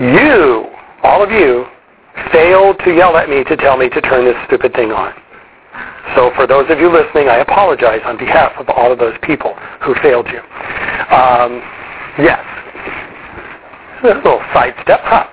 You, 0.00 0.64
all 1.02 1.22
of 1.22 1.30
you, 1.30 1.66
failed 2.32 2.78
to 2.84 2.94
yell 2.94 3.16
at 3.16 3.28
me 3.28 3.44
to 3.44 3.56
tell 3.56 3.76
me 3.76 3.88
to 3.90 4.00
turn 4.00 4.24
this 4.24 4.36
stupid 4.46 4.72
thing 4.72 4.92
on. 4.92 5.12
So 6.16 6.32
for 6.34 6.46
those 6.46 6.70
of 6.70 6.80
you 6.80 6.90
listening, 6.90 7.28
I 7.28 7.38
apologize 7.38 8.00
on 8.04 8.16
behalf 8.16 8.52
of 8.58 8.68
all 8.70 8.90
of 8.90 8.98
those 8.98 9.14
people 9.22 9.54
who 9.82 9.94
failed 10.02 10.26
you. 10.26 10.40
Um, 11.12 11.60
yes. 12.18 12.40
A 14.02 14.06
little 14.06 14.40
sidestep, 14.54 15.00
huh? 15.04 15.28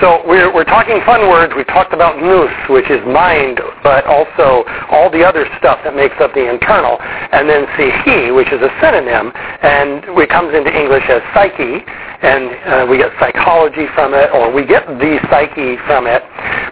So 0.00 0.24
we're, 0.26 0.48
we're 0.48 0.64
talking 0.64 0.98
fun 1.04 1.28
words. 1.28 1.52
We 1.54 1.64
talked 1.64 1.92
about 1.92 2.16
nous, 2.16 2.48
which 2.72 2.88
is 2.88 3.04
mind, 3.04 3.60
but 3.84 4.06
also 4.06 4.64
all 4.88 5.10
the 5.12 5.20
other 5.20 5.44
stuff 5.58 5.78
that 5.84 5.94
makes 5.94 6.16
up 6.20 6.32
the 6.32 6.48
internal. 6.48 6.96
And 7.00 7.44
then 7.44 7.66
psiche, 7.76 8.34
which 8.34 8.48
is 8.48 8.64
a 8.64 8.72
synonym, 8.80 9.28
and 9.60 10.00
it 10.16 10.30
comes 10.30 10.56
into 10.56 10.72
English 10.72 11.04
as 11.12 11.20
psyche, 11.36 11.84
and 12.24 12.48
uh, 12.64 12.86
we 12.88 12.96
get 12.96 13.12
psychology 13.20 13.92
from 13.92 14.14
it, 14.14 14.32
or 14.32 14.48
we 14.48 14.64
get 14.64 14.88
the 14.88 15.20
psyche 15.28 15.76
from 15.84 16.08
it. 16.08 16.24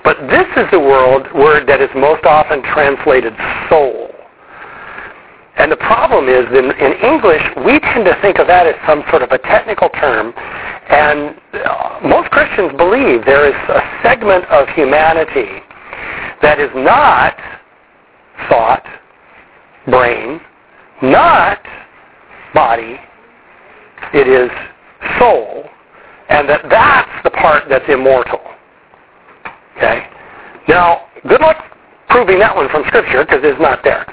But 0.05 0.17
this 0.33 0.49
is 0.57 0.65
the 0.73 0.81
world 0.81 1.29
word 1.37 1.69
that 1.69 1.85
is 1.85 1.91
most 1.95 2.25
often 2.25 2.63
translated 2.65 3.37
soul. 3.69 4.09
And 5.59 5.73
the 5.73 5.77
problem 5.77 6.31
is, 6.31 6.47
in, 6.55 6.71
in 6.79 6.93
English, 7.03 7.43
we 7.67 7.81
tend 7.81 8.07
to 8.07 8.17
think 8.23 8.39
of 8.39 8.47
that 8.47 8.65
as 8.65 8.79
some 8.87 9.03
sort 9.11 9.23
of 9.27 9.33
a 9.33 9.39
technical 9.39 9.91
term, 9.91 10.33
and 10.89 11.37
uh, 11.53 12.01
most 12.03 12.31
Christians 12.31 12.73
believe 12.77 13.25
there 13.25 13.47
is 13.47 13.55
a 13.69 13.81
segment 14.03 14.45
of 14.47 14.69
humanity 14.71 15.63
that 16.41 16.59
is 16.61 16.71
not 16.75 17.37
thought, 18.49 18.85
brain, 19.87 20.41
not 21.03 21.59
body, 22.55 22.97
it 24.15 24.29
is 24.29 24.51
soul, 25.19 25.65
and 26.31 26.49
that 26.49 26.63
that's 26.71 27.11
the 27.25 27.31
part 27.31 27.65
that's 27.69 27.85
immortal. 27.89 28.41
Okay? 29.77 30.07
Now, 30.69 31.07
good 31.29 31.41
luck 31.41 31.57
proving 32.09 32.39
that 32.39 32.55
one 32.55 32.69
from 32.71 32.85
Scripture 32.87 33.25
because 33.25 33.41
it's 33.43 33.61
not 33.61 33.81
there. 33.85 34.07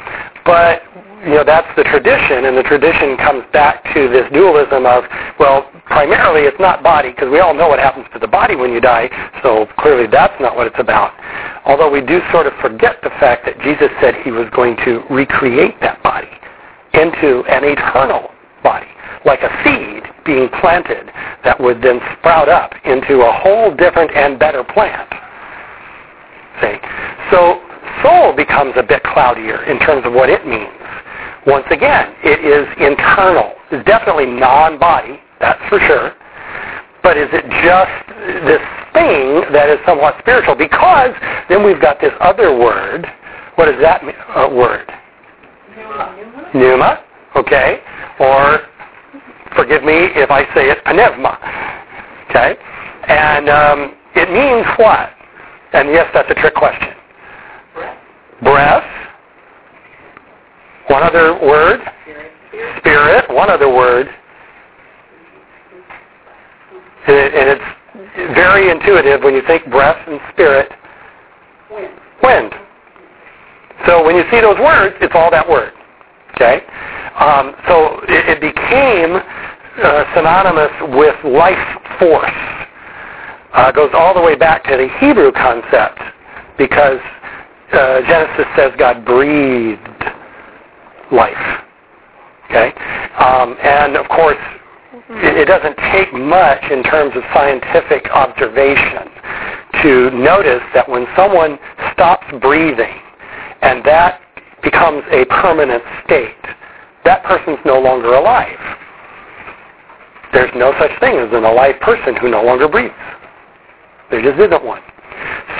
But 0.45 0.81
you 1.25 1.33
know, 1.33 1.43
that's 1.43 1.67
the 1.75 1.83
tradition, 1.83 2.45
and 2.45 2.55
the 2.55 2.63
tradition 2.63 3.17
comes 3.17 3.43
back 3.51 3.83
to 3.95 4.07
this 4.07 4.29
dualism 4.31 4.85
of, 4.85 5.03
well, 5.39 5.69
primarily 5.85 6.41
it's 6.41 6.59
not 6.59 6.83
body, 6.83 7.09
because 7.09 7.31
we 7.31 7.39
all 7.39 7.53
know 7.53 7.67
what 7.67 7.79
happens 7.79 8.05
to 8.13 8.19
the 8.19 8.27
body 8.27 8.55
when 8.55 8.71
you 8.71 8.79
die, 8.79 9.09
so 9.41 9.65
clearly 9.79 10.05
that's 10.05 10.39
not 10.39 10.55
what 10.55 10.67
it's 10.67 10.79
about. 10.79 11.13
Although 11.65 11.89
we 11.89 12.01
do 12.01 12.21
sort 12.31 12.45
of 12.45 12.53
forget 12.61 13.01
the 13.01 13.09
fact 13.17 13.45
that 13.45 13.59
Jesus 13.61 13.89
said 13.99 14.13
he 14.23 14.29
was 14.29 14.45
going 14.55 14.77
to 14.85 15.01
recreate 15.09 15.81
that 15.81 16.01
body 16.03 16.29
into 16.93 17.43
an 17.49 17.65
eternal 17.65 18.29
body, 18.61 18.87
like 19.25 19.41
a 19.41 19.49
seed 19.65 20.03
being 20.25 20.47
planted 20.61 21.09
that 21.43 21.59
would 21.59 21.81
then 21.81 21.99
sprout 22.17 22.49
up 22.49 22.73
into 22.85 23.21
a 23.21 23.31
whole 23.31 23.73
different 23.75 24.11
and 24.15 24.37
better 24.37 24.63
plant. 24.63 25.09
See? 26.61 26.77
So 27.31 27.61
soul 28.05 28.33
becomes 28.33 28.73
a 28.77 28.83
bit 28.83 29.01
cloudier 29.03 29.63
in 29.65 29.79
terms 29.79 30.05
of 30.05 30.13
what 30.13 30.29
it 30.29 30.45
means. 30.45 30.84
Once 31.45 31.65
again, 31.69 32.15
it 32.23 32.43
is 32.43 32.67
internal. 32.79 33.53
It's 33.71 33.85
definitely 33.85 34.25
non-body, 34.25 35.19
that's 35.39 35.61
for 35.69 35.79
sure. 35.79 36.13
But 37.03 37.17
is 37.17 37.29
it 37.31 37.45
just 37.61 38.45
this 38.45 38.61
thing 38.93 39.45
that 39.53 39.69
is 39.69 39.77
somewhat 39.85 40.15
spiritual? 40.19 40.55
Because 40.55 41.11
then 41.49 41.63
we've 41.63 41.81
got 41.81 42.01
this 42.01 42.13
other 42.19 42.57
word. 42.57 43.05
What 43.55 43.67
is 43.69 43.79
that 43.81 44.01
uh, 44.03 44.49
word? 44.51 44.91
Pneuma. 45.75 46.49
Pneuma, 46.55 47.03
okay. 47.35 47.79
Or, 48.19 48.61
forgive 49.55 49.83
me 49.83 50.09
if 50.17 50.31
I 50.31 50.43
say 50.55 50.71
it, 50.71 50.79
pneuma. 50.87 51.37
Okay. 52.29 52.57
And 53.07 53.49
um, 53.49 53.93
it 54.15 54.31
means 54.31 54.65
what? 54.77 55.11
And 55.73 55.89
yes, 55.89 56.09
that's 56.13 56.29
a 56.31 56.35
trick 56.35 56.55
question. 56.55 56.89
Breath. 57.75 57.97
Breath. 58.41 59.04
One 60.87 61.03
other 61.03 61.33
word. 61.41 61.81
Spirit. 62.77 63.25
One 63.29 63.49
other 63.49 63.73
word. 63.73 64.07
And 67.07 67.49
it's 67.49 67.63
very 68.33 68.69
intuitive 68.71 69.21
when 69.23 69.35
you 69.35 69.41
think 69.45 69.69
breath 69.69 69.97
and 70.07 70.19
spirit. 70.33 70.71
Wind. 71.71 71.93
Wind. 72.23 72.53
So 73.85 74.03
when 74.03 74.15
you 74.15 74.23
see 74.31 74.41
those 74.41 74.57
words, 74.59 74.95
it's 75.01 75.13
all 75.15 75.29
that 75.31 75.47
word. 75.47 75.73
Okay? 76.35 76.61
Um, 77.19 77.55
so 77.67 78.01
it, 78.07 78.37
it 78.37 78.41
became 78.41 79.15
uh, 79.15 80.03
synonymous 80.15 80.71
with 80.97 81.15
life 81.23 81.77
force. 81.99 82.31
Uh, 83.53 83.71
goes 83.71 83.91
all 83.93 84.13
the 84.13 84.21
way 84.21 84.35
back 84.35 84.63
to 84.65 84.75
the 84.75 84.89
Hebrew 84.99 85.31
concept 85.31 85.99
because 86.57 86.99
uh, 87.73 88.01
Genesis 88.07 88.45
says 88.57 88.71
God 88.77 89.05
breathed 89.05 89.79
life. 91.11 91.63
Okay? 92.45 92.73
Um, 93.17 93.57
and 93.61 93.95
of 93.95 94.07
course, 94.09 94.37
it, 95.09 95.37
it 95.37 95.45
doesn't 95.45 95.77
take 95.91 96.13
much 96.13 96.63
in 96.71 96.83
terms 96.83 97.13
of 97.15 97.23
scientific 97.33 98.09
observation 98.11 99.09
to 99.83 100.09
notice 100.11 100.63
that 100.73 100.87
when 100.87 101.05
someone 101.15 101.59
stops 101.93 102.25
breathing 102.41 102.95
and 103.61 103.83
that 103.85 104.21
becomes 104.63 105.03
a 105.11 105.25
permanent 105.25 105.83
state, 106.05 106.35
that 107.03 107.23
person's 107.23 107.59
no 107.65 107.79
longer 107.79 108.13
alive. 108.13 108.57
There's 110.33 110.51
no 110.55 110.73
such 110.79 110.91
thing 110.99 111.15
as 111.15 111.29
an 111.31 111.45
alive 111.45 111.79
person 111.81 112.15
who 112.15 112.29
no 112.29 112.43
longer 112.43 112.67
breathes. 112.67 112.93
There 114.11 114.21
just 114.21 114.39
isn't 114.39 114.63
one. 114.65 114.81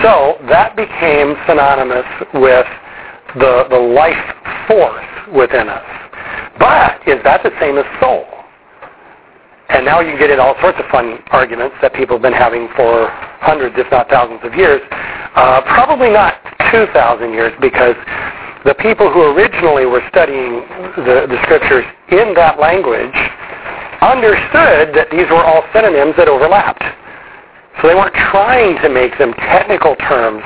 So 0.02 0.38
that 0.50 0.76
became 0.76 1.36
synonymous 1.48 2.06
with 2.34 2.68
the, 3.36 3.66
the 3.70 3.78
life 3.78 4.36
force 4.68 5.15
within 5.34 5.70
us. 5.70 5.84
But 6.60 7.02
is 7.08 7.22
that 7.24 7.44
the 7.44 7.52
same 7.60 7.78
as 7.78 7.86
soul? 8.00 8.26
And 9.70 9.84
now 9.84 10.00
you 10.00 10.12
can 10.12 10.20
get 10.20 10.30
in 10.30 10.40
all 10.40 10.56
sorts 10.62 10.78
of 10.80 10.86
fun 10.92 11.20
arguments 11.32 11.76
that 11.82 11.94
people 11.94 12.18
have 12.18 12.22
been 12.22 12.38
having 12.38 12.70
for 12.76 13.10
hundreds, 13.42 13.76
if 13.78 13.90
not 13.90 14.10
thousands 14.10 14.42
of 14.44 14.54
years. 14.54 14.82
Uh, 15.36 15.62
probably 15.66 16.10
not 16.10 16.38
2,000 16.72 17.34
years 17.34 17.52
because 17.60 17.96
the 18.64 18.76
people 18.76 19.12
who 19.12 19.22
originally 19.36 19.86
were 19.86 20.02
studying 20.10 20.62
the, 21.02 21.26
the 21.30 21.40
scriptures 21.44 21.86
in 22.10 22.34
that 22.34 22.60
language 22.60 23.14
understood 24.02 24.94
that 24.94 25.10
these 25.12 25.30
were 25.30 25.44
all 25.44 25.64
synonyms 25.74 26.14
that 26.18 26.30
overlapped. 26.30 26.84
So 27.82 27.88
they 27.88 27.96
weren't 27.96 28.16
trying 28.32 28.78
to 28.82 28.90
make 28.90 29.18
them 29.18 29.34
technical 29.34 29.96
terms 29.98 30.42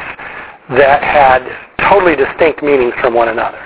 that 0.75 1.03
had 1.03 1.68
totally 1.87 2.15
distinct 2.15 2.63
meanings 2.63 2.93
from 3.01 3.13
one 3.13 3.29
another. 3.29 3.59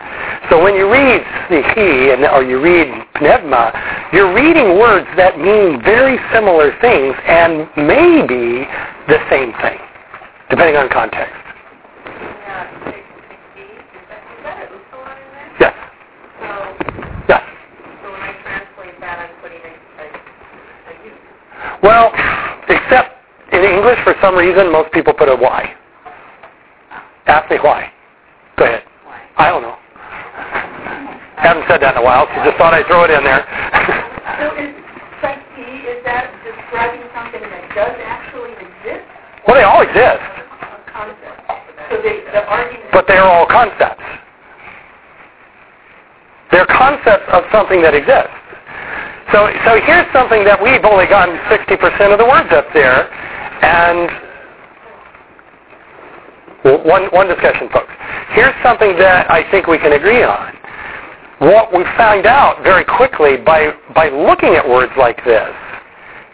So 0.50 0.62
when 0.62 0.76
you 0.76 0.92
read 0.92 1.22
psiche 1.48 2.34
or 2.34 2.44
you 2.44 2.60
read 2.62 2.88
pneuma, 3.22 3.72
you're 4.12 4.34
reading 4.34 4.78
words 4.78 5.08
that 5.16 5.40
mean 5.40 5.82
very 5.84 6.20
similar 6.34 6.76
things 6.82 7.16
and 7.26 7.70
maybe 7.78 8.68
the 9.08 9.20
same 9.30 9.54
thing, 9.64 9.80
depending 10.50 10.76
on 10.76 10.90
context. 10.90 11.34
Yes. 15.60 15.74
So, 16.42 16.76
Yes. 17.30 17.42
when 18.04 18.20
I 18.20 18.34
translate 18.44 19.00
that, 19.00 19.20
I'm 19.20 19.36
putting 19.42 19.62
a, 19.64 19.74
a, 20.02 20.08
a 20.92 20.94
U. 21.08 21.14
Well, 21.84 22.12
except 22.68 23.16
in 23.54 23.64
English, 23.64 24.00
for 24.04 24.16
some 24.22 24.36
reason, 24.36 24.72
most 24.72 24.92
people 24.92 25.14
put 25.14 25.30
a 25.30 25.36
Y. 25.36 25.76
Ask 27.28 27.50
me 27.50 27.58
why. 27.62 27.93
Go 28.58 28.66
ahead. 28.66 28.84
I 29.38 29.50
don't 29.50 29.64
know. 29.64 29.76
I 29.76 31.42
Haven't 31.44 31.66
said 31.68 31.82
that 31.82 31.96
in 31.96 32.02
a 32.02 32.06
while, 32.06 32.28
so 32.30 32.44
just 32.46 32.58
thought 32.58 32.74
I'd 32.74 32.86
throw 32.88 33.04
it 33.04 33.12
in 33.12 33.24
there. 33.24 33.44
So 34.40 34.50
is 34.56 34.74
psyche, 35.22 35.84
is 35.84 36.00
that 36.08 36.32
describing 36.48 37.04
something 37.14 37.44
that 37.44 37.64
does 37.76 37.96
actually 38.02 38.56
exist? 38.56 39.06
well, 39.46 39.56
they 39.60 39.68
all 39.68 39.84
exist, 39.84 40.24
So 41.92 42.00
the, 42.02 42.24
the 42.32 42.42
but 42.92 43.06
they 43.08 43.18
are 43.18 43.30
all 43.30 43.46
concepts. 43.46 44.02
They're 46.52 46.66
concepts 46.66 47.28
of 47.34 47.44
something 47.52 47.82
that 47.84 47.94
exists. 47.94 48.32
So, 49.32 49.50
so 49.66 49.82
here's 49.86 50.06
something 50.14 50.44
that 50.46 50.62
we've 50.62 50.84
only 50.86 51.08
gotten 51.08 51.36
60% 51.50 52.14
of 52.14 52.20
the 52.20 52.26
words 52.26 52.50
up 52.54 52.68
there, 52.74 53.10
and 53.64 54.10
one, 56.86 57.06
one 57.12 57.28
discussion, 57.28 57.70
folks. 57.74 57.93
Here's 58.34 58.56
something 58.64 58.98
that 58.98 59.30
I 59.30 59.50
think 59.52 59.68
we 59.68 59.78
can 59.78 59.94
agree 59.94 60.24
on. 60.24 60.58
What 61.40 61.74
we 61.74 61.84
found 61.98 62.26
out 62.26 62.64
very 62.64 62.84
quickly 62.84 63.38
by, 63.38 63.74
by 63.94 64.10
looking 64.10 64.56
at 64.56 64.68
words 64.68 64.92
like 64.98 65.24
this 65.24 65.54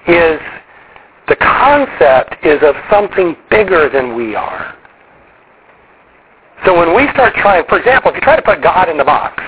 is 0.07 0.39
the 1.27 1.35
concept 1.35 2.43
is 2.45 2.63
of 2.63 2.75
something 2.89 3.35
bigger 3.49 3.89
than 3.89 4.15
we 4.15 4.35
are. 4.35 4.75
So 6.65 6.77
when 6.77 6.95
we 6.95 7.07
start 7.11 7.35
trying, 7.35 7.63
for 7.67 7.79
example, 7.79 8.11
if 8.11 8.15
you 8.15 8.21
try 8.21 8.35
to 8.35 8.41
put 8.41 8.61
God 8.61 8.89
in 8.89 8.97
the 8.97 9.03
box, 9.03 9.41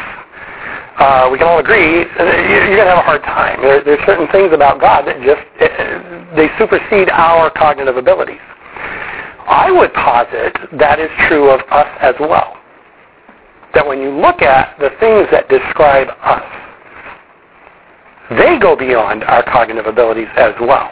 uh, 0.99 1.29
we 1.31 1.37
can 1.37 1.47
all 1.47 1.59
agree 1.59 2.03
uh, 2.03 2.23
you're 2.23 2.75
going 2.75 2.87
to 2.87 2.93
have 2.93 2.99
a 2.99 3.07
hard 3.07 3.23
time. 3.23 3.61
There, 3.61 3.83
there's 3.83 4.05
certain 4.05 4.27
things 4.31 4.53
about 4.53 4.79
God 4.79 5.07
that 5.07 5.17
just 5.23 5.41
uh, 5.59 6.35
they 6.35 6.47
supersede 6.59 7.09
our 7.09 7.49
cognitive 7.49 7.97
abilities. 7.97 8.43
I 9.51 9.69
would 9.69 9.93
posit 9.93 10.55
that 10.79 10.97
is 10.99 11.09
true 11.27 11.49
of 11.49 11.59
us 11.69 11.87
as 11.99 12.15
well. 12.21 12.55
That 13.73 13.85
when 13.85 13.99
you 14.01 14.09
look 14.09 14.41
at 14.41 14.79
the 14.79 14.89
things 14.99 15.27
that 15.31 15.49
describe 15.49 16.07
us, 16.23 16.43
they 18.39 18.57
go 18.57 18.77
beyond 18.77 19.25
our 19.25 19.43
cognitive 19.43 19.87
abilities 19.87 20.29
as 20.37 20.53
well. 20.61 20.89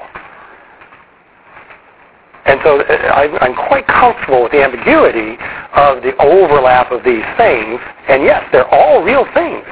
And 2.45 2.59
so 2.63 2.81
uh, 2.81 3.39
I'm 3.39 3.55
quite 3.55 3.87
comfortable 3.87 4.43
with 4.43 4.51
the 4.51 4.61
ambiguity 4.61 5.37
of 5.73 6.03
the 6.03 6.11
overlap 6.19 6.91
of 6.91 7.03
these 7.05 7.23
things. 7.37 7.79
And 8.09 8.23
yes, 8.23 8.43
they're 8.51 8.67
all 8.67 9.03
real 9.03 9.25
things. 9.33 9.63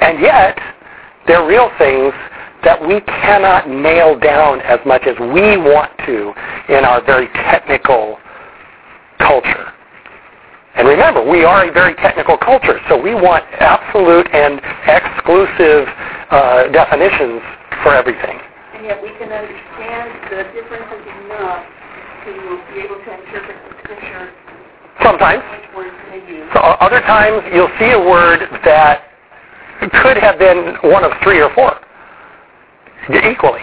And 0.00 0.20
yet, 0.20 0.56
they're 1.26 1.46
real 1.46 1.70
things 1.78 2.12
that 2.64 2.80
we 2.80 3.00
cannot 3.02 3.68
nail 3.68 4.18
down 4.18 4.60
as 4.62 4.80
much 4.86 5.04
as 5.06 5.16
we 5.20 5.56
want 5.56 5.92
to 6.06 6.32
in 6.72 6.84
our 6.84 7.04
very 7.04 7.28
technical 7.28 8.18
culture. 9.18 9.72
And 10.74 10.88
remember, 10.88 11.22
we 11.22 11.44
are 11.44 11.68
a 11.68 11.72
very 11.72 11.94
technical 11.94 12.36
culture, 12.36 12.80
so 12.88 13.00
we 13.00 13.14
want 13.14 13.44
absolute 13.60 14.26
and 14.34 14.58
exclusive 14.88 15.86
uh, 16.30 16.66
definitions 16.72 17.40
for 17.84 17.94
everything. 17.94 18.40
And 18.74 18.84
yet 18.84 18.98
we 19.00 19.10
can 19.14 19.30
understand 19.30 20.10
the 20.34 20.42
differences 20.50 21.04
enough 21.24 21.62
to 22.26 22.32
be 22.74 22.80
able 22.80 22.98
to 22.98 23.10
interpret 23.12 23.56
the 23.70 23.74
scripture. 23.84 24.32
Sometimes. 25.02 25.44
Which 25.46 25.76
words 25.76 25.96
they 26.10 26.26
use. 26.26 26.48
So 26.54 26.60
other 26.60 27.00
times 27.02 27.44
you'll 27.54 27.72
see 27.78 27.92
a 27.92 28.00
word 28.00 28.40
that 28.64 29.04
could 30.02 30.16
have 30.16 30.38
been 30.38 30.74
one 30.90 31.04
of 31.04 31.12
three 31.22 31.40
or 31.40 31.54
four 31.54 31.78
equally, 33.10 33.62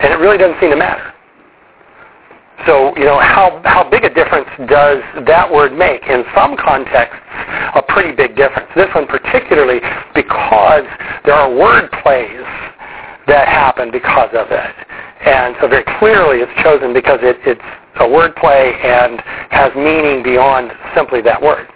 and 0.00 0.12
it 0.12 0.16
really 0.16 0.38
doesn't 0.38 0.60
seem 0.60 0.70
to 0.70 0.76
matter. 0.76 1.14
So, 2.66 2.96
you 2.96 3.04
know, 3.04 3.18
how, 3.18 3.60
how 3.64 3.88
big 3.88 4.04
a 4.04 4.14
difference 4.14 4.48
does 4.70 5.02
that 5.26 5.50
word 5.50 5.76
make? 5.76 6.02
In 6.04 6.24
some 6.34 6.56
contexts, 6.56 7.18
a 7.74 7.82
pretty 7.82 8.14
big 8.14 8.36
difference. 8.36 8.70
This 8.74 8.88
one 8.94 9.06
particularly 9.06 9.80
because 10.14 10.84
there 11.26 11.34
are 11.34 11.50
word 11.50 11.90
plays 12.02 12.46
that 13.26 13.48
happen 13.48 13.90
because 13.90 14.30
of 14.32 14.48
it. 14.50 14.74
And 15.26 15.56
so 15.60 15.68
very 15.68 15.84
clearly 15.98 16.40
it's 16.40 16.52
chosen 16.62 16.94
because 16.94 17.18
it, 17.22 17.36
it's 17.44 17.60
a 18.00 18.08
word 18.08 18.34
play 18.36 18.72
and 18.82 19.20
has 19.50 19.74
meaning 19.74 20.22
beyond 20.22 20.72
simply 20.94 21.20
that 21.22 21.40
word. 21.40 21.68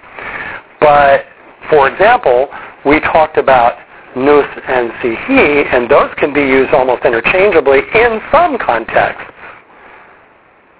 But, 0.81 1.27
for 1.69 1.89
example, 1.91 2.49
we 2.87 3.01
talked 3.01 3.37
about 3.37 3.77
nous 4.17 4.45
and 4.67 4.91
sihi, 5.03 5.67
and 5.73 5.91
those 5.91 6.11
can 6.17 6.33
be 6.33 6.41
used 6.41 6.73
almost 6.73 7.05
interchangeably 7.05 7.81
in 7.95 8.21
some 8.33 8.59
contexts, 8.59 9.33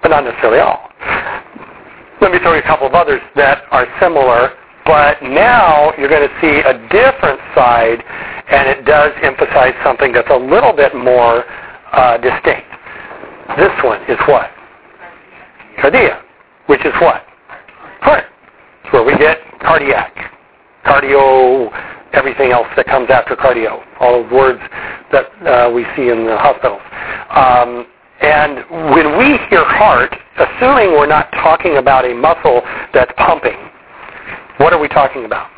but 0.03 0.09
not 0.09 0.25
necessarily 0.25 0.61
all. 0.61 0.91
Let 2.21 2.33
me 2.33 2.39
throw 2.39 2.55
you 2.55 2.61
a 2.61 2.63
couple 2.63 2.87
of 2.87 2.95
others 2.95 3.21
that 3.37 3.65
are 3.71 3.87
similar, 4.01 4.55
but 4.85 5.23
now 5.23 5.93
you're 5.99 6.09
going 6.09 6.29
to 6.29 6.35
see 6.41 6.61
a 6.61 6.75
different 6.89 7.39
side, 7.55 8.03
and 8.51 8.69
it 8.69 8.85
does 8.85 9.13
emphasize 9.23 9.75
something 9.85 10.13
that's 10.13 10.31
a 10.31 10.37
little 10.37 10.73
bit 10.73 10.97
more 10.97 11.45
uh, 11.93 12.17
distinct. 12.19 12.67
This 13.57 13.73
one 13.85 14.03
is 14.11 14.19
what? 14.27 14.51
Cardia, 15.79 16.23
which 16.67 16.85
is 16.85 16.93
what? 17.01 17.23
Heart. 18.01 18.25
It's 18.85 18.93
where 18.93 19.05
we 19.05 19.17
get 19.17 19.39
cardiac, 19.61 20.15
cardio, 20.85 21.71
everything 22.13 22.51
else 22.51 22.67
that 22.77 22.87
comes 22.87 23.11
after 23.11 23.37
cardio, 23.37 23.85
all 24.01 24.23
those 24.23 24.33
words 24.33 24.61
that 25.13 25.27
uh, 25.47 25.71
we 25.71 25.85
see 25.97 26.09
in 26.09 26.25
the 26.25 26.37
hospitals. 26.37 26.81
Um, 27.31 27.87
and 28.21 28.65
when 28.95 29.19
we 29.19 29.39
hear 29.49 29.65
heart, 29.65 30.15
assuming 30.37 30.93
we're 30.93 31.07
not 31.07 31.31
talking 31.33 31.77
about 31.77 32.05
a 32.05 32.15
muscle 32.15 32.63
that's 32.93 33.13
pumping, 33.17 33.57
what 34.59 34.73
are 34.73 34.81
we 34.81 34.89
talking 34.89 35.25
about? 35.25 35.51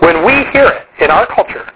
When 0.00 0.24
we 0.24 0.32
hear 0.52 0.68
it 0.68 1.02
in 1.02 1.10
our 1.10 1.26
culture, 1.26 1.66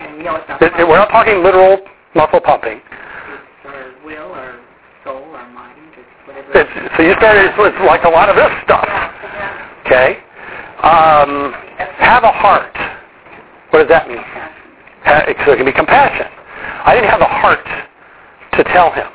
we're 0.00 0.96
not 0.96 1.08
talking 1.08 1.42
literal 1.42 1.78
muscle 2.14 2.40
pumping. 2.40 2.80
Or 3.64 3.94
will 4.04 4.16
or 4.16 4.28
soul 4.28 4.36
or 4.36 4.54
mind, 4.54 4.67
it's, 6.54 6.96
so 6.96 7.02
you 7.02 7.12
started 7.18 7.52
with 7.58 7.74
like 7.86 8.04
a 8.04 8.08
lot 8.08 8.28
of 8.28 8.36
this 8.36 8.50
stuff. 8.64 8.88
Okay? 9.86 10.18
Um, 10.82 11.52
have 11.98 12.24
a 12.24 12.32
heart. 12.32 12.76
What 13.70 13.80
does 13.80 13.88
that 13.88 14.08
mean? 14.08 14.22
So 15.44 15.52
it 15.52 15.56
can 15.56 15.66
be 15.66 15.72
compassion. 15.72 16.26
I 16.84 16.94
didn't 16.94 17.10
have 17.10 17.20
a 17.20 17.28
heart 17.28 17.64
to 18.54 18.64
tell 18.72 18.92
him. 18.92 19.06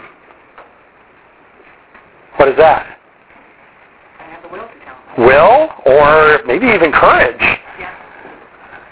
What 2.38 2.50
is 2.50 2.58
that? 2.58 2.98
I 4.20 4.24
have 4.32 4.42
the 4.42 4.50
will 4.50 4.68
to 4.68 4.80
tell 4.84 4.96
him. 4.96 5.26
Will 5.26 5.70
or 5.86 6.40
maybe 6.46 6.68
even 6.68 6.92
courage. 6.92 7.42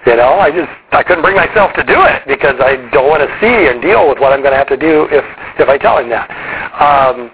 You 0.05 0.15
know, 0.15 0.41
I 0.41 0.49
just 0.49 0.69
I 0.91 1.03
couldn't 1.03 1.21
bring 1.21 1.35
myself 1.35 1.73
to 1.73 1.83
do 1.83 1.93
it 1.93 2.23
because 2.27 2.55
I 2.59 2.89
don't 2.91 3.07
want 3.07 3.21
to 3.21 3.29
see 3.37 3.69
and 3.69 3.81
deal 3.81 4.09
with 4.09 4.17
what 4.17 4.33
I'm 4.33 4.41
going 4.41 4.51
to 4.51 4.57
have 4.57 4.69
to 4.69 4.77
do 4.77 5.07
if 5.11 5.23
if 5.59 5.69
I 5.69 5.77
tell 5.77 5.99
him 5.99 6.09
that. 6.09 6.25
Um, 6.73 7.29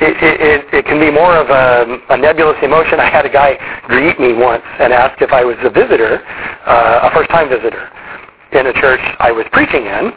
it, 0.00 0.16
it, 0.22 0.74
it 0.74 0.84
can 0.86 1.00
be 1.00 1.10
more 1.10 1.36
of 1.36 1.50
a, 1.50 1.98
a 2.10 2.16
nebulous 2.16 2.56
emotion. 2.62 3.00
I 3.00 3.10
had 3.10 3.26
a 3.26 3.32
guy 3.32 3.58
greet 3.86 4.18
me 4.20 4.32
once 4.32 4.64
and 4.78 4.92
ask 4.92 5.20
if 5.22 5.32
I 5.32 5.44
was 5.44 5.56
a 5.62 5.70
visitor, 5.70 6.22
uh, 6.66 7.08
a 7.08 7.10
first-time 7.14 7.48
visitor, 7.48 7.90
in 8.52 8.66
a 8.66 8.72
church 8.72 9.00
I 9.18 9.30
was 9.32 9.44
preaching 9.52 9.86
in. 9.86 10.12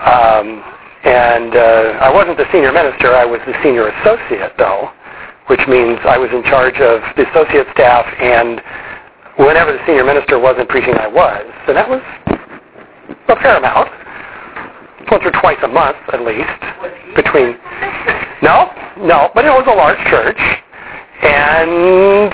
Um, 0.00 0.62
and 1.04 1.52
uh, 1.54 2.00
I 2.00 2.10
wasn't 2.12 2.38
the 2.38 2.48
senior 2.50 2.72
minister. 2.72 3.12
I 3.12 3.24
was 3.24 3.40
the 3.46 3.52
senior 3.62 3.88
associate, 3.88 4.56
though, 4.56 4.88
which 5.48 5.60
means 5.68 6.00
I 6.08 6.16
was 6.16 6.30
in 6.32 6.42
charge 6.44 6.80
of 6.80 7.04
the 7.16 7.28
associate 7.28 7.68
staff, 7.76 8.08
and 8.20 8.62
whenever 9.36 9.72
the 9.72 9.84
senior 9.86 10.04
minister 10.04 10.38
wasn't 10.40 10.68
preaching, 10.68 10.94
I 10.96 11.06
was. 11.06 11.44
And 11.68 11.76
that 11.76 11.88
was 11.88 12.00
a 13.28 13.36
fair 13.36 13.56
amount, 13.60 13.92
once 15.10 15.24
or 15.24 15.32
twice 15.40 15.58
a 15.62 15.68
month 15.68 16.00
at 16.12 16.24
least, 16.24 16.48
between 17.16 17.60
no, 18.44 18.68
no, 19.00 19.30
but 19.34 19.44
it 19.44 19.50
was 19.50 19.64
a 19.66 19.74
large 19.74 19.98
church, 20.12 20.38
and 21.24 22.30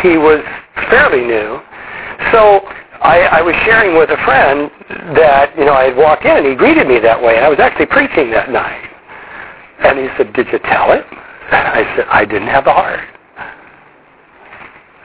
he 0.00 0.16
was 0.16 0.40
fairly 0.88 1.26
new. 1.26 1.58
So 2.30 2.62
I, 3.02 3.28
I 3.30 3.42
was 3.42 3.54
sharing 3.66 3.98
with 3.98 4.10
a 4.10 4.16
friend 4.24 4.70
that, 5.16 5.52
you 5.58 5.64
know, 5.64 5.74
I 5.74 5.84
had 5.84 5.96
walked 5.96 6.24
in 6.24 6.36
and 6.36 6.46
he 6.46 6.54
greeted 6.54 6.86
me 6.86 6.98
that 7.00 7.20
way, 7.20 7.36
and 7.36 7.44
I 7.44 7.48
was 7.48 7.58
actually 7.58 7.86
preaching 7.86 8.30
that 8.30 8.50
night. 8.50 8.88
And 9.84 9.98
he 9.98 10.08
said, 10.16 10.32
did 10.32 10.46
you 10.52 10.58
tell 10.60 10.92
it? 10.92 11.04
I 11.52 11.84
said, 11.96 12.06
I 12.08 12.24
didn't 12.24 12.48
have 12.48 12.64
the 12.64 12.72
heart. 12.72 13.13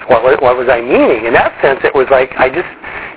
What, 0.10 0.42
what 0.42 0.58
was 0.58 0.68
I 0.68 0.82
meaning? 0.82 1.30
In 1.30 1.34
that 1.38 1.54
sense, 1.62 1.80
it 1.86 1.94
was 1.94 2.10
like 2.10 2.34
I 2.42 2.50
just 2.50 2.70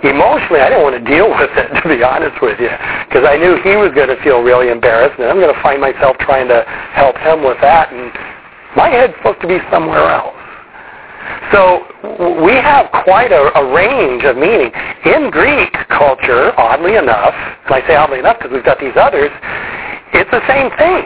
emotionally, 0.05 0.61
I 0.61 0.69
didn't 0.69 0.85
want 0.85 0.99
to 0.99 1.05
deal 1.05 1.31
with 1.39 1.51
it, 1.57 1.73
to 1.81 1.85
be 1.89 2.05
honest 2.05 2.37
with 2.43 2.61
you, 2.61 2.71
because 3.09 3.25
I 3.25 3.41
knew 3.41 3.57
he 3.65 3.81
was 3.81 3.91
going 3.97 4.13
to 4.13 4.19
feel 4.23 4.45
really 4.45 4.69
embarrassed, 4.69 5.19
and 5.19 5.27
I'm 5.27 5.41
going 5.41 5.53
to 5.55 5.63
find 5.63 5.81
myself 5.81 6.19
trying 6.21 6.49
to 6.53 6.63
help 6.93 7.17
him 7.19 7.43
with 7.43 7.59
that, 7.65 7.93
and 7.93 8.13
my 8.77 8.93
head's 8.93 9.15
supposed 9.19 9.41
to 9.41 9.49
be 9.49 9.59
somewhere 9.71 10.05
else. 10.11 10.37
So 11.55 11.87
we 12.45 12.53
have 12.59 12.91
quite 13.05 13.31
a, 13.31 13.53
a 13.57 13.73
range 13.73 14.25
of 14.25 14.37
meaning. 14.37 14.73
In 15.05 15.31
Greek 15.31 15.73
culture, 15.89 16.53
oddly 16.59 16.97
enough, 16.97 17.35
and 17.67 17.75
I 17.75 17.81
say 17.87 17.95
oddly 17.95 18.19
enough 18.19 18.39
because 18.39 18.53
we've 18.53 18.65
got 18.65 18.81
these 18.81 18.97
others, 18.97 19.31
it's 20.13 20.31
the 20.31 20.43
same 20.49 20.69
thing. 20.77 21.05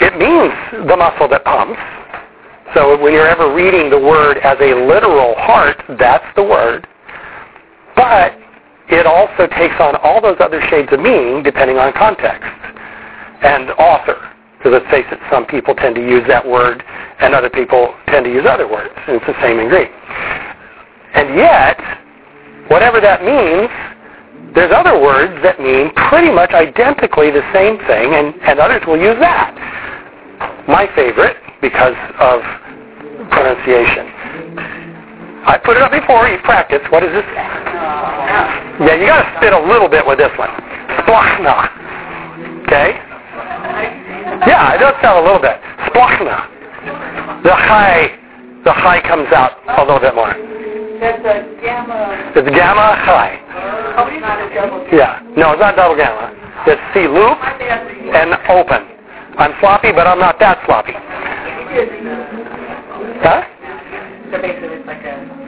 It 0.00 0.18
means 0.18 0.52
the 0.88 0.96
muscle 0.96 1.28
that 1.28 1.44
pumps. 1.44 1.78
So 2.74 3.00
when 3.00 3.12
you're 3.12 3.28
ever 3.28 3.54
reading 3.54 3.88
the 3.88 3.98
word 3.98 4.38
as 4.38 4.58
a 4.60 4.74
literal 4.74 5.34
heart, 5.36 5.80
that's 5.98 6.26
the 6.34 6.42
word. 6.42 6.86
But 7.94 8.36
it 8.88 9.06
also 9.06 9.46
takes 9.46 9.76
on 9.78 9.96
all 9.96 10.20
those 10.20 10.36
other 10.40 10.60
shades 10.68 10.92
of 10.92 11.00
meaning 11.00 11.42
depending 11.42 11.78
on 11.78 11.92
context 11.92 12.50
and 13.42 13.70
author. 13.78 14.18
Because 14.58 14.80
let's 14.80 14.90
face 14.90 15.06
it, 15.12 15.20
some 15.30 15.46
people 15.46 15.74
tend 15.74 15.94
to 15.94 16.00
use 16.00 16.24
that 16.26 16.44
word 16.44 16.82
and 17.20 17.34
other 17.34 17.50
people 17.50 17.94
tend 18.08 18.24
to 18.24 18.32
use 18.32 18.44
other 18.48 18.66
words. 18.66 18.92
And 19.06 19.16
it's 19.16 19.26
the 19.26 19.40
same 19.40 19.60
in 19.60 19.68
Greek. 19.68 19.90
And 21.14 21.38
yet, 21.38 21.78
whatever 22.68 23.00
that 23.00 23.22
means, 23.22 23.70
there's 24.54 24.72
other 24.74 24.98
words 25.00 25.34
that 25.42 25.60
mean 25.60 25.92
pretty 26.10 26.32
much 26.32 26.50
identically 26.50 27.30
the 27.30 27.42
same 27.52 27.78
thing, 27.86 28.14
and, 28.14 28.34
and 28.42 28.58
others 28.58 28.82
will 28.86 28.98
use 28.98 29.18
that. 29.20 29.54
My 30.66 30.88
favorite, 30.94 31.36
because 31.60 31.94
of 32.18 32.40
pronunciation, 33.30 34.08
I 35.44 35.60
put 35.62 35.76
it 35.76 35.82
up 35.82 35.92
before. 35.92 36.26
You 36.28 36.38
practice. 36.40 36.80
What 36.90 37.04
is 37.04 37.12
this? 37.12 37.24
Yeah, 38.80 38.96
you 38.96 39.06
got 39.06 39.22
to 39.22 39.28
spit 39.36 39.52
a 39.52 39.60
little 39.60 39.88
bit 39.88 40.06
with 40.06 40.18
this 40.18 40.32
one. 40.38 40.50
Splachna. 41.04 41.68
Okay? 42.64 42.96
Yeah, 44.48 44.74
it 44.74 44.80
does 44.80 44.96
sound 45.04 45.20
a 45.20 45.24
little 45.24 45.40
bit. 45.40 45.60
Splachna. 45.92 46.48
The 47.44 47.54
high, 47.54 48.16
the 48.64 48.72
high 48.72 49.00
comes 49.04 49.28
out 49.32 49.60
a 49.68 49.84
little 49.84 50.00
bit 50.00 50.14
more. 50.14 50.32
That's 51.00 51.20
a 51.20 51.44
gamma. 51.60 52.32
It's 52.34 52.48
gamma 52.48 52.96
high. 53.04 53.36
It's 53.36 54.20
not 54.20 54.40
a 54.40 54.48
double. 54.54 54.88
Yeah. 54.88 55.20
No, 55.36 55.52
it's 55.52 55.60
not 55.60 55.76
double 55.76 55.96
gamma. 55.96 56.32
It's 56.66 56.80
C 56.96 57.06
loop 57.06 57.36
and 58.16 58.32
open. 58.48 58.88
I'm 59.36 59.52
sloppy, 59.60 59.92
but 59.92 60.06
I'm 60.06 60.18
not 60.18 60.40
that 60.40 60.64
sloppy. 60.64 60.94
Huh? 63.22 63.44
So 64.32 64.40
basically, 64.40 64.76
it's 64.78 64.86
like 64.86 65.04
a. 65.04 65.44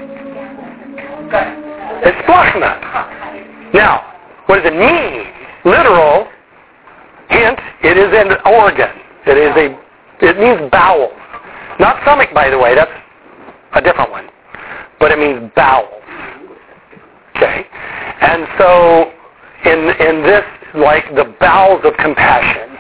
It's 2.03 2.19
splashna. 2.27 3.75
Now, 3.75 4.15
what 4.47 4.63
does 4.63 4.73
it 4.73 4.77
mean? 4.77 5.27
Literal. 5.65 6.29
Hint, 7.29 7.59
it 7.83 7.97
is 7.97 8.13
an 8.15 8.37
organ. 8.47 8.91
It 9.27 9.37
is 9.37 9.57
a, 9.57 9.77
it 10.25 10.39
means 10.39 10.71
bowels. 10.71 11.13
Not 11.81 12.01
stomach, 12.03 12.31
by 12.33 12.51
the 12.51 12.59
way. 12.59 12.75
That's 12.75 12.91
a 13.75 13.83
different 13.83 14.11
one. 14.11 14.29
But 15.01 15.11
it 15.11 15.19
means 15.19 15.51
bowels. 15.57 16.03
Okay? 17.37 17.67
And 18.21 18.47
so, 18.59 19.11
in, 19.65 19.91
in 20.07 20.23
this, 20.23 20.45
like 20.75 21.15
the 21.17 21.35
bowels 21.41 21.83
of 21.85 21.95
compassion, 21.99 22.79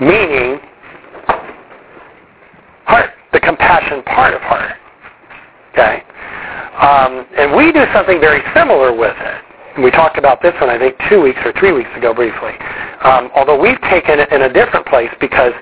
meaning 0.00 0.58
heart, 2.86 3.10
the 3.32 3.40
compassion 3.40 4.02
part 4.04 4.34
of 4.34 4.40
heart. 4.42 4.76
Okay? 5.72 6.02
Um, 6.76 7.26
and 7.36 7.56
we 7.56 7.72
do 7.72 7.84
something 7.92 8.20
very 8.20 8.42
similar 8.54 8.94
with 8.94 9.16
it. 9.16 9.42
And 9.74 9.84
we 9.84 9.90
talked 9.90 10.16
about 10.16 10.40
this 10.40 10.54
one, 10.60 10.70
I 10.70 10.78
think, 10.78 10.96
two 11.08 11.20
weeks 11.20 11.40
or 11.44 11.52
three 11.60 11.72
weeks 11.72 11.90
ago 11.96 12.14
briefly. 12.14 12.52
Um, 13.04 13.30
although 13.34 13.60
we've 13.60 13.80
taken 13.92 14.20
it 14.20 14.32
in 14.32 14.42
a 14.42 14.52
different 14.52 14.86
place 14.86 15.10
because 15.20 15.52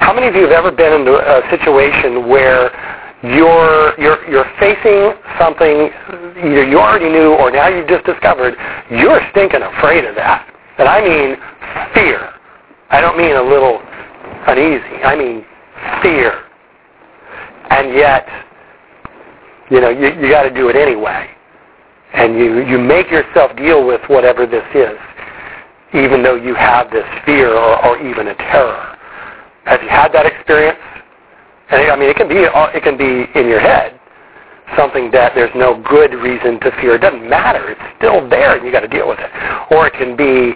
how 0.00 0.12
many 0.12 0.26
of 0.28 0.34
you 0.34 0.42
have 0.42 0.52
ever 0.52 0.70
been 0.70 1.00
in 1.00 1.08
a 1.08 1.40
situation 1.48 2.28
where 2.28 2.68
you're, 3.24 3.98
you're, 3.98 4.20
you're 4.28 4.50
facing 4.60 5.16
something 5.40 5.88
either 6.44 6.64
you 6.68 6.78
already 6.78 7.08
knew 7.08 7.32
or 7.32 7.50
now 7.50 7.68
you've 7.68 7.88
just 7.88 8.04
discovered, 8.04 8.52
you're 8.90 9.20
stinking 9.30 9.62
afraid 9.62 10.04
of 10.04 10.14
that. 10.14 10.44
And 10.76 10.88
I 10.88 11.00
mean 11.00 11.36
fear. 11.94 12.34
I 12.90 13.00
don't 13.00 13.16
mean 13.16 13.36
a 13.36 13.42
little 13.42 13.80
uneasy. 14.46 15.00
I 15.00 15.16
mean 15.16 15.44
fear. 16.02 16.44
And 17.70 17.94
yet, 17.94 18.26
you 19.70 19.80
know, 19.80 19.90
you, 19.90 20.08
you 20.20 20.28
got 20.28 20.42
to 20.42 20.54
do 20.54 20.68
it 20.68 20.76
anyway. 20.76 21.28
And 22.12 22.38
you, 22.38 22.60
you 22.64 22.78
make 22.78 23.10
yourself 23.10 23.56
deal 23.56 23.86
with 23.86 24.00
whatever 24.08 24.46
this 24.46 24.64
is, 24.74 24.98
even 25.94 26.22
though 26.22 26.36
you 26.36 26.54
have 26.54 26.90
this 26.90 27.06
fear 27.26 27.52
or, 27.52 27.84
or 27.84 27.98
even 28.06 28.28
a 28.28 28.34
terror. 28.36 28.96
Have 29.64 29.82
you 29.82 29.88
had 29.88 30.12
that 30.12 30.26
experience? 30.26 30.78
And 31.70 31.90
I 31.90 31.96
mean, 31.96 32.10
it 32.10 32.16
can 32.16 32.28
be 32.28 32.44
uh, 32.44 32.66
it 32.74 32.82
can 32.82 32.96
be 32.96 33.26
in 33.38 33.48
your 33.48 33.60
head, 33.60 33.98
something 34.76 35.10
that 35.12 35.32
there's 35.34 35.54
no 35.56 35.82
good 35.88 36.12
reason 36.12 36.60
to 36.60 36.70
fear. 36.80 36.96
It 36.96 37.00
doesn't 37.00 37.28
matter. 37.28 37.70
It's 37.70 37.80
still 37.96 38.28
there, 38.28 38.56
and 38.56 38.66
you 38.66 38.70
got 38.70 38.80
to 38.80 38.88
deal 38.88 39.08
with 39.08 39.18
it. 39.18 39.30
Or 39.72 39.86
it 39.86 39.94
can 39.94 40.14
be 40.14 40.52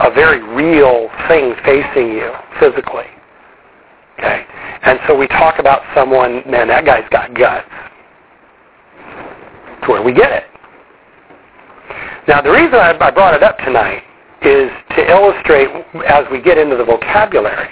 a 0.00 0.10
very 0.10 0.42
real 0.42 1.10
thing 1.28 1.54
facing 1.64 2.12
you 2.12 2.32
physically. 2.58 3.06
Okay, 4.18 4.44
and 4.82 4.98
so 5.06 5.16
we 5.16 5.28
talk 5.28 5.58
about 5.58 5.82
someone. 5.94 6.42
Man, 6.50 6.68
that 6.68 6.84
guy's 6.84 7.08
got 7.10 7.34
guts. 7.34 7.68
It's 9.78 9.88
where 9.88 10.02
we 10.02 10.12
get 10.12 10.32
it. 10.32 10.44
Now, 12.26 12.42
the 12.42 12.50
reason 12.50 12.74
I, 12.74 12.96
I 13.00 13.10
brought 13.10 13.34
it 13.34 13.42
up 13.42 13.58
tonight 13.58 14.02
is 14.42 14.70
to 14.96 15.10
illustrate 15.10 15.68
as 16.06 16.24
we 16.30 16.42
get 16.42 16.58
into 16.58 16.76
the 16.76 16.84
vocabulary. 16.84 17.68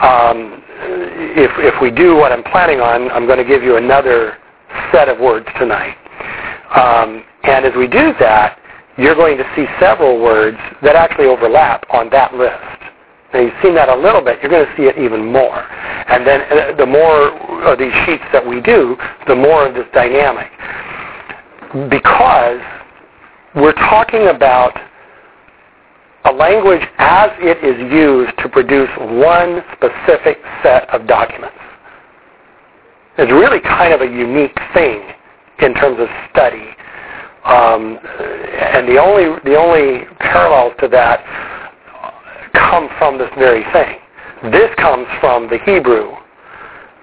Um, 0.00 0.62
if, 1.36 1.50
if 1.58 1.80
we 1.80 1.90
do 1.90 2.16
what 2.16 2.32
I'm 2.32 2.42
planning 2.44 2.80
on, 2.80 3.10
I'm 3.10 3.26
going 3.26 3.38
to 3.38 3.44
give 3.44 3.62
you 3.62 3.76
another 3.76 4.38
set 4.92 5.08
of 5.08 5.18
words 5.18 5.46
tonight. 5.58 5.96
Um, 6.74 7.24
and 7.44 7.64
as 7.64 7.72
we 7.76 7.86
do 7.86 8.12
that, 8.20 8.58
you're 8.98 9.14
going 9.14 9.38
to 9.38 9.44
see 9.56 9.66
several 9.80 10.20
words 10.22 10.58
that 10.82 10.96
actually 10.96 11.26
overlap 11.26 11.84
on 11.90 12.10
that 12.10 12.34
list. 12.34 12.79
Now 13.32 13.40
you've 13.40 13.54
seen 13.62 13.74
that 13.76 13.88
a 13.88 13.94
little 13.94 14.22
bit. 14.22 14.38
You're 14.42 14.50
going 14.50 14.66
to 14.66 14.76
see 14.76 14.84
it 14.84 14.98
even 14.98 15.24
more. 15.32 15.62
And 16.10 16.26
then 16.26 16.40
uh, 16.50 16.76
the 16.76 16.86
more 16.86 17.30
of 17.64 17.78
these 17.78 17.92
sheets 18.06 18.24
that 18.32 18.44
we 18.44 18.60
do, 18.60 18.96
the 19.28 19.36
more 19.36 19.66
of 19.68 19.74
this 19.74 19.86
dynamic. 19.94 20.50
Because 21.88 22.60
we're 23.54 23.74
talking 23.74 24.28
about 24.28 24.76
a 26.24 26.32
language 26.32 26.82
as 26.98 27.30
it 27.38 27.64
is 27.64 27.78
used 27.92 28.36
to 28.38 28.48
produce 28.48 28.90
one 28.98 29.62
specific 29.72 30.38
set 30.62 30.88
of 30.90 31.06
documents. 31.06 31.56
It's 33.16 33.32
really 33.32 33.60
kind 33.60 33.94
of 33.94 34.00
a 34.00 34.06
unique 34.06 34.58
thing 34.74 35.02
in 35.60 35.74
terms 35.74 35.98
of 36.00 36.08
study. 36.30 36.74
Um, 37.44 37.98
and 38.02 38.88
the 38.88 38.98
only, 38.98 39.38
the 39.44 39.56
only 39.56 40.04
parallels 40.18 40.74
to 40.80 40.88
that 40.88 41.24
come 42.54 42.88
from 42.98 43.18
this 43.18 43.30
very 43.38 43.64
thing. 43.72 43.98
This 44.50 44.70
comes 44.76 45.06
from 45.20 45.48
the 45.48 45.58
Hebrew, 45.64 46.16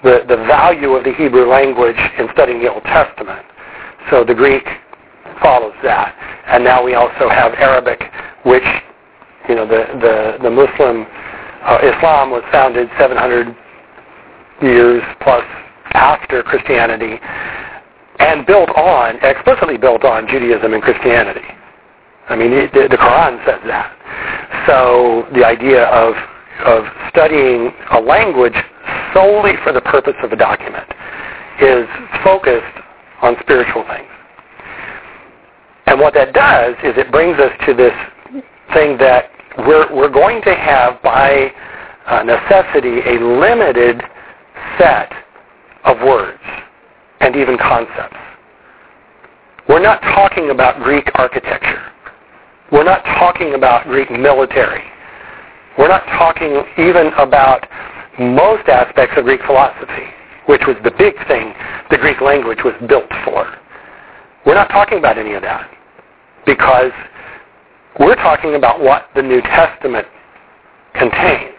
the, 0.03 0.25
the 0.27 0.37
value 0.47 0.91
of 0.93 1.03
the 1.03 1.13
Hebrew 1.13 1.47
language 1.47 1.99
in 2.17 2.27
studying 2.33 2.61
the 2.61 2.71
Old 2.71 2.83
Testament. 2.83 3.45
So 4.09 4.23
the 4.23 4.33
Greek 4.33 4.63
follows 5.41 5.73
that. 5.83 6.15
And 6.47 6.63
now 6.63 6.83
we 6.83 6.95
also 6.95 7.29
have 7.29 7.53
Arabic, 7.53 8.01
which, 8.45 8.65
you 9.49 9.55
know, 9.55 9.67
the, 9.67 9.85
the, 10.01 10.43
the 10.43 10.49
Muslim, 10.49 11.05
uh, 11.63 11.79
Islam 11.83 12.31
was 12.31 12.43
founded 12.51 12.89
700 12.97 13.55
years 14.61 15.03
plus 15.21 15.43
after 15.93 16.41
Christianity 16.43 17.19
and 18.19 18.45
built 18.45 18.69
on, 18.69 19.17
explicitly 19.21 19.77
built 19.77 20.03
on 20.03 20.27
Judaism 20.27 20.73
and 20.73 20.81
Christianity. 20.81 21.45
I 22.29 22.35
mean, 22.35 22.51
it, 22.51 22.73
the, 22.73 22.87
the 22.89 22.97
Quran 22.97 23.43
says 23.45 23.61
that. 23.67 23.93
So 24.67 25.27
the 25.33 25.45
idea 25.45 25.85
of, 25.85 26.15
of 26.65 26.83
studying 27.09 27.71
a 27.91 27.99
language 27.99 28.55
solely 29.13 29.53
for 29.63 29.71
the 29.71 29.81
purpose 29.81 30.15
of 30.23 30.31
a 30.31 30.35
document 30.35 30.87
is 31.61 31.87
focused 32.23 32.77
on 33.21 33.35
spiritual 33.41 33.83
things. 33.87 34.07
And 35.87 35.99
what 35.99 36.13
that 36.15 36.33
does 36.33 36.75
is 36.83 36.97
it 36.97 37.11
brings 37.11 37.39
us 37.39 37.51
to 37.65 37.73
this 37.73 37.93
thing 38.73 38.97
that 38.97 39.31
we're, 39.59 39.93
we're 39.95 40.11
going 40.11 40.41
to 40.43 40.53
have 40.53 41.01
by 41.01 41.51
uh, 42.05 42.23
necessity 42.23 42.99
a 43.07 43.19
limited 43.39 44.01
set 44.77 45.11
of 45.85 45.97
words 46.01 46.43
and 47.21 47.35
even 47.35 47.57
concepts. 47.57 48.17
We're 49.69 49.81
not 49.81 50.01
talking 50.01 50.49
about 50.51 50.83
Greek 50.83 51.09
architecture. 51.15 51.86
We're 52.71 52.83
not 52.83 53.03
talking 53.03 53.53
about 53.53 53.85
Greek 53.85 54.11
military. 54.11 54.83
We're 55.77 55.87
not 55.87 56.03
talking 56.17 56.63
even 56.77 57.07
about 57.17 57.65
most 58.19 58.67
aspects 58.67 59.15
of 59.17 59.25
Greek 59.25 59.41
philosophy, 59.45 60.07
which 60.47 60.61
was 60.67 60.75
the 60.83 60.91
big 60.91 61.15
thing 61.27 61.53
the 61.91 61.97
Greek 61.97 62.19
language 62.19 62.59
was 62.63 62.73
built 62.87 63.09
for. 63.23 63.47
We're 64.45 64.55
not 64.55 64.69
talking 64.69 64.97
about 64.97 65.17
any 65.17 65.33
of 65.33 65.41
that 65.43 65.69
because 66.45 66.91
we're 67.99 68.15
talking 68.15 68.55
about 68.55 68.81
what 68.81 69.09
the 69.15 69.21
New 69.21 69.41
Testament 69.41 70.07
contains. 70.93 71.55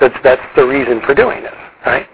That's, 0.00 0.14
that's 0.24 0.42
the 0.56 0.64
reason 0.64 1.00
for 1.04 1.14
doing 1.14 1.42
this, 1.42 1.54
right? 1.84 2.08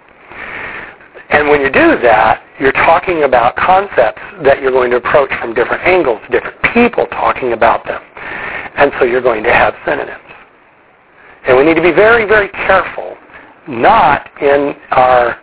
And 1.35 1.49
when 1.49 1.61
you 1.63 1.67
do 1.67 1.99
that, 1.99 2.47
you're 2.61 2.71
talking 2.71 3.25
about 3.25 3.57
concepts 3.57 4.23
that 4.45 4.63
you're 4.63 4.71
going 4.71 4.93
to 4.93 4.99
approach 4.99 5.31
from 5.41 5.53
different 5.53 5.83
angles, 5.83 6.21
different 6.31 6.63
people 6.73 7.07
talking 7.07 7.53
about 7.53 7.85
them. 7.85 8.01
And 8.77 8.93
so 9.01 9.05
you're 9.05 9.21
going 9.21 9.43
to 9.43 9.53
have 9.53 9.75
synonyms. 9.85 10.23
And 11.49 11.57
we 11.57 11.65
need 11.65 11.75
to 11.75 11.83
be 11.83 11.91
very, 11.91 12.25
very 12.25 12.49
careful, 12.51 13.17
not 13.67 14.31
in 14.41 14.77
our 14.93 15.43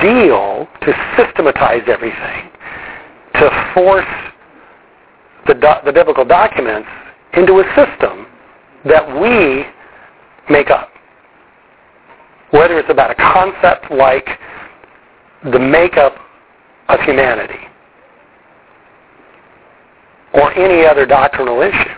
zeal 0.00 0.68
to 0.82 0.94
systematize 1.18 1.82
everything, 1.88 2.50
to 3.42 3.72
force 3.74 4.06
the, 5.48 5.54
do- 5.54 5.82
the 5.84 5.92
biblical 5.92 6.24
documents 6.24 6.88
into 7.34 7.58
a 7.58 7.64
system 7.74 8.28
that 8.84 9.02
we 9.20 9.66
make 10.48 10.70
up. 10.70 10.90
Whether 12.52 12.78
it's 12.78 12.88
about 12.88 13.10
a 13.10 13.16
concept 13.16 13.90
like 13.90 14.38
the 15.44 15.58
makeup 15.58 16.14
of 16.88 17.00
humanity 17.00 17.68
or 20.34 20.52
any 20.54 20.86
other 20.86 21.06
doctrinal 21.06 21.60
issue. 21.62 21.94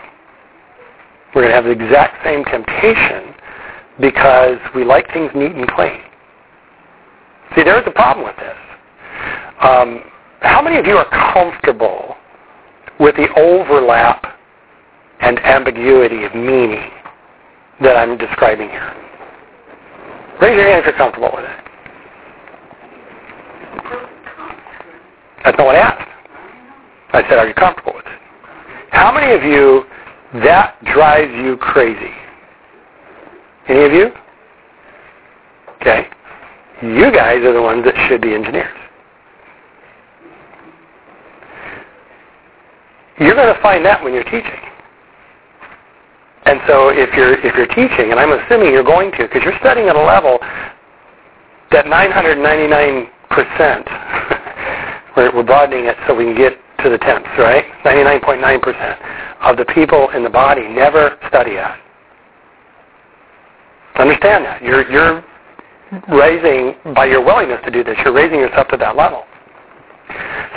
We're 1.33 1.43
going 1.43 1.49
to 1.49 1.55
have 1.55 1.65
the 1.65 1.71
exact 1.71 2.23
same 2.25 2.43
temptation 2.45 3.33
because 3.99 4.57
we 4.75 4.83
like 4.83 5.11
things 5.13 5.31
neat 5.33 5.51
and 5.51 5.67
clean. 5.67 6.01
See, 7.55 7.63
there's 7.63 7.85
a 7.87 7.91
problem 7.91 8.25
with 8.25 8.35
this. 8.37 8.57
Um, 9.61 10.03
how 10.41 10.61
many 10.61 10.77
of 10.77 10.85
you 10.85 10.97
are 10.97 11.33
comfortable 11.33 12.15
with 12.99 13.15
the 13.15 13.27
overlap 13.37 14.39
and 15.19 15.39
ambiguity 15.39 16.23
of 16.23 16.33
meaning 16.33 16.89
that 17.81 17.95
I'm 17.95 18.17
describing 18.17 18.69
here? 18.69 18.93
Raise 20.41 20.55
your 20.55 20.67
hand 20.67 20.79
if 20.79 20.85
you're 20.85 20.97
comfortable 20.97 21.31
with 21.33 21.45
it. 21.45 21.60
That's 25.43 25.57
not 25.57 25.65
what 25.65 25.75
I 25.75 25.79
asked. 25.79 26.09
I 27.13 27.21
said, 27.29 27.39
are 27.39 27.47
you 27.47 27.53
comfortable 27.53 27.93
with 27.95 28.05
it? 28.05 28.19
How 28.91 29.11
many 29.13 29.33
of 29.33 29.43
you, 29.43 29.83
that 30.43 30.77
drives 30.85 31.31
you 31.33 31.57
crazy? 31.57 32.13
Any 33.67 33.83
of 33.83 33.91
you? 33.91 34.11
Okay. 35.81 36.07
You 36.81 37.11
guys 37.11 37.43
are 37.43 37.53
the 37.53 37.61
ones 37.61 37.83
that 37.85 37.95
should 38.07 38.21
be 38.21 38.33
engineers. 38.33 38.77
You're 43.19 43.35
going 43.35 43.53
to 43.53 43.61
find 43.61 43.85
that 43.85 44.03
when 44.03 44.13
you're 44.13 44.23
teaching. 44.23 44.61
And 46.45 46.59
so 46.67 46.89
if 46.89 47.13
you're 47.13 47.37
if 47.45 47.55
you're 47.55 47.67
teaching, 47.67 48.09
and 48.09 48.19
I'm 48.19 48.31
assuming 48.31 48.73
you're 48.73 48.83
going 48.83 49.11
to, 49.11 49.27
because 49.27 49.43
you're 49.43 49.57
studying 49.59 49.89
at 49.89 49.95
a 49.95 50.01
level 50.01 50.39
that 51.71 51.85
999 51.87 53.07
percent, 53.31 53.87
we're, 55.17 55.35
we're 55.35 55.43
broadening 55.43 55.85
it 55.85 55.97
so 56.07 56.15
we 56.15 56.25
can 56.25 56.35
get 56.35 56.53
to 56.83 56.89
the 56.89 56.97
tenths, 56.99 57.29
right? 57.37 57.65
99.9 57.83 58.61
percent 58.61 58.99
of 59.41 59.57
the 59.57 59.65
people 59.73 60.09
in 60.11 60.23
the 60.23 60.29
body 60.29 60.67
never 60.67 61.17
study 61.27 61.57
at. 61.57 61.79
Understand 63.95 64.45
that 64.45 64.61
you're 64.61 64.89
you're 64.91 65.23
raising 66.09 66.75
by 66.93 67.05
your 67.05 67.23
willingness 67.23 67.59
to 67.65 67.71
do 67.71 67.83
this. 67.83 67.97
You're 68.03 68.13
raising 68.13 68.39
yourself 68.39 68.67
to 68.69 68.77
that 68.77 68.95
level. 68.95 69.23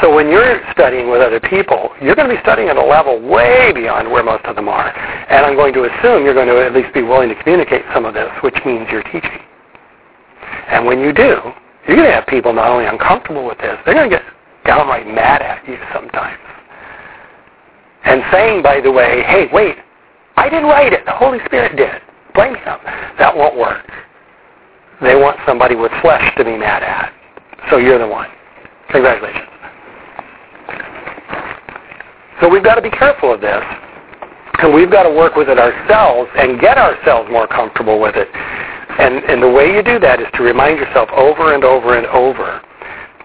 So 0.02 0.14
when 0.14 0.28
you're 0.28 0.60
studying 0.72 1.10
with 1.10 1.20
other 1.20 1.40
people, 1.40 1.90
you're 2.02 2.14
going 2.14 2.28
to 2.28 2.34
be 2.34 2.40
studying 2.42 2.68
at 2.68 2.76
a 2.76 2.84
level 2.84 3.20
way 3.20 3.72
beyond 3.72 4.10
where 4.10 4.22
most 4.24 4.44
of 4.44 4.56
them 4.56 4.68
are. 4.68 4.90
And 4.90 5.46
I'm 5.46 5.54
going 5.54 5.72
to 5.74 5.84
assume 5.84 6.24
you're 6.24 6.34
going 6.34 6.48
to 6.48 6.64
at 6.64 6.74
least 6.74 6.92
be 6.92 7.02
willing 7.02 7.28
to 7.28 7.34
communicate 7.42 7.82
some 7.94 8.04
of 8.04 8.14
this, 8.14 8.30
which 8.42 8.56
means 8.66 8.88
you're 8.90 9.04
teaching. 9.04 9.40
And 10.68 10.84
when 10.84 11.00
you 11.00 11.12
do, 11.12 11.38
you're 11.86 11.96
going 11.96 12.08
to 12.08 12.14
have 12.14 12.26
people 12.26 12.52
not 12.52 12.70
only 12.70 12.86
uncomfortable 12.86 13.44
with 13.46 13.58
this, 13.58 13.76
they're 13.84 13.94
going 13.94 14.08
to 14.08 14.16
get 14.16 14.24
downright 14.64 15.06
mad 15.06 15.42
at 15.42 15.66
you 15.68 15.76
sometimes. 15.92 16.38
And 18.04 18.22
saying, 18.32 18.62
by 18.62 18.80
the 18.80 18.90
way, 18.90 19.22
hey, 19.26 19.48
wait, 19.52 19.76
I 20.36 20.48
didn't 20.48 20.66
write 20.66 20.92
it. 20.92 21.04
The 21.04 21.12
Holy 21.12 21.38
Spirit 21.46 21.76
did. 21.76 22.02
Blame 22.34 22.54
him. 22.54 22.78
That 23.18 23.34
won't 23.36 23.56
work. 23.56 23.86
They 25.00 25.14
want 25.14 25.38
somebody 25.46 25.74
with 25.74 25.92
flesh 26.02 26.34
to 26.36 26.44
be 26.44 26.56
mad 26.56 26.82
at. 26.82 27.12
So 27.70 27.78
you're 27.78 27.98
the 27.98 28.08
one. 28.08 28.28
Congratulations. 28.90 29.48
So 32.40 32.48
we've 32.48 32.64
got 32.64 32.74
to 32.74 32.82
be 32.82 32.90
careful 32.90 33.32
of 33.32 33.40
this. 33.40 33.62
And 34.58 34.72
we've 34.72 34.90
got 34.90 35.02
to 35.04 35.10
work 35.10 35.34
with 35.34 35.48
it 35.48 35.58
ourselves 35.58 36.30
and 36.36 36.60
get 36.60 36.78
ourselves 36.78 37.30
more 37.30 37.46
comfortable 37.46 38.00
with 38.00 38.16
it. 38.16 38.28
And, 38.98 39.24
and 39.24 39.42
the 39.42 39.48
way 39.48 39.74
you 39.74 39.82
do 39.82 39.98
that 39.98 40.20
is 40.20 40.26
to 40.34 40.42
remind 40.42 40.78
yourself 40.78 41.08
over 41.12 41.54
and 41.54 41.64
over 41.64 41.96
and 41.96 42.06
over, 42.06 42.62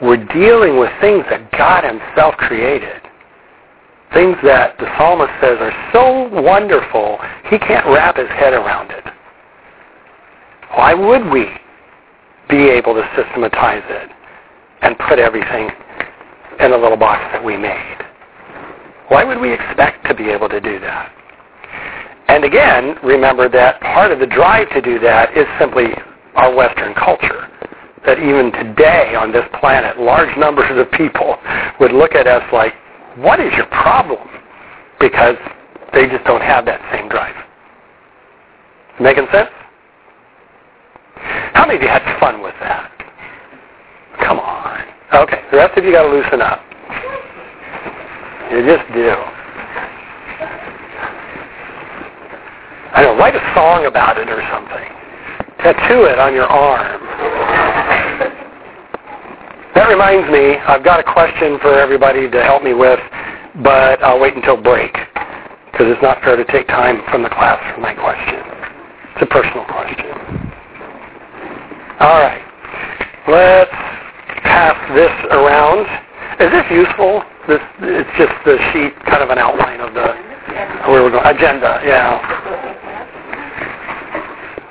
we're 0.02 0.24
dealing 0.34 0.80
with 0.80 0.90
things 1.02 1.26
that 1.30 1.52
God 1.52 1.84
himself 1.84 2.36
created. 2.38 3.02
Things 4.14 4.38
that 4.44 4.78
the 4.80 4.88
psalmist 4.98 5.32
says 5.42 5.58
are 5.60 5.76
so 5.94 6.30
wonderful, 6.42 7.20
he 7.50 7.60
can't 7.60 7.86
wrap 7.86 8.18
his 8.18 8.30
head 8.30 8.54
around 8.54 8.92
it. 8.92 9.04
Why 10.76 10.94
would 10.94 11.32
we 11.32 11.46
be 12.50 12.70
able 12.70 12.94
to 12.96 13.04
systematize 13.16 13.84
it 13.88 14.10
and 14.82 14.98
put 15.08 15.20
everything 15.20 15.70
in 16.60 16.72
a 16.72 16.78
little 16.78 16.98
box 16.98 17.22
that 17.34 17.44
we 17.44 17.58
made? 17.58 17.98
Why 19.10 19.24
would 19.24 19.40
we 19.40 19.54
expect 19.54 20.08
to 20.08 20.14
be 20.14 20.30
able 20.30 20.50
to 20.50 20.62
do 20.62 20.80
that? 20.80 21.14
And 22.30 22.44
again, 22.44 22.96
remember 23.04 23.50
that 23.50 23.82
part 23.82 24.12
of 24.12 24.20
the 24.20 24.28
drive 24.28 24.70
to 24.70 24.82
do 24.82 25.00
that 25.00 25.36
is 25.36 25.48
simply 25.58 25.88
our 26.36 26.54
Western 26.54 26.94
culture. 26.94 27.50
That 28.06 28.20
even 28.20 28.52
today 28.52 29.16
on 29.16 29.32
this 29.32 29.44
planet, 29.60 30.00
large 30.00 30.38
numbers 30.38 30.70
of 30.80 30.92
people 30.92 31.38
would 31.80 31.92
look 31.92 32.14
at 32.14 32.28
us 32.28 32.44
like, 32.54 32.74
what 33.18 33.40
is 33.40 33.52
your 33.58 33.66
problem? 33.66 34.30
Because 35.00 35.38
they 35.92 36.06
just 36.06 36.24
don't 36.26 36.44
have 36.44 36.66
that 36.66 36.80
same 36.94 37.10
drive. 37.10 37.34
Making 39.02 39.26
sense? 39.34 39.50
How 41.58 41.66
many 41.66 41.78
of 41.78 41.82
you 41.82 41.90
had 41.90 42.06
fun 42.20 42.44
with 42.44 42.56
that? 42.62 42.92
Come 44.24 44.38
on. 44.38 44.86
Okay, 45.16 45.42
the 45.50 45.58
rest 45.58 45.76
of 45.80 45.84
you 45.84 45.94
got 45.94 46.04
to 46.04 46.10
loosen 46.10 46.42
up. 46.44 46.62
You 48.52 48.66
just 48.66 48.86
do. 48.94 49.39
I 52.94 53.04
know, 53.04 53.18
write 53.18 53.36
a 53.36 53.54
song 53.54 53.86
about 53.86 54.18
it 54.18 54.30
or 54.30 54.42
something. 54.52 54.90
Tattoo 55.60 56.06
it 56.06 56.18
on 56.20 56.34
your 56.34 56.48
arm. 56.48 57.02
That 59.76 59.88
reminds 59.88 60.32
me, 60.32 60.58
I've 60.58 60.84
got 60.84 61.00
a 61.00 61.04
question 61.04 61.60
for 61.62 61.78
everybody 61.78 62.30
to 62.30 62.44
help 62.44 62.64
me 62.64 62.74
with, 62.74 63.00
but 63.64 64.02
I'll 64.04 64.20
wait 64.20 64.36
until 64.36 64.58
break 64.58 64.94
because 65.72 65.88
it's 65.94 66.02
not 66.02 66.22
fair 66.24 66.36
to 66.36 66.44
take 66.46 66.68
time 66.68 67.02
from 67.12 67.24
the 67.24 67.30
class 67.30 67.62
for 67.74 67.80
my 67.80 67.94
question. 67.94 68.42
It's 69.16 69.24
a 69.24 69.32
personal 69.32 69.64
question. 69.66 70.12
All 72.00 72.20
right. 72.20 72.44
Let's 73.28 73.72
pass 74.44 74.76
this 74.96 75.12
around. 75.32 75.86
Is 76.40 76.52
this 76.52 76.66
useful? 76.72 77.24
This 77.50 77.66
it's 77.82 78.14
just 78.14 78.38
the 78.46 78.62
sheet, 78.70 78.94
kind 79.10 79.26
of 79.26 79.34
an 79.34 79.40
outline 79.42 79.82
of 79.82 79.98
the 79.98 80.14
where 80.86 81.02
we're 81.02 81.10
going. 81.10 81.26
Agenda, 81.26 81.82
yeah. 81.82 82.22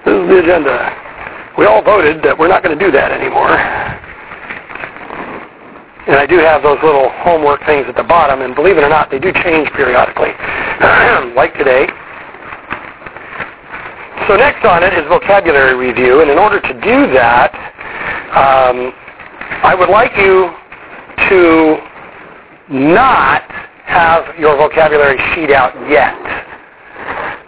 This 0.06 0.14
is 0.14 0.28
the 0.30 0.38
agenda. 0.38 0.78
We 1.58 1.66
all 1.66 1.82
voted 1.82 2.22
that 2.22 2.38
we're 2.38 2.46
not 2.46 2.62
going 2.62 2.78
to 2.78 2.84
do 2.84 2.92
that 2.92 3.10
anymore. 3.10 3.50
And 6.06 6.22
I 6.22 6.24
do 6.24 6.38
have 6.38 6.62
those 6.62 6.78
little 6.86 7.10
homework 7.26 7.66
things 7.66 7.86
at 7.88 7.96
the 7.96 8.06
bottom, 8.06 8.42
and 8.42 8.54
believe 8.54 8.78
it 8.78 8.84
or 8.84 8.88
not, 8.88 9.10
they 9.10 9.18
do 9.18 9.32
change 9.42 9.68
periodically, 9.74 10.30
like 11.34 11.58
today. 11.58 11.90
So 14.30 14.38
next 14.38 14.64
on 14.64 14.86
it 14.86 14.94
is 14.94 15.02
vocabulary 15.10 15.74
review, 15.74 16.22
and 16.22 16.30
in 16.30 16.38
order 16.38 16.60
to 16.62 16.74
do 16.78 17.10
that, 17.10 17.50
um, 18.38 18.94
I 19.66 19.74
would 19.74 19.90
like 19.90 20.14
you 20.14 20.54
to 21.28 21.88
not 22.70 23.42
have 23.84 24.38
your 24.38 24.56
vocabulary 24.56 25.18
sheet 25.34 25.50
out 25.50 25.74
yet. 25.88 26.14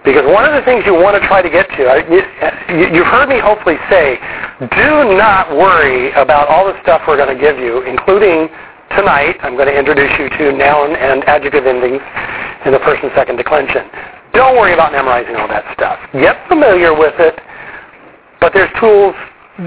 Because 0.05 0.25
one 0.25 0.49
of 0.49 0.57
the 0.57 0.63
things 0.65 0.85
you 0.87 0.95
want 0.95 1.21
to 1.21 1.29
try 1.29 1.43
to 1.43 1.51
get 1.51 1.69
to, 1.77 1.85
you've 2.73 3.07
heard 3.07 3.29
me 3.29 3.39
hopefully 3.39 3.77
say, 3.91 4.17
do 4.61 5.17
not 5.17 5.53
worry 5.53 6.11
about 6.13 6.49
all 6.49 6.65
the 6.65 6.81
stuff 6.83 7.03
we're 7.07 7.19
going 7.19 7.29
to 7.29 7.41
give 7.41 7.59
you, 7.59 7.83
including 7.83 8.49
tonight, 8.97 9.37
I'm 9.43 9.57
going 9.57 9.69
to 9.69 9.77
introduce 9.77 10.11
you 10.19 10.31
to 10.31 10.57
noun 10.57 10.97
and 10.97 11.23
adjective 11.25 11.67
endings 11.67 12.01
in 12.65 12.73
the 12.73 12.81
first 12.81 13.05
and 13.05 13.13
second 13.15 13.37
declension. 13.37 13.85
Don't 14.33 14.57
worry 14.57 14.73
about 14.73 14.93
memorizing 14.93 15.37
all 15.37 15.49
that 15.49 15.69
stuff. 15.77 16.01
Get 16.13 16.49
familiar 16.49 16.97
with 16.97 17.15
it, 17.19 17.39
but 18.41 18.53
there's 18.55 18.73
tools 18.81 19.15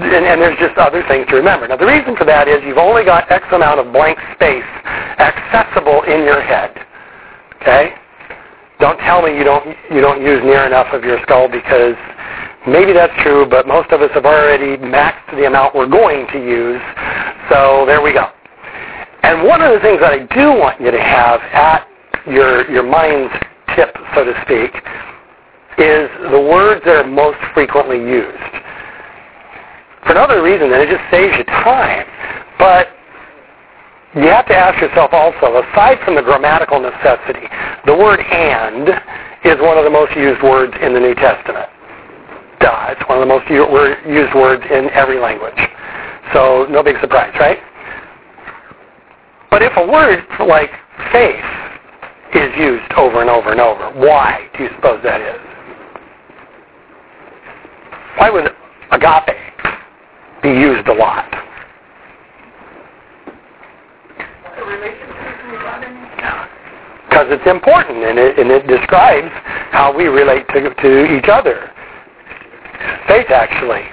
and, 0.02 0.26
and, 0.26 0.42
there's 0.42 0.58
just 0.58 0.76
other 0.76 1.04
things 1.06 1.26
to 1.28 1.36
remember. 1.36 1.68
Now, 1.68 1.76
the 1.76 1.86
reason 1.86 2.16
for 2.16 2.24
that 2.24 2.48
is 2.48 2.62
you've 2.66 2.78
only 2.78 3.04
got 3.04 3.30
X 3.30 3.46
amount 3.52 3.78
of 3.78 3.92
blank 3.92 4.18
space 4.34 4.66
accessible 5.18 6.02
in 6.02 6.26
your 6.26 6.42
head. 6.42 6.74
Okay? 7.62 7.94
Don't 8.80 8.98
tell 8.98 9.22
me 9.22 9.38
you 9.38 9.44
don't 9.44 9.64
you 9.90 10.00
don't 10.00 10.20
use 10.20 10.42
near 10.42 10.66
enough 10.66 10.92
of 10.92 11.04
your 11.04 11.22
skull 11.22 11.48
because 11.48 11.94
maybe 12.66 12.92
that's 12.92 13.14
true, 13.22 13.46
but 13.48 13.68
most 13.68 13.90
of 13.92 14.02
us 14.02 14.10
have 14.14 14.26
already 14.26 14.76
maxed 14.76 15.30
the 15.30 15.46
amount 15.46 15.74
we're 15.74 15.88
going 15.88 16.26
to 16.32 16.38
use. 16.38 16.82
So 17.50 17.86
there 17.86 18.02
we 18.02 18.12
go. 18.12 18.26
And 19.22 19.46
one 19.46 19.62
of 19.62 19.72
the 19.72 19.80
things 19.80 20.00
that 20.00 20.12
I 20.12 20.26
do 20.34 20.58
want 20.58 20.80
you 20.80 20.90
to 20.90 21.00
have 21.00 21.40
at 21.54 21.86
your 22.26 22.68
your 22.70 22.82
mind's 22.82 23.32
tip, 23.76 23.94
so 24.14 24.24
to 24.24 24.34
speak, 24.42 24.74
is 25.78 26.10
the 26.34 26.42
words 26.50 26.82
that 26.84 26.96
are 26.96 27.06
most 27.06 27.38
frequently 27.54 27.98
used 27.98 28.63
for 30.04 30.12
another 30.12 30.42
reason, 30.42 30.72
and 30.72 30.82
it 30.82 30.88
just 30.88 31.04
saves 31.10 31.36
you 31.36 31.44
time. 31.44 32.06
But 32.58 32.88
you 34.14 34.28
have 34.28 34.46
to 34.46 34.54
ask 34.54 34.80
yourself 34.80 35.12
also, 35.12 35.60
aside 35.62 35.98
from 36.04 36.14
the 36.14 36.22
grammatical 36.22 36.80
necessity, 36.80 37.48
the 37.86 37.96
word 37.96 38.20
and 38.20 38.88
is 39.44 39.60
one 39.60 39.76
of 39.76 39.84
the 39.84 39.90
most 39.90 40.14
used 40.16 40.42
words 40.42 40.72
in 40.80 40.94
the 40.94 41.00
New 41.00 41.14
Testament. 41.14 41.68
Duh, 42.60 42.94
it's 42.94 43.02
one 43.08 43.18
of 43.18 43.26
the 43.26 43.32
most 43.32 43.48
used 43.50 44.34
words 44.34 44.62
in 44.70 44.88
every 44.90 45.18
language. 45.18 45.58
So 46.32 46.66
no 46.70 46.82
big 46.82 46.96
surprise, 47.00 47.34
right? 47.40 47.58
But 49.50 49.62
if 49.62 49.72
a 49.76 49.86
word 49.86 50.24
like 50.46 50.70
faith 51.12 51.44
is 52.34 52.50
used 52.56 52.92
over 52.96 53.20
and 53.20 53.30
over 53.30 53.50
and 53.52 53.60
over, 53.60 53.90
why 53.92 54.48
do 54.56 54.64
you 54.64 54.70
suppose 54.76 55.00
that 55.04 55.20
is? 55.20 55.40
Why 58.16 58.30
would 58.30 58.50
agape 58.92 59.53
be 60.44 60.50
used 60.50 60.86
a 60.88 60.94
lot. 60.94 61.24
Because 67.08 67.26
it's 67.32 67.46
important 67.46 68.04
and 68.04 68.18
it, 68.18 68.38
and 68.38 68.50
it 68.50 68.66
describes 68.66 69.32
how 69.72 69.94
we 69.96 70.04
relate 70.04 70.46
to, 70.48 70.74
to 70.74 71.16
each 71.16 71.28
other. 71.32 71.70
Faith 73.08 73.30
actually 73.30 73.88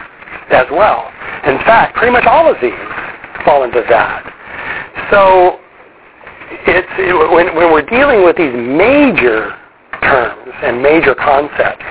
as 0.51 0.67
well. 0.71 1.07
In 1.47 1.57
fact, 1.63 1.95
pretty 1.95 2.11
much 2.11 2.25
all 2.25 2.51
of 2.51 2.57
these 2.61 2.75
fall 3.45 3.63
into 3.63 3.83
that. 3.87 4.27
So 5.09 5.59
it's 6.67 6.87
it, 6.99 7.31
when, 7.31 7.55
when 7.55 7.71
we're 7.71 7.87
dealing 7.87 8.25
with 8.25 8.35
these 8.35 8.53
major 8.53 9.55
terms 10.03 10.51
and 10.63 10.81
major 10.81 11.15
concepts, 11.15 11.85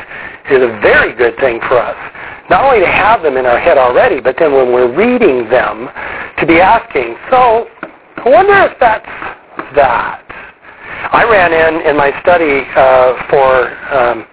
is 0.48 0.62
a 0.62 0.80
very 0.80 1.14
good 1.14 1.36
thing 1.38 1.60
for 1.68 1.78
us. 1.78 1.98
Not 2.48 2.64
only 2.64 2.80
to 2.80 2.90
have 2.90 3.22
them 3.22 3.36
in 3.36 3.46
our 3.46 3.58
head 3.58 3.78
already, 3.78 4.20
but 4.20 4.36
then 4.38 4.52
when 4.52 4.72
we're 4.72 4.94
reading 4.94 5.48
them, 5.48 5.88
to 6.38 6.46
be 6.46 6.60
asking, 6.60 7.16
so 7.30 7.68
I 8.24 8.28
wonder 8.28 8.54
if 8.64 8.78
that's 8.80 9.06
that. 9.76 10.24
I 11.12 11.24
ran 11.24 11.52
in 11.52 11.86
in 11.86 11.96
my 11.96 12.10
study 12.20 12.64
uh, 12.76 13.16
for 13.28 13.72
um, 13.92 14.26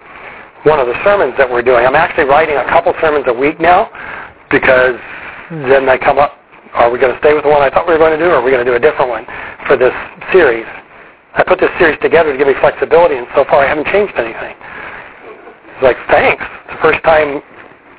one 0.64 0.80
of 0.80 0.86
the 0.86 0.96
sermons 1.04 1.34
that 1.38 1.48
we're 1.48 1.62
doing. 1.62 1.86
I'm 1.86 1.94
actually 1.94 2.24
writing 2.24 2.56
a 2.56 2.64
couple 2.64 2.92
sermons 3.00 3.24
a 3.28 3.32
week 3.32 3.60
now 3.60 3.88
because 4.50 4.96
then 5.68 5.86
they 5.86 5.98
come 5.98 6.18
up. 6.18 6.36
Are 6.74 6.90
we 6.90 6.98
going 6.98 7.12
to 7.12 7.18
stay 7.20 7.32
with 7.32 7.44
the 7.44 7.50
one 7.50 7.62
I 7.62 7.70
thought 7.70 7.86
we 7.86 7.92
were 7.92 8.02
going 8.02 8.18
to 8.18 8.20
do, 8.20 8.28
or 8.28 8.40
are 8.40 8.44
we 8.44 8.50
going 8.50 8.64
to 8.64 8.70
do 8.70 8.76
a 8.76 8.80
different 8.80 9.08
one 9.08 9.24
for 9.66 9.76
this 9.76 9.94
series? 10.32 10.66
I 11.32 11.44
put 11.44 11.60
this 11.60 11.70
series 11.78 11.96
together 12.00 12.32
to 12.32 12.38
give 12.38 12.48
me 12.48 12.54
flexibility, 12.60 13.16
and 13.16 13.26
so 13.34 13.44
far 13.48 13.64
I 13.64 13.68
haven't 13.68 13.88
changed 13.88 14.12
anything. 14.16 14.56
It's 15.78 15.84
like, 15.84 15.96
thanks. 16.10 16.42
It's 16.42 16.74
the 16.74 16.82
first 16.82 17.04
time, 17.04 17.40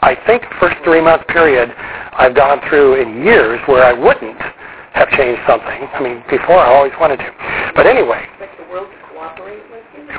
I 0.02 0.14
think, 0.28 0.44
first 0.60 0.76
three-month 0.84 1.26
period 1.28 1.72
I've 2.12 2.36
gone 2.36 2.60
through 2.68 3.00
in 3.02 3.24
years 3.24 3.58
where 3.68 3.86
I 3.86 3.94
wouldn't 3.94 4.36
have 4.92 5.08
changed 5.16 5.40
something. 5.48 5.88
I 5.94 6.02
mean, 6.04 6.22
before 6.30 6.60
I 6.60 6.68
always 6.76 6.92
wanted 7.00 7.24
to. 7.24 7.32
But 7.78 7.88
anyway. 7.88 8.28
Like 8.38 8.52
the 8.58 8.70
world 8.70 8.90
to 8.92 9.14
cooperate 9.14 9.64
with 9.72 9.86
you? 9.96 10.12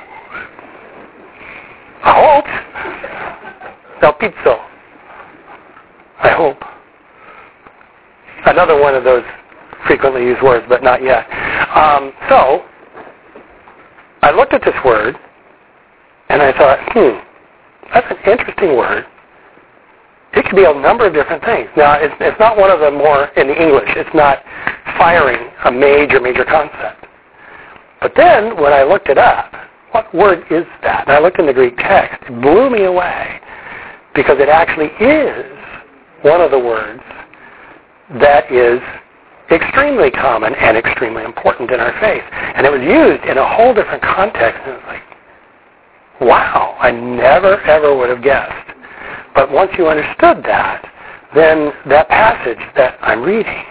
I 2.02 2.16
hope. 2.16 2.48
Elpizo. 4.00 4.56
I 6.24 6.30
hope. 6.30 6.56
Another 8.46 8.80
one 8.80 8.94
of 8.94 9.04
those 9.04 9.24
frequently 9.86 10.22
used 10.22 10.42
words, 10.42 10.64
but 10.66 10.82
not 10.82 11.02
yet. 11.02 11.28
Um, 11.76 12.14
so, 12.30 12.64
I 14.22 14.30
looked 14.30 14.54
at 14.54 14.62
this 14.64 14.74
word, 14.82 15.14
and 16.30 16.40
I 16.40 16.56
thought, 16.56 16.78
hmm, 16.94 17.29
that's 17.92 18.07
an 18.11 18.18
interesting 18.31 18.76
word. 18.76 19.07
It 20.33 20.44
could 20.44 20.57
be 20.57 20.64
a 20.64 20.74
number 20.74 21.07
of 21.07 21.12
different 21.12 21.44
things. 21.44 21.68
Now, 21.76 21.94
it's, 21.94 22.14
it's 22.20 22.38
not 22.38 22.57
one 22.57 22.70
of 22.70 22.79
the 22.79 22.90
more, 22.90 23.26
in 23.37 23.48
the 23.48 23.61
English, 23.61 23.90
it's 23.96 24.14
not 24.14 24.44
firing 24.96 25.50
a 25.64 25.72
major, 25.72 26.20
major 26.20 26.44
concept. 26.44 27.07
But 28.00 28.12
then, 28.16 28.57
when 28.57 28.72
I 28.72 28.85
looked 28.85 29.09
it 29.09 29.18
up, 29.18 29.53
what 29.90 30.14
word 30.14 30.44
is 30.50 30.64
that? 30.83 31.09
And 31.09 31.16
I 31.16 31.18
looked 31.18 31.40
in 31.40 31.46
the 31.46 31.53
Greek 31.53 31.76
text. 31.79 32.22
It 32.31 32.40
blew 32.40 32.70
me 32.70 32.85
away 32.85 33.40
because 34.14 34.38
it 34.38 34.48
actually 34.48 34.90
is 35.05 35.46
one 36.22 36.40
of 36.40 36.50
the 36.50 36.59
words 36.59 37.03
that 38.20 38.50
is 38.53 38.81
extremely 39.50 40.11
common 40.11 40.55
and 40.55 40.76
extremely 40.76 41.24
important 41.24 41.70
in 41.70 41.81
our 41.81 41.92
faith. 42.00 42.22
And 42.31 42.66
it 42.66 42.70
was 42.70 42.83
used 42.83 43.24
in 43.29 43.38
a 43.38 43.57
whole 43.57 43.74
different 43.74 44.03
context. 44.03 44.61
And 44.62 44.74
it 44.74 44.76
was 44.79 44.87
like, 44.87 45.03
wow, 46.20 46.76
I 46.80 46.90
never, 46.90 47.61
ever 47.62 47.96
would 47.96 48.11
have 48.11 48.22
guessed. 48.22 48.76
But 49.35 49.50
once 49.50 49.70
you 49.78 49.88
understood 49.88 50.42
that, 50.44 50.85
then 51.35 51.72
that 51.88 52.09
passage 52.09 52.59
that 52.76 52.98
I'm 53.00 53.22
reading 53.22 53.64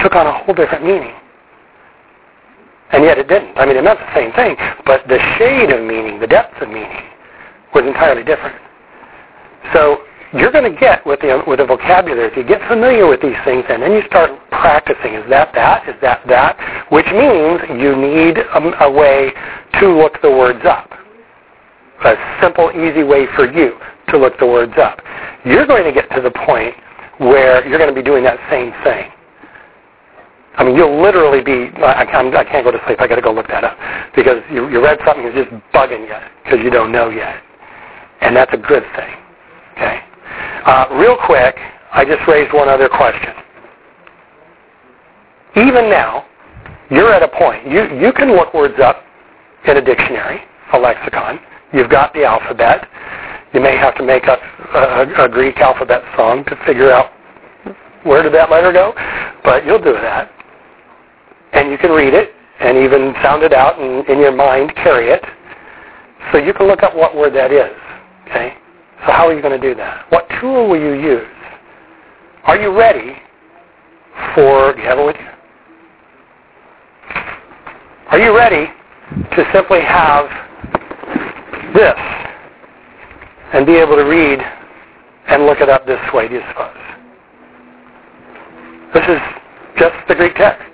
took 0.00 0.14
on 0.14 0.26
a 0.26 0.32
whole 0.32 0.54
different 0.54 0.84
meaning. 0.84 1.14
And 2.92 3.04
yet 3.04 3.18
it 3.18 3.28
didn't. 3.28 3.56
I 3.58 3.66
mean, 3.66 3.76
it 3.76 3.84
meant 3.84 3.98
the 3.98 4.14
same 4.14 4.32
thing, 4.32 4.56
but 4.86 5.06
the 5.08 5.18
shade 5.36 5.70
of 5.70 5.84
meaning, 5.84 6.20
the 6.20 6.26
depth 6.26 6.60
of 6.62 6.68
meaning, 6.68 7.04
was 7.74 7.84
entirely 7.84 8.24
different. 8.24 8.56
So 9.72 10.04
you're 10.32 10.52
going 10.52 10.70
to 10.70 10.78
get 10.78 11.04
with 11.06 11.20
the 11.20 11.42
with 11.46 11.58
the 11.58 11.66
vocabulary 11.66 12.28
if 12.28 12.36
you 12.36 12.44
get 12.44 12.66
familiar 12.68 13.06
with 13.06 13.20
these 13.20 13.36
things 13.44 13.64
and 13.68 13.82
then 13.82 13.92
you 13.92 14.02
start 14.06 14.30
practicing. 14.50 15.14
Is 15.14 15.28
that 15.30 15.52
that? 15.54 15.88
Is 15.88 15.96
that 16.00 16.26
that? 16.28 16.56
Which 16.92 17.06
means 17.06 17.60
you 17.80 17.96
need 17.96 18.38
a, 18.38 18.84
a 18.84 18.90
way 18.90 19.32
to 19.80 19.88
look 19.88 20.20
the 20.22 20.30
words 20.30 20.64
up. 20.64 20.90
A 22.04 22.14
simple, 22.42 22.70
easy 22.70 23.02
way 23.02 23.26
for 23.34 23.50
you 23.50 23.78
to 24.08 24.18
look 24.18 24.38
the 24.38 24.46
words 24.46 24.74
up. 24.78 25.00
You're 25.44 25.66
going 25.66 25.84
to 25.84 25.92
get 25.92 26.08
to 26.14 26.20
the 26.20 26.30
point 26.30 26.74
where 27.18 27.66
you're 27.66 27.78
going 27.78 27.92
to 27.92 27.94
be 27.94 28.04
doing 28.04 28.24
that 28.24 28.38
same 28.50 28.72
thing. 28.84 29.10
I 30.56 30.64
mean, 30.64 30.74
you'll 30.74 31.00
literally 31.00 31.42
be, 31.42 31.70
I 31.84 32.04
can't, 32.04 32.34
I 32.34 32.44
can't 32.44 32.64
go 32.64 32.72
to 32.72 32.80
sleep. 32.86 33.00
i 33.00 33.06
got 33.06 33.14
to 33.16 33.22
go 33.22 33.32
look 33.32 33.46
that 33.48 33.62
up. 33.62 33.78
Because 34.14 34.42
you, 34.50 34.68
you 34.68 34.82
read 34.82 34.98
something 35.06 35.24
that's 35.24 35.36
just 35.36 35.50
bugging 35.72 36.02
you 36.06 36.18
because 36.42 36.58
you 36.64 36.70
don't 36.70 36.90
know 36.90 37.10
yet. 37.10 37.42
And 38.20 38.34
that's 38.34 38.52
a 38.52 38.58
good 38.58 38.82
thing. 38.96 39.14
Okay? 39.74 40.00
Uh, 40.66 40.86
real 40.98 41.16
quick, 41.24 41.56
I 41.92 42.04
just 42.04 42.26
raised 42.26 42.52
one 42.52 42.68
other 42.68 42.88
question. 42.88 43.34
Even 45.56 45.88
now, 45.88 46.26
you're 46.90 47.12
at 47.12 47.22
a 47.22 47.28
point, 47.28 47.66
you, 47.66 47.84
you 47.98 48.12
can 48.12 48.34
look 48.34 48.52
words 48.54 48.78
up 48.82 49.04
in 49.66 49.76
a 49.76 49.82
dictionary, 49.82 50.40
a 50.72 50.78
lexicon. 50.78 51.38
You've 51.72 51.90
got 51.90 52.12
the 52.14 52.24
alphabet. 52.24 52.88
You 53.52 53.60
may 53.60 53.76
have 53.76 53.96
to 53.96 54.04
make 54.04 54.24
up 54.28 54.40
a, 54.74 55.24
a 55.24 55.28
Greek 55.28 55.58
alphabet 55.58 56.02
song 56.16 56.44
to 56.44 56.56
figure 56.66 56.90
out 56.92 57.12
where 58.04 58.22
did 58.22 58.32
that 58.34 58.50
letter 58.50 58.72
go, 58.72 58.92
but 59.44 59.66
you'll 59.66 59.82
do 59.82 59.92
that 59.92 60.30
and 61.52 61.70
you 61.70 61.78
can 61.78 61.90
read 61.90 62.14
it 62.14 62.30
and 62.60 62.76
even 62.76 63.14
sound 63.22 63.42
it 63.42 63.52
out 63.52 63.78
and 63.78 64.06
in 64.08 64.18
your 64.18 64.32
mind 64.32 64.74
carry 64.76 65.10
it. 65.10 65.24
So 66.32 66.38
you 66.38 66.52
can 66.52 66.66
look 66.66 66.82
up 66.82 66.94
what 66.94 67.16
word 67.16 67.34
that 67.34 67.52
is. 67.52 67.70
Okay? 68.28 68.54
So 69.06 69.12
how 69.12 69.28
are 69.28 69.34
you 69.34 69.40
going 69.40 69.58
to 69.58 69.68
do 69.68 69.74
that? 69.76 70.06
What 70.10 70.26
tool 70.40 70.68
will 70.68 70.80
you 70.80 70.94
use? 70.94 71.26
Are 72.44 72.60
you 72.60 72.76
ready 72.76 73.14
for, 74.34 74.74
do 74.74 74.80
you 74.80 74.88
have 74.88 74.98
it 74.98 75.06
with 75.06 75.16
you? 75.18 75.26
Are 78.10 78.18
you 78.18 78.36
ready 78.36 78.66
to 79.36 79.50
simply 79.52 79.80
have 79.80 80.26
this 81.74 81.98
and 83.52 83.66
be 83.66 83.76
able 83.76 83.96
to 83.96 84.04
read 84.04 84.40
and 85.28 85.46
look 85.46 85.60
it 85.60 85.68
up 85.68 85.86
this 85.86 86.00
way, 86.12 86.28
do 86.28 86.34
you 86.34 86.42
suppose? 86.48 86.74
This 88.94 89.04
is 89.08 89.20
just 89.78 89.96
the 90.08 90.14
Greek 90.14 90.34
text. 90.36 90.64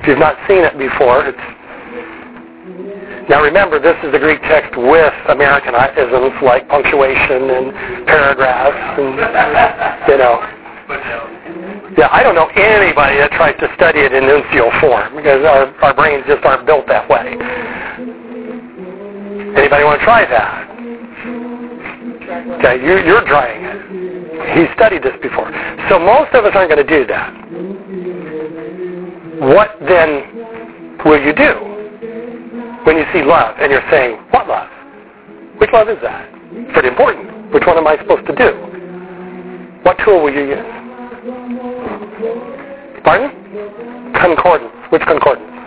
If 0.00 0.06
you've 0.06 0.18
not 0.18 0.36
seen 0.48 0.64
it 0.64 0.78
before, 0.78 1.26
it's 1.26 1.38
now 3.28 3.42
remember, 3.42 3.78
this 3.78 3.96
is 4.02 4.10
the 4.10 4.18
Greek 4.18 4.42
text 4.42 4.76
with 4.76 5.14
Americanisms 5.28 6.34
like 6.42 6.66
punctuation 6.68 7.46
and 7.50 8.06
paragraphs 8.06 8.98
and, 8.98 9.14
you 10.10 10.18
know. 10.18 10.42
Yeah, 11.96 12.08
I 12.10 12.22
don't 12.22 12.34
know 12.34 12.50
anybody 12.58 13.18
that 13.18 13.30
tries 13.32 13.54
to 13.60 13.70
study 13.76 14.00
it 14.00 14.12
in 14.12 14.24
uncial 14.24 14.74
form 14.80 15.14
because 15.14 15.44
our, 15.46 15.70
our 15.78 15.94
brains 15.94 16.24
just 16.26 16.44
aren't 16.44 16.66
built 16.66 16.88
that 16.88 17.08
way. 17.08 17.38
Anybody 19.56 19.84
want 19.84 20.00
to 20.00 20.04
try 20.04 20.26
that? 20.26 20.70
Okay, 22.58 22.78
you, 22.80 22.98
you're 23.06 23.26
trying 23.26 23.64
it. 23.64 24.56
He 24.56 24.72
studied 24.74 25.02
this 25.02 25.14
before. 25.22 25.50
So 25.88 25.98
most 25.98 26.32
of 26.34 26.44
us 26.44 26.52
aren't 26.54 26.70
going 26.70 26.84
to 26.84 26.88
do 26.88 27.06
that 27.06 27.34
what 29.40 29.70
then 29.88 31.00
will 31.04 31.18
you 31.18 31.32
do 31.32 31.52
when 32.84 32.96
you 32.96 33.04
see 33.12 33.22
love 33.22 33.56
and 33.58 33.72
you're 33.72 33.84
saying, 33.90 34.20
what 34.30 34.46
love? 34.46 34.68
Which 35.58 35.70
love 35.72 35.88
is 35.88 35.96
that? 36.02 36.28
It's 36.52 36.72
Pretty 36.72 36.88
important. 36.88 37.52
Which 37.52 37.64
one 37.66 37.78
am 37.78 37.86
I 37.86 37.96
supposed 37.96 38.26
to 38.26 38.36
do? 38.36 38.52
What 39.82 39.96
tool 40.04 40.22
will 40.22 40.32
you 40.32 40.44
use? 40.44 40.70
Pardon? 43.02 43.32
Concordance. 44.12 44.72
Which 44.92 45.02
concordance? 45.02 45.59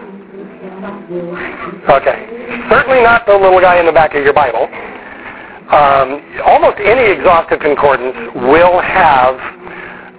Okay. 0.83 2.27
Certainly 2.69 3.03
not 3.03 3.25
the 3.25 3.33
little 3.33 3.61
guy 3.61 3.79
in 3.79 3.85
the 3.85 3.91
back 3.91 4.15
of 4.15 4.23
your 4.23 4.33
Bible. 4.33 4.67
Um, 5.71 6.19
almost 6.45 6.77
any 6.83 7.11
exhaustive 7.11 7.59
concordance 7.59 8.15
will 8.35 8.81
have 8.81 9.35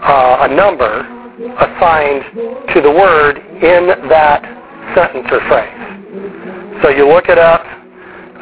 uh, 0.01 0.49
a 0.49 0.55
number 0.55 1.05
assigned 1.61 2.25
to 2.75 2.81
the 2.81 2.91
word 2.91 3.39
in 3.39 4.09
that 4.09 4.43
sentence 4.97 5.27
or 5.31 5.41
phrase. 5.49 6.83
So 6.83 6.89
you 6.89 7.07
look 7.09 7.29
it 7.29 7.39
up, 7.39 7.63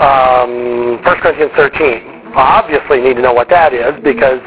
um, 0.00 1.02
1 1.04 1.20
Corinthians 1.20 1.52
13. 1.56 2.34
Obviously 2.34 3.00
need 3.00 3.14
to 3.14 3.22
know 3.22 3.34
what 3.34 3.48
that 3.50 3.74
is 3.74 3.92
because 4.02 4.40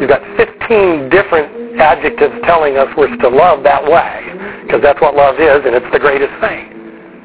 you've 0.00 0.10
got 0.10 0.22
15 0.36 1.08
different 1.10 1.78
adjectives 1.80 2.34
telling 2.44 2.76
us 2.76 2.88
we're 2.96 3.14
to 3.16 3.28
love 3.28 3.62
that 3.62 3.82
way 3.84 4.26
because 4.66 4.82
that's 4.82 5.00
what 5.00 5.14
love 5.14 5.36
is 5.38 5.62
and 5.64 5.74
it's 5.74 5.86
the 5.92 6.00
greatest 6.00 6.32
thing. 6.40 6.77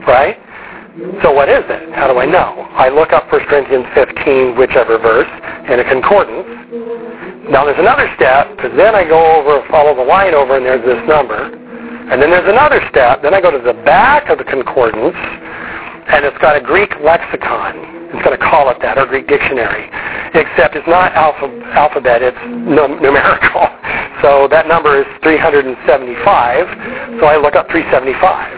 Right? 0.08 0.38
So 1.24 1.32
what 1.34 1.50
is 1.50 1.64
it? 1.68 1.94
How 1.96 2.06
do 2.12 2.20
I 2.20 2.26
know? 2.26 2.70
I 2.78 2.90
look 2.90 3.14
up 3.14 3.32
1 3.32 3.46
Corinthians 3.50 3.86
15, 3.96 4.56
whichever 4.58 5.00
verse, 5.00 5.30
in 5.72 5.80
a 5.80 5.86
concordance. 5.90 6.46
Now 7.50 7.66
there's 7.66 7.80
another 7.82 8.06
step, 8.16 8.56
because 8.56 8.72
then 8.78 8.94
I 8.94 9.04
go 9.04 9.18
over, 9.42 9.66
follow 9.70 9.96
the 9.96 10.06
line 10.06 10.34
over, 10.36 10.56
and 10.58 10.66
there's 10.66 10.86
this 10.86 11.02
number. 11.10 11.50
And 12.14 12.22
then 12.22 12.30
there's 12.30 12.48
another 12.50 12.80
step. 12.90 13.24
Then 13.24 13.34
I 13.34 13.42
go 13.42 13.50
to 13.50 13.58
the 13.60 13.74
back 13.84 14.30
of 14.30 14.38
the 14.38 14.44
concordance, 14.44 15.16
and 16.14 16.26
it's 16.26 16.38
got 16.38 16.56
a 16.56 16.62
Greek 16.62 16.92
lexicon. 17.02 17.74
It's 18.14 18.22
going 18.24 18.38
to 18.38 18.46
call 18.46 18.70
it 18.70 18.78
that, 18.86 19.00
or 19.00 19.08
Greek 19.08 19.28
dictionary. 19.28 19.90
except 20.34 20.76
it's 20.76 20.88
not 20.88 21.14
alpha, 21.14 21.50
alphabet, 21.74 22.22
it's 22.22 22.38
num- 22.46 23.02
numerical. 23.02 23.68
So 24.22 24.48
that 24.52 24.68
number 24.70 24.96
is 25.02 25.06
375, 25.22 27.20
so 27.20 27.26
I 27.28 27.36
look 27.36 27.56
up 27.58 27.68
375. 27.68 28.53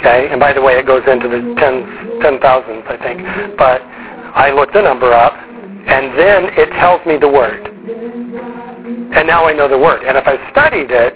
Okay, 0.00 0.28
and 0.30 0.40
by 0.40 0.54
the 0.54 0.62
way, 0.62 0.80
it 0.80 0.86
goes 0.86 1.02
into 1.06 1.28
the 1.28 1.54
tens, 1.60 1.84
ten 2.24 2.40
thousands, 2.40 2.88
I 2.88 2.96
think. 2.96 3.20
But 3.58 3.84
I 4.32 4.50
look 4.50 4.72
the 4.72 4.80
number 4.80 5.12
up, 5.12 5.34
and 5.36 6.16
then 6.16 6.56
it 6.56 6.72
tells 6.80 7.04
me 7.04 7.18
the 7.18 7.28
word. 7.28 7.68
And 7.68 9.28
now 9.28 9.44
I 9.44 9.52
know 9.52 9.68
the 9.68 9.76
word. 9.76 10.00
And 10.08 10.16
if 10.16 10.24
I 10.24 10.40
studied 10.56 10.88
it, 10.88 11.12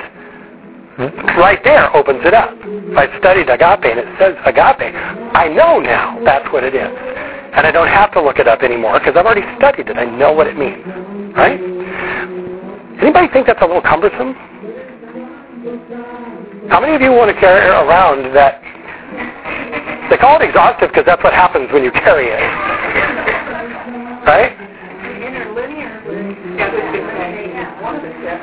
right 1.40 1.64
there 1.64 1.96
opens 1.96 2.20
it 2.26 2.34
up. 2.34 2.52
If 2.60 2.98
I 2.98 3.08
studied 3.18 3.48
agape 3.48 3.88
and 3.88 4.04
it 4.04 4.08
says 4.20 4.36
agape, 4.44 4.92
I 5.32 5.48
know 5.48 5.80
now 5.80 6.20
that's 6.22 6.44
what 6.52 6.62
it 6.62 6.74
is. 6.74 6.92
And 7.56 7.66
I 7.66 7.70
don't 7.72 7.88
have 7.88 8.12
to 8.12 8.20
look 8.20 8.38
it 8.38 8.46
up 8.46 8.60
anymore 8.60 8.98
because 8.98 9.16
I've 9.16 9.24
already 9.24 9.48
studied 9.56 9.88
it. 9.88 9.96
I 9.96 10.04
know 10.04 10.32
what 10.32 10.46
it 10.46 10.58
means. 10.58 10.84
Right? 11.32 11.56
Anybody 13.00 13.28
think 13.32 13.46
that's 13.46 13.62
a 13.62 13.66
little 13.66 13.80
cumbersome? 13.80 14.34
How 16.68 16.80
many 16.80 16.94
of 16.94 17.00
you 17.00 17.12
want 17.12 17.32
to 17.34 17.40
carry 17.40 17.64
around 17.64 18.34
that? 18.36 18.63
They 20.10 20.16
call 20.18 20.40
it 20.40 20.44
exhaustive 20.44 20.90
because 20.90 21.06
that's 21.06 21.22
what 21.24 21.32
happens 21.32 21.72
when 21.72 21.82
you 21.82 21.90
carry 21.90 22.28
it. 22.28 22.40
Right? 24.26 24.52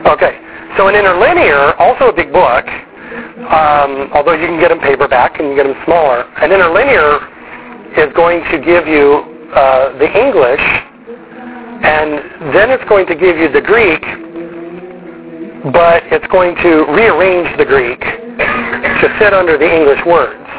Okay. 0.07 0.39
So 0.77 0.87
an 0.87 0.95
interlinear, 0.95 1.73
also 1.79 2.09
a 2.09 2.13
big 2.13 2.31
book, 2.31 2.65
um, 3.51 4.09
although 4.13 4.33
you 4.33 4.47
can 4.47 4.59
get 4.59 4.69
them 4.69 4.79
paperback 4.79 5.39
and 5.39 5.49
you 5.49 5.55
get 5.55 5.67
them 5.67 5.75
smaller. 5.85 6.23
An 6.39 6.51
interlinear 6.51 7.19
is 7.97 8.13
going 8.15 8.43
to 8.51 8.57
give 8.59 8.87
you 8.87 9.49
uh, 9.53 9.97
the 9.97 10.07
English, 10.07 10.61
and 11.83 12.53
then 12.55 12.71
it's 12.71 12.87
going 12.87 13.05
to 13.07 13.15
give 13.15 13.37
you 13.37 13.51
the 13.51 13.61
Greek, 13.61 14.01
but 15.73 16.03
it's 16.07 16.27
going 16.31 16.55
to 16.63 16.85
rearrange 16.95 17.51
the 17.57 17.65
Greek 17.65 17.99
to 17.99 19.15
fit 19.19 19.33
under 19.33 19.57
the 19.57 19.67
English 19.67 19.99
words. 20.05 20.50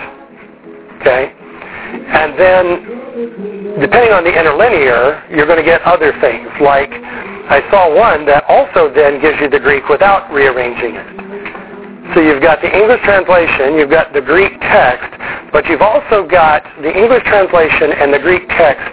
Okay? 1.02 1.34
And 1.92 2.38
then, 2.38 2.64
depending 3.82 4.14
on 4.14 4.22
the 4.24 4.30
interlinear, 4.30 5.26
you're 5.28 5.46
going 5.46 5.58
to 5.58 5.66
get 5.66 5.82
other 5.82 6.14
things, 6.22 6.48
like 6.62 6.90
I 7.50 7.60
saw 7.70 7.90
one 7.90 8.24
that 8.26 8.44
also 8.48 8.88
then 8.94 9.20
gives 9.20 9.40
you 9.40 9.50
the 9.50 9.58
Greek 9.58 9.88
without 9.88 10.30
rearranging 10.32 10.94
it. 10.94 12.14
So 12.14 12.20
you've 12.20 12.42
got 12.42 12.62
the 12.62 12.70
English 12.70 13.02
translation, 13.02 13.74
you've 13.74 13.90
got 13.90 14.12
the 14.12 14.20
Greek 14.20 14.52
text, 14.60 15.10
but 15.50 15.66
you've 15.66 15.82
also 15.82 16.26
got 16.26 16.62
the 16.80 16.92
English 16.94 17.24
translation 17.24 17.92
and 17.92 18.14
the 18.14 18.18
Greek 18.18 18.48
text 18.48 18.86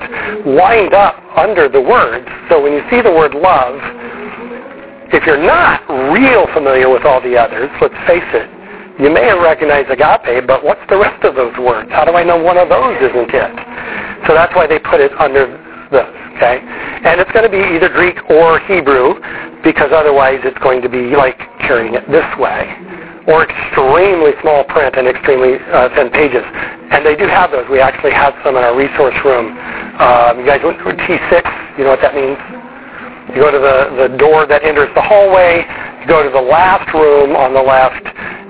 lined 0.45 0.93
up 0.93 1.21
under 1.37 1.69
the 1.69 1.81
words. 1.81 2.27
So 2.49 2.61
when 2.61 2.73
you 2.73 2.81
see 2.89 3.01
the 3.01 3.11
word 3.11 3.35
love, 3.35 3.79
if 5.13 5.25
you're 5.25 5.41
not 5.41 5.85
real 6.11 6.47
familiar 6.53 6.89
with 6.89 7.05
all 7.05 7.21
the 7.21 7.37
others, 7.37 7.69
let's 7.81 7.97
face 8.07 8.27
it, 8.33 8.49
you 8.99 9.09
may 9.09 9.23
have 9.31 9.39
recognized 9.39 9.89
agape, 9.89 10.45
but 10.45 10.63
what's 10.63 10.83
the 10.89 10.99
rest 10.99 11.23
of 11.23 11.35
those 11.35 11.55
words? 11.57 11.89
How 11.91 12.03
do 12.03 12.13
I 12.13 12.23
know 12.23 12.35
one 12.35 12.57
of 12.57 12.67
those 12.67 12.99
isn't 12.99 13.31
it? 13.31 13.53
So 14.27 14.35
that's 14.35 14.53
why 14.55 14.67
they 14.67 14.79
put 14.79 14.99
it 14.99 15.15
under 15.15 15.47
this, 15.87 16.05
okay? 16.35 16.59
And 17.07 17.19
it's 17.19 17.31
going 17.31 17.47
to 17.47 17.51
be 17.51 17.63
either 17.63 17.87
Greek 17.87 18.19
or 18.29 18.59
Hebrew, 18.67 19.15
because 19.63 19.91
otherwise 19.95 20.43
it's 20.43 20.57
going 20.59 20.81
to 20.83 20.89
be 20.89 21.15
like 21.15 21.39
carrying 21.63 21.95
it 21.95 22.03
this 22.11 22.27
way, 22.35 22.67
or 23.31 23.47
extremely 23.47 24.35
small 24.43 24.67
print 24.67 24.95
and 24.99 25.07
extremely 25.07 25.63
uh, 25.71 25.87
thin 25.95 26.11
pages. 26.11 26.43
And 26.91 27.05
they 27.05 27.15
do 27.15 27.23
have 27.27 27.51
those. 27.51 27.71
We 27.71 27.79
actually 27.79 28.11
have 28.11 28.35
some 28.43 28.59
in 28.59 28.63
our 28.63 28.75
resource 28.75 29.15
room. 29.23 29.55
Um, 29.99 30.43
you 30.43 30.45
guys 30.45 30.59
went 30.59 30.79
through 30.83 30.99
T6. 30.99 31.79
You 31.79 31.87
know 31.87 31.95
what 31.95 32.03
that 32.03 32.15
means? 32.15 32.35
You 33.35 33.45
go 33.45 33.51
to 33.51 33.61
the, 33.61 34.09
the 34.09 34.17
door 34.17 34.47
that 34.47 34.63
enters 34.65 34.89
the 34.95 35.05
hallway. 35.05 35.63
Go 36.07 36.23
to 36.23 36.29
the 36.29 36.41
last 36.41 36.93
room 36.93 37.35
on 37.35 37.53
the 37.53 37.61
left, 37.61 38.05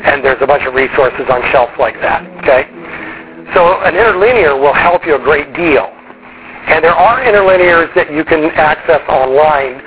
and 0.06 0.24
there's 0.24 0.42
a 0.42 0.48
bunch 0.48 0.64
of 0.66 0.74
resources 0.74 1.26
on 1.30 1.42
shelves 1.52 1.74
like 1.80 1.96
that. 2.02 2.22
Okay? 2.44 2.70
So 3.54 3.82
an 3.82 3.96
interlinear 3.96 4.56
will 4.56 4.74
help 4.74 5.06
you 5.06 5.16
a 5.16 5.20
great 5.20 5.54
deal. 5.56 5.90
And 6.70 6.84
there 6.84 6.94
are 6.94 7.20
interlinears 7.22 7.94
that 7.96 8.12
you 8.14 8.24
can 8.24 8.52
access 8.54 9.02
online. 9.10 9.82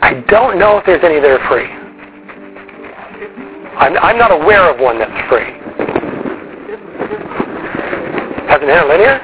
I 0.00 0.22
don't 0.28 0.58
know 0.58 0.78
if 0.78 0.86
there's 0.86 1.02
any 1.02 1.18
that 1.18 1.30
are 1.30 1.48
free. 1.50 1.66
I'm, 3.76 3.96
I'm 3.98 4.18
not 4.18 4.30
aware 4.30 4.70
of 4.72 4.78
one 4.78 4.98
that's 4.98 5.10
free. 5.28 5.58
Has 8.46 8.62
an 8.62 8.68
interlinear? 8.70 9.18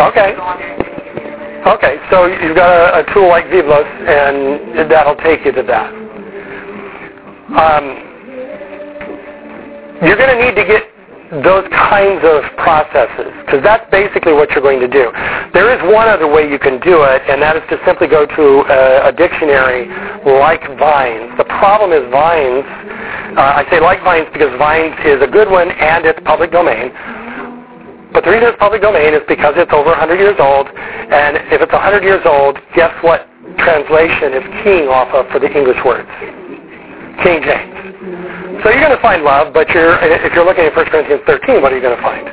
Okay. 0.00 0.83
Okay, 1.64 1.96
so 2.10 2.26
you've 2.26 2.56
got 2.56 2.68
a, 2.68 3.00
a 3.00 3.14
tool 3.14 3.26
like 3.26 3.46
Vivlos, 3.46 3.88
and 4.04 4.90
that'll 4.90 5.16
take 5.16 5.46
you 5.46 5.52
to 5.52 5.62
that. 5.62 5.88
Um, 7.56 7.84
you're 10.04 10.16
going 10.20 10.36
to 10.36 10.44
need 10.44 10.54
to 10.60 10.64
get 10.68 10.84
those 11.42 11.64
kinds 11.72 12.20
of 12.20 12.44
processes, 12.60 13.32
because 13.46 13.64
that's 13.64 13.88
basically 13.90 14.34
what 14.34 14.50
you're 14.50 14.62
going 14.62 14.78
to 14.80 14.88
do. 14.92 15.08
There 15.56 15.72
is 15.72 15.80
one 15.90 16.06
other 16.06 16.28
way 16.28 16.44
you 16.44 16.58
can 16.58 16.78
do 16.84 17.02
it, 17.02 17.22
and 17.32 17.40
that 17.40 17.56
is 17.56 17.62
to 17.70 17.80
simply 17.86 18.08
go 18.08 18.26
to 18.26 18.44
a, 18.68 19.08
a 19.08 19.12
dictionary 19.12 19.88
like 20.20 20.60
Vine's. 20.76 21.32
The 21.40 21.48
problem 21.48 21.96
is 21.96 22.04
Vine's, 22.12 22.68
uh, 23.40 23.56
I 23.56 23.64
say 23.70 23.80
like 23.80 24.04
Vine's 24.04 24.28
because 24.36 24.52
Vine's 24.60 25.00
is 25.00 25.22
a 25.24 25.30
good 25.32 25.48
one 25.48 25.70
and 25.72 26.04
it's 26.04 26.20
public 26.28 26.52
domain. 26.52 26.92
But 28.14 28.22
the 28.22 28.30
reason 28.30 28.46
it's 28.46 28.58
public 28.62 28.80
domain 28.80 29.12
is 29.12 29.26
because 29.26 29.58
it's 29.58 29.74
over 29.74 29.90
100 29.90 30.22
years 30.22 30.38
old, 30.38 30.70
and 30.70 31.34
if 31.50 31.58
it's 31.58 31.74
100 31.74 32.06
years 32.06 32.22
old, 32.22 32.54
guess 32.78 32.94
what 33.02 33.26
translation 33.58 34.38
is 34.38 34.44
keying 34.62 34.86
off 34.86 35.10
of 35.10 35.26
for 35.34 35.42
the 35.42 35.50
English 35.50 35.82
words? 35.82 36.06
King 37.26 37.42
James. 37.42 38.62
So 38.62 38.70
you're 38.70 38.86
going 38.86 38.94
to 38.94 39.02
find 39.02 39.26
love, 39.26 39.52
but 39.52 39.66
you're, 39.74 39.98
if 39.98 40.32
you're 40.32 40.46
looking 40.46 40.62
at 40.62 40.78
1 40.78 40.86
Corinthians 40.94 41.26
13, 41.26 41.58
what 41.58 41.74
are 41.74 41.76
you 41.76 41.82
going 41.82 41.98
to 41.98 42.06
find? 42.06 42.24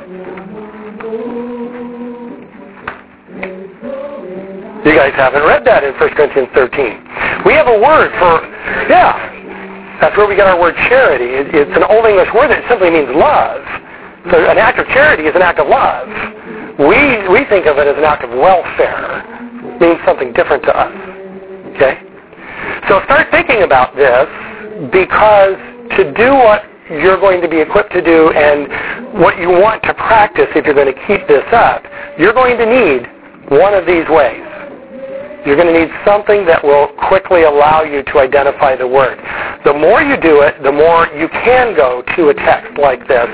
You 4.86 4.94
guys 4.94 5.14
haven't 5.18 5.42
read 5.42 5.66
that 5.66 5.82
in 5.82 5.98
1 5.98 6.14
Corinthians 6.14 6.48
13. 6.54 7.42
We 7.42 7.58
have 7.58 7.66
a 7.66 7.78
word 7.78 8.14
for, 8.22 8.38
yeah, 8.86 9.98
that's 9.98 10.16
where 10.16 10.30
we 10.30 10.38
get 10.38 10.46
our 10.46 10.58
word 10.58 10.78
charity. 10.86 11.26
It's 11.42 11.74
an 11.74 11.82
Old 11.82 12.06
English 12.06 12.30
word 12.34 12.54
that 12.54 12.62
simply 12.70 12.90
means 12.90 13.10
love. 13.10 13.66
So 14.30 14.38
an 14.38 14.58
act 14.58 14.78
of 14.78 14.86
charity 14.88 15.24
is 15.24 15.34
an 15.34 15.42
act 15.42 15.58
of 15.58 15.66
love. 15.66 16.06
We, 16.78 17.26
we 17.28 17.44
think 17.50 17.66
of 17.66 17.78
it 17.78 17.86
as 17.86 17.96
an 17.98 18.04
act 18.04 18.22
of 18.22 18.30
welfare. 18.30 19.24
It 19.74 19.80
means 19.80 19.98
something 20.06 20.32
different 20.32 20.62
to 20.64 20.72
us. 20.76 20.94
Okay? 21.74 21.98
So 22.88 23.02
start 23.04 23.28
thinking 23.30 23.62
about 23.62 23.96
this 23.96 24.26
because 24.90 25.58
to 25.98 26.12
do 26.14 26.34
what 26.34 26.64
you're 26.90 27.18
going 27.18 27.40
to 27.40 27.48
be 27.48 27.60
equipped 27.60 27.92
to 27.92 28.02
do 28.02 28.30
and 28.30 29.20
what 29.20 29.38
you 29.38 29.48
want 29.48 29.82
to 29.84 29.94
practice 29.94 30.46
if 30.54 30.66
you're 30.66 30.74
going 30.74 30.92
to 30.92 31.00
keep 31.06 31.26
this 31.26 31.44
up, 31.52 31.84
you're 32.18 32.32
going 32.32 32.58
to 32.58 32.66
need 32.66 33.06
one 33.50 33.74
of 33.74 33.86
these 33.86 34.06
ways. 34.08 34.42
You're 35.44 35.56
going 35.56 35.72
to 35.72 35.78
need 35.78 35.90
something 36.06 36.46
that 36.46 36.62
will 36.62 36.88
quickly 37.08 37.42
allow 37.42 37.82
you 37.82 38.02
to 38.04 38.18
identify 38.20 38.76
the 38.76 38.86
word. 38.86 39.18
The 39.64 39.72
more 39.72 40.00
you 40.00 40.16
do 40.20 40.42
it, 40.42 40.62
the 40.62 40.70
more 40.70 41.08
you 41.18 41.28
can 41.28 41.74
go 41.74 42.02
to 42.16 42.28
a 42.28 42.34
text 42.34 42.78
like 42.78 43.06
this. 43.08 43.26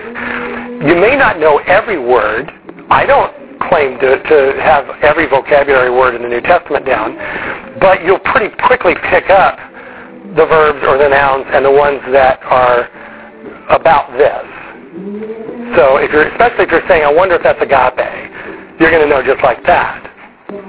You 0.81 0.95
may 0.95 1.17
not 1.17 1.41
know 1.41 1.59
every 1.67 1.99
word. 1.99 2.51
I 2.88 3.05
don't 3.05 3.35
claim 3.69 3.99
to, 3.99 4.23
to 4.23 4.62
have 4.62 4.87
every 5.03 5.27
vocabulary 5.27 5.91
word 5.91 6.14
in 6.14 6.23
the 6.23 6.29
New 6.29 6.41
Testament 6.41 6.87
down, 6.87 7.17
but 7.81 8.05
you'll 8.05 8.21
pretty 8.21 8.55
quickly 8.67 8.95
pick 9.11 9.29
up 9.29 9.59
the 10.37 10.47
verbs 10.47 10.79
or 10.87 10.97
the 10.97 11.09
nouns 11.09 11.47
and 11.51 11.64
the 11.64 11.71
ones 11.71 12.01
that 12.12 12.38
are 12.45 12.87
about 13.75 14.12
this. 14.17 14.47
So 15.77 15.99
if 15.99 16.12
you're, 16.12 16.29
especially 16.29 16.64
if 16.64 16.71
you're 16.71 16.87
saying, 16.88 17.03
I 17.03 17.12
wonder 17.12 17.35
if 17.35 17.43
that's 17.43 17.61
agape, 17.61 18.81
you're 18.81 18.91
going 18.91 19.03
to 19.03 19.09
know 19.09 19.23
just 19.23 19.43
like 19.43 19.62
that. 19.67 20.05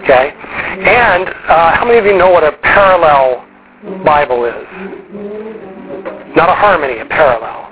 Okay? 0.03 0.33
And 0.33 1.29
uh, 1.29 1.75
how 1.75 1.85
many 1.85 1.99
of 1.99 2.05
you 2.05 2.17
know 2.17 2.31
what 2.31 2.43
a 2.43 2.53
parallel 2.63 3.45
Bible 4.03 4.45
is? 4.45 4.65
Not 6.35 6.49
a 6.49 6.55
harmony, 6.55 6.99
a 6.99 7.05
parallel. 7.05 7.71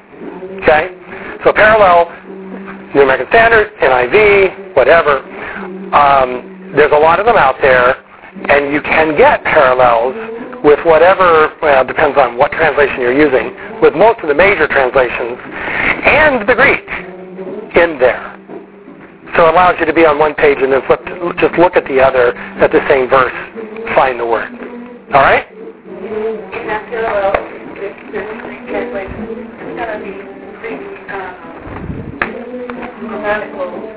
Okay? 0.62 0.96
So 1.43 1.54
parallel, 1.54 2.10
New 2.95 3.02
American 3.02 3.28
Standard, 3.30 3.73
NIV, 3.78 4.76
whatever. 4.76 5.19
Um, 5.93 6.73
there's 6.76 6.91
a 6.91 6.97
lot 6.97 7.19
of 7.19 7.26
them 7.26 7.38
out 7.38 7.56
there, 7.62 8.04
and 8.50 8.73
you 8.73 8.82
can 8.82 9.17
get 9.17 9.43
parallels 9.43 10.15
with 10.63 10.80
whatever, 10.86 11.54
well, 11.62 11.86
depends 11.86 12.17
on 12.17 12.38
what 12.38 12.52
translation 12.52 13.02
you're 13.02 13.17
using, 13.17 13.54
with 13.82 13.93
most 13.93 14.19
of 14.21 14.28
the 14.28 14.36
major 14.36 14.67
translations, 14.67 15.38
and 16.06 16.47
the 16.47 16.56
Greek 16.56 16.88
in 17.78 18.00
there. 18.00 18.34
So 19.36 19.47
it 19.47 19.54
allows 19.54 19.76
you 19.80 19.86
to 19.86 19.93
be 19.93 20.06
on 20.06 20.17
one 20.17 20.34
page 20.34 20.58
and 20.62 20.71
then 20.71 20.82
flip 20.88 21.06
to, 21.06 21.34
just 21.38 21.60
look 21.60 21.76
at 21.76 21.86
the 21.86 22.02
other 22.02 22.36
at 22.36 22.71
the 22.71 22.82
same 22.89 23.10
verse, 23.10 23.34
find 23.93 24.19
the 24.19 24.26
word. 24.26 24.50
All 25.13 25.21
right? 25.21 25.45
Um, 31.10 31.48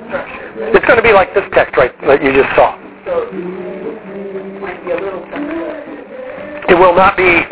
structure. 0.09 0.75
It's 0.75 0.87
going 0.87 0.97
to 0.97 1.03
be 1.03 1.13
like 1.13 1.35
this 1.35 1.45
text 1.53 1.77
right 1.77 1.93
that 2.03 2.23
you 2.23 2.33
just 2.33 2.55
saw. 2.55 2.77
So 3.05 3.29
it 3.31 4.61
might 4.61 4.85
be 4.85 4.93
a 4.93 4.99
little. 4.99 5.25
It 6.69 6.79
will 6.79 6.95
not 6.95 7.17
be 7.17 7.47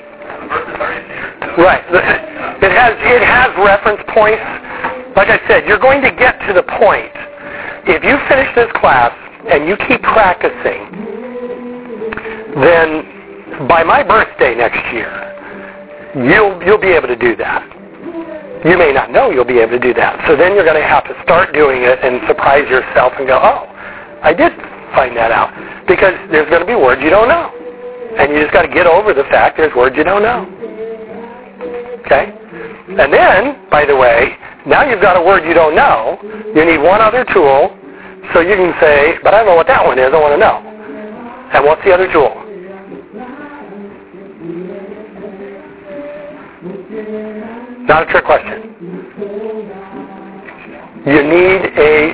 right. 1.62 1.82
It 2.62 2.72
has 2.72 2.94
it 2.98 3.22
has 3.22 3.50
reference 3.58 4.02
points. 4.14 4.42
Like 5.16 5.28
I 5.28 5.40
said, 5.48 5.66
you're 5.66 5.78
going 5.78 6.02
to 6.02 6.10
get 6.10 6.38
to 6.46 6.52
the 6.52 6.62
point. 6.62 7.10
If 7.86 8.04
you 8.04 8.18
finish 8.28 8.54
this 8.54 8.70
class 8.78 9.12
and 9.50 9.66
you 9.66 9.76
keep 9.88 10.02
practicing, 10.02 10.90
then 12.60 13.66
by 13.66 13.82
my 13.82 14.02
birthday 14.02 14.54
next 14.54 14.92
year, 14.92 15.10
you'll 16.14 16.62
you'll 16.62 16.80
be 16.80 16.88
able 16.88 17.08
to 17.08 17.16
do 17.16 17.34
that. 17.36 17.77
You 18.64 18.76
may 18.76 18.92
not 18.92 19.10
know 19.10 19.30
you'll 19.30 19.44
be 19.44 19.58
able 19.58 19.78
to 19.78 19.78
do 19.78 19.94
that. 19.94 20.24
So 20.26 20.34
then 20.34 20.54
you're 20.54 20.64
going 20.64 20.80
to 20.80 20.86
have 20.86 21.04
to 21.06 21.14
start 21.22 21.54
doing 21.54 21.82
it 21.82 21.98
and 22.02 22.20
surprise 22.26 22.68
yourself 22.68 23.12
and 23.18 23.26
go, 23.26 23.38
oh, 23.38 23.70
I 24.22 24.34
did 24.34 24.50
find 24.94 25.16
that 25.16 25.30
out. 25.30 25.54
Because 25.86 26.14
there's 26.30 26.50
going 26.50 26.60
to 26.60 26.66
be 26.66 26.74
words 26.74 27.00
you 27.02 27.10
don't 27.10 27.28
know. 27.28 27.54
And 28.18 28.32
you 28.32 28.42
just 28.42 28.52
got 28.52 28.62
to 28.62 28.72
get 28.72 28.86
over 28.86 29.14
the 29.14 29.22
fact 29.30 29.58
there's 29.58 29.74
words 29.74 29.94
you 29.96 30.02
don't 30.02 30.22
know. 30.22 30.42
Okay? 32.02 32.34
And 32.98 33.12
then, 33.12 33.68
by 33.70 33.84
the 33.84 33.94
way, 33.94 34.34
now 34.66 34.82
you've 34.82 35.02
got 35.02 35.16
a 35.16 35.22
word 35.22 35.46
you 35.46 35.54
don't 35.54 35.76
know. 35.76 36.18
You 36.54 36.64
need 36.64 36.78
one 36.78 37.00
other 37.00 37.24
tool 37.32 37.76
so 38.34 38.40
you 38.40 38.56
can 38.56 38.74
say, 38.80 39.18
but 39.22 39.34
I 39.34 39.38
don't 39.38 39.46
know 39.46 39.56
what 39.56 39.68
that 39.68 39.84
one 39.84 39.98
is. 39.98 40.10
I 40.12 40.18
want 40.18 40.34
to 40.34 40.40
know. 40.40 40.58
And 41.54 41.64
what's 41.64 41.84
the 41.84 41.92
other 41.92 42.10
tool? 42.12 42.47
Not 47.88 48.04
a 48.04 48.12
trick 48.12 48.24
question. 48.24 48.76
You 51.08 51.22
need 51.24 51.60
a, 51.72 52.12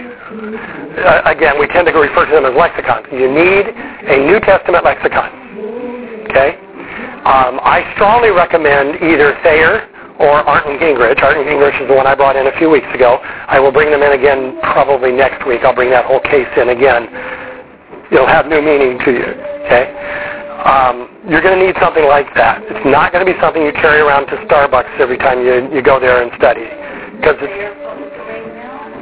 uh, 1.02 1.22
again, 1.26 1.58
we 1.58 1.66
tend 1.66 1.87
to 1.88 1.92
refer 1.92 2.26
to 2.26 2.32
them 2.32 2.46
as 2.46 2.54
lexicons. 2.54 3.06
You 3.10 3.26
need 3.26 3.66
a 3.66 4.22
New 4.22 4.38
Testament 4.38 4.84
lexicon. 4.84 5.34
Okay? 6.30 6.54
Um, 7.26 7.58
I 7.58 7.90
strongly 7.96 8.30
recommend 8.30 9.02
either 9.02 9.34
Thayer 9.42 9.90
or 10.20 10.46
Arndt 10.46 10.78
Gingrich. 10.80 11.20
Arndt 11.22 11.42
Gingrich 11.48 11.82
is 11.82 11.88
the 11.88 11.94
one 11.94 12.06
I 12.06 12.14
brought 12.14 12.37
in 12.37 12.46
a 12.46 12.56
few 12.56 12.70
weeks 12.70 12.87
ago. 12.94 13.18
I 13.22 13.58
will 13.58 13.72
bring 13.72 13.90
them 13.90 14.02
in 14.02 14.12
again 14.12 14.60
probably 14.62 15.10
next 15.10 15.44
week. 15.44 15.62
I'll 15.64 15.74
bring 15.74 15.90
that 15.90 16.04
whole 16.04 16.20
case 16.20 16.46
in 16.56 16.68
again. 16.68 17.08
It'll 18.12 18.28
have 18.28 18.46
new 18.46 18.62
meaning 18.62 18.98
to 19.04 19.10
you. 19.10 19.26
Okay? 19.66 19.90
Um, 20.62 21.13
you're 21.28 21.40
going 21.40 21.58
to 21.58 21.64
need 21.64 21.76
something 21.80 22.04
like 22.04 22.28
that. 22.34 22.60
It's 22.68 22.84
not 22.84 23.12
going 23.12 23.24
to 23.24 23.30
be 23.30 23.38
something 23.40 23.62
you 23.64 23.72
carry 23.72 24.00
around 24.00 24.26
to 24.28 24.37
Starbucks 24.44 25.00
every 25.00 25.16
time 25.16 25.40
you, 25.40 25.72
you 25.72 25.80
go 25.80 25.98
there 25.98 26.20
and 26.20 26.30
study. 26.37 26.68
Because 27.16 27.40
it's, 27.40 27.56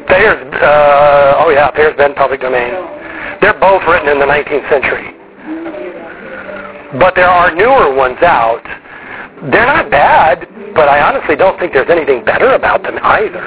Thayer's, 0.07 0.39
uh, 0.63 1.43
oh 1.43 1.51
yeah, 1.51 1.75
Thayer's 1.75 1.97
been 1.97 2.15
public 2.15 2.41
domain. 2.41 2.71
They're 3.43 3.59
both 3.59 3.83
written 3.91 4.07
in 4.07 4.23
the 4.23 4.27
19th 4.27 4.69
century. 4.71 5.19
But 6.99 7.19
there 7.19 7.31
are 7.31 7.51
newer 7.51 7.95
ones 7.95 8.23
out. 8.23 8.63
They're 9.51 9.67
not 9.67 9.91
bad, 9.91 10.47
but 10.75 10.87
I 10.87 11.03
honestly 11.03 11.35
don't 11.35 11.59
think 11.59 11.73
there's 11.73 11.91
anything 11.91 12.25
better 12.25 12.55
about 12.55 12.85
them 12.85 12.99
either. 13.03 13.43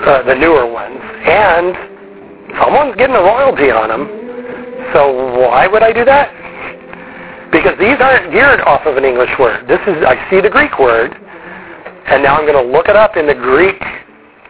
Uh, 0.00 0.22
the 0.24 0.34
newer 0.34 0.64
ones. 0.64 0.96
And 1.28 1.76
someone's 2.56 2.96
getting 2.96 3.16
a 3.16 3.20
royalty 3.20 3.68
on 3.70 3.92
them. 3.92 4.08
So 4.94 5.12
why 5.44 5.66
would 5.66 5.82
I 5.82 5.92
do 5.92 6.06
that? 6.06 6.39
Because 7.50 7.78
these 7.78 7.98
aren't 8.00 8.32
geared 8.32 8.60
off 8.62 8.86
of 8.86 8.96
an 8.96 9.04
English 9.04 9.30
word. 9.38 9.66
This 9.66 9.80
is, 9.86 10.02
I 10.06 10.14
see 10.30 10.40
the 10.40 10.50
Greek 10.50 10.78
word, 10.78 11.12
and 12.06 12.22
now 12.22 12.36
I'm 12.38 12.46
going 12.46 12.58
to 12.58 12.72
look 12.72 12.88
it 12.88 12.96
up 12.96 13.16
in 13.16 13.26
the 13.26 13.34
Greek 13.34 13.82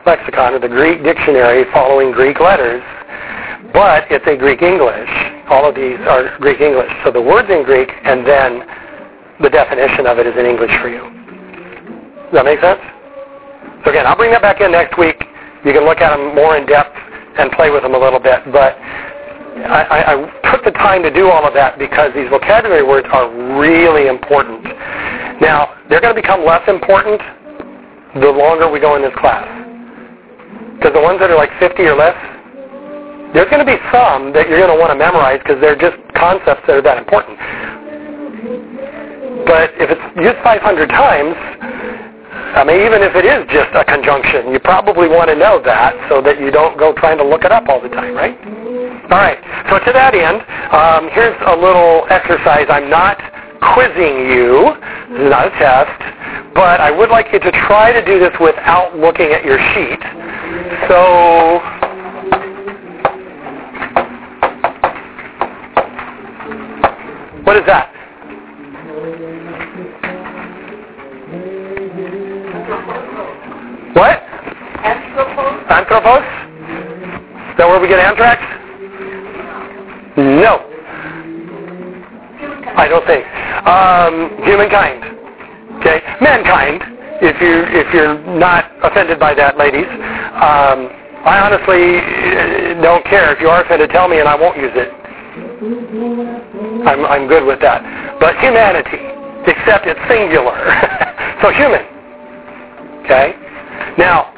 lexicon 0.07 0.55
or 0.55 0.61
the 0.61 0.69
Greek 0.69 1.03
dictionary 1.03 1.65
following 1.73 2.13
Greek 2.13 2.41
letters, 2.41 2.83
but 3.73 4.05
it's 4.11 4.27
a 4.27 4.37
Greek 4.37 4.63
English. 4.63 5.09
All 5.49 5.69
of 5.69 5.75
these 5.75 5.99
are 6.09 6.37
Greek 6.39 6.61
English. 6.61 6.91
So 7.05 7.11
the 7.11 7.21
word's 7.21 7.51
in 7.51 7.65
Greek, 7.65 7.91
and 8.05 8.27
then 8.27 8.65
the 9.41 9.51
definition 9.51 10.07
of 10.07 10.19
it 10.19 10.27
is 10.27 10.37
in 10.37 10.45
English 10.45 10.73
for 10.81 10.89
you. 10.89 11.05
Does 12.29 12.33
that 12.33 12.45
make 12.45 12.61
sense? 12.61 12.81
So 13.85 13.91
again, 13.91 14.07
I'll 14.07 14.17
bring 14.17 14.31
that 14.33 14.43
back 14.43 14.61
in 14.61 14.73
next 14.73 14.99
week. 14.99 15.17
You 15.65 15.73
can 15.73 15.85
look 15.85 16.01
at 16.01 16.17
them 16.17 16.35
more 16.35 16.57
in 16.57 16.67
depth 16.67 16.97
and 17.39 17.51
play 17.53 17.71
with 17.71 17.83
them 17.83 17.95
a 17.95 17.99
little 17.99 18.21
bit, 18.21 18.41
but 18.53 18.77
I, 19.67 20.15
I, 20.15 20.51
took 20.51 20.65
the 20.65 20.73
time 20.73 21.03
to 21.03 21.11
do 21.11 21.31
all 21.31 21.47
of 21.47 21.55
that 21.55 21.79
because 21.79 22.13
these 22.15 22.29
vocabulary 22.29 22.83
words 22.83 23.07
are 23.13 23.29
really 23.59 24.07
important. 24.09 24.65
Now, 25.41 25.77
they're 25.89 26.01
going 26.01 26.15
to 26.15 26.21
become 26.21 26.45
less 26.45 26.67
important 26.69 27.21
the 28.21 28.31
longer 28.31 28.71
we 28.71 28.81
go 28.81 28.97
in 28.97 29.03
this 29.03 29.15
class. 29.17 29.47
Because 30.77 30.93
the 30.95 31.01
ones 31.01 31.21
that 31.21 31.31
are 31.31 31.37
like 31.37 31.53
50 31.61 31.83
or 31.85 31.95
less, 31.95 32.17
there's 33.35 33.49
going 33.51 33.65
to 33.65 33.69
be 33.69 33.79
some 33.93 34.33
that 34.33 34.49
you're 34.49 34.59
going 34.59 34.73
to 34.73 34.81
want 34.81 34.91
to 34.91 34.99
memorize 34.99 35.39
because 35.39 35.61
they're 35.61 35.79
just 35.79 35.97
concepts 36.17 36.67
that 36.67 36.75
are 36.75 36.83
that 36.83 36.99
important. 36.99 37.39
But 39.47 39.71
if 39.79 39.91
it's 39.91 40.07
used 40.19 40.39
500 40.43 40.89
times, 40.89 41.37
I 42.57 42.65
mean, 42.65 42.83
even 42.83 43.03
if 43.03 43.15
it 43.15 43.25
is 43.25 43.47
just 43.51 43.71
a 43.75 43.85
conjunction, 43.85 44.51
you 44.53 44.59
probably 44.59 45.07
want 45.07 45.31
to 45.31 45.37
know 45.37 45.63
that 45.63 45.95
so 46.09 46.21
that 46.23 46.41
you 46.41 46.51
don't 46.51 46.79
go 46.79 46.93
trying 46.95 47.19
to 47.19 47.25
look 47.25 47.45
it 47.45 47.53
up 47.53 47.69
all 47.69 47.81
the 47.81 47.89
time, 47.89 48.15
right? 48.15 48.35
All 49.11 49.19
right. 49.19 49.39
So 49.69 49.79
to 49.81 49.93
that 49.93 50.15
end, 50.15 50.39
um, 50.71 51.11
here's 51.11 51.35
a 51.47 51.57
little 51.57 52.07
exercise. 52.11 52.67
I'm 52.71 52.89
not 52.89 53.19
quizzing 53.75 54.31
you. 54.31 54.71
This 55.11 55.27
is 55.27 55.31
not 55.31 55.49
a 55.49 55.55
test. 55.59 55.99
But 56.55 56.81
I 56.81 56.93
would 56.93 57.11
like 57.11 57.27
you 57.33 57.41
to 57.41 57.51
try 57.67 57.91
to 57.91 58.05
do 58.05 58.21
this 58.21 58.31
without 58.41 58.97
looking 58.97 59.33
at 59.33 59.45
your 59.45 59.59
sheet. 59.75 59.99
So 60.87 61.59
what 67.43 67.57
is 67.57 67.67
that? 67.67 67.91
What? 73.95 74.23
Anthropos? 74.87 75.67
Anthropos? 75.67 76.23
Is 77.51 77.59
that 77.59 77.67
where 77.67 77.81
we 77.81 77.89
get 77.89 77.99
anthrax? 77.99 78.60
No. 80.21 80.67
I 82.77 82.89
don't 82.89 83.07
think. 83.07 83.25
Um, 83.67 84.45
humankind. 84.45 85.05
Okay? 85.81 86.01
Mankind, 86.21 86.83
if 87.23 87.41
you 87.41 87.65
if 87.73 87.93
you're 87.95 88.21
not 88.37 88.71
offended 88.83 89.19
by 89.19 89.35
that, 89.35 89.57
ladies. 89.57 89.89
Um, 89.89 90.93
I 91.25 91.41
honestly 91.41 92.01
uh, 92.01 92.83
don't 92.83 93.05
care. 93.05 93.33
If 93.33 93.41
you 93.41 93.49
are 93.49 93.65
offended, 93.65 93.91
tell 93.91 94.09
me 94.09 94.21
and 94.21 94.29
I 94.29 94.37
won't 94.37 94.57
use 94.57 94.73
it. 94.75 94.93
I'm 96.87 97.05
I'm 97.05 97.29
good 97.29 97.45
with 97.47 97.61
that. 97.61 97.81
But 98.21 98.37
humanity, 98.41 99.01
except 99.49 99.87
it's 99.87 100.01
singular. 100.09 100.53
so 101.43 101.51
human. 101.53 101.85
Okay? 103.05 103.35
Now, 103.99 104.33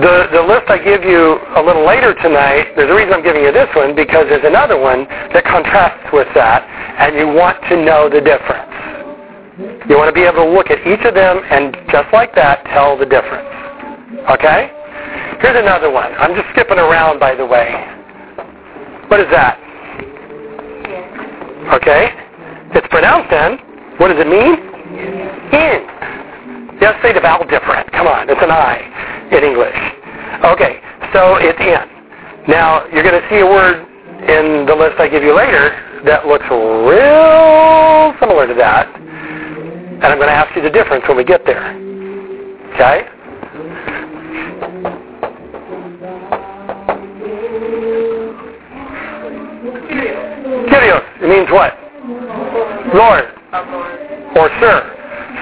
the, 0.00 0.28
the 0.28 0.42
list 0.44 0.68
I 0.68 0.76
give 0.76 1.04
you 1.08 1.40
a 1.56 1.62
little 1.64 1.86
later 1.86 2.12
tonight, 2.20 2.76
there's 2.76 2.90
a 2.90 2.94
reason 2.94 3.14
I'm 3.16 3.24
giving 3.24 3.40
you 3.40 3.52
this 3.52 3.68
one 3.72 3.96
because 3.96 4.28
there's 4.28 4.44
another 4.44 4.76
one 4.76 5.08
that 5.32 5.40
contrasts 5.48 6.12
with 6.12 6.28
that, 6.36 6.68
and 7.00 7.16
you 7.16 7.24
want 7.32 7.56
to 7.72 7.80
know 7.80 8.04
the 8.12 8.20
difference. 8.20 8.68
You 9.88 9.96
want 9.96 10.12
to 10.12 10.16
be 10.16 10.28
able 10.28 10.44
to 10.44 10.50
look 10.52 10.68
at 10.68 10.84
each 10.84 11.00
of 11.08 11.16
them 11.16 11.40
and 11.48 11.72
just 11.88 12.12
like 12.12 12.34
that, 12.36 12.60
tell 12.68 12.98
the 13.00 13.08
difference. 13.08 13.48
Okay? 14.36 14.68
Here's 15.40 15.56
another 15.56 15.88
one. 15.88 16.12
I'm 16.20 16.36
just 16.36 16.52
skipping 16.52 16.76
around, 16.76 17.16
by 17.16 17.32
the 17.32 17.46
way. 17.46 17.72
What 19.08 19.20
is 19.20 19.32
that? 19.32 19.56
Okay? 21.72 22.12
It's 22.76 22.88
pronounced 22.92 23.32
in. 23.32 23.96
What 23.96 24.12
does 24.12 24.20
it 24.20 24.28
mean? 24.28 24.60
In. 25.56 25.80
Yes, 26.84 27.00
say 27.00 27.16
the 27.16 27.24
vowel 27.24 27.48
different. 27.48 27.88
Come 27.96 28.06
on, 28.06 28.28
it's 28.28 28.42
an 28.44 28.52
I 28.52 29.15
in 29.32 29.44
English. 29.44 29.76
Okay, 30.44 30.80
so 31.12 31.36
it's 31.36 31.58
in. 31.60 31.96
Now, 32.48 32.86
you're 32.92 33.02
going 33.02 33.20
to 33.20 33.28
see 33.28 33.40
a 33.40 33.46
word 33.46 33.82
in 34.22 34.66
the 34.66 34.74
list 34.74 35.00
I 35.00 35.08
give 35.08 35.22
you 35.22 35.34
later 35.34 35.74
that 36.04 36.26
looks 36.26 36.44
real 36.50 38.14
similar 38.20 38.46
to 38.46 38.54
that. 38.54 38.86
And 38.94 40.04
I'm 40.04 40.18
going 40.18 40.28
to 40.28 40.34
ask 40.34 40.54
you 40.54 40.62
the 40.62 40.70
difference 40.70 41.04
when 41.08 41.16
we 41.16 41.24
get 41.24 41.44
there. 41.44 41.74
Okay? 42.74 43.08
Kyrios. 50.70 51.04
It 51.22 51.28
means 51.28 51.50
what? 51.50 51.74
Lord. 52.94 53.24
Or 54.36 54.48
sir. 54.60 54.92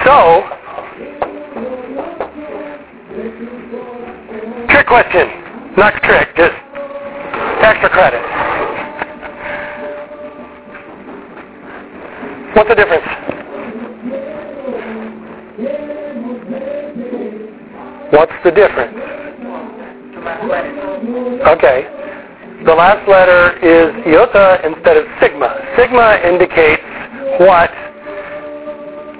So, 0.05 0.64
trick 4.75 4.87
question. 4.87 5.27
Not 5.77 5.93
trick, 6.03 6.35
just 6.35 6.53
extra 7.63 7.89
credit. 7.89 8.21
What's 12.55 12.69
the 12.69 12.75
difference? 12.75 13.07
What's 18.11 18.33
the 18.43 18.51
difference? 18.51 18.97
Okay. 21.55 21.87
The 22.65 22.73
last 22.73 23.07
letter 23.07 23.55
is 23.59 23.93
iota 24.07 24.59
instead 24.65 24.97
of 24.97 25.05
sigma. 25.21 25.55
Sigma 25.77 26.19
indicates 26.25 26.83
what? 27.39 27.71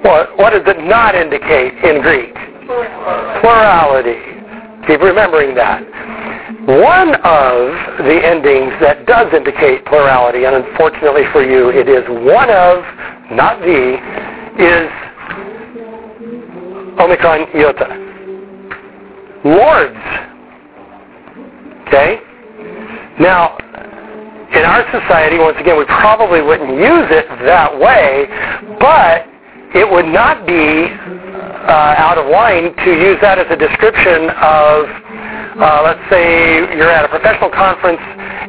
What, 0.03 0.38
what 0.38 0.49
does 0.51 0.64
it 0.66 0.84
not 0.84 1.16
indicate 1.16 1.74
in 1.84 2.01
Greek? 2.01 2.34
Plurality. 3.41 4.35
Keep 4.88 5.02
remembering 5.02 5.56
that. 5.56 5.82
One 6.68 7.16
of 7.16 8.06
the 8.06 8.22
endings 8.24 8.74
that 8.82 9.06
does 9.08 9.34
indicate 9.34 9.86
plurality, 9.86 10.46
and 10.46 10.56
unfortunately 10.56 11.24
for 11.32 11.44
you, 11.44 11.70
it 11.70 11.90
is 11.90 12.04
one 12.10 12.50
of, 12.50 12.84
not 13.32 13.60
the, 13.62 13.98
is 14.58 14.90
Omicron 17.00 17.48
iota. 17.54 17.90
Lords. 19.44 19.98
Okay? 21.88 22.20
Now, 23.20 23.58
in 24.54 24.64
our 24.64 24.86
society, 24.92 25.38
once 25.40 25.58
again, 25.60 25.78
we 25.78 25.86
probably 25.86 26.42
wouldn't 26.42 26.78
use 26.78 27.10
it 27.10 27.26
that 27.46 27.78
way, 27.78 28.26
but 28.80 29.28
it 29.76 29.90
would 29.90 30.06
not 30.06 30.48
be 30.48 30.88
uh, 31.46 31.96
out 31.98 32.18
of 32.18 32.28
line 32.28 32.76
to 32.86 32.91
use 32.91 33.18
that 33.22 33.38
as 33.39 33.48
a 33.50 33.58
description 33.58 34.30
of, 34.41 34.89
uh, 35.58 35.82
let's 35.86 36.02
say 36.10 36.58
you're 36.76 36.89
at 36.89 37.06
a 37.06 37.10
professional 37.10 37.50
conference 37.50 38.02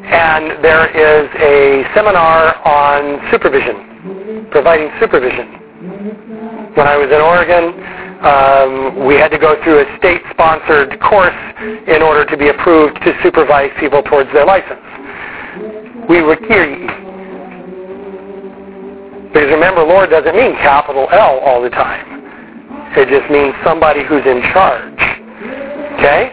and 0.07 0.65
there 0.65 0.87
is 0.91 1.29
a 1.41 1.85
seminar 1.95 2.57
on 2.67 3.21
supervision, 3.31 4.49
providing 4.51 4.91
supervision. 5.01 6.73
When 6.77 6.87
I 6.87 6.97
was 6.97 7.09
in 7.09 7.21
Oregon, 7.21 7.73
um, 8.25 9.07
we 9.07 9.17
had 9.17 9.29
to 9.29 9.39
go 9.39 9.61
through 9.63 9.81
a 9.81 9.99
state-sponsored 9.99 11.01
course 11.01 11.37
in 11.87 12.03
order 12.03 12.25
to 12.25 12.37
be 12.37 12.49
approved 12.49 12.97
to 13.05 13.13
supervise 13.23 13.71
people 13.79 14.03
towards 14.03 14.33
their 14.33 14.47
license. 14.47 14.81
We 16.09 16.23
were 16.23 16.37
Kyrie. 16.37 16.87
Because 19.33 19.51
remember, 19.51 19.83
Lord 19.83 20.11
doesn't 20.11 20.35
mean 20.35 20.55
capital 20.65 21.09
L 21.13 21.41
all 21.41 21.61
the 21.61 21.71
time. 21.71 22.16
It 22.95 23.09
just 23.09 23.31
means 23.31 23.55
somebody 23.65 24.05
who's 24.05 24.25
in 24.25 24.41
charge. 24.53 25.01
Okay? 25.99 26.31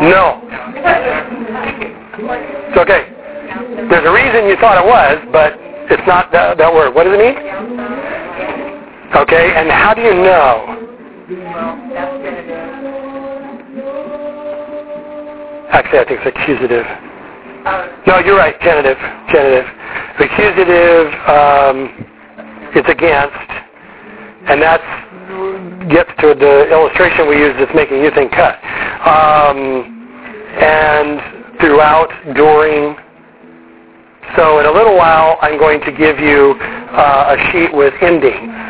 No. 0.02 0.42
It's 2.68 2.78
okay. 2.78 3.12
There's 3.88 4.06
a 4.06 4.12
reason 4.12 4.48
you 4.48 4.56
thought 4.60 4.82
it 4.82 4.86
was, 4.86 5.18
but 5.32 5.54
it's 5.90 6.06
not 6.06 6.32
that, 6.32 6.58
that 6.58 6.72
word. 6.72 6.94
What 6.94 7.04
does 7.04 7.14
it 7.14 7.20
mean? 7.20 7.85
Okay, 9.14 9.52
and 9.54 9.70
how 9.70 9.94
do 9.94 10.02
you 10.02 10.14
know? 10.14 10.82
Actually, 15.70 15.98
I 16.00 16.04
think 16.08 16.20
it's 16.24 16.36
accusative. 16.36 16.86
No, 18.06 18.18
you're 18.18 18.36
right, 18.36 18.58
genitive. 18.60 18.98
Genitive. 19.30 19.64
Accusative, 20.18 21.06
um, 21.30 21.90
it's 22.74 22.88
against, 22.88 23.50
and 24.50 24.60
that 24.60 24.82
gets 25.88 26.10
to 26.20 26.34
the 26.34 26.68
illustration 26.70 27.28
we 27.28 27.38
use 27.38 27.54
that's 27.58 27.74
making 27.74 28.02
you 28.02 28.10
think 28.10 28.32
cut. 28.32 28.58
Um, 29.06 29.86
and 30.58 31.60
throughout, 31.60 32.10
during. 32.34 32.96
So 34.36 34.58
in 34.58 34.66
a 34.66 34.72
little 34.72 34.96
while, 34.96 35.38
I'm 35.42 35.58
going 35.58 35.80
to 35.82 35.92
give 35.92 36.18
you 36.18 36.56
uh, 36.58 37.36
a 37.36 37.52
sheet 37.52 37.72
with 37.72 37.94
endings. 38.02 38.65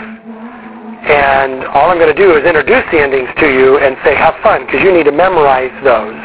And 1.07 1.63
all 1.71 1.87
I'm 1.91 2.03
going 2.03 2.11
to 2.11 2.19
do 2.19 2.35
is 2.35 2.43
introduce 2.43 2.83
the 2.91 2.99
endings 2.99 3.31
to 3.39 3.47
you 3.47 3.79
and 3.79 3.95
say, 4.03 4.19
have 4.19 4.35
fun, 4.43 4.67
because 4.67 4.83
you 4.83 4.91
need 4.91 5.07
to 5.07 5.15
memorize 5.15 5.71
those. 5.87 6.19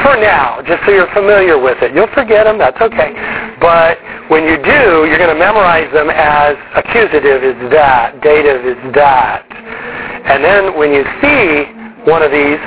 For 0.00 0.16
now, 0.16 0.64
just 0.64 0.80
so 0.88 0.90
you're 0.90 1.12
familiar 1.12 1.60
with 1.60 1.76
it. 1.84 1.92
You'll 1.92 2.12
forget 2.16 2.48
them, 2.48 2.56
that's 2.56 2.80
okay. 2.80 3.12
But 3.60 4.00
when 4.32 4.48
you 4.48 4.56
do, 4.56 5.04
you're 5.04 5.20
going 5.20 5.32
to 5.32 5.38
memorize 5.38 5.92
them 5.92 6.08
as 6.08 6.56
accusative 6.80 7.44
is 7.44 7.60
that, 7.76 8.24
dative 8.24 8.64
is 8.64 8.80
that. 8.96 9.44
And 10.24 10.40
then 10.40 10.78
when 10.80 10.96
you 10.96 11.04
see 11.20 11.68
one 12.08 12.24
of 12.24 12.32
these, 12.32 12.60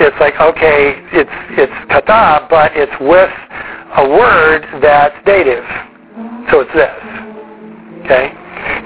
it's 0.00 0.16
like, 0.20 0.40
okay, 0.40 0.96
it's, 1.12 1.36
it's 1.60 1.76
kata, 1.92 2.48
but 2.48 2.72
it's 2.74 2.96
with 2.96 3.30
a 4.00 4.08
word 4.08 4.64
that's 4.80 5.14
dative. 5.28 5.64
So 6.48 6.64
it's 6.64 6.72
this. 6.72 6.96
Okay? 8.08 8.32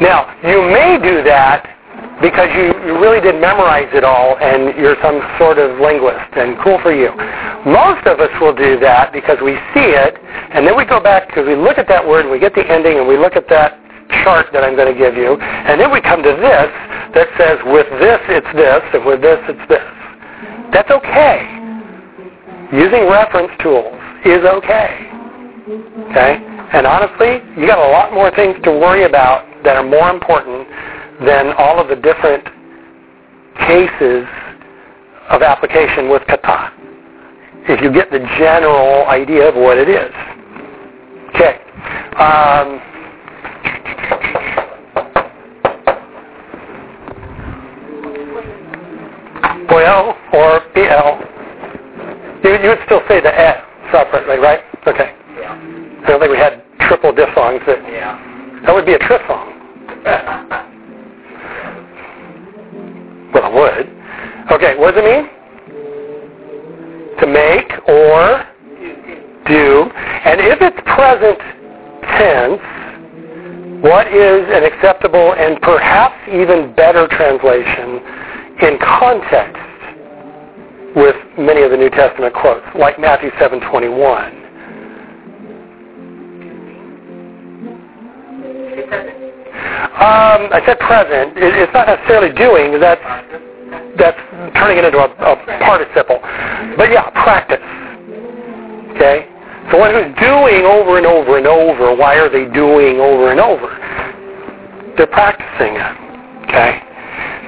Now, 0.02 0.34
you 0.42 0.66
may 0.66 0.98
do 0.98 1.22
that 1.22 1.77
because 2.20 2.50
you, 2.54 2.74
you 2.82 2.98
really 2.98 3.20
did 3.20 3.38
memorize 3.40 3.88
it 3.94 4.02
all 4.02 4.36
and 4.38 4.74
you're 4.74 4.98
some 5.02 5.22
sort 5.38 5.58
of 5.58 5.78
linguist 5.78 6.34
and 6.34 6.58
cool 6.62 6.78
for 6.82 6.90
you. 6.90 7.14
Mm-hmm. 7.14 7.70
Most 7.70 8.06
of 8.06 8.18
us 8.18 8.30
will 8.40 8.54
do 8.54 8.78
that 8.80 9.12
because 9.12 9.38
we 9.38 9.54
see 9.70 9.94
it 9.94 10.18
and 10.50 10.66
then 10.66 10.76
we 10.76 10.84
go 10.84 10.98
back 10.98 11.28
because 11.28 11.46
we 11.46 11.54
look 11.54 11.78
at 11.78 11.86
that 11.88 12.02
word 12.02 12.26
and 12.26 12.30
we 12.30 12.38
get 12.38 12.54
the 12.54 12.66
ending 12.66 12.98
and 12.98 13.06
we 13.06 13.16
look 13.16 13.36
at 13.38 13.48
that 13.48 13.78
chart 14.24 14.50
that 14.52 14.64
I'm 14.64 14.74
going 14.74 14.90
to 14.90 14.98
give 14.98 15.14
you 15.14 15.38
and 15.38 15.78
then 15.80 15.92
we 15.92 16.00
come 16.00 16.22
to 16.22 16.34
this 16.34 16.70
that 17.14 17.28
says 17.38 17.62
with 17.70 17.86
this 18.02 18.20
it's 18.26 18.50
this 18.54 18.82
and 18.94 19.06
with 19.06 19.22
this 19.22 19.38
it's 19.46 19.66
this. 19.70 19.78
Mm-hmm. 19.78 20.74
That's 20.74 20.90
okay. 20.90 21.46
Using 22.74 23.06
reference 23.06 23.54
tools 23.62 23.94
is 24.26 24.42
okay. 24.42 25.06
Mm-hmm. 25.70 26.10
Okay? 26.10 26.42
And 26.74 26.84
honestly, 26.86 27.40
you 27.56 27.66
got 27.66 27.78
a 27.78 27.90
lot 27.90 28.12
more 28.12 28.34
things 28.34 28.56
to 28.64 28.70
worry 28.72 29.04
about 29.04 29.48
that 29.64 29.76
are 29.76 29.86
more 29.86 30.10
important 30.10 30.68
than 31.24 31.52
all 31.58 31.80
of 31.80 31.88
the 31.88 31.96
different 31.96 32.44
cases 33.66 34.26
of 35.30 35.42
application 35.42 36.08
with 36.08 36.22
kata. 36.26 36.72
If 37.68 37.82
you 37.82 37.92
get 37.92 38.10
the 38.10 38.20
general 38.38 39.06
idea 39.06 39.48
of 39.48 39.54
what 39.54 39.76
it 39.78 39.88
is. 39.88 40.12
Okay. 41.34 41.60
Um, 42.16 42.80
or 50.32 50.60
BL. 50.74 51.10
You, 52.46 52.54
you 52.62 52.68
would 52.70 52.78
still 52.86 53.02
say 53.08 53.20
the 53.20 53.32
E 53.32 53.52
separately, 53.92 54.38
right? 54.38 54.60
Okay. 54.86 55.14
Yeah. 55.38 55.54
I 56.04 56.06
don't 56.08 56.20
think 56.20 56.30
we 56.32 56.38
had 56.38 56.62
triple 56.80 57.12
diphthongs. 57.12 57.60
That, 57.66 57.82
Yeah. 57.90 58.62
that 58.64 58.74
would 58.74 58.86
be 58.86 58.94
a 58.94 58.98
triphthong. 58.98 60.64
Well, 63.34 63.50
it 63.50 63.54
would. 63.54 63.86
Okay, 64.52 64.76
what 64.78 64.94
does 64.94 65.04
it 65.04 65.08
mean? 65.08 65.28
To 67.20 67.26
make 67.26 67.70
or 67.88 68.44
do. 69.46 69.90
And 70.24 70.40
if 70.40 70.60
it's 70.60 70.80
present 70.84 71.38
tense, 72.16 72.60
what 73.82 74.08
is 74.08 74.44
an 74.50 74.64
acceptable 74.64 75.34
and 75.34 75.60
perhaps 75.62 76.16
even 76.28 76.74
better 76.74 77.06
translation 77.08 78.00
in 78.62 78.78
context 78.80 79.62
with 80.96 81.16
many 81.38 81.62
of 81.62 81.70
the 81.70 81.76
New 81.76 81.90
Testament 81.90 82.34
quotes, 82.34 82.66
like 82.74 82.98
Matthew 82.98 83.30
7:21? 83.38 84.48
Um, 89.78 90.50
I 90.50 90.62
said 90.66 90.78
present. 90.80 91.38
It, 91.38 91.54
it's 91.54 91.72
not 91.72 91.86
necessarily 91.86 92.34
doing. 92.34 92.80
That's 92.80 93.02
that's 93.98 94.18
turning 94.54 94.78
it 94.78 94.84
into 94.84 94.98
a, 94.98 95.10
a 95.10 95.34
participle. 95.62 96.18
But 96.76 96.90
yeah, 96.90 97.10
practice. 97.22 97.62
Okay? 98.94 99.28
So 99.70 99.78
one 99.78 99.92
who's 99.92 100.14
doing 100.18 100.64
over 100.64 100.96
and 100.96 101.06
over 101.06 101.36
and 101.38 101.46
over, 101.46 101.94
why 101.94 102.16
are 102.16 102.30
they 102.30 102.46
doing 102.50 102.98
over 103.00 103.30
and 103.30 103.40
over? 103.40 103.68
They're 104.96 105.06
practicing 105.06 105.76
it. 105.76 105.94
Okay? 106.48 106.80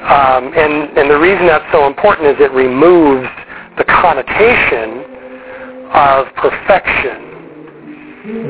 Um, 0.04 0.52
and, 0.54 0.96
and 0.98 1.10
the 1.10 1.18
reason 1.18 1.46
that's 1.46 1.64
so 1.72 1.86
important 1.86 2.28
is 2.28 2.36
it 2.38 2.52
removes 2.52 3.28
the 3.78 3.84
connotation 3.84 5.06
of 5.92 6.26
perfection 6.36 7.29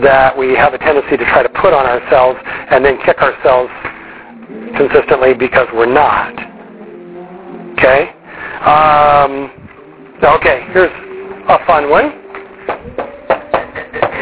that 0.03 0.37
we 0.37 0.55
have 0.55 0.75
a 0.75 0.79
tendency 0.79 1.17
to 1.17 1.25
try 1.25 1.43
to 1.43 1.49
put 1.49 1.73
on 1.73 1.87
ourselves 1.87 2.39
and 2.45 2.85
then 2.85 2.99
kick 3.05 3.19
ourselves 3.19 3.71
consistently 4.77 5.35
because 5.35 5.69
we're 5.75 5.93
not. 5.93 6.33
Okay? 7.79 8.11
Um, 8.65 9.51
okay, 10.23 10.67
here's 10.73 10.93
a 11.49 11.59
fun 11.67 11.89
one. 11.89 12.11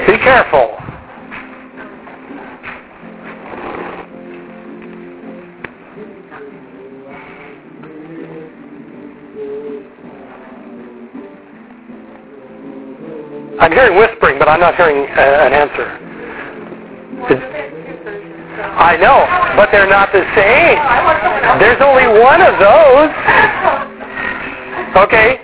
Be 0.07 0.19
careful. 0.19 0.78
I'm 13.61 13.73
hearing 13.73 13.99
whispering, 13.99 14.39
but 14.39 14.49
I'm 14.49 14.61
not 14.61 14.77
hearing 14.77 15.09
uh, 15.11 15.47
an 15.47 15.53
answer. 15.53 15.89
I 18.79 18.97
know, 18.97 19.27
but 19.57 19.71
they're 19.73 19.89
not 19.89 20.13
the 20.13 20.23
same. 20.35 20.79
There's 21.59 21.83
only 21.83 22.07
one 22.07 22.41
of 22.41 22.59
those. 22.59 23.11
Okay, 24.97 25.43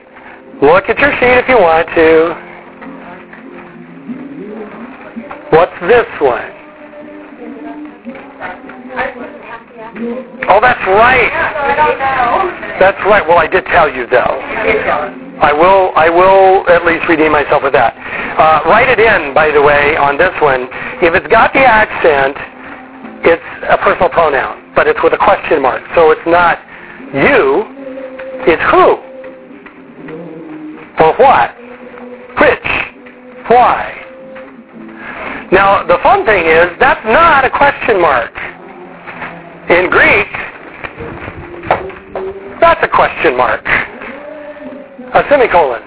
look 0.62 0.88
at 0.88 0.98
your 0.98 1.12
sheet 1.18 1.38
if 1.42 1.48
you 1.48 1.58
want 1.58 1.88
to. 1.94 2.34
What's 5.50 5.78
this 5.82 6.06
one? 6.20 6.50
Oh, 10.48 10.60
that's 10.60 10.86
right. 10.86 11.30
I 11.32 11.74
don't 11.76 11.98
know. 11.98 12.78
That's 12.78 12.98
right. 13.06 13.26
Well, 13.26 13.38
I 13.38 13.46
did 13.46 13.64
tell 13.66 13.88
you 13.88 14.06
though. 14.06 15.22
I 15.40 15.52
will. 15.52 15.90
I 15.96 16.08
will 16.08 16.68
at 16.68 16.84
least 16.86 17.08
redeem 17.08 17.32
myself 17.32 17.62
with 17.62 17.72
that. 17.72 17.94
Uh, 18.38 18.68
write 18.70 18.88
it 18.88 19.00
in, 19.00 19.34
by 19.34 19.50
the 19.50 19.60
way, 19.60 19.96
on 19.96 20.16
this 20.16 20.32
one. 20.40 20.68
If 21.02 21.14
it's 21.14 21.26
got 21.26 21.52
the 21.52 21.64
accent, 21.66 22.38
it's 23.26 23.42
a 23.68 23.76
personal 23.78 24.10
pronoun, 24.10 24.72
but 24.76 24.86
it's 24.86 25.00
with 25.02 25.12
a 25.12 25.18
question 25.18 25.60
mark. 25.60 25.82
So 25.94 26.12
it's 26.12 26.26
not 26.26 26.58
you. 27.14 27.66
It's 28.46 28.62
who. 28.70 29.02
Or 31.02 31.14
what. 31.18 31.50
Which. 32.38 32.70
Why. 33.50 34.04
Now, 35.50 35.84
the 35.86 35.98
fun 36.02 36.24
thing 36.24 36.46
is, 36.46 36.70
that's 36.78 37.04
not 37.06 37.44
a 37.44 37.50
question 37.50 38.00
mark. 38.00 38.32
In 39.70 39.90
Greek, 39.90 40.28
that's 42.60 42.80
a 42.82 42.88
question 42.88 43.36
mark. 43.36 43.64
A 45.14 45.22
semicolon. 45.30 45.82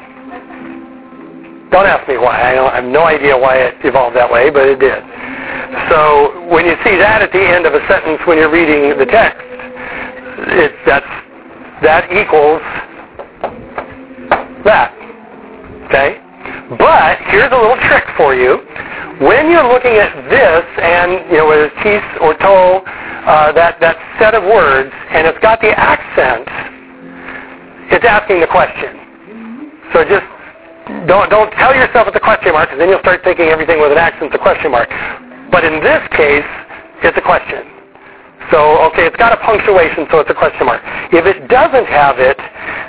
Don't 1.69 1.86
ask 1.86 2.07
me 2.07 2.17
why. 2.17 2.55
I, 2.55 2.71
I 2.71 2.75
have 2.80 2.86
no 2.86 3.03
idea 3.03 3.38
why 3.38 3.57
it 3.57 3.75
evolved 3.84 4.15
that 4.15 4.32
way, 4.32 4.49
but 4.49 4.63
it 4.63 4.80
did. 4.80 5.03
So 5.91 6.47
when 6.47 6.65
you 6.65 6.80
see 6.84 6.95
that 6.95 7.21
at 7.21 7.32
the 7.36 7.43
end 7.43 7.65
of 7.67 7.73
a 7.75 7.84
sentence 7.91 8.23
when 8.25 8.38
you're 8.38 8.51
reading 8.51 8.97
the 8.97 9.05
text, 9.05 9.43
it, 10.47 10.71
that's, 10.88 11.11
that 11.84 12.07
equals 12.07 12.63
that. 14.63 14.95
Okay? 15.91 16.23
But 16.80 17.19
here's 17.28 17.51
a 17.51 17.59
little 17.59 17.80
trick 17.84 18.07
for 18.15 18.32
you. 18.34 18.63
When 19.19 19.51
you're 19.51 19.67
looking 19.67 19.99
at 19.99 20.15
this 20.32 20.63
and, 20.80 21.28
you 21.28 21.43
know, 21.43 21.47
whether 21.47 21.67
it's 21.67 21.75
tis 21.84 21.99
or 22.21 22.32
to, 22.32 22.55
uh, 23.28 23.51
that, 23.51 23.80
that 23.82 23.99
set 24.19 24.36
of 24.36 24.43
words, 24.43 24.93
and 25.11 25.28
it's 25.28 25.39
got 25.39 25.59
the 25.59 25.75
accent, 25.75 26.47
it's 27.91 28.05
asking 28.05 28.39
the 28.39 28.47
question. 28.47 28.96
So 29.93 30.03
just 30.03 30.25
don't, 31.07 31.29
don't 31.29 31.51
tell 31.51 31.75
yourself 31.75 32.07
it's 32.07 32.15
a 32.15 32.23
question 32.23 32.53
mark, 32.53 32.69
because 32.69 32.79
then 32.79 32.89
you'll 32.89 33.03
start 33.03 33.21
thinking 33.23 33.47
everything 33.47 33.81
with 33.81 33.91
an 33.91 33.97
accent's 33.97 34.33
a 34.35 34.39
question 34.39 34.71
mark. 34.71 34.89
But 35.51 35.63
in 35.65 35.83
this 35.83 36.01
case, 36.15 36.47
it's 37.03 37.17
a 37.17 37.21
question. 37.21 37.67
So, 38.51 38.79
okay, 38.91 39.05
it's 39.05 39.17
got 39.17 39.33
a 39.33 39.38
punctuation, 39.43 40.07
so 40.09 40.19
it's 40.19 40.29
a 40.29 40.33
question 40.33 40.65
mark. 40.65 40.81
If 41.11 41.25
it 41.25 41.47
doesn't 41.49 41.88
have 41.88 42.19
it, 42.19 42.38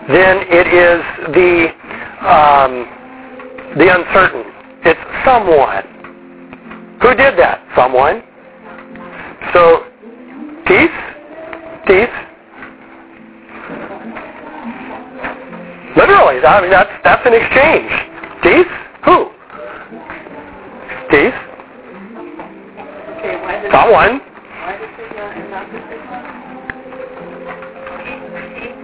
then 0.07 0.47
it 0.47 0.67
is 0.71 1.03
the, 1.35 1.75
um, 2.23 2.87
the 3.75 3.91
uncertain. 3.91 4.47
It's 4.87 5.01
someone. 5.27 5.83
Who 7.03 7.15
did 7.15 7.39
that? 7.39 7.67
Someone. 7.75 8.23
So, 9.53 9.83
peace? 10.67 10.95
Peace? 11.87 12.28
I 16.45 16.61
mean, 16.61 16.71
that's, 16.71 16.91
that's 17.05 17.27
an 17.27 17.35
exchange. 17.35 17.91
Peace? 18.43 18.73
Who? 19.05 19.31
Peace? 21.11 21.39
Okay, 23.19 23.69
not 23.73 23.91
one? 23.91 24.21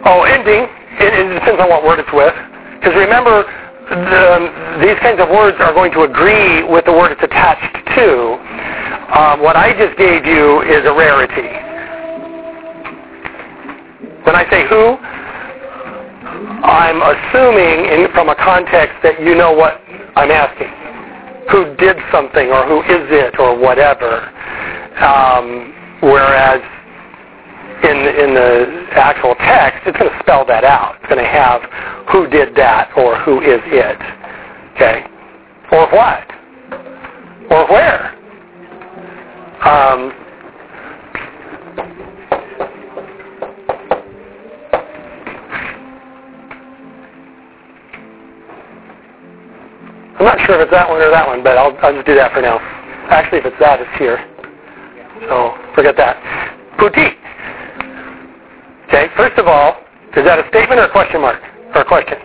Oh, 0.07 0.23
ending. 0.29 0.69
It, 1.01 1.13
it 1.15 1.35
depends 1.35 1.61
on 1.61 1.69
what 1.69 1.85
word 1.85 1.99
it's 1.99 2.13
with. 2.13 2.35
Because 2.79 2.95
remember, 2.95 3.45
the, 3.89 4.81
these 4.81 4.99
kinds 5.01 5.21
of 5.21 5.29
words 5.29 5.57
are 5.61 5.73
going 5.73 5.93
to 5.93 6.03
agree 6.03 6.63
with 6.65 6.85
the 6.85 6.93
word 6.93 7.13
it's 7.13 7.23
attached 7.23 7.73
to. 7.97 8.37
Um, 9.13 9.41
what 9.43 9.57
I 9.57 9.73
just 9.77 9.97
gave 9.99 10.25
you 10.25 10.63
is 10.63 10.85
a 10.85 10.93
rarity. 10.93 11.53
When 14.25 14.35
I 14.35 14.49
say 14.51 14.67
who, 14.69 14.97
I'm 16.65 17.03
assuming 17.03 17.85
in, 17.93 18.09
from 18.13 18.31
a 18.31 18.35
context 18.35 18.97
that 19.03 19.21
you 19.21 19.35
know 19.35 19.53
what 19.53 19.83
I'm 20.17 20.31
asking. 20.31 20.73
Who 21.53 21.77
did 21.77 21.97
something 22.11 22.49
or 22.49 22.65
who 22.65 22.81
is 22.81 23.05
it 23.13 23.39
or 23.39 23.53
whatever. 23.53 24.33
Um, 24.97 25.75
whereas 26.01 26.65
in, 27.85 27.97
in 28.17 28.33
the 28.33 28.87
actual 28.97 29.35
text, 29.35 29.85
it's 29.87 29.99
going 29.99 30.11
to 30.11 30.19
spell 30.21 30.47
that 30.47 30.65
out. 30.65 30.97
It's 31.01 31.13
going 31.13 31.21
to 31.21 31.29
have 31.29 31.61
who 32.09 32.27
did 32.29 32.57
that 32.57 32.97
or 32.97 33.19
who 33.21 33.41
is 33.43 33.61
it. 33.69 34.01
Okay? 34.73 35.05
Or 35.71 35.85
what? 35.93 36.25
Or 37.53 37.69
where? 37.69 38.17
Um, 39.69 40.24
sure 50.47 50.57
if 50.57 50.69
it's 50.69 50.71
that 50.73 50.89
one 50.89 51.01
or 51.01 51.11
that 51.11 51.27
one, 51.27 51.43
but 51.43 51.57
I'll, 51.59 51.77
I'll 51.83 51.95
just 51.95 52.07
do 52.07 52.15
that 52.15 52.33
for 52.33 52.41
now. 52.41 52.59
Actually, 53.11 53.39
if 53.39 53.47
it's 53.47 53.61
that, 53.61 53.81
it's 53.81 53.91
here. 53.99 54.19
So 55.29 55.57
forget 55.75 55.97
that. 55.97 56.17
Puti. 56.79 57.17
Okay, 58.89 59.09
first 59.17 59.39
of 59.39 59.47
all, 59.47 59.81
is 60.17 60.25
that 60.25 60.39
a 60.39 60.49
statement 60.49 60.81
or 60.81 60.85
a 60.85 60.93
question 60.93 61.21
mark? 61.21 61.41
Or 61.75 61.83
a 61.83 61.85
question? 61.85 62.19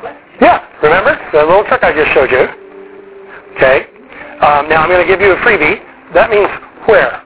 Question. 0.00 0.22
Yeah, 0.40 0.64
remember? 0.82 1.18
The 1.32 1.44
little 1.44 1.64
trick 1.64 1.82
I 1.82 1.92
just 1.92 2.10
showed 2.12 2.30
you. 2.30 2.48
Okay. 3.56 3.86
Um, 4.40 4.68
now 4.68 4.82
I'm 4.82 4.88
going 4.88 5.04
to 5.04 5.10
give 5.10 5.20
you 5.20 5.32
a 5.32 5.36
freebie. 5.44 5.78
That 6.14 6.30
means 6.30 6.48
where. 6.86 7.22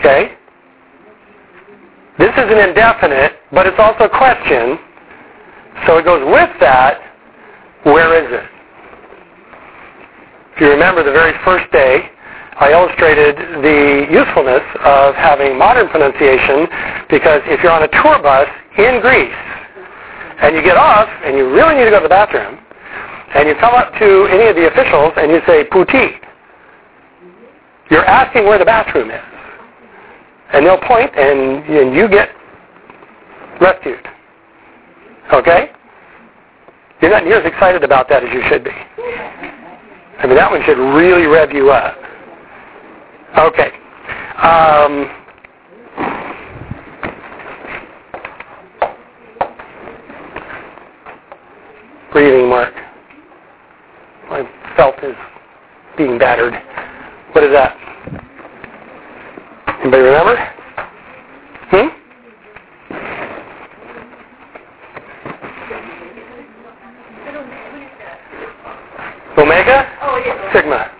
Okay. 0.00 0.32
This 2.18 2.32
is 2.32 2.48
an 2.48 2.58
indefinite, 2.68 3.32
but 3.52 3.66
it's 3.66 3.78
also 3.78 4.04
a 4.04 4.08
question. 4.08 4.78
So 5.86 5.98
it 5.98 6.04
goes 6.04 6.24
with 6.24 6.50
that, 6.60 7.00
where 7.84 8.16
is 8.16 8.32
it? 8.32 8.48
If 10.54 10.60
you 10.62 10.70
remember 10.70 11.04
the 11.04 11.12
very 11.12 11.36
first 11.44 11.70
day, 11.70 12.10
I 12.58 12.72
illustrated 12.72 13.36
the 13.60 14.08
usefulness 14.08 14.64
of 14.80 15.14
having 15.14 15.58
modern 15.58 15.88
pronunciation 15.88 16.66
because 17.10 17.42
if 17.44 17.62
you're 17.62 17.72
on 17.72 17.82
a 17.82 17.92
tour 18.00 18.16
bus 18.22 18.48
in 18.78 19.00
Greece 19.04 19.36
and 20.40 20.56
you 20.56 20.62
get 20.62 20.78
off 20.78 21.08
and 21.24 21.36
you 21.36 21.52
really 21.52 21.74
need 21.74 21.84
to 21.84 21.90
go 21.90 22.00
to 22.00 22.08
the 22.08 22.08
bathroom 22.08 22.58
and 23.34 23.46
you 23.46 23.54
come 23.60 23.74
up 23.74 23.92
to 24.00 24.24
any 24.32 24.48
of 24.48 24.56
the 24.56 24.72
officials 24.72 25.12
and 25.18 25.30
you 25.30 25.40
say 25.46 25.68
puti, 25.68 26.16
you're 27.90 28.06
asking 28.06 28.44
where 28.44 28.58
the 28.58 28.64
bathroom 28.64 29.10
is. 29.10 29.20
And 30.54 30.64
they'll 30.64 30.80
point 30.80 31.14
and, 31.14 31.62
and 31.68 31.94
you 31.94 32.08
get 32.08 32.30
rescued. 33.60 34.00
Okay? 35.32 35.70
You're 37.00 37.10
not 37.10 37.24
near 37.24 37.40
as 37.40 37.46
excited 37.46 37.84
about 37.84 38.08
that 38.08 38.24
as 38.24 38.32
you 38.32 38.42
should 38.48 38.64
be. 38.64 38.70
I 38.70 40.26
mean, 40.26 40.36
that 40.36 40.50
one 40.50 40.62
should 40.64 40.78
really 40.78 41.26
rev 41.26 41.52
you 41.52 41.70
up. 41.70 41.96
Okay. 43.38 43.70
Um, 44.42 45.10
breathing, 52.12 52.48
Mark. 52.48 52.72
My 54.30 54.42
felt 54.76 55.02
is 55.04 55.14
being 55.98 56.18
battered. 56.18 56.54
What 57.32 57.44
is 57.44 57.52
that? 57.52 57.76
Anybody 59.82 60.02
remember? 60.02 60.36
Hmm? 61.70 61.95
Omega? 69.38 69.98
Oh, 70.02 70.16
yeah. 70.24 70.52
Sigma. 70.52 70.90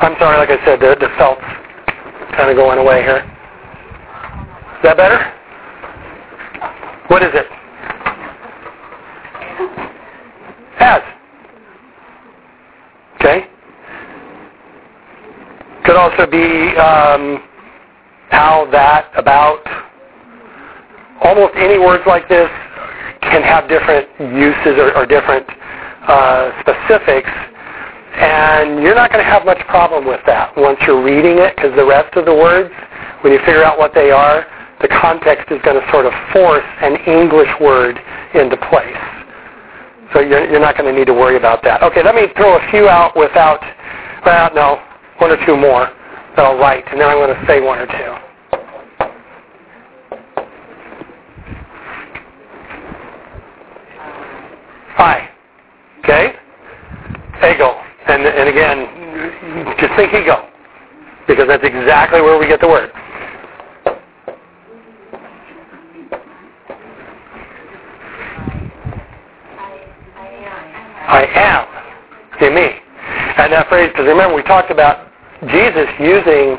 I'm 0.00 0.14
sorry, 0.18 0.36
like 0.36 0.50
I 0.50 0.64
said, 0.64 0.80
the, 0.80 0.96
the 1.00 1.08
felt's 1.16 1.40
kind 2.36 2.50
of 2.50 2.56
going 2.56 2.78
away 2.78 3.02
here. 3.02 3.24
Is 4.76 4.82
that 4.82 4.96
better? 4.96 5.18
What 7.08 7.22
is 7.22 7.30
it? 7.32 7.46
Has. 10.76 11.02
Okay. 13.16 13.46
Could 15.84 15.96
also 15.96 16.26
be 16.26 16.76
um, 16.76 17.42
how, 18.30 18.68
that, 18.72 19.10
about. 19.16 19.60
Almost 21.22 21.54
any 21.56 21.78
words 21.78 22.02
like 22.06 22.28
this 22.28 22.48
can 23.22 23.42
have 23.42 23.68
different 23.68 24.08
uses 24.18 24.78
or, 24.78 24.96
or 24.96 25.06
different 25.06 25.46
uh, 26.08 26.50
specifics, 26.60 27.30
and 28.14 28.82
you're 28.82 28.94
not 28.94 29.10
going 29.10 29.24
to 29.24 29.30
have 29.30 29.44
much 29.44 29.60
problem 29.68 30.06
with 30.06 30.20
that 30.26 30.56
once 30.56 30.78
you're 30.86 31.02
reading 31.02 31.38
it, 31.38 31.56
because 31.56 31.74
the 31.76 31.86
rest 31.86 32.14
of 32.16 32.26
the 32.26 32.34
words, 32.34 32.72
when 33.22 33.32
you 33.32 33.38
figure 33.40 33.64
out 33.64 33.78
what 33.78 33.94
they 33.94 34.10
are, 34.10 34.46
the 34.80 34.88
context 34.88 35.50
is 35.50 35.60
going 35.62 35.80
to 35.80 35.90
sort 35.90 36.06
of 36.06 36.12
force 36.32 36.64
an 36.82 36.96
English 37.06 37.50
word 37.60 37.98
into 38.34 38.56
place. 38.68 38.96
So 40.12 40.20
you're, 40.20 40.44
you're 40.50 40.60
not 40.60 40.76
going 40.76 40.92
to 40.92 40.98
need 40.98 41.06
to 41.06 41.14
worry 41.14 41.36
about 41.36 41.62
that. 41.64 41.82
Okay, 41.82 42.02
let 42.02 42.14
me 42.14 42.26
throw 42.36 42.58
a 42.58 42.70
few 42.70 42.88
out 42.88 43.16
without, 43.16 43.60
well, 44.26 44.50
no, 44.54 44.82
one 45.18 45.30
or 45.30 45.46
two 45.46 45.56
more 45.56 45.88
that 46.36 46.44
I'll 46.44 46.58
write, 46.58 46.84
and 46.90 47.00
then 47.00 47.08
I'm 47.08 47.16
going 47.16 47.34
to 47.34 47.46
say 47.46 47.60
one 47.60 47.78
or 47.78 47.86
two. 47.86 48.32
Hi. 54.94 55.30
Okay? 56.04 56.34
Ego. 57.48 57.91
And, 58.06 58.26
and 58.26 58.48
again, 58.48 59.76
just 59.78 59.94
think 59.96 60.12
ego. 60.12 60.48
Because 61.26 61.46
that's 61.46 61.64
exactly 61.64 62.20
where 62.20 62.38
we 62.38 62.46
get 62.46 62.60
the 62.60 62.68
word. 62.68 62.90
I 71.08 71.24
am 71.34 72.42
in 72.42 72.54
me. 72.54 72.70
And 73.38 73.52
that 73.52 73.68
phrase, 73.68 73.90
because 73.90 74.06
remember 74.06 74.34
we 74.34 74.42
talked 74.42 74.70
about 74.70 75.08
Jesus 75.48 75.88
using, 76.00 76.58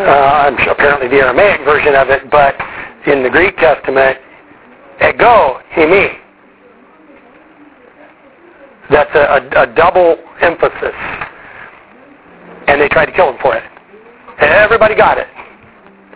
uh, 0.00 0.50
apparently 0.70 1.08
the 1.08 1.16
Aramaic 1.16 1.60
version 1.64 1.94
of 1.94 2.10
it, 2.10 2.30
but 2.30 2.54
in 3.06 3.22
the 3.22 3.30
Greek 3.30 3.56
Testament, 3.56 4.18
ego, 5.02 5.60
he 5.74 5.86
me. 5.86 6.23
That's 8.94 9.10
a, 9.16 9.42
a, 9.42 9.62
a 9.64 9.74
double 9.74 10.14
emphasis. 10.40 10.94
And 12.70 12.80
they 12.80 12.86
tried 12.88 13.06
to 13.06 13.12
kill 13.12 13.34
him 13.34 13.38
for 13.42 13.56
it. 13.56 13.64
Everybody 14.38 14.94
got 14.94 15.18
it. 15.18 15.26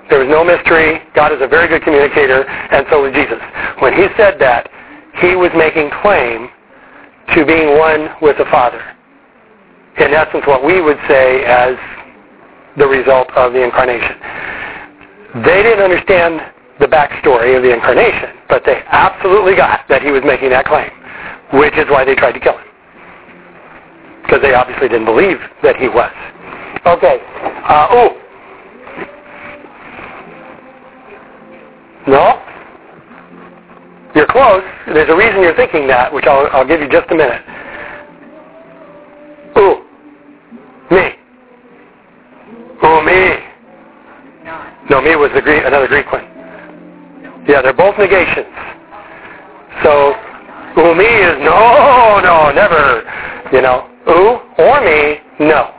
There 0.09 0.21
was 0.21 0.29
no 0.29 0.45
mystery. 0.45 1.03
God 1.13 1.33
is 1.33 1.43
a 1.43 1.49
very 1.49 1.67
good 1.67 1.83
communicator, 1.83 2.47
and 2.47 2.87
so 2.89 3.03
was 3.03 3.13
Jesus. 3.13 3.43
When 3.81 3.93
he 3.93 4.07
said 4.17 4.39
that, 4.39 4.71
he 5.21 5.35
was 5.35 5.51
making 5.59 5.91
claim 6.01 6.49
to 7.35 7.45
being 7.45 7.77
one 7.77 8.15
with 8.23 8.39
the 8.39 8.47
Father. 8.47 8.81
In 9.99 10.15
essence, 10.15 10.47
what 10.47 10.65
we 10.65 10.81
would 10.81 10.99
say 11.09 11.45
as 11.45 11.75
the 12.79 12.87
result 12.87 13.29
of 13.35 13.53
the 13.53 13.63
incarnation. 13.63 14.15
They 15.45 15.67
didn't 15.67 15.83
understand 15.83 16.41
the 16.79 16.87
backstory 16.87 17.57
of 17.57 17.65
the 17.65 17.75
incarnation, 17.75 18.39
but 18.49 18.63
they 18.65 18.81
absolutely 18.87 19.57
got 19.57 19.83
that 19.89 20.01
he 20.01 20.13
was 20.13 20.23
making 20.25 20.51
that 20.51 20.65
claim, 20.65 20.91
which 21.59 21.77
is 21.77 21.91
why 21.91 22.05
they 22.05 22.15
tried 22.15 22.33
to 22.33 22.41
kill 22.41 22.57
him. 22.57 22.68
Because 24.29 24.43
they 24.43 24.53
obviously 24.53 24.89
didn't 24.89 25.07
believe 25.07 25.39
that 25.63 25.77
he 25.77 25.89
was. 25.89 26.13
Okay. 26.85 27.19
Uh, 27.65 27.89
oh. 27.89 28.21
No? 32.07 32.45
You're 34.15 34.27
close. 34.27 34.63
There's 34.87 35.09
a 35.09 35.17
reason 35.17 35.43
you're 35.43 35.57
thinking 35.57 35.87
that, 35.89 36.13
which 36.13 36.27
I'll, 36.27 36.47
I'll 36.53 36.69
give 36.69 36.83
you 36.83 36.91
just 36.91 37.11
a 37.11 37.15
minute. 37.15 37.41
Ooh. 39.57 39.81
Me. 40.91 41.17
Ooh, 42.85 43.03
me. 43.03 43.49
No, 44.91 45.01
me 45.01 45.17
was 45.17 45.31
the 45.35 45.41
Greek, 45.41 45.63
another 45.65 45.89
Greek 45.89 46.13
one. 46.13 46.25
Yeah, 47.49 47.63
they're 47.63 47.73
both 47.73 47.97
negations. 47.97 48.47
So, 49.83 50.13
ooh, 50.77 50.95
me 50.95 51.05
is 51.05 51.39
no, 51.41 52.21
no, 52.21 52.53
never. 52.53 53.05
You 53.53 53.63
know, 53.63 53.89
ooh 54.11 54.41
or 54.59 54.81
me, 54.81 55.19
no. 55.41 55.75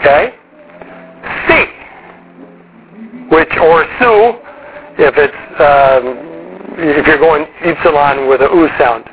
Okay? 0.00 0.34
C, 1.46 1.66
which, 3.30 3.50
or 3.60 3.84
su, 3.98 4.38
if 4.98 5.14
it's, 5.16 5.60
um, 5.60 6.40
if 6.78 7.06
you're 7.06 7.18
going 7.18 7.46
epsilon 7.62 8.28
with 8.28 8.40
a 8.40 8.48
oo 8.48 8.68
sound. 8.78 9.04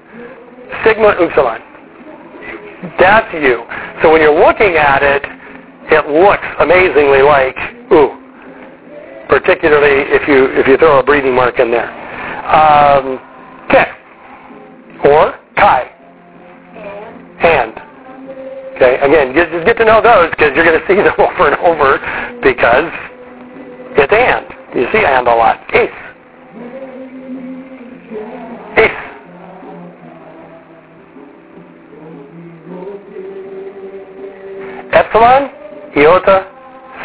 Sigma 0.83 1.09
upsilon. 1.19 1.61
That's 2.99 3.33
you. 3.33 3.63
So 4.01 4.11
when 4.11 4.21
you're 4.21 4.37
looking 4.37 4.75
at 4.77 5.01
it, 5.01 5.23
it 5.89 6.07
looks 6.07 6.45
amazingly 6.59 7.21
like 7.21 7.57
ooh. 7.91 8.23
Particularly 9.27 10.07
if 10.13 10.27
you 10.27 10.45
if 10.51 10.67
you 10.67 10.77
throw 10.77 10.99
a 10.99 11.03
breathing 11.03 11.35
mark 11.35 11.59
in 11.59 11.71
there. 11.71 11.89
Um, 12.47 13.19
okay. 13.69 13.91
Or 15.03 15.39
kai. 15.57 15.91
And. 17.39 17.73
Okay. 18.75 18.97
Again, 19.01 19.33
just, 19.33 19.51
just 19.51 19.65
get 19.65 19.77
to 19.77 19.85
know 19.85 20.01
those 20.01 20.29
because 20.31 20.53
you're 20.55 20.65
going 20.65 20.79
to 20.81 20.87
see 20.87 20.95
them 20.95 21.13
over 21.17 21.49
and 21.49 21.57
over 21.61 21.97
because 22.41 22.91
it's 23.97 24.13
and. 24.13 24.45
You 24.75 24.87
see 24.91 25.05
and 25.05 25.27
a 25.27 25.35
lot. 25.35 25.59
Ace. 25.73 25.89
Epsilon, 34.97 35.51
iota, 35.95 36.49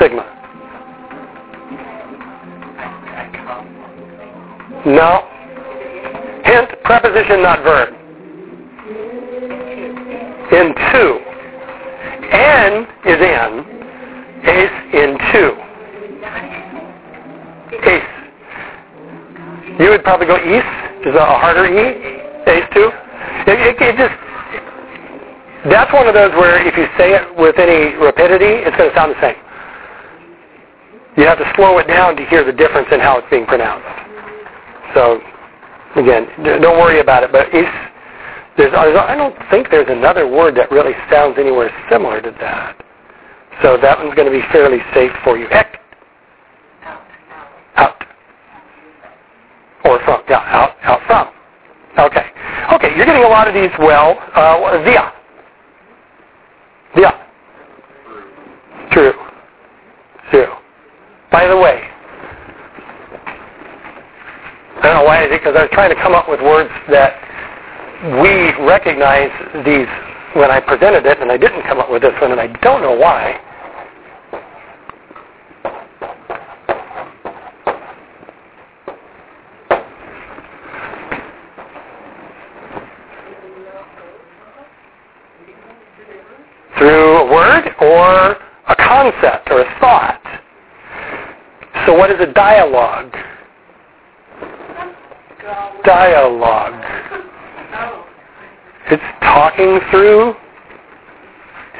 sigma. 0.01 0.24
No. 4.87 5.28
Hint, 6.45 6.70
preposition, 6.85 7.43
not 7.43 7.62
verb. 7.62 8.01
In 10.53 10.74
two. 10.92 11.20
N 12.30 12.86
is 13.05 13.20
in. 13.20 13.50
Ace 14.44 14.78
in 14.92 15.18
two. 15.32 15.53
Ace. 17.88 18.12
You 19.80 19.88
would 19.90 20.05
probably 20.05 20.26
go 20.26 20.36
east. 20.36 21.07
Is 21.07 21.14
that 21.14 21.28
a 21.28 21.38
harder 21.38 21.66
E? 21.66 22.20
Ace 22.46 22.68
two. 22.74 22.90
It, 23.46 23.59
it, 23.59 23.76
it 23.80 23.96
just 23.96 24.14
that's 25.70 25.92
one 25.92 26.09
of 26.09 26.14
those 26.14 26.32
where 26.32 26.59
if 26.66 26.76
you 26.76 26.86
say 26.98 27.14
it 27.14 27.22
with 27.38 27.57
any 27.57 27.94
rapidity, 27.94 28.66
it's 28.66 28.76
going 28.76 28.90
to 28.90 28.96
sound 28.96 29.14
the 29.14 29.20
same. 29.22 29.38
You 31.16 31.24
have 31.24 31.38
to 31.38 31.46
slow 31.55 31.78
it 31.78 31.86
down 31.86 32.16
to 32.16 32.26
hear 32.26 32.42
the 32.42 32.53
difference 32.53 32.88
in 32.90 32.98
how 32.98 33.18
it's 33.18 33.30
being 33.30 33.46
pronounced. 33.46 33.86
So, 34.94 35.20
again, 35.94 36.26
don't 36.42 36.82
worry 36.82 36.98
about 36.98 37.22
it. 37.22 37.30
But 37.30 37.55
is, 37.55 37.68
there's, 38.57 38.72
I 38.74 39.14
don't 39.16 39.34
think 39.50 39.68
there's 39.70 39.88
another 39.88 40.28
word 40.28 40.57
that 40.57 40.70
really 40.70 40.92
sounds 41.11 41.36
anywhere 41.38 41.70
similar 41.90 42.20
to 42.20 42.30
that. 42.40 42.76
So 43.62 43.78
that 43.80 43.98
one's 43.98 44.14
going 44.14 44.30
to 44.30 44.36
be 44.36 44.44
fairly 44.53 44.78
safe 44.94 45.12
for 45.24 45.38
you. 45.38 45.46
Ek. 45.50 45.78
Out. 47.76 48.05
Or 49.84 49.98
from. 50.05 50.22
Yeah, 50.28 50.38
out, 50.38 50.76
out 50.82 51.00
from. 51.07 51.28
Okay. 51.98 52.26
Okay, 52.74 52.96
you're 52.96 53.07
getting 53.07 53.24
a 53.24 53.28
lot 53.28 53.48
of 53.48 53.55
these 53.55 53.70
well. 53.78 54.18
Uh, 54.34 54.82
via. 54.84 55.12
Yeah. 56.96 57.26
True. 58.90 59.12
True. 60.30 60.53
By 61.30 61.46
the 61.46 61.57
way, 61.57 61.88
I 64.76 64.82
don't 64.82 64.96
know 64.96 65.05
why, 65.05 65.28
because 65.28 65.55
I 65.57 65.62
was 65.62 65.70
trying 65.72 65.94
to 65.94 66.03
come 66.03 66.14
up 66.14 66.28
with 66.28 66.40
words 66.40 66.70
that 66.90 67.22
we 68.03 68.53
recognize 68.66 69.30
these 69.64 69.86
when 70.34 70.50
I 70.50 70.61
presented 70.61 71.07
it, 71.07 71.20
and 71.20 71.30
I 71.30 71.36
didn't 71.36 71.62
come 71.62 71.78
up 71.78 71.90
with 71.90 72.03
this 72.03 72.14
one, 72.20 72.32
and 72.32 72.40
I 72.40 72.48
don't 72.61 72.82
know 72.82 72.96
why. 72.96 73.38
through 86.78 87.16
a 87.18 87.32
word 87.32 87.68
or 87.80 88.36
a 88.66 88.74
concept 88.74 89.48
or 89.53 89.61
a 89.61 89.78
thought. 89.78 90.20
So 91.86 91.96
what 91.96 92.11
is 92.11 92.18
a 92.18 92.32
dialogue? 92.32 93.14
Dialogue. 95.84 97.32
It's 98.91 99.03
talking 99.20 99.81
through. 99.91 100.35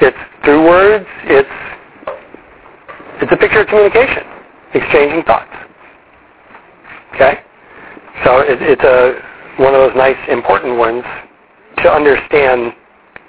It's 0.01 0.17
through 0.43 0.65
words. 0.65 1.05
It's 1.25 1.49
it's 3.21 3.31
a 3.31 3.37
picture 3.37 3.61
of 3.61 3.67
communication, 3.67 4.23
exchanging 4.73 5.23
thoughts. 5.23 5.51
Okay, 7.15 7.39
so 8.25 8.39
it, 8.39 8.57
it's 8.61 8.83
a 8.83 9.61
one 9.61 9.73
of 9.75 9.81
those 9.81 9.95
nice 9.95 10.17
important 10.29 10.77
ones 10.77 11.03
to 11.77 11.91
understand 11.91 12.73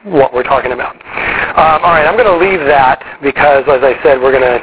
what 0.05 0.33
we're 0.33 0.43
talking 0.43 0.73
about. 0.73 0.97
Um, 0.97 1.85
all 1.85 1.93
right, 1.93 2.07
I'm 2.07 2.17
going 2.17 2.29
to 2.29 2.37
leave 2.37 2.61
that 2.67 3.19
because, 3.23 3.65
as 3.69 3.83
I 3.83 3.95
said, 4.03 4.21
we're 4.21 4.33
going 4.33 4.43
to 4.43 4.61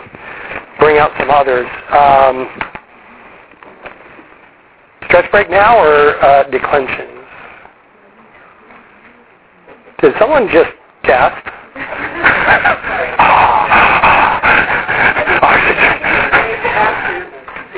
bring 0.79 0.97
out 0.97 1.11
some 1.19 1.29
others. 1.29 1.67
Um, 1.93 2.49
Stretch 5.11 5.29
break 5.31 5.49
now 5.49 5.77
or 5.77 6.23
uh, 6.23 6.43
declensions? 6.49 7.20
Did 10.01 10.13
someone 10.17 10.49
just 10.49 10.71
gasp? 11.03 11.45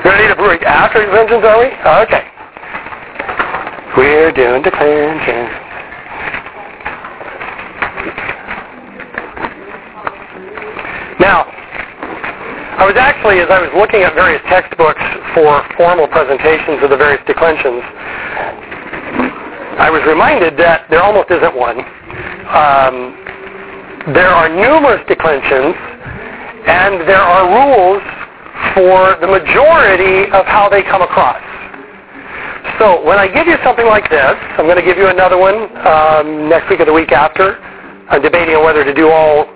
Ready 0.05 0.27
to 0.29 0.35
break 0.37 0.63
after 0.63 1.03
declensions, 1.03 1.43
are 1.43 1.59
we? 1.59 1.67
Oh, 1.83 2.03
okay. 2.03 2.23
We're 3.97 4.31
doing 4.31 4.63
declensions. 4.63 5.51
Now, 11.19 11.43
I 12.79 12.85
was 12.87 12.95
actually, 12.95 13.39
as 13.39 13.49
I 13.49 13.59
was 13.59 13.71
looking 13.75 14.03
at 14.03 14.15
various 14.15 14.41
textbooks 14.47 15.03
for 15.35 15.61
formal 15.75 16.07
presentations 16.07 16.81
of 16.83 16.89
the 16.89 16.97
various 16.97 17.21
declensions, 17.27 17.83
I 19.79 19.89
was 19.89 20.05
reminded 20.05 20.57
that 20.57 20.85
there 20.89 21.01
almost 21.01 21.31
isn't 21.31 21.55
one. 21.55 21.81
Um, 22.49 23.17
there 24.13 24.29
are 24.29 24.49
numerous 24.49 25.01
declensions, 25.07 25.73
and 26.67 27.01
there 27.09 27.23
are 27.23 27.49
rules 27.49 28.03
for 28.77 29.17
the 29.17 29.27
majority 29.27 30.29
of 30.29 30.45
how 30.45 30.69
they 30.69 30.83
come 30.83 31.01
across. 31.01 31.41
So 32.79 33.03
when 33.05 33.17
I 33.17 33.27
give 33.27 33.47
you 33.47 33.57
something 33.63 33.85
like 33.85 34.09
this, 34.09 34.35
I'm 34.57 34.65
going 34.65 34.77
to 34.77 34.85
give 34.85 34.97
you 34.97 35.07
another 35.07 35.37
one 35.37 35.69
um, 35.85 36.49
next 36.49 36.69
week 36.69 36.79
or 36.79 36.85
the 36.85 36.93
week 36.93 37.11
after. 37.11 37.57
I'm 38.09 38.21
debating 38.21 38.55
on 38.55 38.63
whether 38.63 38.83
to 38.83 38.93
do 38.93 39.09
all 39.09 39.49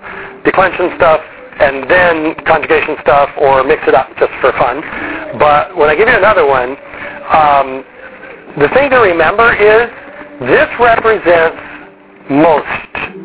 declension 0.44 0.90
stuff 0.96 1.20
and 1.60 1.90
then 1.90 2.34
conjugation 2.46 2.96
stuff 3.02 3.30
or 3.38 3.64
mix 3.64 3.82
it 3.86 3.94
up 3.94 4.10
just 4.18 4.32
for 4.40 4.52
fun. 4.54 4.82
But 5.38 5.76
when 5.76 5.90
I 5.90 5.96
give 5.96 6.08
you 6.08 6.16
another 6.16 6.46
one, 6.46 6.78
um, 7.30 7.82
the 8.58 8.70
thing 8.74 8.90
to 8.90 8.98
remember 9.02 9.52
is 9.54 9.90
this 10.40 10.68
represents 10.78 11.58
most. 12.30 13.18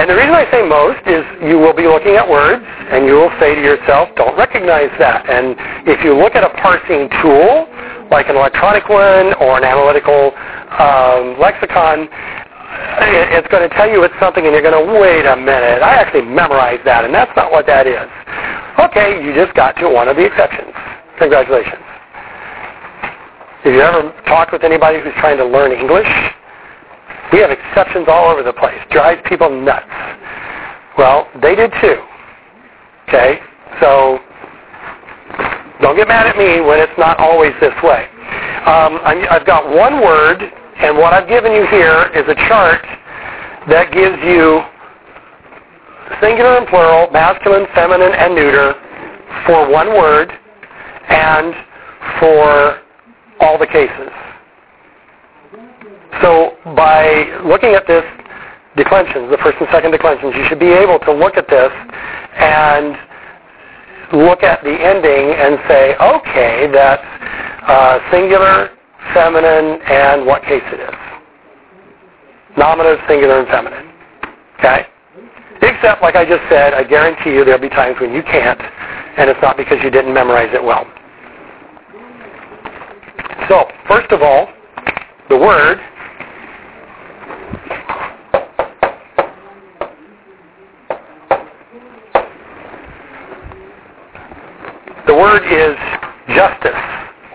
And 0.00 0.08
the 0.08 0.14
reason 0.14 0.32
I 0.32 0.46
say 0.48 0.62
most 0.64 1.02
is 1.04 1.26
you 1.44 1.58
will 1.58 1.74
be 1.74 1.84
looking 1.84 2.16
at 2.16 2.24
words 2.24 2.64
and 2.64 3.04
you 3.04 3.14
will 3.20 3.32
say 3.36 3.54
to 3.54 3.60
yourself, 3.60 4.08
don't 4.16 4.38
recognize 4.38 4.88
that. 4.98 5.28
And 5.28 5.58
if 5.84 6.00
you 6.04 6.16
look 6.16 6.34
at 6.36 6.44
a 6.44 6.48
parsing 6.62 7.10
tool, 7.20 7.68
like 8.08 8.30
an 8.30 8.36
electronic 8.36 8.88
one 8.88 9.34
or 9.42 9.58
an 9.58 9.64
analytical 9.64 10.32
um, 10.78 11.36
lexicon, 11.36 12.08
it's 13.36 13.48
going 13.48 13.68
to 13.68 13.72
tell 13.74 13.90
you 13.90 14.04
it's 14.04 14.14
something 14.22 14.46
and 14.46 14.54
you're 14.54 14.64
going 14.64 14.78
to, 14.78 14.86
wait 14.88 15.26
a 15.26 15.36
minute, 15.36 15.82
I 15.82 15.98
actually 15.98 16.22
memorized 16.22 16.86
that 16.86 17.04
and 17.04 17.12
that's 17.12 17.34
not 17.36 17.50
what 17.50 17.66
that 17.66 17.86
is. 17.86 18.08
Okay, 18.78 19.20
you 19.20 19.34
just 19.34 19.52
got 19.58 19.76
to 19.82 19.88
one 19.90 20.08
of 20.08 20.16
the 20.16 20.24
exceptions. 20.24 20.72
Congratulations. 21.18 21.89
Have 23.64 23.74
you 23.74 23.80
ever 23.80 24.10
talked 24.26 24.52
with 24.52 24.64
anybody 24.64 25.00
who's 25.00 25.12
trying 25.20 25.36
to 25.36 25.44
learn 25.44 25.72
English? 25.72 26.08
We 27.30 27.40
have 27.40 27.50
exceptions 27.50 28.06
all 28.08 28.30
over 28.30 28.42
the 28.42 28.54
place. 28.54 28.80
Drives 28.90 29.20
people 29.28 29.50
nuts. 29.50 29.84
Well, 30.96 31.28
they 31.42 31.54
did 31.54 31.70
too. 31.80 32.00
Okay? 33.06 33.38
So 33.80 34.18
don't 35.82 35.94
get 35.94 36.08
mad 36.08 36.26
at 36.26 36.38
me 36.38 36.60
when 36.60 36.80
it's 36.80 36.96
not 36.96 37.18
always 37.18 37.52
this 37.60 37.74
way. 37.82 38.08
Um, 38.64 38.96
i 39.04 39.26
have 39.30 39.46
got 39.46 39.68
one 39.68 40.00
word, 40.00 40.40
and 40.40 40.96
what 40.96 41.12
I've 41.12 41.28
given 41.28 41.52
you 41.52 41.66
here 41.66 42.08
is 42.14 42.24
a 42.28 42.34
chart 42.48 42.80
that 43.68 43.92
gives 43.92 44.16
you 44.24 44.64
singular 46.20 46.56
and 46.56 46.66
plural, 46.66 47.10
masculine, 47.10 47.66
feminine, 47.74 48.12
and 48.12 48.34
neuter 48.34 48.72
for 49.44 49.70
one 49.70 49.88
word 49.88 50.32
and 51.08 51.54
for 52.18 52.80
all 53.40 53.58
the 53.58 53.66
cases. 53.66 54.10
So 56.22 56.56
by 56.76 57.40
looking 57.44 57.74
at 57.74 57.86
this 57.86 58.04
declensions, 58.76 59.30
the 59.30 59.38
first 59.42 59.56
and 59.60 59.68
second 59.72 59.90
declensions, 59.90 60.34
you 60.36 60.44
should 60.48 60.60
be 60.60 60.70
able 60.70 60.98
to 61.00 61.12
look 61.12 61.36
at 61.36 61.48
this 61.48 61.72
and 62.36 62.96
look 64.12 64.42
at 64.42 64.62
the 64.62 64.70
ending 64.70 65.32
and 65.34 65.58
say, 65.68 65.96
okay, 65.96 66.68
that's 66.72 67.04
uh, 67.66 67.98
singular, 68.10 68.70
feminine, 69.14 69.80
and 69.82 70.26
what 70.26 70.42
case 70.42 70.62
it 70.72 70.80
is. 70.80 70.94
Nominative, 72.56 72.98
singular, 73.08 73.40
and 73.40 73.48
feminine. 73.48 73.90
Okay? 74.58 74.86
Except, 75.62 76.02
like 76.02 76.16
I 76.16 76.24
just 76.24 76.42
said, 76.50 76.74
I 76.74 76.84
guarantee 76.84 77.30
you 77.30 77.44
there'll 77.44 77.60
be 77.60 77.68
times 77.68 77.96
when 78.00 78.12
you 78.12 78.22
can't, 78.22 78.60
and 79.16 79.30
it's 79.30 79.40
not 79.40 79.56
because 79.56 79.78
you 79.82 79.90
didn't 79.90 80.12
memorize 80.12 80.50
it 80.52 80.62
well. 80.62 80.86
So, 83.50 83.66
first 83.88 84.12
of 84.12 84.22
all, 84.22 84.46
the 85.28 85.36
word 85.36 85.80
The 95.04 95.16
word 95.16 95.42
is 95.42 95.76
justice 96.36 96.70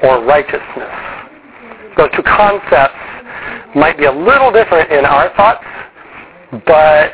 or 0.04 0.24
righteousness. 0.24 0.64
Those 1.98 2.10
two 2.16 2.24
concepts 2.24 2.96
might 3.76 3.98
be 3.98 4.06
a 4.06 4.12
little 4.12 4.54
different 4.54 4.94
in 4.94 5.04
our 5.04 5.36
thoughts, 5.36 5.66
but 6.66 7.12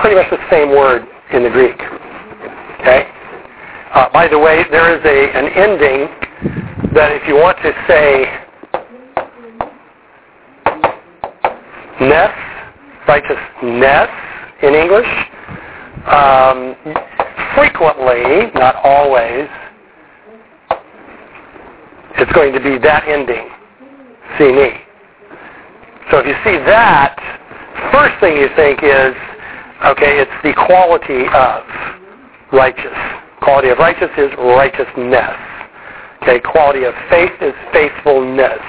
pretty 0.00 0.16
much 0.16 0.30
the 0.30 0.38
same 0.50 0.70
word 0.70 1.06
in 1.34 1.42
the 1.42 1.50
Greek. 1.50 1.78
Okay? 2.80 3.06
Uh, 3.92 4.08
by 4.10 4.26
the 4.26 4.38
way, 4.38 4.64
there 4.70 4.96
is 4.96 5.04
a, 5.04 5.36
an 5.36 5.48
ending 5.52 6.08
that 6.94 7.12
if 7.12 7.26
you 7.28 7.34
want 7.34 7.58
to 7.58 7.72
say 7.86 8.24
ness, 12.00 12.32
righteousness 13.06 14.08
in 14.62 14.74
English, 14.74 15.08
um, 16.06 16.74
frequently, 17.54 18.50
not 18.54 18.76
always, 18.76 19.48
it's 22.16 22.32
going 22.32 22.52
to 22.52 22.60
be 22.60 22.78
that 22.78 23.06
ending, 23.06 23.48
see 24.38 24.52
me. 24.52 24.70
So 26.10 26.18
if 26.18 26.26
you 26.26 26.34
see 26.44 26.58
that, 26.64 27.14
first 27.92 28.18
thing 28.20 28.36
you 28.36 28.48
think 28.56 28.82
is, 28.82 29.14
okay, 29.92 30.18
it's 30.18 30.38
the 30.42 30.54
quality 30.66 31.28
of 31.34 31.62
righteous. 32.52 32.96
Quality 33.42 33.68
of 33.68 33.78
righteous 33.78 34.10
is 34.16 34.30
righteousness. 34.38 35.47
Okay, 36.28 36.40
quality 36.40 36.84
of 36.84 36.92
faith 37.08 37.32
is 37.40 37.54
faithfulness. 37.72 38.60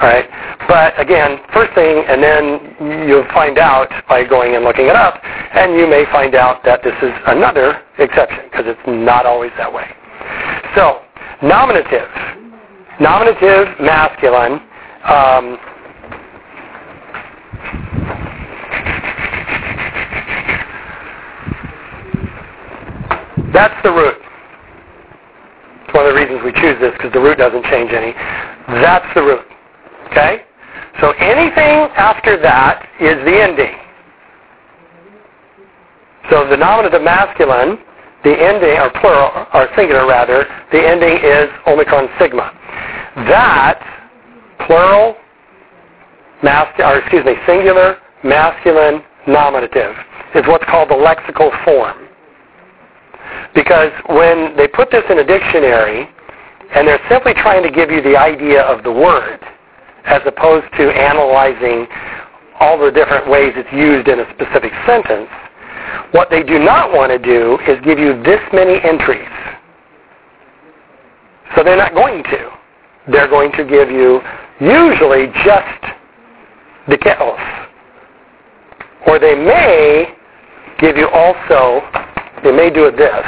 All 0.00 0.08
right, 0.08 0.26
but 0.66 0.98
again, 0.98 1.38
first 1.54 1.72
thing, 1.74 2.04
and 2.08 2.20
then 2.20 3.06
you'll 3.08 3.28
find 3.32 3.58
out 3.58 3.88
by 4.08 4.24
going 4.24 4.56
and 4.56 4.64
looking 4.64 4.86
it 4.86 4.96
up, 4.96 5.20
and 5.22 5.74
you 5.78 5.86
may 5.86 6.04
find 6.10 6.34
out 6.34 6.64
that 6.64 6.82
this 6.82 6.94
is 7.00 7.12
another 7.26 7.80
exception 7.98 8.40
because 8.50 8.64
it's 8.66 8.80
not 8.86 9.24
always 9.24 9.52
that 9.56 9.72
way. 9.72 9.86
So 10.74 11.02
Nominative. 11.42 12.08
Nominative, 13.00 13.66
masculine. 13.80 14.60
Um, 15.04 15.58
that's 23.52 23.74
the 23.82 23.90
root. 23.90 24.21
It's 25.92 25.94
one 25.94 26.08
of 26.08 26.14
the 26.14 26.18
reasons 26.18 26.40
we 26.40 26.56
choose 26.56 26.80
this 26.80 26.96
because 26.96 27.12
the 27.12 27.20
root 27.20 27.36
doesn't 27.36 27.68
change 27.68 27.92
any. 27.92 28.16
That's 28.80 29.04
the 29.12 29.20
root. 29.20 29.44
Okay? 30.08 30.40
So 31.04 31.12
anything 31.20 31.92
after 32.00 32.40
that 32.40 32.88
is 32.96 33.20
the 33.28 33.36
ending. 33.36 33.76
So 36.30 36.48
the 36.48 36.56
nominative 36.56 37.02
masculine 37.02 37.76
the 38.24 38.30
ending, 38.30 38.78
or 38.78 38.90
plural, 39.00 39.46
or 39.52 39.68
singular 39.76 40.06
rather, 40.06 40.46
the 40.70 40.78
ending 40.78 41.18
is 41.22 41.50
Omicron 41.66 42.08
sigma. 42.20 42.52
That 43.26 43.82
plural, 44.66 45.16
masculine, 46.42 46.92
or 46.92 46.98
excuse 47.00 47.24
me, 47.24 47.34
singular, 47.46 47.98
masculine, 48.22 49.02
nominative 49.26 49.94
is 50.34 50.42
what's 50.46 50.64
called 50.66 50.90
the 50.90 50.94
lexical 50.94 51.50
form. 51.64 52.01
Because 53.54 53.92
when 54.08 54.56
they 54.56 54.68
put 54.68 54.90
this 54.90 55.04
in 55.10 55.18
a 55.18 55.24
dictionary, 55.24 56.08
and 56.74 56.88
they're 56.88 57.04
simply 57.10 57.34
trying 57.34 57.62
to 57.62 57.70
give 57.70 57.90
you 57.90 58.00
the 58.02 58.16
idea 58.16 58.62
of 58.62 58.82
the 58.82 58.92
word, 58.92 59.40
as 60.04 60.22
opposed 60.26 60.66
to 60.78 60.90
analyzing 60.90 61.86
all 62.60 62.78
the 62.78 62.90
different 62.90 63.28
ways 63.28 63.52
it's 63.56 63.72
used 63.72 64.08
in 64.08 64.20
a 64.20 64.34
specific 64.34 64.72
sentence, 64.86 65.28
what 66.12 66.30
they 66.30 66.42
do 66.42 66.58
not 66.58 66.92
want 66.92 67.10
to 67.12 67.18
do 67.18 67.58
is 67.68 67.78
give 67.84 67.98
you 67.98 68.22
this 68.22 68.40
many 68.52 68.80
entries. 68.82 69.28
So 71.54 71.62
they're 71.62 71.76
not 71.76 71.94
going 71.94 72.22
to. 72.24 72.50
They're 73.10 73.28
going 73.28 73.52
to 73.52 73.64
give 73.64 73.90
you 73.90 74.20
usually 74.60 75.26
just 75.44 75.82
the 76.88 76.96
kettles. 76.96 77.38
Or 79.06 79.18
they 79.18 79.34
may 79.34 80.14
give 80.78 80.96
you 80.96 81.08
also, 81.08 81.82
they 82.42 82.50
may 82.50 82.70
do 82.70 82.86
it 82.86 82.96
this. 82.96 83.24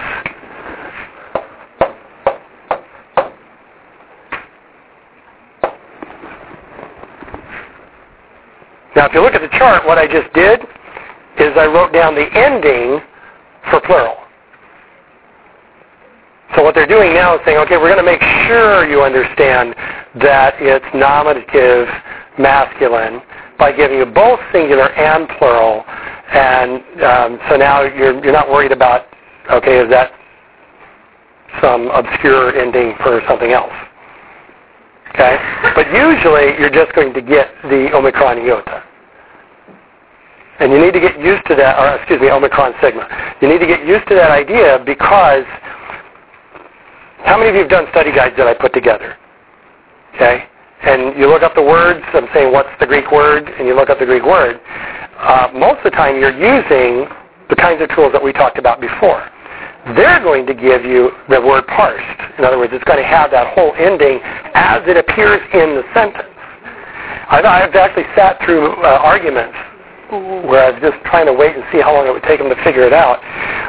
Now, 8.96 9.06
if 9.06 9.12
you 9.12 9.20
look 9.20 9.34
at 9.34 9.40
the 9.40 9.56
chart, 9.58 9.84
what 9.86 9.98
I 9.98 10.06
just 10.06 10.32
did 10.34 10.60
is 11.38 11.56
I 11.56 11.66
wrote 11.66 11.92
down 11.92 12.14
the 12.14 12.26
ending 12.32 13.00
for 13.70 13.80
plural. 13.80 14.16
So 16.56 16.62
what 16.62 16.74
they're 16.74 16.86
doing 16.86 17.12
now 17.12 17.34
is 17.34 17.40
saying, 17.44 17.58
okay, 17.58 17.76
we're 17.76 17.92
going 17.92 17.98
to 17.98 18.06
make 18.06 18.22
sure 18.46 18.88
you 18.88 19.02
understand 19.02 19.74
that 20.22 20.54
it's 20.60 20.86
nominative 20.94 21.88
masculine 22.38 23.20
by 23.58 23.72
giving 23.72 23.98
you 23.98 24.06
both 24.06 24.38
singular 24.52 24.90
and 24.92 25.28
plural 25.38 25.84
and 26.33 26.83
um, 27.03 27.39
so 27.49 27.57
now 27.57 27.83
you're, 27.83 28.22
you're 28.25 28.33
not 28.33 28.49
worried 28.49 28.72
about, 28.72 29.07
okay, 29.51 29.79
is 29.79 29.91
that 29.91 30.12
some 31.61 31.89
obscure 31.91 32.57
ending 32.57 32.95
for 33.03 33.20
something 33.29 33.53
else? 33.53 33.72
Okay? 35.14 35.39
But 35.75 35.87
usually 35.93 36.59
you're 36.59 36.70
just 36.70 36.95
going 36.95 37.14
to 37.14 37.22
get 37.22 37.49
the 37.64 37.91
Omicron 37.95 38.39
iota. 38.39 38.83
And 40.61 40.72
you 40.72 40.81
need 40.81 40.93
to 40.95 41.01
get 41.01 41.18
used 41.18 41.47
to 41.47 41.55
that, 41.57 41.79
or 41.79 41.97
excuse 41.99 42.20
me, 42.20 42.31
Omicron 42.31 42.75
sigma. 42.81 43.09
You 43.43 43.49
need 43.49 43.59
to 43.59 43.66
get 43.66 43.87
used 43.87 44.07
to 44.09 44.14
that 44.14 44.31
idea 44.31 44.83
because 44.85 45.45
how 47.25 47.37
many 47.39 47.51
of 47.51 47.55
you 47.55 47.62
have 47.62 47.70
done 47.70 47.87
study 47.91 48.12
guides 48.12 48.37
that 48.37 48.47
I 48.47 48.55
put 48.55 48.72
together? 48.72 49.16
Okay? 50.14 50.45
And 50.83 51.18
you 51.18 51.29
look 51.29 51.43
up 51.43 51.55
the 51.55 51.62
words, 51.62 52.05
I'm 52.12 52.29
saying 52.35 52.53
what's 52.53 52.68
the 52.79 52.87
Greek 52.87 53.11
word, 53.11 53.49
and 53.49 53.66
you 53.66 53.75
look 53.75 53.91
up 53.91 53.99
the 53.99 54.07
Greek 54.07 54.25
word. 54.25 54.61
Uh, 55.18 55.48
most 55.54 55.78
of 55.78 55.84
the 55.84 55.90
time 55.90 56.18
you're 56.18 56.34
using 56.34 57.06
the 57.48 57.56
kinds 57.56 57.82
of 57.82 57.88
tools 57.94 58.12
that 58.12 58.22
we 58.22 58.32
talked 58.32 58.58
about 58.58 58.80
before. 58.80 59.28
They're 59.96 60.20
going 60.20 60.46
to 60.46 60.54
give 60.54 60.84
you 60.84 61.12
the 61.28 61.40
word 61.40 61.66
parsed. 61.66 62.20
In 62.38 62.44
other 62.44 62.58
words, 62.58 62.72
it's 62.72 62.84
going 62.84 62.98
to 62.98 63.06
have 63.06 63.30
that 63.32 63.52
whole 63.52 63.74
ending 63.76 64.18
as 64.54 64.80
it 64.88 64.96
appears 64.96 65.40
in 65.52 65.76
the 65.76 65.84
sentence. 65.92 66.24
I've, 67.28 67.44
actually 67.44 68.08
sat 68.16 68.40
through 68.44 68.72
uh, 68.80 69.00
arguments 69.04 69.56
where 70.48 70.64
I 70.64 70.70
was 70.72 70.80
just 70.80 70.96
trying 71.04 71.26
to 71.26 71.32
wait 71.32 71.56
and 71.56 71.64
see 71.72 71.80
how 71.80 71.92
long 71.94 72.06
it 72.06 72.12
would 72.12 72.24
take 72.24 72.40
them 72.40 72.48
to 72.48 72.56
figure 72.64 72.84
it 72.84 72.92
out, 72.92 73.20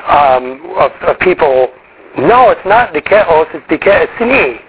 um, 0.08 0.62
of, 0.78 0.92
of 1.04 1.20
people, 1.20 1.72
no, 2.18 2.52
it's 2.52 2.66
not 2.66 2.94
dikeos, 2.94 3.48
it's 3.52 3.66
dikeosini. 3.68 4.60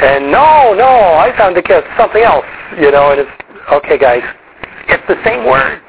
And 0.00 0.32
no, 0.32 0.72
no, 0.72 1.16
I 1.20 1.32
found 1.36 1.56
dikeos 1.56 1.84
something 1.96 2.22
else, 2.22 2.46
you 2.80 2.90
know, 2.90 3.12
and 3.12 3.20
it's, 3.20 3.30
okay 3.72 3.98
guys, 3.98 4.22
it's 4.92 5.08
the 5.08 5.20
same 5.24 5.44
word. 5.48 5.80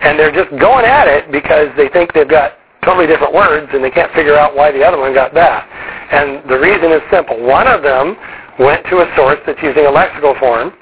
And 0.00 0.18
they're 0.18 0.34
just 0.34 0.50
going 0.58 0.84
at 0.84 1.06
it 1.06 1.30
because 1.30 1.68
they 1.76 1.88
think 1.88 2.12
they've 2.12 2.28
got 2.28 2.58
totally 2.84 3.06
different 3.06 3.32
words 3.32 3.70
and 3.72 3.82
they 3.82 3.90
can't 3.90 4.12
figure 4.12 4.36
out 4.36 4.56
why 4.56 4.72
the 4.72 4.82
other 4.82 4.98
one 4.98 5.14
got 5.14 5.34
that. 5.34 5.66
And 6.10 6.42
the 6.50 6.58
reason 6.58 6.90
is 6.90 7.00
simple. 7.10 7.38
One 7.40 7.66
of 7.66 7.82
them 7.82 8.16
went 8.58 8.84
to 8.90 9.00
a 9.00 9.08
source 9.16 9.38
that's 9.46 9.62
using 9.62 9.86
a 9.86 9.92
lexical 9.92 10.38
form, 10.38 10.72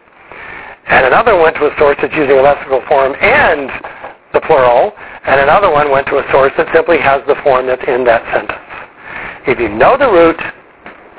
and 0.88 1.06
another 1.06 1.38
went 1.38 1.54
to 1.56 1.70
a 1.70 1.74
source 1.78 1.96
that's 2.02 2.14
using 2.16 2.36
a 2.36 2.42
lexical 2.42 2.86
form 2.88 3.14
and 3.20 3.70
the 4.32 4.40
plural, 4.40 4.92
and 5.26 5.40
another 5.40 5.70
one 5.70 5.90
went 5.90 6.06
to 6.08 6.18
a 6.18 6.24
source 6.32 6.52
that 6.56 6.66
simply 6.74 6.98
has 6.98 7.22
the 7.26 7.36
form 7.42 7.66
that's 7.66 7.82
in 7.86 8.04
that 8.04 8.24
sentence. 8.32 8.58
If 9.46 9.58
you 9.58 9.68
know 9.68 9.96
the 9.96 10.10
root, 10.10 10.40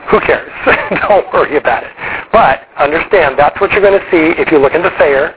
who 0.10 0.20
cares? 0.20 0.52
Don't 1.08 1.32
worry 1.32 1.58
about 1.58 1.84
it. 1.84 1.92
But 2.32 2.68
understand 2.78 3.38
that's 3.38 3.60
what 3.62 3.72
you're 3.72 3.82
going 3.82 4.00
to 4.00 4.06
see 4.12 4.36
if 4.40 4.52
you 4.52 4.60
look 4.60 4.74
into 4.74 4.92
Thayer. 4.98 5.36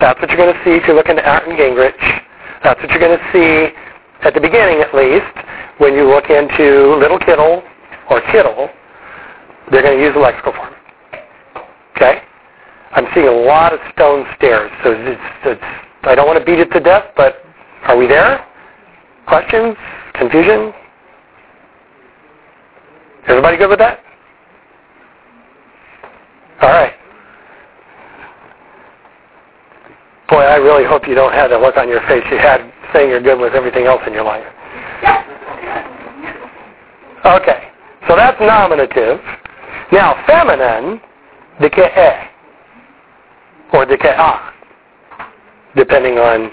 That's 0.00 0.20
what 0.20 0.30
you're 0.30 0.38
going 0.38 0.54
to 0.54 0.64
see 0.64 0.72
if 0.72 0.86
you 0.88 0.94
look 0.94 1.08
into 1.08 1.22
Arndt 1.22 1.58
Gingrich. 1.58 2.22
That's 2.64 2.80
what 2.80 2.90
you're 2.90 3.00
going 3.00 3.18
to 3.18 3.24
see 3.32 3.74
at 4.22 4.34
the 4.34 4.40
beginning 4.40 4.80
at 4.80 4.94
least, 4.94 5.34
when 5.78 5.94
you 5.94 6.08
look 6.08 6.30
into 6.30 6.94
Little 6.96 7.18
Kittel 7.18 7.62
or 8.08 8.20
Kittel, 8.22 8.70
they're 9.70 9.82
going 9.82 9.98
to 9.98 10.04
use 10.04 10.14
lexical 10.14 10.54
form. 10.54 10.74
Okay? 11.96 12.22
I'm 12.92 13.06
seeing 13.14 13.26
a 13.26 13.32
lot 13.32 13.72
of 13.72 13.80
stone 13.92 14.24
stares, 14.36 14.70
so 14.84 14.92
it's, 14.92 15.20
it's, 15.44 15.60
I 16.04 16.14
don't 16.14 16.26
want 16.26 16.38
to 16.38 16.44
beat 16.44 16.60
it 16.60 16.70
to 16.72 16.80
death, 16.80 17.04
but 17.16 17.36
are 17.84 17.96
we 17.96 18.06
there? 18.06 18.46
Questions? 19.26 19.76
Confusion? 20.14 20.72
Everybody 23.26 23.56
good 23.56 23.70
with 23.70 23.78
that? 23.78 24.00
All 26.60 26.68
right. 26.68 26.92
Boy, 30.32 30.40
I 30.48 30.56
really 30.56 30.88
hope 30.88 31.06
you 31.06 31.14
don't 31.14 31.34
have 31.34 31.50
that 31.50 31.60
look 31.60 31.76
on 31.76 31.90
your 31.90 32.00
face 32.08 32.24
you 32.30 32.38
had 32.38 32.64
saying 32.94 33.10
you're 33.10 33.20
good 33.20 33.38
with 33.38 33.52
everything 33.52 33.84
else 33.84 34.00
in 34.06 34.14
your 34.14 34.24
life. 34.24 34.48
Okay, 37.20 37.68
so 38.08 38.16
that's 38.16 38.40
nominative. 38.40 39.20
Now, 39.92 40.24
feminine, 40.26 41.02
dike 41.60 41.76
eh, 41.76 42.28
or 43.74 43.84
dike 43.84 44.00
ah, 44.16 44.54
depending 45.76 46.16
on 46.16 46.50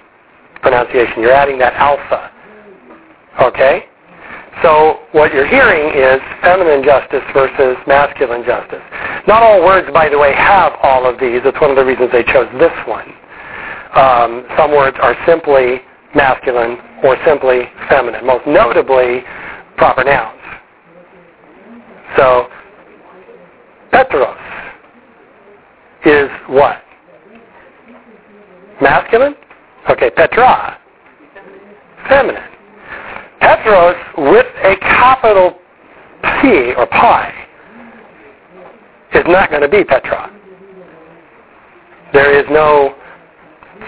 pronunciation. 0.62 1.24
You're 1.24 1.32
adding 1.32 1.58
that 1.60 1.74
alpha. 1.76 2.36
Okay? 3.42 3.86
So 4.62 5.08
what 5.14 5.34
you're 5.34 5.48
hearing 5.48 5.96
is 5.96 6.20
feminine 6.42 6.84
justice 6.84 7.24
versus 7.34 7.78
masculine 7.88 8.44
justice. 8.44 8.84
Not 9.26 9.42
all 9.42 9.64
words, 9.64 9.88
by 9.94 10.10
the 10.10 10.20
way, 10.20 10.34
have 10.36 10.74
all 10.84 11.08
of 11.10 11.18
these. 11.18 11.40
It's 11.46 11.62
one 11.62 11.70
of 11.70 11.78
the 11.78 11.86
reasons 11.86 12.12
they 12.12 12.24
chose 12.24 12.52
this 12.60 12.76
one. 12.86 13.08
Um, 13.96 14.46
some 14.58 14.72
words 14.72 14.98
are 15.02 15.16
simply 15.26 15.82
masculine 16.16 16.78
or 17.04 17.18
simply 17.26 17.64
feminine, 17.90 18.26
most 18.26 18.46
notably 18.46 19.24
proper 19.78 20.04
nouns. 20.04 20.40
So, 22.18 22.48
Petros 23.92 24.38
is 26.06 26.30
what? 26.48 26.84
Masculine? 28.82 29.36
Okay, 29.90 30.10
Petra. 30.12 30.78
Feminine. 32.08 32.44
Petros 33.40 33.96
with 34.18 34.46
a 34.64 34.76
capital 34.82 35.60
P 36.42 36.74
or 36.78 36.86
pi 36.88 37.34
is 39.14 39.24
not 39.28 39.50
going 39.50 39.62
to 39.62 39.70
be 39.70 39.84
Petra. 39.84 40.32
There 42.14 42.38
is 42.38 42.46
no 42.50 42.96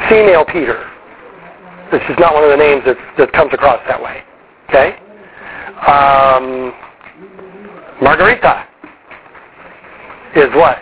female 0.10 0.46
Peter. 0.46 0.90
This 1.92 2.02
is 2.10 2.16
not 2.20 2.34
one 2.34 2.44
of 2.44 2.50
the 2.50 2.58
names 2.58 2.84
that, 2.86 2.98
that 3.18 3.32
comes 3.34 3.54
across 3.54 3.80
that 3.88 4.02
way. 4.02 4.24
Okay? 4.70 4.96
Um, 5.86 6.74
Margarita 8.02 8.68
is 10.36 10.50
what? 10.56 10.78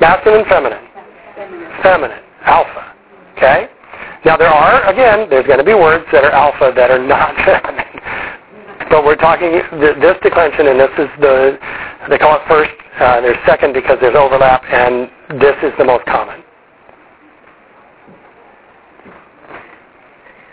Masculine, 0.00 0.44
feminine? 0.48 0.86
Feminine. 1.82 2.22
Alpha. 2.44 2.94
Okay? 3.36 3.68
Now 4.24 4.36
there 4.36 4.48
are, 4.48 4.84
again, 4.88 5.26
there's 5.28 5.46
going 5.46 5.58
to 5.58 5.64
be 5.64 5.74
words 5.74 6.04
that 6.12 6.22
are 6.24 6.30
alpha 6.30 6.72
that 6.76 6.90
are 6.90 7.04
not 7.04 7.34
feminine. 7.44 7.86
But 8.90 9.06
we're 9.06 9.16
talking 9.16 9.52
this 9.52 10.16
declension, 10.22 10.66
and 10.68 10.78
this 10.78 10.90
is 10.98 11.08
the, 11.18 11.58
they 12.10 12.18
call 12.18 12.36
it 12.36 12.42
first, 12.46 12.72
uh, 13.00 13.22
there's 13.22 13.38
second 13.46 13.72
because 13.72 13.96
there's 14.02 14.14
overlap, 14.14 14.62
and 14.64 15.08
this 15.40 15.56
is 15.62 15.72
the 15.78 15.84
most 15.84 16.04
common. 16.04 16.42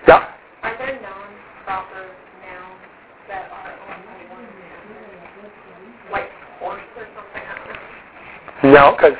Yeah? 0.07 0.29
Are 0.63 0.77
there 0.77 1.01
non-proper 1.01 2.15
nouns 2.39 2.79
that 3.27 3.51
are 3.51 3.75
only 3.91 4.23
one 4.31 4.43
noun? 4.47 6.11
Like 6.11 6.29
horse 6.59 6.79
or 6.95 7.07
something? 7.13 7.43
I 7.43 7.53
don't 7.59 7.67
know. 7.75 8.68
No, 8.68 8.68
because 8.68 8.68
What, 8.68 8.68
I 8.68 8.68
guess, 8.68 8.68
what's 8.68 8.68
the 8.68 8.68
purpose 8.68 8.68
of 8.79 8.97
this? 8.99 9.17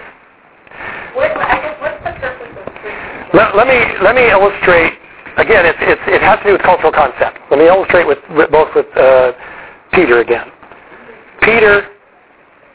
let, 3.34 3.56
let 3.56 3.68
me 3.68 3.80
let 4.02 4.16
me 4.16 4.30
illustrate. 4.30 4.94
Again, 5.38 5.66
it's, 5.66 5.78
it's, 5.82 6.02
it 6.08 6.22
has 6.22 6.40
to 6.40 6.46
do 6.46 6.52
with 6.54 6.62
cultural 6.64 6.92
concept. 6.92 7.40
Let 7.50 7.60
me 7.60 7.68
illustrate 7.68 8.06
with, 8.06 8.20
with 8.32 8.52
both 8.52 8.76
with 8.76 8.88
uh, 8.98 9.32
Peter 9.94 10.20
again. 10.20 10.48
Peter 11.42 11.88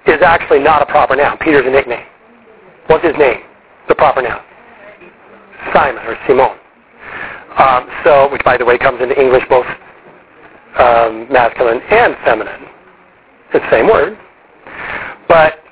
is 0.07 0.23
actually 0.23 0.61
not 0.61 0.81
a 0.81 0.87
proper 0.87 1.17
noun. 1.17 1.37
Peter's 1.39 1.67
a 1.67 1.71
nickname. 1.71 2.07
What's 2.87 3.05
his 3.05 3.15
name? 3.19 3.41
The 3.89 3.95
proper 3.95 4.23
noun. 4.23 4.41
Simon 5.75 6.05
or 6.07 6.17
Simon. 6.27 6.57
Um, 7.59 7.89
so, 8.05 8.31
which 8.33 8.43
by 8.45 8.57
the 8.57 8.65
way 8.65 8.79
comes 8.79 9.01
into 9.01 9.19
English 9.21 9.45
both 9.49 9.67
um, 10.79 11.31
masculine 11.31 11.81
and 11.91 12.17
feminine. 12.25 12.63
It's 13.53 13.65
the 13.65 13.71
same 13.71 13.87
word. 13.87 14.19
But 15.29 15.64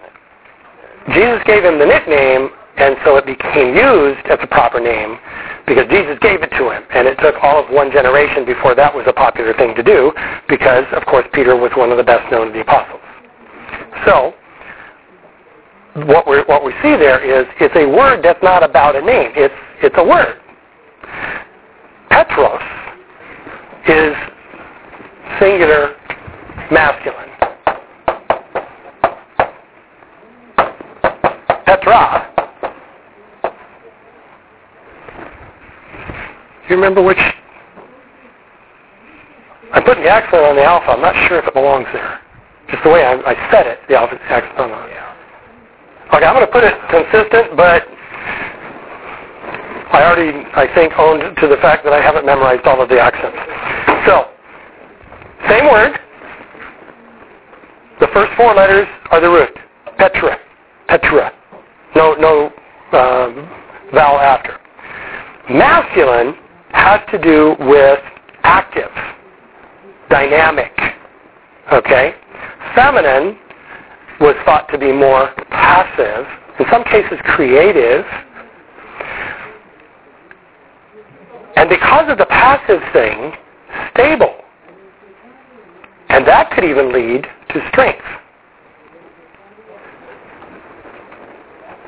Jesus 1.10 1.42
gave 1.46 1.64
him 1.64 1.78
the 1.78 1.86
nickname, 1.86 2.50
and 2.76 2.96
so 3.04 3.16
it 3.16 3.26
became 3.26 3.74
used 3.74 4.24
as 4.30 4.38
a 4.40 4.46
proper 4.46 4.80
name 4.80 5.18
because 5.66 5.86
Jesus 5.90 6.18
gave 6.20 6.42
it 6.42 6.50
to 6.58 6.70
him. 6.70 6.82
And 6.90 7.06
it 7.06 7.18
took 7.18 7.34
all 7.42 7.62
of 7.62 7.70
one 7.70 7.90
generation 7.90 8.44
before 8.44 8.74
that 8.74 8.94
was 8.94 9.04
a 9.06 9.12
popular 9.12 9.52
thing 9.54 9.74
to 9.74 9.82
do 9.82 10.12
because, 10.48 10.84
of 10.92 11.04
course, 11.06 11.26
Peter 11.32 11.56
was 11.56 11.72
one 11.76 11.90
of 11.90 11.98
the 11.98 12.04
best 12.04 12.30
known 12.30 12.48
of 12.48 12.54
the 12.54 12.60
apostles. 12.60 13.00
So, 14.06 14.34
what, 16.06 16.26
we 16.26 16.38
what 16.46 16.64
we 16.64 16.72
see 16.82 16.96
there 16.96 17.20
is 17.20 17.46
it's 17.60 17.76
a 17.76 17.86
word 17.86 18.24
that's 18.24 18.42
not 18.42 18.62
about 18.62 18.96
a 18.96 19.02
name. 19.02 19.32
It's, 19.36 19.54
it's 19.82 19.94
a 19.98 20.04
word. 20.04 20.40
Petros 22.08 22.62
is 23.88 24.14
singular 25.38 25.96
masculine. 26.70 27.31
Petra. 31.66 32.28
Do 36.62 36.68
you 36.68 36.76
remember 36.76 37.02
which? 37.02 37.18
I'm 39.72 39.82
putting 39.84 40.04
the 40.04 40.10
accent 40.10 40.42
on 40.42 40.56
the 40.56 40.64
alpha. 40.64 40.90
I'm 40.90 41.00
not 41.00 41.14
sure 41.28 41.38
if 41.38 41.46
it 41.46 41.54
belongs 41.54 41.86
there. 41.92 42.20
Just 42.70 42.84
the 42.84 42.90
way 42.90 43.04
I, 43.04 43.14
I 43.14 43.50
said 43.50 43.66
it, 43.66 43.78
the 43.88 43.96
alpha 43.96 44.18
accent 44.28 44.58
on 44.58 44.70
it. 44.88 44.96
Okay, 46.14 46.26
I'm 46.26 46.34
going 46.34 46.46
to 46.46 46.52
put 46.52 46.62
it 46.62 46.74
consistent, 46.92 47.56
but 47.56 47.88
I 49.92 50.04
already, 50.04 50.44
I 50.54 50.68
think, 50.74 50.92
owned 50.98 51.22
to 51.36 51.48
the 51.48 51.56
fact 51.56 51.84
that 51.84 51.92
I 51.92 52.00
haven't 52.02 52.26
memorized 52.26 52.66
all 52.66 52.82
of 52.82 52.88
the 52.88 53.00
accents. 53.00 53.36
So, 54.06 54.28
same 55.48 55.64
word. 55.72 55.98
The 58.00 58.08
first 58.12 58.32
four 58.36 58.54
letters 58.54 58.86
are 59.10 59.20
the 59.20 59.28
root. 59.28 59.56
Petra. 59.96 60.38
Petra. 60.88 61.32
No, 61.94 62.14
no 62.14 62.46
um, 62.98 63.48
vowel 63.92 64.18
after. 64.18 64.58
Masculine 65.50 66.34
has 66.70 67.00
to 67.10 67.18
do 67.18 67.56
with 67.60 67.98
active, 68.42 68.90
dynamic. 70.08 70.72
Okay? 71.72 72.14
Feminine 72.74 73.38
was 74.20 74.34
thought 74.44 74.68
to 74.70 74.78
be 74.78 74.92
more 74.92 75.32
passive, 75.50 76.26
in 76.58 76.66
some 76.70 76.84
cases 76.84 77.18
creative. 77.24 78.04
And 81.56 81.68
because 81.68 82.10
of 82.10 82.18
the 82.18 82.26
passive 82.26 82.80
thing, 82.92 83.32
stable. 83.94 84.34
And 86.08 86.26
that 86.26 86.50
could 86.52 86.64
even 86.64 86.92
lead 86.92 87.26
to 87.50 87.68
strength. 87.70 88.04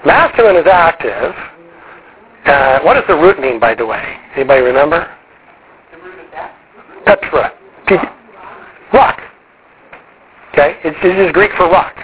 Masculine 0.04 0.56
is 0.56 0.66
active. 0.66 1.34
Uh, 2.44 2.80
what 2.80 2.94
does 2.94 3.04
the 3.08 3.14
root 3.14 3.40
mean, 3.40 3.58
by 3.58 3.74
the 3.74 3.86
way? 3.86 4.16
Anybody 4.36 4.60
remember? 4.60 5.08
The 5.90 5.98
root 5.98 6.18
of 6.18 6.30
that? 6.32 6.54
Petra. 7.06 7.52
Rock. 8.92 9.20
Okay? 10.52 10.76
It's, 10.84 10.96
it's 11.02 11.32
Greek 11.32 11.52
for 11.56 11.70
rock. 11.70 11.96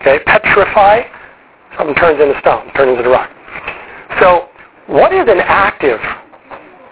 Okay? 0.00 0.18
Petrify. 0.26 1.02
Something 1.76 1.94
turns 1.94 2.20
into 2.20 2.38
stone, 2.40 2.72
turns 2.74 2.98
into 2.98 3.08
rock. 3.08 3.30
So, 4.20 4.48
what 4.88 5.12
is 5.12 5.28
an 5.28 5.38
active 5.38 6.00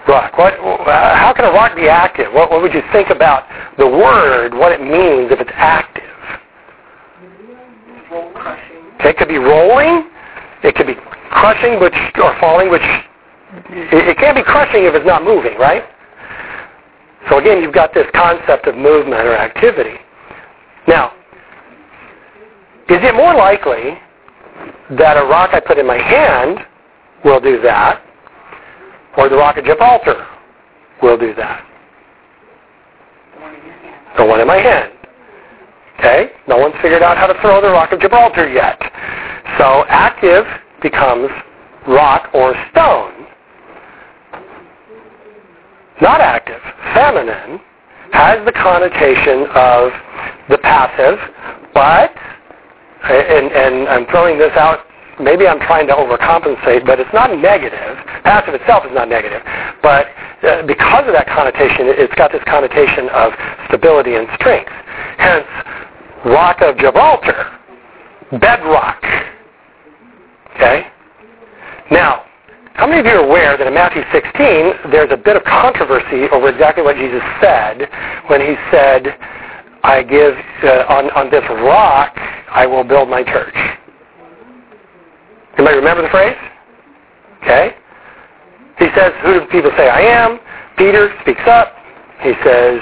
rock? 0.07 0.39
What, 0.39 0.55
uh, 0.55 1.17
how 1.17 1.33
can 1.35 1.45
a 1.45 1.51
rock 1.51 1.75
be 1.75 1.89
active? 1.89 2.33
What, 2.33 2.53
what 2.53 2.63
would 2.63 2.73
you 2.73 2.83
think 2.93 3.11
about 3.11 3.45
the 3.79 3.87
word, 3.87 4.55
what 4.55 4.71
it 4.71 4.81
means 4.81 5.33
if 5.33 5.41
it's 5.41 5.51
active? 5.55 6.05
Roll 8.13 8.31
crushing. 8.33 8.95
Okay, 9.01 9.11
it 9.11 9.17
could 9.17 9.29
be 9.29 9.39
rolling. 9.39 10.09
It 10.67 10.75
could 10.75 10.89
be 10.89 10.97
crushing, 11.31 11.79
which 11.79 11.95
or 12.21 12.35
falling, 12.41 12.71
which 12.71 12.83
it, 13.71 14.09
it 14.09 14.19
can't 14.19 14.37
be 14.37 14.43
crushing 14.43 14.83
if 14.83 14.95
it's 14.95 15.07
not 15.07 15.23
moving, 15.23 15.57
right? 15.59 15.85
So 17.31 17.39
again, 17.39 17.63
you've 17.63 17.73
got 17.73 17.95
this 17.95 18.07
concept 18.13 18.67
of 18.67 18.75
movement 18.75 19.27
or 19.27 19.37
activity. 19.37 19.95
Now, 20.89 21.13
is 22.89 22.99
it 23.03 23.15
more 23.15 23.35
likely 23.35 23.99
that 24.99 25.17
a 25.17 25.25
rock 25.27 25.51
I 25.53 25.61
put 25.61 25.79
in 25.79 25.87
my 25.87 25.99
hand 25.99 26.59
will 27.25 27.41
do 27.41 27.61
that, 27.63 28.03
or 29.17 29.29
the 29.29 29.37
rock 29.37 29.59
of 29.59 29.65
Gibraltar 29.65 30.27
will 31.01 31.17
do 31.17 31.33
that? 31.35 31.65
The 34.19 34.25
one 34.25 34.41
in 34.41 34.49
my 34.49 34.59
hand. 34.59 34.96
Okay? 35.99 36.31
No 36.49 36.59
one's 36.59 36.75
figured 36.83 37.03
out 37.03 37.17
how 37.17 37.27
to 37.27 37.41
throw 37.41 37.61
the 37.61 37.71
rock 37.71 37.93
of 37.93 38.01
Gibraltar 38.01 38.49
yet. 38.49 38.79
So 39.59 39.85
active 39.89 40.45
becomes 40.83 41.31
rock 41.89 42.31
or 42.35 42.55
stone. 42.71 43.27
Not 46.03 46.21
active, 46.21 46.61
feminine, 46.93 47.59
has 48.13 48.45
the 48.45 48.53
connotation 48.53 49.49
of 49.55 49.93
the 50.51 50.59
passive, 50.59 51.19
but, 51.73 52.13
and, 53.09 53.51
and 53.53 53.89
I'm 53.89 54.07
throwing 54.07 54.39
this 54.39 54.53
out, 54.57 54.81
maybe 55.21 55.47
I'm 55.49 55.61
trying 55.61 55.87
to 55.89 55.95
overcompensate, 55.95 56.85
but 56.85 57.01
it's 57.01 57.13
not 57.15 57.33
negative. 57.33 57.97
Passive 58.25 58.55
itself 58.55 58.85
is 58.85 58.93
not 58.93 59.09
negative. 59.09 59.41
But 59.83 60.07
uh, 60.45 60.67
because 60.67 61.09
of 61.09 61.15
that 61.17 61.27
connotation, 61.33 61.89
it's 61.89 62.15
got 62.15 62.31
this 62.31 62.45
connotation 62.45 63.09
of 63.11 63.33
stability 63.69 64.15
and 64.15 64.29
strength. 64.37 64.71
Hence, 65.17 65.49
Rock 66.25 66.63
of 66.63 66.77
Gibraltar, 66.79 67.59
bedrock. 68.41 69.03
Okay? 70.55 70.87
Now, 71.91 72.25
how 72.75 72.87
many 72.87 73.01
of 73.01 73.07
you 73.07 73.13
are 73.13 73.25
aware 73.25 73.57
that 73.57 73.67
in 73.67 73.75
Matthew 73.75 74.03
16, 74.13 74.93
there's 74.93 75.11
a 75.11 75.17
bit 75.17 75.37
of 75.37 75.45
controversy 75.45 76.29
over 76.33 76.49
exactly 76.49 76.83
what 76.83 76.97
Jesus 76.97 77.23
said 77.41 77.89
when 78.29 78.41
he 78.41 78.57
said, 78.71 79.17
I 79.83 80.03
give, 80.03 80.35
uh, 80.65 80.85
on, 80.93 81.11
on 81.13 81.31
this 81.31 81.45
rock, 81.65 82.13
I 82.51 82.67
will 82.67 82.85
build 82.85 83.09
my 83.09 83.23
church. 83.23 83.55
Anybody 85.57 85.77
remember 85.77 86.03
the 86.03 86.11
phrase? 86.11 86.37
Okay? 87.43 87.77
He 88.79 88.89
says, 88.95 89.13
who 89.23 89.41
do 89.41 89.47
people 89.47 89.71
say 89.77 89.89
I 89.89 90.01
am? 90.01 90.39
Peter 90.77 91.15
speaks 91.23 91.47
up. 91.47 91.73
He 92.21 92.33
says, 92.45 92.81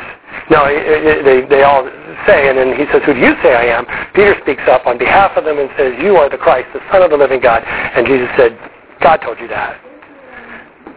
no, 0.51 0.67
they, 0.69 1.47
they 1.49 1.63
all 1.63 1.85
say, 2.27 2.49
and 2.49 2.59
then 2.59 2.77
he 2.77 2.85
says, 2.93 3.03
who 3.07 3.15
do 3.15 3.21
you 3.21 3.35
say 3.43 3.55
I 3.55 3.65
am? 3.65 3.87
Peter 4.15 4.35
speaks 4.43 4.63
up 4.69 4.87
on 4.87 4.99
behalf 4.99 5.37
of 5.37 5.45
them 5.45 5.59
and 5.59 5.71
says, 5.77 5.95
you 6.01 6.17
are 6.17 6.29
the 6.29 6.37
Christ, 6.37 6.69
the 6.75 6.81
Son 6.93 7.03
of 7.03 7.11
the 7.11 7.17
living 7.17 7.41
God. 7.41 7.63
And 7.65 8.07
Jesus 8.07 8.29
said, 8.37 8.59
God 9.01 9.19
told 9.19 9.39
you 9.41 9.49
that. 9.49 9.81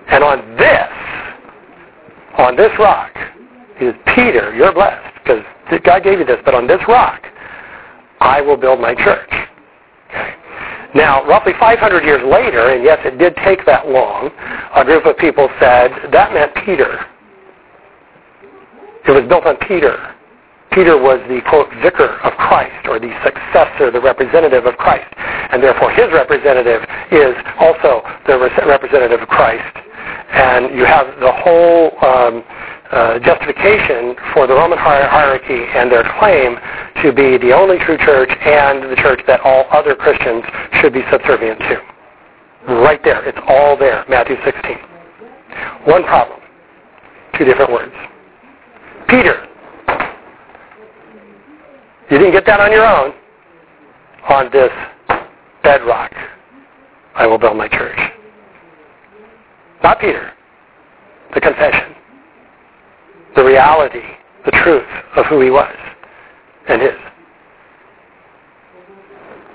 And 0.09 0.23
on 0.23 0.55
this, 0.57 0.91
on 2.37 2.55
this 2.55 2.71
rock, 2.79 3.11
he 3.77 3.85
says, 3.85 3.95
Peter, 4.15 4.53
you're 4.55 4.73
blessed, 4.73 5.13
because 5.23 5.43
God 5.83 6.03
gave 6.03 6.19
you 6.19 6.25
this, 6.25 6.39
but 6.43 6.53
on 6.53 6.67
this 6.67 6.81
rock, 6.87 7.23
I 8.19 8.41
will 8.41 8.57
build 8.57 8.79
my 8.79 8.95
church. 8.95 9.31
Okay. 10.09 10.33
Now, 10.95 11.25
roughly 11.27 11.53
500 11.59 12.03
years 12.03 12.23
later, 12.25 12.69
and 12.69 12.83
yes, 12.83 12.99
it 13.05 13.17
did 13.17 13.35
take 13.43 13.65
that 13.65 13.87
long, 13.87 14.31
a 14.75 14.83
group 14.83 15.05
of 15.05 15.17
people 15.17 15.49
said 15.59 15.91
that 16.11 16.33
meant 16.33 16.55
Peter. 16.65 17.05
It 19.07 19.11
was 19.11 19.23
built 19.29 19.45
on 19.45 19.55
Peter. 19.67 20.15
Peter 20.71 20.99
was 20.99 21.17
the, 21.31 21.41
quote, 21.47 21.71
vicar 21.81 22.19
of 22.21 22.33
Christ, 22.33 22.87
or 22.87 22.99
the 22.99 23.09
successor, 23.23 23.89
the 23.89 24.01
representative 24.01 24.65
of 24.65 24.75
Christ. 24.75 25.07
And 25.17 25.63
therefore 25.63 25.91
his 25.91 26.11
representative 26.11 26.83
is 27.09 27.33
also 27.57 28.03
the 28.27 28.37
representative 28.67 29.21
of 29.21 29.27
Christ. 29.29 29.63
And 30.33 30.75
you 30.75 30.83
have 30.85 31.07
the 31.19 31.31
whole 31.31 31.95
um, 32.03 32.43
uh, 32.91 33.19
justification 33.19 34.15
for 34.33 34.45
the 34.45 34.53
Roman 34.53 34.77
hierarchy 34.77 35.65
and 35.73 35.89
their 35.89 36.03
claim 36.19 36.59
to 37.01 37.13
be 37.15 37.37
the 37.39 37.55
only 37.55 37.79
true 37.79 37.97
church 37.97 38.29
and 38.29 38.91
the 38.91 38.95
church 38.97 39.21
that 39.25 39.39
all 39.41 39.65
other 39.71 39.95
Christians 39.95 40.43
should 40.81 40.93
be 40.93 41.01
subservient 41.09 41.59
to. 41.59 41.79
Right 42.83 42.99
there. 43.03 43.23
It's 43.27 43.39
all 43.47 43.77
there. 43.77 44.03
Matthew 44.09 44.35
16. 44.43 44.77
One 45.85 46.03
problem. 46.03 46.39
Two 47.37 47.45
different 47.45 47.71
words. 47.71 47.95
Peter. 49.07 49.47
You 52.09 52.17
didn't 52.17 52.31
get 52.31 52.45
that 52.45 52.59
on 52.59 52.71
your 52.71 52.85
own. 52.85 53.13
On 54.29 54.49
this 54.51 54.71
bedrock, 55.63 56.11
I 57.15 57.25
will 57.25 57.37
build 57.37 57.57
my 57.57 57.67
church. 57.67 57.97
Not 59.83 59.99
Peter. 59.99 60.33
The 61.33 61.41
confession. 61.41 61.95
The 63.35 63.43
reality, 63.43 64.03
the 64.45 64.51
truth 64.51 64.87
of 65.15 65.25
who 65.27 65.41
he 65.41 65.49
was 65.49 65.75
and 66.67 66.81
his. 66.81 66.91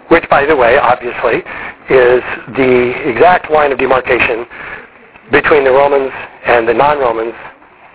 Which, 0.09 0.28
by 0.28 0.44
the 0.44 0.57
way, 0.57 0.78
obviously, 0.78 1.38
is 1.90 2.22
the 2.57 2.92
exact 3.09 3.50
line 3.50 3.72
of 3.72 3.78
demarcation 3.78 4.46
between 5.30 5.64
the 5.64 5.70
Romans 5.70 6.12
and 6.44 6.68
the 6.68 6.74
non-Romans, 6.74 7.34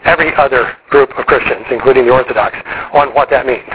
every 0.07 0.33
other 0.35 0.75
group 0.89 1.11
of 1.19 1.25
Christians, 1.25 1.65
including 1.69 2.05
the 2.07 2.11
Orthodox, 2.11 2.55
on 2.93 3.13
what 3.13 3.29
that 3.29 3.45
means. 3.45 3.67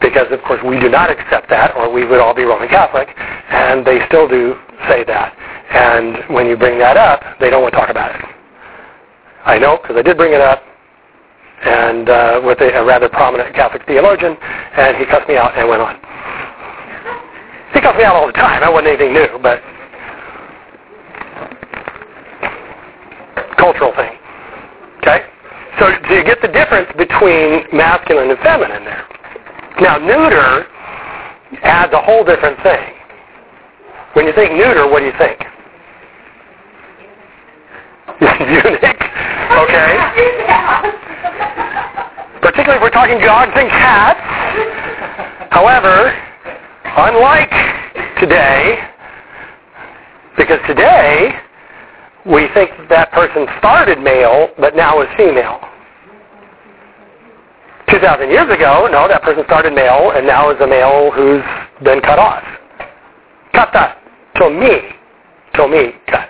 Because, 0.00 0.26
of 0.30 0.40
course, 0.42 0.60
we 0.64 0.80
do 0.80 0.88
not 0.88 1.10
accept 1.10 1.48
that, 1.50 1.76
or 1.76 1.92
we 1.92 2.04
would 2.04 2.18
all 2.18 2.34
be 2.34 2.42
Roman 2.44 2.68
Catholic, 2.68 3.08
and 3.50 3.84
they 3.84 4.00
still 4.06 4.26
do 4.26 4.56
say 4.88 5.04
that. 5.04 5.36
And 5.70 6.34
when 6.34 6.46
you 6.46 6.56
bring 6.56 6.78
that 6.78 6.96
up, 6.96 7.22
they 7.40 7.50
don't 7.50 7.62
want 7.62 7.74
to 7.74 7.80
talk 7.80 7.90
about 7.90 8.14
it. 8.14 8.24
I 9.44 9.58
know, 9.58 9.78
because 9.80 9.96
I 9.96 10.02
did 10.02 10.16
bring 10.16 10.32
it 10.32 10.40
up, 10.40 10.62
and 11.64 12.08
uh, 12.08 12.40
with 12.44 12.60
a, 12.60 12.78
a 12.78 12.84
rather 12.84 13.08
prominent 13.08 13.54
Catholic 13.54 13.84
theologian, 13.86 14.36
and 14.76 14.96
he 14.96 15.04
cussed 15.04 15.28
me 15.28 15.36
out 15.36 15.56
and 15.58 15.68
went 15.68 15.82
on. 15.82 15.96
He 17.74 17.80
cussed 17.80 17.98
me 17.98 18.04
out 18.04 18.16
all 18.16 18.26
the 18.26 18.32
time. 18.32 18.60
That 18.60 18.72
wasn't 18.72 18.88
anything 18.88 19.12
new, 19.12 19.38
but 19.42 19.60
cultural 23.58 23.92
thing. 23.94 24.17
So, 25.78 25.86
do 26.08 26.14
you 26.14 26.24
get 26.24 26.42
the 26.42 26.48
difference 26.48 26.90
between 26.96 27.62
masculine 27.72 28.30
and 28.30 28.38
feminine 28.40 28.84
there. 28.84 29.06
Now, 29.80 29.96
neuter 29.98 30.66
adds 31.62 31.92
a 31.92 32.02
whole 32.02 32.24
different 32.24 32.60
thing. 32.62 32.94
When 34.14 34.26
you 34.26 34.32
think 34.32 34.52
neuter, 34.52 34.90
what 34.90 35.00
do 35.00 35.06
you 35.06 35.12
think? 35.18 35.38
eunuch. 38.20 39.02
Okay? 39.62 39.92
Particularly 42.42 42.76
if 42.76 42.82
we're 42.82 42.90
talking 42.90 43.20
dogs 43.20 43.52
and 43.54 43.68
cats. 43.70 44.18
However, 45.50 46.10
unlike 46.96 47.52
today, 48.18 48.78
because 50.36 50.58
today 50.66 51.38
we 52.26 52.48
think 52.54 52.70
that 52.88 53.12
person 53.12 53.46
started 53.58 54.00
male 54.00 54.48
but 54.58 54.74
now 54.74 55.00
is 55.02 55.08
female. 55.16 55.60
2,000 57.90 58.30
years 58.30 58.50
ago, 58.54 58.86
no, 58.90 59.08
that 59.08 59.22
person 59.22 59.44
started 59.46 59.72
male 59.72 60.12
and 60.14 60.26
now 60.26 60.50
is 60.50 60.60
a 60.60 60.66
male 60.66 61.10
who's 61.10 61.42
been 61.82 62.00
cut 62.00 62.18
off. 62.18 62.44
Kata, 63.54 63.96
to 64.36 64.50
me, 64.50 64.92
to 65.54 65.68
me, 65.68 65.92
cut. 66.06 66.28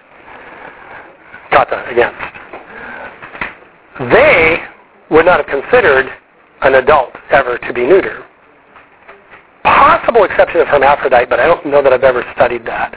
Kata, 1.50 1.84
against. 1.90 2.38
They 4.12 4.58
would 5.10 5.26
not 5.26 5.44
have 5.44 5.46
considered 5.46 6.06
an 6.62 6.74
adult 6.74 7.10
ever 7.30 7.58
to 7.58 7.72
be 7.72 7.86
neuter. 7.86 8.24
Possible 9.64 10.24
exception 10.24 10.60
of 10.60 10.68
hermaphrodite, 10.68 11.28
but 11.28 11.40
I 11.40 11.46
don't 11.46 11.66
know 11.66 11.82
that 11.82 11.92
I've 11.92 12.04
ever 12.04 12.24
studied 12.34 12.64
that. 12.66 12.96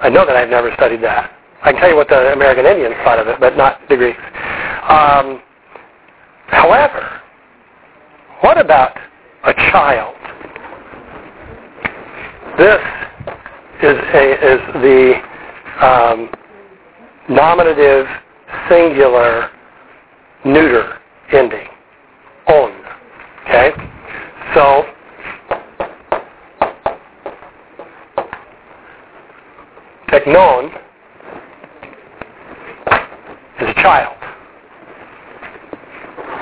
I 0.00 0.08
know 0.08 0.24
that 0.26 0.36
I've 0.36 0.48
never 0.48 0.72
studied 0.74 1.02
that. 1.02 1.30
I 1.62 1.72
can 1.72 1.80
tell 1.80 1.90
you 1.90 1.96
what 1.96 2.08
the 2.08 2.32
American 2.32 2.64
Indians 2.66 2.94
thought 3.04 3.18
of 3.18 3.28
it, 3.28 3.38
but 3.38 3.56
not 3.56 3.80
the 3.88 3.96
Greeks. 3.96 4.18
Um, 4.88 5.42
however, 6.46 7.20
what 8.40 8.58
about 8.58 8.96
a 9.44 9.52
child? 9.70 10.16
This 12.58 12.80
is, 13.82 13.96
a, 14.14 14.54
is 14.54 14.60
the 14.82 15.14
um, 15.86 16.30
nominative 17.28 18.06
singular 18.68 19.50
neuter 20.44 20.98
ending. 21.32 21.66
On. 22.48 22.72
Okay? 23.44 23.72
So, 24.54 24.84
teknon 30.10 30.66
is 33.60 33.68
a 33.68 33.74
child. 33.74 34.16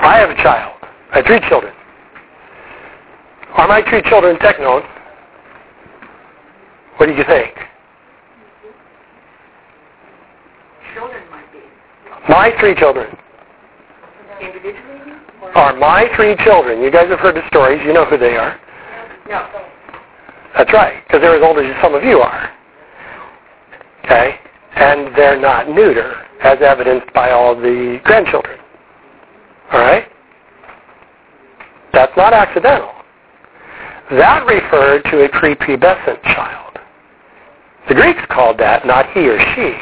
I 0.01 0.17
have 0.17 0.29
a 0.31 0.35
child. 0.35 0.75
I 1.11 1.17
have 1.17 1.25
three 1.25 1.39
children. 1.47 1.73
Are 3.53 3.67
my 3.67 3.81
three 3.89 4.01
children 4.03 4.37
teknon? 4.37 4.81
What 6.97 7.05
do 7.05 7.13
you 7.13 7.23
think? 7.25 7.53
Children 10.95 11.23
might 11.29 11.51
be. 11.53 11.59
My 12.27 12.51
three 12.59 12.75
children 12.75 13.15
Individually? 14.41 14.99
Are 15.55 15.75
my 15.75 16.07
three 16.15 16.35
children. 16.43 16.81
You 16.81 16.91
guys 16.91 17.09
have 17.09 17.19
heard 17.19 17.35
the 17.35 17.45
stories. 17.47 17.81
You 17.85 17.93
know 17.93 18.05
who 18.05 18.17
they 18.17 18.37
are. 18.37 18.59
No. 19.27 19.47
That's 20.57 20.71
right, 20.73 21.03
because 21.05 21.21
they're 21.21 21.35
as 21.35 21.43
old 21.43 21.57
as 21.59 21.65
some 21.81 21.93
of 21.93 22.03
you 22.03 22.19
are. 22.19 22.58
Okay? 24.09 24.39
And 24.75 25.15
they're 25.15 25.39
not 25.39 25.69
neuter, 25.69 26.25
as 26.41 26.59
evidenced 26.61 27.13
by 27.13 27.31
all 27.31 27.55
the 27.55 27.99
grandchildren. 28.03 28.59
All 29.71 29.79
right? 29.79 30.07
That's 31.93 32.15
not 32.17 32.33
accidental. 32.33 32.91
That 34.11 34.45
referred 34.47 35.03
to 35.11 35.25
a 35.25 35.29
prepubescent 35.29 36.23
child. 36.23 36.79
The 37.87 37.93
Greeks 37.95 38.21
called 38.29 38.57
that 38.59 38.85
not 38.85 39.11
he 39.13 39.27
or 39.29 39.37
she. 39.55 39.75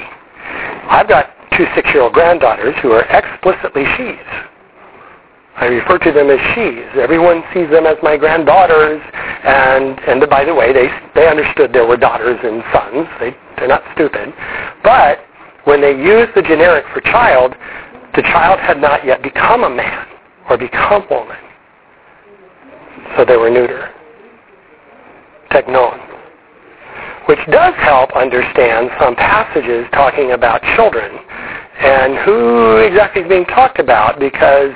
I've 0.89 1.07
got 1.07 1.29
two 1.55 1.65
six-year-old 1.75 2.13
granddaughters 2.13 2.75
who 2.81 2.91
are 2.91 3.03
explicitly 3.03 3.85
she's. 3.95 4.27
I 5.57 5.65
refer 5.65 5.97
to 5.99 6.11
them 6.11 6.29
as 6.29 6.39
she's. 6.53 7.01
Everyone 7.01 7.43
sees 7.53 7.69
them 7.69 7.85
as 7.85 7.97
my 8.03 8.15
granddaughters, 8.15 9.01
and 9.43 9.99
and 10.01 10.29
by 10.29 10.45
the 10.45 10.53
way, 10.53 10.71
they 10.71 10.87
they 11.15 11.27
understood 11.27 11.73
there 11.73 11.87
were 11.87 11.97
daughters 11.97 12.37
and 12.43 12.63
sons. 12.71 13.07
They 13.19 13.35
they're 13.57 13.67
not 13.67 13.83
stupid, 13.93 14.33
but 14.83 15.19
when 15.65 15.81
they 15.81 15.91
used 15.91 16.31
the 16.35 16.41
generic 16.41 16.85
for 16.93 17.01
child, 17.01 17.53
the 18.15 18.21
child 18.23 18.59
had 18.59 18.79
not 18.79 19.05
yet 19.05 19.21
become 19.21 19.63
a 19.63 19.69
man 19.69 20.07
or 20.49 20.57
become 20.57 21.05
woman, 21.09 21.37
so 23.15 23.25
they 23.25 23.37
were 23.37 23.49
neuter. 23.49 23.91
Teknon. 25.51 25.99
Which 27.27 27.39
does 27.51 27.73
help 27.75 28.11
understand 28.15 28.89
some 28.99 29.15
passages 29.15 29.85
talking 29.91 30.31
about 30.31 30.61
children 30.75 31.19
and 31.79 32.17
who 32.25 32.77
exactly 32.77 33.21
is 33.21 33.27
being 33.27 33.45
talked 33.45 33.79
about 33.79 34.19
because 34.19 34.71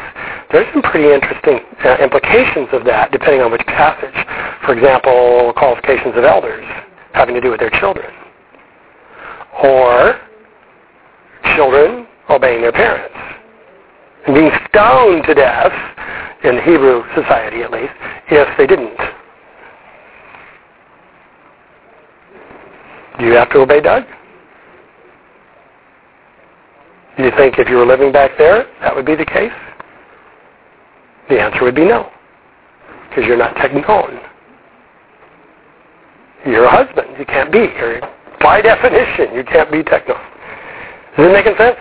there's 0.51 0.67
some 0.73 0.82
pretty 0.84 1.11
interesting 1.13 1.59
uh, 1.84 1.97
implications 1.97 2.67
of 2.73 2.84
that 2.86 3.11
depending 3.11 3.41
on 3.41 3.51
which 3.51 3.65
passage. 3.65 4.13
For 4.65 4.73
example, 4.73 5.53
qualifications 5.55 6.13
of 6.15 6.25
elders 6.25 6.65
having 7.13 7.36
to 7.36 7.41
do 7.41 7.49
with 7.49 7.59
their 7.59 7.71
children. 7.79 8.11
Or 9.64 10.20
children 11.55 12.07
obeying 12.30 12.62
their 12.62 12.72
parents. 12.72 13.16
And 14.26 14.36
being 14.36 14.51
stoned 14.70 15.24
to 15.26 15.34
death, 15.34 15.72
in 16.43 16.59
Hebrew 16.62 17.03
society 17.16 17.62
at 17.62 17.72
least, 17.72 17.93
if 18.30 18.47
they 18.57 18.66
didn't. 18.66 18.97
Do 23.20 23.26
you 23.26 23.34
have 23.34 23.51
to 23.51 23.59
obey 23.59 23.82
Doug? 23.82 24.03
Do 27.18 27.24
you 27.24 27.32
think 27.38 27.59
if 27.59 27.70
you 27.70 27.76
were 27.76 27.86
living 27.86 28.12
back 28.12 28.32
there, 28.38 28.66
that 28.82 28.95
would 28.95 29.05
be 29.05 29.16
the 29.16 29.26
case? 29.26 29.51
The 31.30 31.39
answer 31.39 31.64
would 31.64 31.76
be 31.76 31.86
no, 31.86 32.09
because 33.09 33.26
you're 33.26 33.38
not 33.38 33.55
teknon. 33.55 34.20
You're 36.45 36.66
a 36.66 36.72
husband. 36.72 37.16
You 37.20 37.26
can't 37.26 37.51
be. 37.51 37.59
Or 37.59 38.01
by 38.41 38.61
definition, 38.61 39.33
you 39.35 39.43
can't 39.43 39.71
be 39.71 39.83
teknon. 39.83 40.19
Is 41.17 41.25
it 41.27 41.33
making 41.33 41.55
sense? 41.57 41.77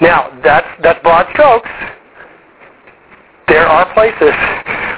Now, 0.00 0.30
that's, 0.42 0.66
that's 0.82 1.02
broad 1.02 1.26
strokes. 1.32 1.68
There 3.48 3.66
are 3.66 3.92
places 3.94 4.34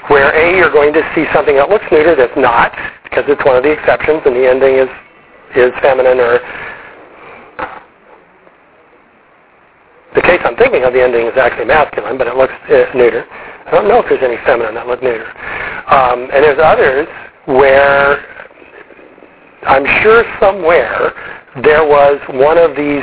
where 0.09 0.35
A, 0.35 0.57
you're 0.57 0.73
going 0.73 0.93
to 0.93 1.03
see 1.15 1.25
something 1.33 1.57
that 1.57 1.69
looks 1.69 1.85
neuter 1.93 2.17
that's 2.17 2.37
not, 2.37 2.73
because 3.05 3.25
it's 3.29 3.45
one 3.45 3.57
of 3.57 3.63
the 3.63 3.71
exceptions, 3.71 4.23
and 4.27 4.35
the 4.35 4.49
ending 4.49 4.75
is, 4.77 4.91
is 5.57 5.73
feminine 5.81 6.19
or 6.19 6.41
the 10.15 10.23
case 10.23 10.41
I'm 10.45 10.57
thinking 10.57 10.83
of, 10.83 10.93
the 10.93 11.03
ending 11.03 11.27
is 11.27 11.39
actually 11.39 11.67
masculine, 11.67 12.19
but 12.19 12.27
it 12.27 12.35
looks 12.35 12.53
uh, 12.67 12.91
neuter. 12.97 13.25
I 13.31 13.71
don't 13.71 13.87
know 13.87 14.03
if 14.03 14.07
there's 14.09 14.25
any 14.25 14.43
feminine 14.45 14.75
that 14.75 14.89
look 14.89 15.03
neuter. 15.03 15.31
Um, 15.87 16.27
and 16.35 16.43
there's 16.43 16.59
others 16.59 17.07
where 17.47 18.40
I'm 19.63 19.85
sure 20.03 20.25
somewhere 20.41 21.13
there 21.63 21.85
was 21.85 22.19
one 22.31 22.57
of 22.57 22.77
these 22.77 23.03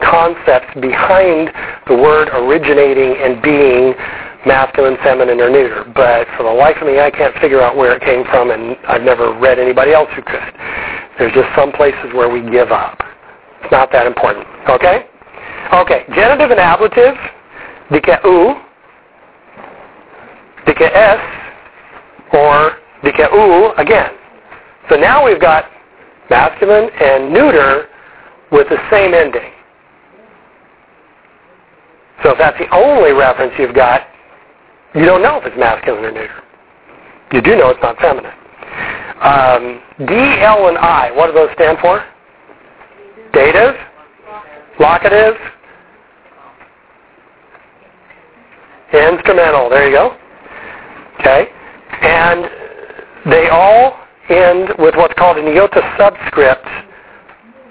concepts 0.00 0.72
behind 0.80 1.50
the 1.88 1.96
word 1.96 2.28
originating 2.32 3.16
and 3.20 3.42
being 3.42 3.94
masculine, 4.46 4.96
feminine, 5.02 5.40
or 5.40 5.50
neuter. 5.50 5.84
But 5.94 6.26
for 6.36 6.44
the 6.44 6.54
life 6.54 6.76
of 6.80 6.86
me, 6.86 7.00
I 7.00 7.10
can't 7.10 7.36
figure 7.40 7.60
out 7.60 7.76
where 7.76 7.94
it 7.94 8.02
came 8.02 8.24
from, 8.24 8.50
and 8.50 8.76
I've 8.86 9.02
never 9.02 9.38
read 9.38 9.58
anybody 9.58 9.92
else 9.92 10.08
who 10.14 10.22
could. 10.22 10.54
There's 11.18 11.34
just 11.34 11.48
some 11.56 11.72
places 11.72 12.14
where 12.14 12.28
we 12.30 12.40
give 12.48 12.70
up. 12.70 13.02
It's 13.62 13.72
not 13.72 13.90
that 13.92 14.06
important. 14.06 14.46
Okay? 14.68 15.06
Okay, 15.74 16.04
genitive 16.14 16.50
and 16.50 16.60
ablative, 16.60 17.16
dikeu, 17.90 18.62
dikes, 20.64 21.22
or 22.32 22.78
dikeu 23.02 23.78
again. 23.78 24.12
So 24.88 24.96
now 24.96 25.26
we've 25.26 25.40
got 25.40 25.64
masculine 26.30 26.90
and 27.00 27.32
neuter 27.32 27.86
with 28.50 28.68
the 28.68 28.78
same 28.90 29.14
ending. 29.14 29.52
So 32.22 32.30
if 32.30 32.38
that's 32.38 32.58
the 32.58 32.68
only 32.74 33.12
reference 33.12 33.52
you've 33.58 33.74
got, 33.74 34.02
you 34.94 35.04
don't 35.04 35.22
know 35.22 35.38
if 35.38 35.46
it's 35.46 35.56
masculine 35.58 36.04
or 36.04 36.12
neuter. 36.12 36.42
You 37.32 37.42
do 37.42 37.56
know 37.56 37.70
it's 37.70 37.82
not 37.82 37.96
feminine. 37.98 38.32
Um, 39.20 39.82
D, 40.06 40.14
L, 40.40 40.68
and 40.68 40.78
I, 40.78 41.10
what 41.12 41.28
do 41.28 41.32
those 41.32 41.50
stand 41.54 41.78
for? 41.80 42.04
Dative, 43.32 43.74
locative, 44.80 45.34
instrumental. 48.92 49.68
There 49.68 49.88
you 49.88 49.96
go. 49.96 50.16
Okay. 51.20 51.48
And 52.02 52.48
they 53.30 53.48
all 53.48 53.98
end 54.28 54.70
with 54.78 54.94
what's 54.96 55.14
called 55.14 55.38
an 55.38 55.46
iota 55.46 55.80
subscript 55.98 56.66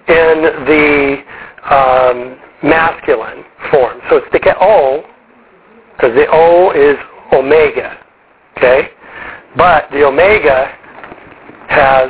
in 0.08 0.42
the 0.66 1.18
um, 1.70 2.40
masculine 2.64 3.44
form. 3.72 4.00
So 4.10 4.18
it's 4.18 4.28
the 4.32 4.56
O, 4.60 5.04
because 5.96 6.16
the 6.16 6.28
O 6.32 6.72
is 6.72 6.98
omega. 7.34 7.98
Okay? 8.58 8.90
But 9.56 9.90
the 9.92 10.06
omega 10.06 10.66
has 11.70 12.10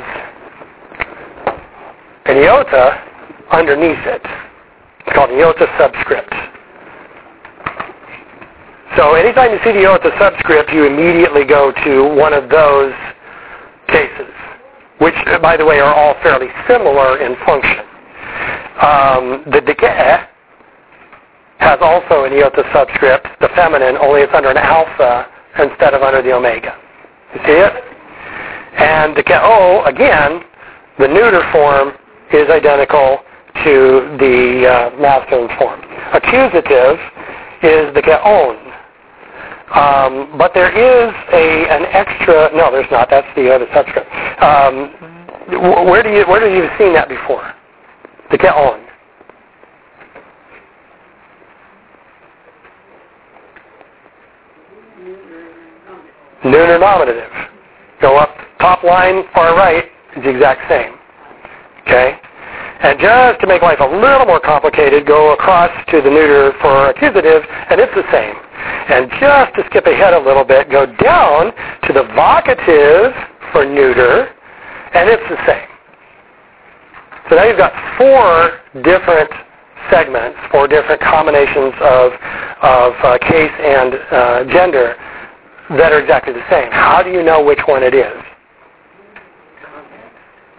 an 2.26 2.36
iota 2.36 3.02
underneath 3.50 4.04
it. 4.06 4.22
It's 5.06 5.14
called 5.14 5.30
an 5.30 5.38
iota 5.38 5.66
subscript. 5.78 6.34
So 8.96 9.14
anytime 9.14 9.52
you 9.52 9.58
see 9.64 9.72
the 9.72 9.86
iota 9.86 10.10
subscript, 10.20 10.72
you 10.72 10.84
immediately 10.84 11.44
go 11.44 11.72
to 11.84 12.14
one 12.14 12.32
of 12.32 12.50
those 12.50 12.92
cases, 13.88 14.28
which, 14.98 15.14
by 15.42 15.56
the 15.56 15.64
way, 15.64 15.80
are 15.80 15.94
all 15.94 16.14
fairly 16.22 16.48
similar 16.66 17.18
in 17.18 17.36
function. 17.46 17.84
Um, 18.80 19.44
the 19.52 19.60
decay 19.60 20.24
has 21.58 21.78
also 21.80 22.24
an 22.24 22.32
iota 22.32 22.62
subscript, 22.72 23.26
the 23.40 23.48
feminine, 23.54 23.96
only 23.98 24.22
it's 24.22 24.32
under 24.34 24.50
an 24.50 24.56
alpha 24.56 25.26
instead 25.58 25.94
of 25.94 26.02
under 26.02 26.22
the 26.22 26.32
omega. 26.32 26.78
You 27.34 27.40
see 27.44 27.58
it? 27.58 27.72
And 28.78 29.16
the 29.16 29.24
O, 29.42 29.84
again, 29.86 30.42
the 30.98 31.08
neuter 31.08 31.42
form 31.52 31.92
is 32.32 32.48
identical 32.48 33.18
to 33.64 34.16
the 34.20 34.66
uh, 34.66 35.00
masculine 35.00 35.50
form. 35.58 35.80
Accusative 36.12 36.98
is 37.62 37.92
the 37.94 38.02
geon. 38.02 38.67
Um, 39.74 40.38
but 40.38 40.52
there 40.54 40.70
is 40.70 41.14
a 41.32 41.68
an 41.68 41.84
extra. 41.92 42.50
No, 42.54 42.72
there's 42.72 42.90
not. 42.90 43.08
That's 43.10 43.28
the 43.36 43.52
other 43.52 43.66
subscript. 43.74 44.08
Um, 44.42 44.92
where 45.88 46.02
do 46.02 46.10
you 46.10 46.24
where 46.26 46.40
do 46.40 46.54
you 46.54 46.68
seen 46.78 46.94
that 46.94 47.08
before? 47.08 47.54
The 48.30 48.38
geon. 48.38 48.84
Neuter 56.44 56.78
nominative. 56.78 57.30
Go 58.00 58.16
up 58.16 58.34
top 58.60 58.84
line, 58.84 59.24
far 59.34 59.56
right, 59.56 59.84
is 60.16 60.22
the 60.22 60.30
exact 60.30 60.68
same. 60.70 60.94
Okay? 61.82 62.18
And 62.80 62.98
just 63.00 63.40
to 63.40 63.46
make 63.46 63.62
life 63.62 63.80
a 63.80 63.86
little 63.86 64.24
more 64.24 64.38
complicated, 64.38 65.04
go 65.04 65.32
across 65.32 65.70
to 65.90 66.00
the 66.00 66.10
neuter 66.10 66.52
for 66.60 66.90
accusative, 66.90 67.42
and 67.70 67.80
it's 67.80 67.92
the 67.94 68.06
same. 68.12 68.36
And 68.88 69.10
just 69.20 69.54
to 69.56 69.64
skip 69.70 69.86
ahead 69.86 70.14
a 70.14 70.18
little 70.18 70.44
bit, 70.44 70.70
go 70.70 70.86
down 70.86 71.52
to 71.84 71.92
the 71.92 72.04
vocative 72.16 73.12
for 73.52 73.64
neuter, 73.64 74.28
and 74.94 75.08
it's 75.08 75.22
the 75.28 75.36
same. 75.46 75.68
So 77.28 77.36
now 77.36 77.44
you've 77.44 77.58
got 77.58 77.72
four 77.98 78.82
different 78.82 79.30
segments, 79.90 80.38
four 80.50 80.66
different 80.66 81.00
combinations 81.02 81.74
of, 81.80 82.12
of 82.62 82.92
uh, 83.04 83.18
case 83.18 83.52
and 83.60 83.94
uh, 84.10 84.44
gender 84.52 84.96
that 85.76 85.92
are 85.92 86.00
exactly 86.00 86.32
the 86.32 86.44
same. 86.50 86.70
How 86.72 87.02
do 87.02 87.10
you 87.10 87.22
know 87.22 87.44
which 87.44 87.60
one 87.66 87.82
it 87.82 87.94
is? 87.94 88.16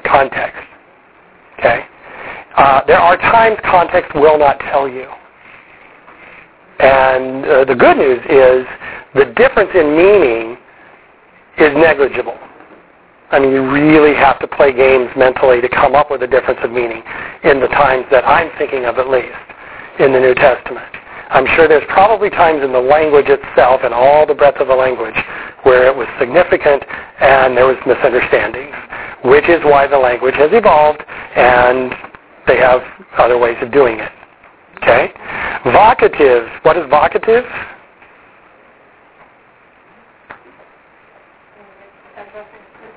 Context. 0.06 0.62
Okay? 1.58 1.86
Uh, 2.56 2.86
there 2.86 3.00
are 3.00 3.18
times 3.18 3.58
context 3.64 4.14
will 4.14 4.38
not 4.38 4.60
tell 4.60 4.88
you. 4.88 5.08
And 6.80 7.46
uh, 7.46 7.66
the 7.66 7.76
good 7.76 7.98
news 7.98 8.20
is 8.30 8.66
the 9.14 9.26
difference 9.36 9.72
in 9.76 9.96
meaning 9.96 10.58
is 11.58 11.76
negligible. 11.76 12.38
I 13.32 13.40
mean, 13.40 13.52
you 13.52 13.70
really 13.70 14.16
have 14.16 14.40
to 14.40 14.48
play 14.48 14.74
games 14.74 15.10
mentally 15.16 15.62
to 15.62 15.70
come 15.70 15.94
up 15.94 16.10
with 16.10 16.24
a 16.24 16.28
difference 16.28 16.60
of 16.64 16.72
meaning 16.72 17.04
in 17.44 17.60
the 17.60 17.68
times 17.68 18.06
that 18.12 18.26
I'm 18.26 18.50
thinking 18.58 18.86
of 18.86 18.98
at 18.98 19.10
least 19.10 19.38
in 20.00 20.14
the 20.14 20.20
New 20.20 20.34
Testament. 20.34 20.88
I'm 21.30 21.46
sure 21.56 21.68
there's 21.68 21.86
probably 21.90 22.32
times 22.32 22.64
in 22.64 22.72
the 22.72 22.82
language 22.82 23.28
itself 23.30 23.82
and 23.84 23.94
all 23.94 24.26
the 24.26 24.34
breadth 24.34 24.60
of 24.60 24.68
the 24.68 24.74
language 24.74 25.14
where 25.62 25.86
it 25.86 25.96
was 25.96 26.08
significant 26.18 26.84
and 27.20 27.56
there 27.56 27.68
was 27.68 27.78
misunderstandings, 27.86 28.74
which 29.24 29.48
is 29.48 29.62
why 29.64 29.86
the 29.86 29.98
language 29.98 30.34
has 30.36 30.50
evolved 30.52 31.04
and 31.36 31.94
they 32.48 32.58
have 32.58 32.82
other 33.20 33.38
ways 33.38 33.58
of 33.62 33.72
doing 33.72 34.00
it. 34.00 34.12
Okay? 34.82 35.12
Vocative. 35.66 36.48
What 36.64 36.78
is 36.78 36.84
vocative? 36.86 37.46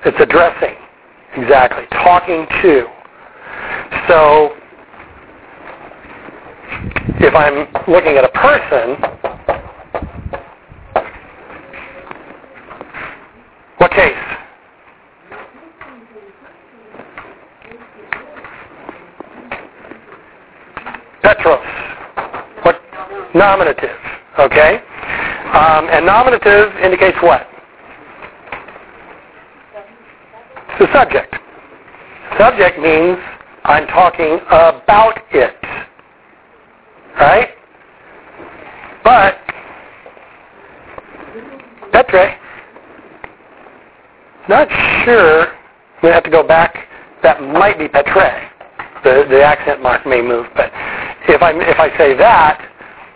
It's 0.05 0.17
addressing. 0.19 0.75
Exactly. 1.37 1.85
Talking 1.91 2.45
to. 2.61 2.85
So 4.07 4.55
if 7.19 7.33
I'm 7.33 7.67
looking 7.87 8.17
at 8.17 8.25
a 8.25 8.29
person, 8.29 8.97
what 13.77 13.91
case? 13.91 14.42
Petros. 21.23 21.65
What? 22.63 22.79
Nominative. 23.33 23.97
Okay? 24.39 24.79
Um, 25.53 25.87
and 25.89 26.05
nominative 26.05 26.75
indicates 26.77 27.17
what? 27.21 27.47
The 30.79 30.87
subject. 30.93 31.35
Subject 32.37 32.79
means 32.79 33.17
I'm 33.63 33.87
talking 33.87 34.39
about 34.47 35.19
it. 35.31 35.55
Right? 37.15 37.49
But, 39.03 39.35
Petre, 41.93 42.37
not 44.49 44.67
sure. 45.05 45.47
To 46.01 46.11
have 46.11 46.23
to 46.23 46.29
go 46.29 46.45
back. 46.45 46.75
That 47.21 47.41
might 47.41 47.77
be 47.77 47.87
Petre. 47.87 48.49
The, 49.03 49.25
the 49.29 49.41
accent 49.41 49.81
mark 49.81 50.05
may 50.05 50.21
move. 50.21 50.47
But 50.55 50.71
if, 51.27 51.41
i 51.41 51.51
if 51.51 51.79
I 51.79 51.95
say 51.97 52.15
that, 52.17 52.69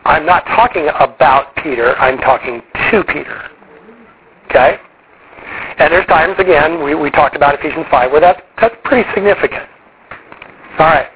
I'm 0.05 0.25
not 0.25 0.45
talking 0.45 0.87
about 0.99 1.55
Peter. 1.57 1.95
I'm 1.97 2.17
talking 2.19 2.61
to 2.91 3.03
Peter. 3.03 3.49
Okay? 4.49 4.77
And 5.79 5.93
there's 5.93 6.07
times, 6.07 6.35
again, 6.39 6.83
we, 6.83 6.95
we 6.95 7.11
talked 7.11 7.35
about 7.35 7.55
Ephesians 7.59 7.85
5, 7.91 8.11
where 8.11 8.21
that's, 8.21 8.41
that's 8.59 8.75
pretty 8.83 9.07
significant. 9.13 9.69
All 10.79 10.87
right. 10.87 11.07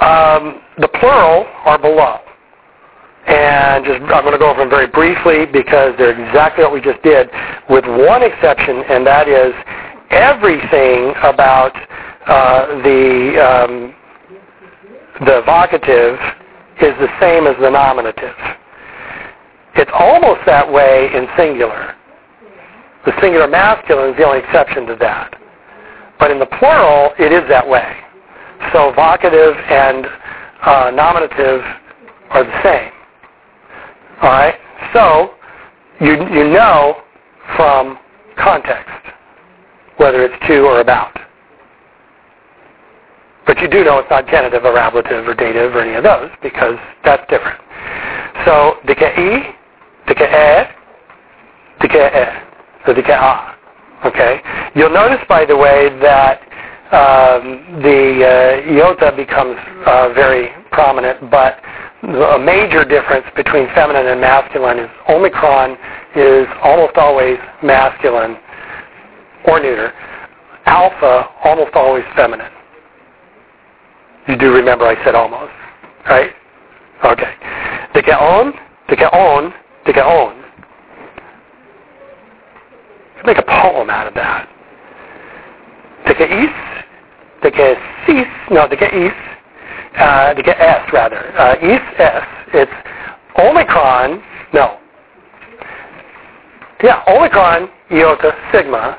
Um, 0.00 0.60
the 0.78 0.88
plural 0.88 1.46
are 1.64 1.78
below. 1.78 2.18
And 3.26 3.84
just 3.84 4.00
I'm 4.02 4.22
going 4.22 4.32
to 4.32 4.38
go 4.38 4.50
over 4.50 4.60
them 4.60 4.70
very 4.70 4.86
briefly 4.86 5.46
because 5.46 5.94
they're 5.98 6.14
exactly 6.14 6.62
what 6.62 6.72
we 6.72 6.80
just 6.80 7.02
did, 7.02 7.28
with 7.68 7.84
one 7.84 8.22
exception, 8.22 8.84
and 8.88 9.06
that 9.06 9.26
is 9.26 9.52
everything 10.10 11.10
about 11.22 11.74
uh, 12.26 12.82
the 12.82 13.34
um, 13.42 13.94
the 15.20 15.42
vocative 15.46 16.14
is 16.80 16.94
the 17.00 17.08
same 17.20 17.46
as 17.46 17.56
the 17.60 17.70
nominative. 17.70 18.34
It's 19.76 19.90
almost 19.94 20.40
that 20.46 20.70
way 20.70 21.10
in 21.14 21.26
singular. 21.36 21.94
The 23.04 23.12
singular 23.20 23.46
masculine 23.46 24.10
is 24.10 24.16
the 24.16 24.24
only 24.24 24.40
exception 24.40 24.86
to 24.86 24.96
that. 25.00 25.38
But 26.18 26.30
in 26.30 26.38
the 26.38 26.46
plural, 26.46 27.12
it 27.18 27.32
is 27.32 27.48
that 27.48 27.66
way. 27.66 27.96
So 28.72 28.92
vocative 28.92 29.54
and 29.70 30.06
uh, 30.62 30.90
nominative 30.94 31.60
are 32.30 32.44
the 32.44 32.62
same. 32.62 32.90
All 34.22 34.30
right? 34.30 34.54
So 34.92 35.34
you, 36.00 36.14
you 36.34 36.48
know 36.48 37.02
from 37.56 37.98
context 38.36 38.90
whether 39.98 40.24
it's 40.24 40.46
to 40.46 40.60
or 40.60 40.80
about. 40.80 41.18
But 43.46 43.60
you 43.60 43.68
do 43.68 43.84
know 43.84 43.98
it's 43.98 44.10
not 44.10 44.26
genitive 44.26 44.64
or 44.64 44.76
ablative 44.76 45.26
or 45.26 45.34
dative 45.34 45.74
or 45.74 45.80
any 45.80 45.94
of 45.94 46.02
those 46.02 46.30
because 46.42 46.76
that's 47.04 47.22
different. 47.30 47.60
So 48.44 48.78
dikei, 48.86 49.54
dikei, 50.08 50.70
dikei, 51.80 52.42
so 52.84 52.92
dikei. 52.92 53.54
Okay? 54.04 54.40
You'll 54.74 54.90
notice, 54.90 55.24
by 55.28 55.44
the 55.44 55.56
way, 55.56 55.88
that 56.00 56.40
um, 56.92 57.82
the 57.82 58.22
uh, 58.22 58.72
iota 58.72 59.14
becomes 59.16 59.56
uh, 59.86 60.12
very 60.14 60.50
prominent, 60.70 61.30
but 61.30 61.58
a 62.02 62.38
major 62.38 62.84
difference 62.84 63.26
between 63.34 63.66
feminine 63.74 64.06
and 64.06 64.20
masculine 64.20 64.78
is 64.78 64.90
omicron 65.08 65.76
is 66.14 66.46
almost 66.62 66.96
always 66.96 67.38
masculine 67.62 68.36
or 69.48 69.60
neuter. 69.60 69.92
Alpha 70.66 71.30
almost 71.42 71.74
always 71.74 72.04
feminine. 72.14 72.50
You 74.28 74.36
do 74.36 74.52
remember 74.52 74.84
I 74.84 75.02
said 75.04 75.14
almost, 75.14 75.52
right? 76.06 76.30
Okay. 77.04 77.32
Dikeon, 77.94 78.52
dikeon, 78.88 79.52
dikeon. 79.86 80.42
Make 83.24 83.38
a 83.38 83.42
poem 83.42 83.88
out 83.88 84.08
of 84.08 84.14
that. 84.14 84.48
Dikeis, 86.06 86.52
dikesis, 87.42 88.50
no, 88.50 88.66
dikeis, 88.68 89.14
uh, 89.96 90.34
dikees 90.34 90.92
rather. 90.92 91.38
Uh, 91.38 91.54
is, 91.62 91.80
s. 91.98 92.24
It's 92.54 92.72
omicron, 93.38 94.22
no. 94.52 94.78
Yeah, 96.82 97.02
omicron, 97.06 97.68
iota, 97.90 98.32
sigma, 98.52 98.98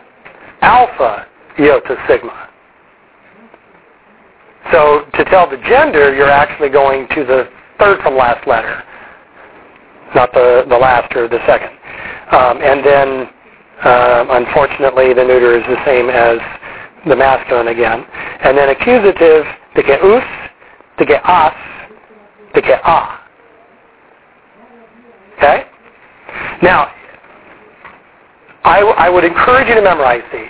alpha, 0.61 1.27
iota, 1.59 1.95
sigma. 2.07 2.46
So 4.71 5.05
to 5.13 5.23
tell 5.25 5.49
the 5.49 5.57
gender, 5.67 6.13
you're 6.13 6.29
actually 6.29 6.69
going 6.69 7.07
to 7.09 7.23
the 7.23 7.49
third 7.79 8.01
from 8.01 8.15
last 8.15 8.45
letter. 8.47 8.83
not 10.15 10.31
the, 10.33 10.65
the 10.69 10.77
last 10.77 11.13
or 11.15 11.27
the 11.27 11.39
second. 11.45 11.71
Um, 12.31 12.61
and 12.61 12.85
then, 12.85 13.29
uh, 13.83 14.25
unfortunately, 14.31 15.13
the 15.13 15.23
neuter 15.23 15.57
is 15.57 15.63
the 15.67 15.83
same 15.85 16.09
as 16.09 16.39
the 17.07 17.15
masculine 17.15 17.67
again. 17.67 18.05
And 18.43 18.57
then 18.57 18.69
accusative, 18.69 19.45
they 19.75 19.83
get 19.83 20.01
us, 20.01 20.23
us, 21.25 21.53
a. 22.83 23.19
Okay? 25.37 25.65
Now, 26.63 26.91
I, 28.63 28.79
I 28.81 29.09
would 29.09 29.23
encourage 29.23 29.67
you 29.67 29.75
to 29.75 29.81
memorize 29.81 30.23
these 30.33 30.49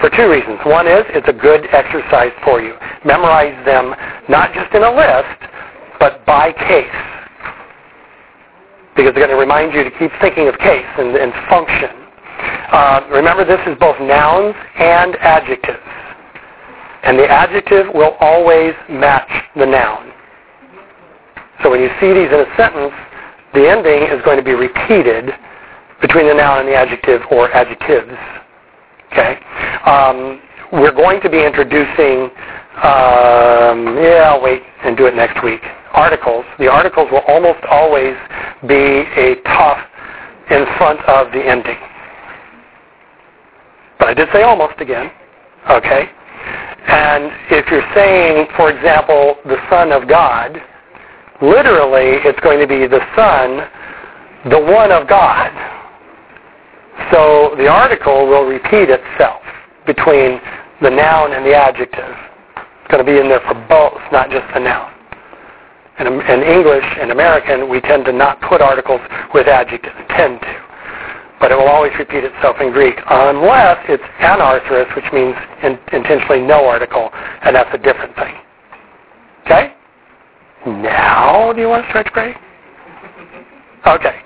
for 0.00 0.10
two 0.10 0.30
reasons. 0.30 0.58
One 0.64 0.86
is 0.86 1.04
it's 1.10 1.28
a 1.28 1.32
good 1.32 1.66
exercise 1.72 2.32
for 2.44 2.60
you. 2.60 2.74
Memorize 3.04 3.54
them 3.64 3.94
not 4.28 4.54
just 4.54 4.72
in 4.74 4.82
a 4.82 4.90
list, 4.90 5.38
but 5.98 6.24
by 6.26 6.52
case. 6.52 6.86
Because 8.94 9.14
they're 9.14 9.26
going 9.26 9.34
to 9.34 9.40
remind 9.40 9.74
you 9.74 9.84
to 9.84 9.90
keep 9.98 10.10
thinking 10.20 10.48
of 10.48 10.58
case 10.58 10.86
and, 10.98 11.16
and 11.16 11.32
function. 11.48 11.90
Uh, 12.70 13.06
remember, 13.10 13.44
this 13.44 13.60
is 13.66 13.76
both 13.78 13.98
nouns 14.00 14.54
and 14.78 15.16
adjectives. 15.16 15.78
And 17.02 17.18
the 17.18 17.28
adjective 17.28 17.86
will 17.94 18.16
always 18.20 18.74
match 18.88 19.30
the 19.56 19.66
noun. 19.66 20.12
So 21.62 21.70
when 21.70 21.80
you 21.80 21.90
see 22.00 22.12
these 22.12 22.30
in 22.30 22.40
a 22.40 22.50
sentence, 22.56 22.94
the 23.54 23.68
ending 23.68 24.02
is 24.10 24.22
going 24.24 24.36
to 24.36 24.44
be 24.44 24.54
repeated 24.54 25.30
between 26.00 26.28
the 26.28 26.34
noun 26.34 26.60
and 26.60 26.68
the 26.68 26.74
adjective 26.74 27.22
or 27.30 27.50
adjectives. 27.52 28.14
Okay? 29.12 29.38
Um, 29.86 30.40
we're 30.72 30.92
going 30.92 31.20
to 31.22 31.30
be 31.30 31.44
introducing, 31.44 32.30
um, 32.82 33.96
yeah, 33.96 34.32
I'll 34.32 34.42
wait 34.42 34.62
and 34.84 34.96
do 34.96 35.06
it 35.06 35.14
next 35.14 35.42
week, 35.42 35.62
articles. 35.92 36.44
The 36.58 36.68
articles 36.68 37.08
will 37.10 37.24
almost 37.26 37.64
always 37.70 38.14
be 38.66 38.74
a 38.74 39.36
tough 39.44 39.78
in 40.50 40.64
front 40.76 41.00
of 41.08 41.32
the 41.32 41.40
ending. 41.40 41.78
But 43.98 44.08
I 44.08 44.14
did 44.14 44.28
say 44.32 44.42
almost 44.42 44.80
again. 44.80 45.10
Okay? 45.70 46.08
And 46.86 47.30
if 47.50 47.70
you're 47.70 47.84
saying, 47.94 48.46
for 48.56 48.70
example, 48.70 49.36
the 49.44 49.58
Son 49.68 49.92
of 49.92 50.08
God, 50.08 50.56
literally 51.42 52.20
it's 52.24 52.40
going 52.40 52.58
to 52.60 52.66
be 52.66 52.86
the 52.86 53.00
Son, 53.16 53.68
the 54.50 54.58
one 54.58 54.92
of 54.92 55.08
God. 55.08 55.77
So 57.12 57.54
the 57.56 57.68
article 57.68 58.26
will 58.26 58.44
repeat 58.44 58.90
itself 58.90 59.42
between 59.86 60.40
the 60.82 60.90
noun 60.90 61.32
and 61.32 61.44
the 61.44 61.54
adjective. 61.54 62.14
It's 62.56 62.90
going 62.90 63.04
to 63.04 63.10
be 63.10 63.18
in 63.18 63.28
there 63.28 63.40
for 63.46 63.54
both, 63.68 64.00
not 64.12 64.30
just 64.30 64.44
the 64.54 64.60
noun. 64.60 64.92
In, 65.98 66.06
in 66.06 66.42
English 66.42 66.84
and 67.00 67.10
American, 67.10 67.68
we 67.68 67.80
tend 67.80 68.04
to 68.04 68.12
not 68.12 68.40
put 68.42 68.60
articles 68.60 69.00
with 69.34 69.48
adjectives, 69.48 69.96
tend 70.10 70.40
to. 70.40 70.54
But 71.40 71.50
it 71.50 71.56
will 71.56 71.68
always 71.68 71.92
repeat 71.98 72.24
itself 72.24 72.56
in 72.60 72.72
Greek 72.72 72.96
unless 73.08 73.78
it's 73.88 74.02
anarthrous, 74.20 74.94
which 74.94 75.06
means 75.12 75.34
in, 75.62 75.78
intentionally 75.92 76.40
no 76.40 76.66
article, 76.66 77.10
and 77.42 77.54
that's 77.54 77.70
a 77.72 77.78
different 77.78 78.14
thing. 78.16 78.34
Okay? 79.44 79.74
Now, 80.66 81.52
do 81.52 81.60
you 81.60 81.68
want 81.68 81.84
to 81.84 81.88
stretch 81.90 82.12
break? 82.12 82.36
Okay. 83.86 84.20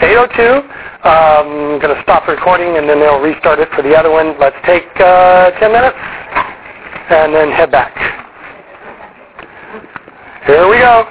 802. 0.00 0.68
I'm 1.06 1.46
um, 1.46 1.80
going 1.80 1.94
to 1.94 2.02
stop 2.02 2.28
recording 2.28 2.76
and 2.76 2.88
then 2.88 3.00
they'll 3.00 3.20
restart 3.20 3.58
it 3.58 3.68
for 3.74 3.82
the 3.82 3.94
other 3.94 4.10
one. 4.10 4.38
Let's 4.38 4.56
take 4.66 4.84
uh, 5.00 5.50
10 5.58 5.72
minutes 5.72 5.96
and 7.10 7.34
then 7.34 7.50
head 7.50 7.70
back. 7.70 7.94
Here 10.46 10.68
we 10.68 10.78
go. 10.78 11.08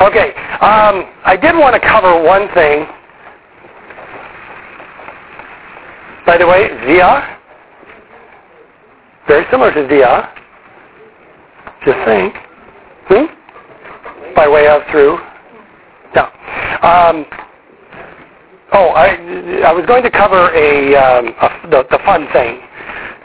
Okay. 0.00 0.34
Um, 0.60 1.10
I 1.24 1.36
did 1.40 1.54
want 1.54 1.80
to 1.80 1.88
cover 1.88 2.22
one 2.22 2.48
thing. 2.54 2.86
By 6.26 6.38
the 6.38 6.46
way, 6.46 6.68
via, 6.86 7.38
very 9.26 9.44
similar 9.50 9.72
to 9.74 9.86
via. 9.86 10.32
Just 11.84 11.98
saying. 12.06 12.30
Hmm? 13.08 14.34
By 14.34 14.48
way 14.48 14.68
of, 14.68 14.82
through. 14.90 15.18
No. 16.14 16.24
Um, 16.86 17.24
Oh, 18.72 18.94
I 18.94 19.18
I 19.66 19.72
was 19.72 19.84
going 19.86 20.02
to 20.04 20.10
cover 20.10 20.54
a, 20.54 20.94
um, 20.94 21.34
a 21.42 21.48
the, 21.70 21.86
the 21.90 21.98
fun 22.04 22.28
thing. 22.32 22.60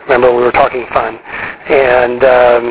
Remember, 0.03 0.33
we 0.33 0.41
were 0.41 0.51
talking 0.51 0.85
fun, 0.93 1.17
and 1.69 2.23
um, 2.23 2.63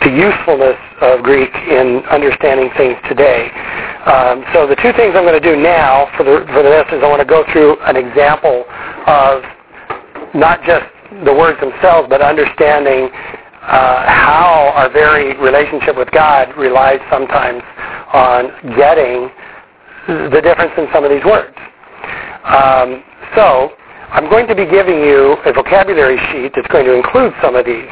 the 0.00 0.12
usefulness 0.12 0.80
of 1.00 1.22
Greek 1.22 1.52
in 1.68 2.00
understanding 2.08 2.70
things 2.76 2.96
today. 3.08 3.50
Um, 4.08 4.44
so 4.52 4.66
the 4.66 4.76
two 4.76 4.92
things 4.96 5.12
I'm 5.16 5.28
going 5.28 5.40
to 5.40 5.44
do 5.44 5.60
now 5.60 6.08
for 6.16 6.24
the 6.24 6.44
for 6.52 6.62
the 6.62 6.70
rest 6.70 6.92
is 6.92 7.02
I 7.02 7.08
want 7.08 7.20
to 7.20 7.28
go 7.28 7.44
through 7.52 7.80
an 7.84 7.96
example 7.96 8.64
of 9.06 9.44
not 10.32 10.64
just 10.64 10.88
the 11.24 11.32
words 11.32 11.60
themselves, 11.60 12.08
but 12.08 12.20
understanding 12.20 13.10
uh, 13.66 14.08
how 14.08 14.72
our 14.76 14.88
very 14.88 15.36
relationship 15.36 15.96
with 15.96 16.10
God 16.12 16.56
relies 16.56 17.00
sometimes 17.10 17.62
on 18.12 18.76
getting 18.76 19.28
the 20.06 20.40
difference 20.42 20.72
in 20.78 20.86
some 20.92 21.04
of 21.04 21.10
these 21.10 21.24
words. 21.24 21.56
Um, 22.44 23.02
so 23.34 23.72
I'm 24.10 24.30
going 24.30 24.46
to 24.46 24.54
be 24.54 24.66
giving 24.66 25.00
you 25.00 25.36
a 25.44 25.52
vocabulary 25.52 26.18
sheet 26.30 26.52
that's 26.54 26.68
going 26.68 26.86
to 26.86 26.94
include 26.94 27.32
some 27.42 27.56
of 27.56 27.66
these. 27.66 27.90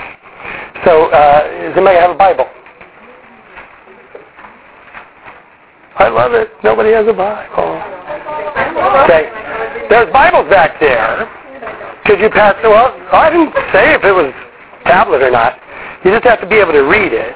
So 0.85 1.11
uh, 1.11 1.43
does 1.69 1.77
anybody 1.77 1.99
have 1.99 2.11
a 2.11 2.19
Bible? 2.19 2.47
I 5.97 6.09
love 6.09 6.33
it. 6.35 6.51
Nobody 6.63 6.91
has 6.93 7.07
a 7.07 7.13
Bible. 7.13 7.79
Okay. 9.05 9.31
There's 9.89 10.13
Bibles 10.13 10.51
back 10.51 10.79
there. 10.81 11.31
Could 12.05 12.21
you 12.21 12.31
pass? 12.31 12.55
Well, 12.63 12.93
I 13.13 13.31
didn't 13.31 13.55
say 13.73 13.95
if 13.95 14.05
it 14.05 14.13
was 14.13 14.33
tablet 14.85 15.23
or 15.23 15.31
not. 15.31 15.59
You 16.05 16.11
just 16.11 16.25
have 16.25 16.41
to 16.41 16.47
be 16.47 16.57
able 16.57 16.73
to 16.73 16.83
read 16.83 17.13
it. 17.13 17.35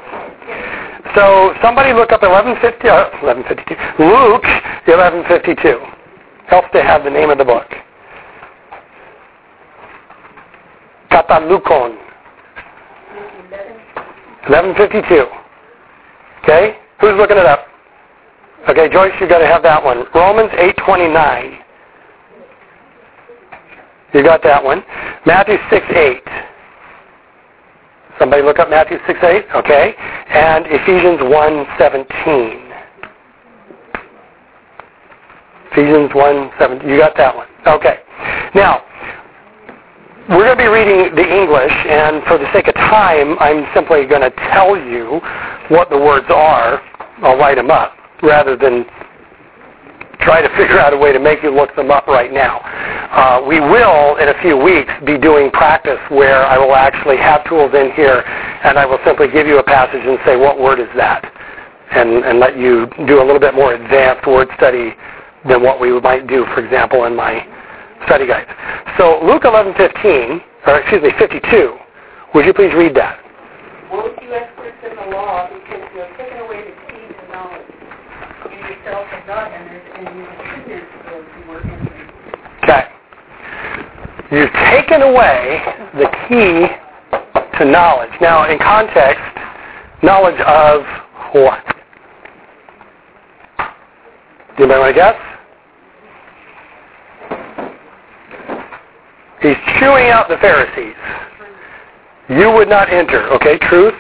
So 1.15 1.55
somebody 1.63 1.93
look 1.93 2.13
up 2.13 2.23
1150, 2.23 2.89
uh, 2.89 3.11
1152, 3.23 3.75
Luke 4.03 4.45
1152. 4.87 5.81
Helps 6.49 6.69
to 6.73 6.83
have 6.83 7.05
the 7.05 7.11
name 7.11 7.31
of 7.31 7.39
the 7.39 7.45
book. 7.45 7.67
Katalukon. 11.11 11.97
1152. 14.49 15.27
Okay? 16.43 16.79
Who's 17.01 17.17
looking 17.17 17.37
it 17.37 17.47
up? 17.47 17.67
Okay, 18.69 18.89
Joyce, 18.89 19.13
you've 19.21 19.31
got 19.31 19.39
to 19.39 19.47
have 19.47 19.63
that 19.63 19.83
one. 19.83 20.05
Romans 20.15 20.51
8:29. 20.53 21.59
You 24.15 24.23
got 24.23 24.43
that 24.43 24.63
one. 24.65 24.83
Matthew 25.27 25.59
6:8. 25.71 26.21
Somebody 28.19 28.43
look 28.43 28.59
up 28.59 28.69
Matthew 28.71 28.99
6, 29.07 29.19
8, 29.23 29.45
okay? 29.57 29.95
And 30.29 30.67
Ephesians 30.67 31.21
1, 31.23 31.67
17. 31.79 32.69
Ephesians 35.71 36.11
1, 36.15 36.51
17. 36.59 36.89
You 36.89 36.99
got 36.99 37.17
that 37.17 37.37
one. 37.37 37.47
Okay. 37.67 37.99
Now, 38.55 38.83
we're 40.29 40.45
going 40.45 40.59
to 40.59 40.63
be 40.63 40.69
reading 40.69 41.15
the 41.15 41.25
English, 41.25 41.73
and 41.89 42.23
for 42.25 42.37
the 42.39 42.53
sake 42.53 42.69
of 42.69 42.75
time, 42.75 43.39
I'm 43.39 43.65
simply 43.75 44.05
going 44.07 44.23
to 44.23 44.31
tell 44.53 44.77
you 44.77 45.21
what 45.69 45.89
the 45.89 45.97
words 45.97 46.27
are. 46.29 46.83
I'll 47.23 47.39
write 47.39 47.57
them 47.57 47.71
up 47.71 47.97
rather 48.23 48.57
than 48.57 48.85
try 50.21 50.43
to 50.43 50.49
figure 50.57 50.79
out 50.79 50.93
a 50.93 50.97
way 50.97 51.13
to 51.13 51.21
make 51.21 51.43
you 51.43 51.51
look 51.51 51.75
them 51.77 51.91
up 51.91 52.07
right 52.07 52.33
now. 52.33 52.61
Uh, 53.11 53.43
we 53.47 53.61
will, 53.61 54.17
in 54.17 54.29
a 54.29 54.37
few 54.43 54.57
weeks, 54.57 54.93
be 55.07 55.17
doing 55.19 55.51
practice 55.51 55.99
where 56.11 56.45
I 56.45 56.59
will 56.59 56.75
actually 56.75 57.17
have 57.17 57.45
tools 57.49 57.73
in 57.75 57.93
here 57.93 58.23
and 58.65 58.79
I 58.79 58.87
will 58.87 58.99
simply 59.05 59.29
give 59.29 59.47
you 59.47 59.59
a 59.59 59.63
passage 59.63 60.03
and 60.05 60.19
say, 60.27 60.37
what 60.37 60.59
word 60.61 60.81
is 60.81 60.89
that? 60.97 61.25
And, 61.91 62.25
and 62.25 62.39
let 62.39 62.59
you 62.59 62.87
do 63.07 63.23
a 63.23 63.25
little 63.25 63.41
bit 63.41 63.55
more 63.55 63.73
advanced 63.73 64.27
word 64.27 64.49
study 64.57 64.95
than 65.47 65.63
what 65.63 65.81
we 65.81 65.99
might 66.01 66.27
do, 66.27 66.45
for 66.55 66.63
example, 66.65 67.05
in 67.05 67.17
my 67.17 67.47
study 68.07 68.27
guides. 68.27 68.51
So 68.99 69.21
Luke 69.25 69.45
11:15, 69.45 70.43
or 70.67 70.81
excuse 70.81 71.03
me, 71.03 71.13
52. 71.19 71.77
Would 72.35 72.45
you 72.45 72.53
please 72.53 72.75
read 72.75 72.95
that? 72.97 73.21
You 74.21 74.35
experts 74.35 74.77
in 74.85 74.95
the 74.95 75.17
law, 75.17 75.49
because 75.49 75.81
you 75.95 76.01
have 76.01 76.17
taken 76.19 76.39
away 76.45 76.61
the 76.61 76.77
key 76.93 77.09
to 77.09 77.33
knowledge. 77.33 77.65
You 78.89 78.95
you 78.95 80.27
Okay. 82.63 82.85
You've 84.31 84.53
taken 84.71 85.03
away 85.03 85.61
the 85.95 86.09
key 86.29 86.69
to 87.59 87.65
knowledge. 87.65 88.11
Now, 88.23 88.51
in 88.51 88.59
context, 88.59 89.23
knowledge 90.03 90.41
of 90.41 90.85
what? 91.33 91.65
Do 94.57 94.65
anybody 94.65 94.81
want 94.81 94.95
to 94.95 95.01
guess? 95.01 95.17
He's 99.43 99.57
chewing 99.79 100.09
out 100.09 100.29
the 100.29 100.39
Pharisees. 100.39 100.97
You 102.31 102.53
would 102.53 102.69
not 102.69 102.91
enter. 102.91 103.29
Okay, 103.35 103.59
truth. 103.59 103.95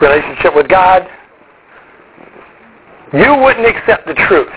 Relationship 0.00 0.54
with 0.54 0.68
God. 0.68 1.08
You 3.12 3.36
wouldn't 3.36 3.66
accept 3.66 4.06
the 4.06 4.14
truth. 4.14 4.52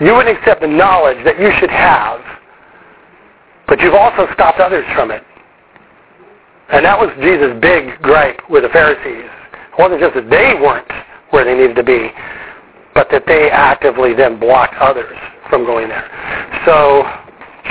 You 0.00 0.14
wouldn't 0.14 0.36
accept 0.36 0.60
the 0.60 0.68
knowledge 0.68 1.22
that 1.24 1.38
you 1.38 1.50
should 1.58 1.70
have, 1.70 2.20
but 3.68 3.80
you've 3.80 3.94
also 3.94 4.26
stopped 4.32 4.60
others 4.60 4.84
from 4.94 5.10
it. 5.10 5.22
And 6.72 6.84
that 6.84 6.98
was 6.98 7.10
Jesus' 7.20 7.58
big 7.60 8.00
gripe 8.00 8.40
with 8.48 8.62
the 8.62 8.68
Pharisees. 8.70 9.28
It 9.28 9.78
wasn't 9.78 10.00
just 10.00 10.14
that 10.14 10.30
they 10.30 10.54
weren't 10.54 10.90
where 11.30 11.44
they 11.44 11.54
needed 11.54 11.76
to 11.76 11.82
be, 11.82 12.10
but 12.94 13.08
that 13.10 13.24
they 13.26 13.50
actively 13.50 14.14
then 14.14 14.38
blocked 14.38 14.74
others 14.76 15.16
from 15.48 15.64
going 15.64 15.88
there. 15.88 16.08
So, 16.64 17.02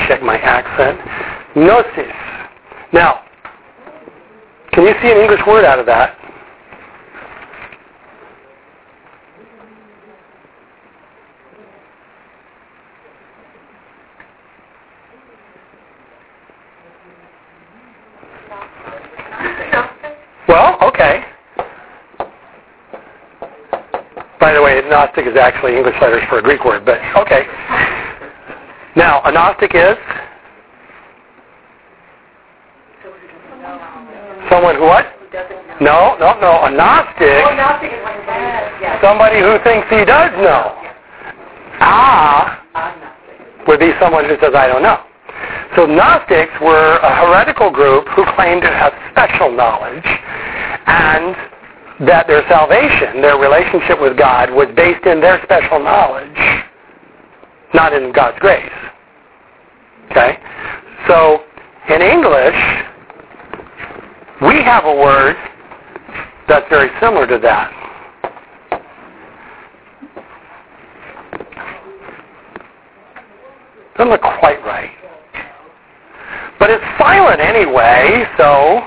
check 0.07 0.21
my 0.21 0.37
accent. 0.37 0.99
Gnosis. 1.55 2.13
Now, 2.93 3.23
can 4.71 4.83
you 4.83 4.93
see 5.01 5.11
an 5.11 5.17
English 5.17 5.41
word 5.47 5.65
out 5.65 5.79
of 5.79 5.85
that? 5.87 6.18
Well, 20.49 20.79
okay. 20.81 21.23
By 24.39 24.53
the 24.53 24.61
way, 24.63 24.81
Gnostic 24.89 25.27
is 25.27 25.37
actually 25.37 25.77
English 25.77 25.95
letters 26.01 26.23
for 26.27 26.39
a 26.39 26.41
Greek 26.41 26.65
word, 26.65 26.85
but 26.85 26.97
okay. 27.17 27.43
Now, 28.95 29.21
a 29.25 29.31
Gnostic 29.31 29.75
is 29.75 29.95
someone 34.49 34.75
who 34.75 34.85
what? 34.85 35.05
No, 35.79 36.17
no, 36.19 36.33
no. 36.41 36.65
A 36.65 36.71
Gnostic, 36.71 37.45
somebody 39.03 39.39
who 39.39 39.59
thinks 39.63 39.87
he 39.89 40.03
does 40.03 40.31
know. 40.41 40.75
Ah 41.79 42.59
would 43.67 43.79
be 43.79 43.91
someone 44.01 44.25
who 44.25 44.35
says, 44.41 44.55
I 44.55 44.65
don't 44.65 44.81
know. 44.81 44.97
So 45.75 45.85
Gnostics 45.85 46.53
were 46.61 46.97
a 46.97 47.15
heretical 47.15 47.71
group 47.71 48.07
who 48.15 48.25
claimed 48.35 48.61
to 48.63 48.69
have 48.69 48.93
special 49.11 49.51
knowledge 49.51 50.05
and 50.87 51.35
that 52.07 52.27
their 52.27 52.47
salvation, 52.49 53.21
their 53.21 53.37
relationship 53.37 54.01
with 54.01 54.17
God, 54.17 54.51
was 54.51 54.67
based 54.75 55.05
in 55.05 55.21
their 55.21 55.41
special 55.43 55.79
knowledge, 55.79 56.63
not 57.73 57.93
in 57.93 58.11
God's 58.11 58.39
grace. 58.39 58.71
Okay? 60.11 60.37
So 61.07 61.43
in 61.89 62.01
English, 62.01 62.55
we 64.41 64.63
have 64.63 64.85
a 64.85 64.95
word 64.95 65.35
that's 66.47 66.67
very 66.69 66.89
similar 66.99 67.27
to 67.27 67.37
that. 67.39 67.75
Doesn't 73.97 74.11
look 74.11 74.21
quite 74.21 74.63
right. 74.63 74.98
But 76.59 76.69
it's 76.69 76.83
silent 76.99 77.39
anyway, 77.39 78.25
so 78.37 78.81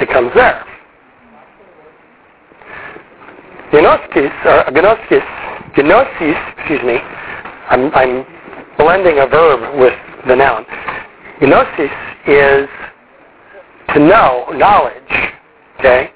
it 0.00 0.08
comes 0.08 0.30
there. 0.34 0.64
Gnosis, 3.72 4.32
or 4.44 4.66
uh, 4.66 4.70
gnosis, 4.70 5.22
gnosis, 5.76 6.36
excuse 6.56 6.82
me, 6.82 6.98
I'm, 7.68 7.92
I'm 7.94 8.24
blending 8.78 9.18
a 9.18 9.26
verb 9.26 9.78
with 9.78 9.94
the 10.26 10.36
noun. 10.36 10.64
Gnosis 11.40 11.90
is 12.26 12.68
to 13.94 13.98
know, 13.98 14.46
knowledge, 14.54 14.94
okay? 15.78 16.10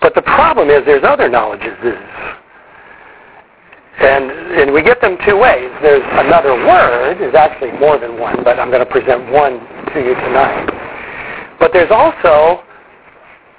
But 0.00 0.14
the 0.14 0.22
problem 0.22 0.70
is 0.70 0.82
there's 0.86 1.04
other 1.04 1.28
knowledges. 1.28 1.76
And, 4.00 4.30
and 4.58 4.72
we 4.72 4.82
get 4.82 5.00
them 5.00 5.16
two 5.24 5.38
ways. 5.38 5.70
There's 5.80 6.02
another 6.18 6.54
word, 6.54 7.18
there's 7.20 7.34
actually 7.34 7.72
more 7.78 7.98
than 7.98 8.18
one, 8.18 8.42
but 8.42 8.58
I'm 8.58 8.70
going 8.70 8.84
to 8.84 8.90
present 8.90 9.30
one 9.30 9.60
to 9.94 10.00
you 10.00 10.14
tonight. 10.14 10.66
But 11.60 11.72
there's 11.72 11.90
also 11.90 12.64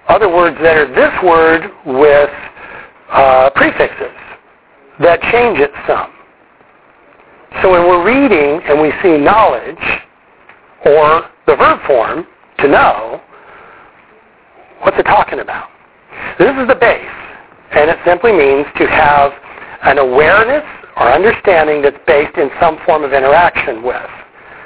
other 0.08 0.30
words 0.30 0.58
that 0.62 0.78
are 0.78 0.88
this 0.94 1.14
word 1.24 1.72
with 1.86 2.30
uh, 3.10 3.50
prefixes 3.56 4.14
that 5.00 5.22
change 5.32 5.60
it 5.60 5.72
some. 5.88 6.12
So 7.62 7.72
when 7.72 7.88
we're 7.88 8.06
reading 8.06 8.62
and 8.68 8.82
we 8.82 8.92
see 9.02 9.18
knowledge 9.18 9.80
or 10.86 11.30
the 11.48 11.56
verb 11.56 11.80
form, 11.88 12.28
to 12.60 12.68
know, 12.68 13.22
what's 14.82 14.98
it 14.98 15.04
talking 15.04 15.40
about? 15.40 15.70
This 16.40 16.52
is 16.52 16.68
the 16.68 16.76
base, 16.76 17.06
and 17.72 17.90
it 17.90 17.98
simply 18.06 18.32
means 18.32 18.66
to 18.78 18.88
have 18.88 19.32
an 19.86 20.00
awareness 20.00 20.64
or 20.98 21.12
understanding 21.12 21.82
that's 21.82 21.98
based 22.08 22.38
in 22.38 22.50
some 22.60 22.78
form 22.86 23.04
of 23.04 23.14
interaction 23.14 23.84
with. 23.84 24.10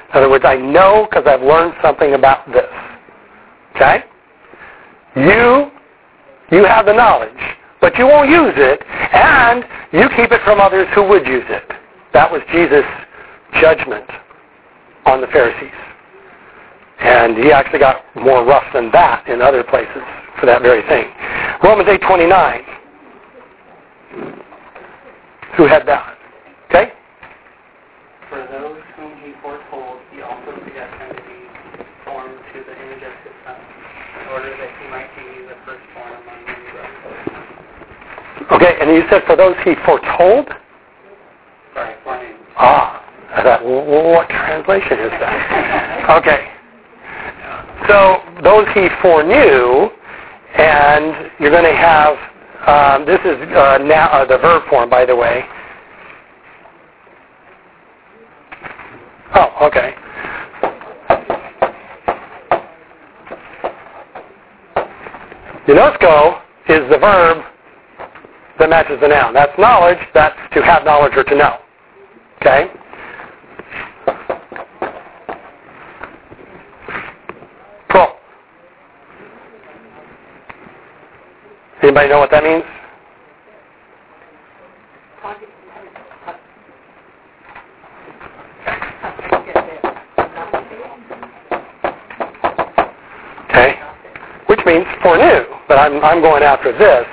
In 0.09 0.17
other 0.17 0.29
words, 0.29 0.45
I 0.47 0.55
know 0.55 1.07
because 1.09 1.25
I've 1.27 1.41
learned 1.41 1.73
something 1.83 2.13
about 2.13 2.47
this. 2.51 2.69
Okay? 3.75 4.03
You, 5.15 5.71
you 6.51 6.65
have 6.65 6.85
the 6.85 6.93
knowledge, 6.93 7.29
but 7.81 7.97
you 7.97 8.07
won't 8.07 8.29
use 8.29 8.53
it, 8.55 8.81
and 8.87 9.65
you 9.91 10.07
keep 10.15 10.31
it 10.31 10.41
from 10.43 10.59
others 10.59 10.87
who 10.95 11.07
would 11.07 11.27
use 11.27 11.45
it. 11.49 11.63
That 12.13 12.31
was 12.31 12.41
Jesus' 12.51 12.85
judgment 13.59 14.09
on 15.05 15.21
the 15.21 15.27
Pharisees. 15.27 15.73
And 16.99 17.37
he 17.37 17.51
actually 17.51 17.79
got 17.79 18.03
more 18.15 18.45
rough 18.45 18.65
than 18.73 18.91
that 18.91 19.27
in 19.27 19.41
other 19.41 19.63
places 19.63 20.03
for 20.39 20.45
that 20.45 20.61
very 20.61 20.81
thing. 20.87 21.11
Romans 21.63 21.89
8.29. 21.89 24.38
Who 25.57 25.65
had 25.65 25.87
that? 25.87 26.17
Okay? 26.69 26.93
For 28.29 28.39
those 28.51 28.81
whom 28.95 29.17
he 29.23 29.33
foretold, 29.41 29.99
he 30.13 30.21
also 30.21 30.53
predestined 30.61 31.17
to 31.17 31.23
be 31.23 31.39
formed 32.05 32.37
to 32.53 32.57
the 32.63 32.75
image 32.77 33.03
of 33.03 33.13
his 33.25 33.35
son, 33.45 33.57
in 34.21 34.27
order 34.29 34.49
that 34.49 34.71
he 34.77 34.85
might 34.89 35.09
be 35.17 35.45
the 35.49 35.57
firstborn 35.65 36.13
among 36.13 36.45
many 36.45 36.65
brothers. 36.71 37.39
Okay, 38.51 38.77
and 38.81 38.89
you 38.91 39.03
said 39.09 39.23
for 39.25 39.35
those 39.35 39.55
he 39.65 39.73
foretold? 39.85 40.49
Sorry. 41.73 41.95
Ah, 42.57 43.05
I 43.31 43.43
thought, 43.43 43.63
well, 43.63 43.85
what 44.11 44.29
translation 44.29 44.99
is 44.99 45.11
that? 45.21 46.09
okay. 46.19 46.49
So 47.87 48.21
those 48.43 48.67
he 48.73 48.89
foreknew, 49.01 49.89
and 50.57 51.31
you're 51.39 51.51
going 51.51 51.65
to 51.65 51.75
have, 51.75 52.15
um, 52.67 53.05
this 53.05 53.19
is 53.25 53.37
uh, 53.55 53.77
now 53.81 54.09
uh, 54.11 54.25
the 54.25 54.37
verb 54.37 54.63
form, 54.69 54.89
by 54.89 55.05
the 55.05 55.15
way. 55.15 55.43
Oh, 59.35 59.67
okay. 59.67 59.93
Gnosko 65.67 66.41
is 66.67 66.89
the 66.89 66.97
verb 66.97 67.43
that 68.57 68.69
matches 68.69 68.99
the 69.01 69.07
noun. 69.07 69.33
That's 69.33 69.57
knowledge. 69.59 69.99
That's 70.13 70.35
to 70.53 70.61
have 70.63 70.83
knowledge 70.83 71.13
or 71.15 71.23
to 71.23 71.35
know. 71.35 71.57
Okay? 72.41 72.67
Anybody 81.99 82.13
know 82.13 82.19
what 82.21 82.31
that 82.31 82.43
means? 82.45 82.63
Okay? 93.49 93.75
Which 94.47 94.61
means 94.65 94.85
for 95.03 95.17
new, 95.17 95.43
but 95.67 95.77
I'm, 95.77 96.01
I'm 96.01 96.21
going 96.21 96.41
after 96.41 96.71
this. 96.71 97.05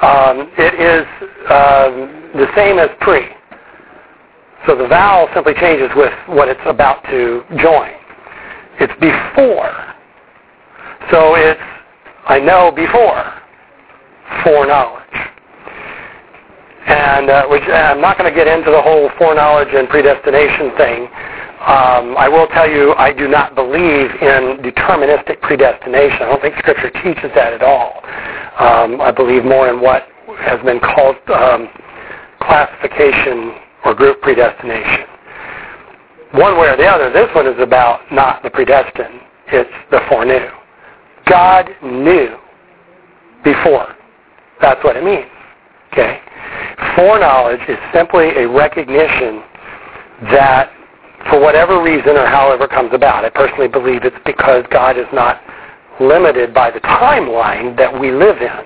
Um, 0.00 0.48
it 0.56 0.80
is 0.80 1.06
um, 1.50 2.32
the 2.32 2.46
same 2.56 2.78
as 2.78 2.88
pre. 3.02 3.28
So 4.66 4.74
the 4.78 4.88
vowel 4.88 5.28
simply 5.34 5.52
changes 5.60 5.90
with 5.94 6.12
what 6.28 6.48
it's 6.48 6.58
about 6.64 7.04
to 7.10 7.42
join. 7.58 7.90
It's 8.80 8.94
before. 8.94 9.94
So 11.10 11.34
it's, 11.34 11.60
I 12.28 12.40
know 12.40 12.72
before, 12.74 13.31
foreknowledge. 14.42 15.02
And 16.86 17.30
uh, 17.30 17.46
which 17.46 17.62
I'm 17.62 18.00
not 18.00 18.18
going 18.18 18.30
to 18.30 18.36
get 18.36 18.48
into 18.48 18.70
the 18.70 18.82
whole 18.82 19.10
foreknowledge 19.18 19.72
and 19.72 19.88
predestination 19.88 20.76
thing. 20.76 21.08
Um, 21.62 22.18
I 22.18 22.28
will 22.28 22.48
tell 22.48 22.68
you, 22.68 22.92
I 22.94 23.12
do 23.12 23.28
not 23.28 23.54
believe 23.54 24.10
in 24.18 24.58
deterministic 24.66 25.40
predestination. 25.42 26.22
I 26.22 26.26
don't 26.26 26.42
think 26.42 26.58
Scripture 26.58 26.90
teaches 26.90 27.30
that 27.36 27.52
at 27.52 27.62
all. 27.62 28.02
Um, 28.58 29.00
I 29.00 29.12
believe 29.12 29.44
more 29.44 29.68
in 29.68 29.80
what 29.80 30.08
has 30.42 30.60
been 30.64 30.80
called 30.80 31.16
um, 31.30 31.68
classification 32.40 33.54
or 33.84 33.94
group 33.94 34.20
predestination. 34.22 35.06
One 36.32 36.58
way 36.58 36.68
or 36.68 36.76
the 36.76 36.86
other, 36.86 37.12
this 37.12 37.28
one 37.34 37.46
is 37.46 37.60
about 37.60 38.00
not 38.10 38.42
the 38.42 38.50
predestined. 38.50 39.20
It's 39.48 39.70
the 39.92 40.00
foreknew. 40.08 40.50
God 41.28 41.70
knew 41.82 42.36
before. 43.44 43.94
That's 44.62 44.82
what 44.84 44.96
it 44.96 45.04
means. 45.04 45.26
Okay? 45.92 46.20
Foreknowledge 46.96 47.60
is 47.68 47.76
simply 47.92 48.30
a 48.38 48.48
recognition 48.48 49.42
that 50.30 50.72
for 51.28 51.40
whatever 51.40 51.82
reason 51.82 52.16
or 52.16 52.26
however 52.26 52.66
comes 52.66 52.90
about, 52.94 53.24
I 53.24 53.30
personally 53.30 53.68
believe 53.68 54.04
it's 54.04 54.16
because 54.24 54.64
God 54.70 54.96
is 54.96 55.06
not 55.12 55.40
limited 56.00 56.54
by 56.54 56.70
the 56.70 56.80
timeline 56.80 57.76
that 57.76 57.92
we 57.92 58.10
live 58.10 58.38
in. 58.40 58.64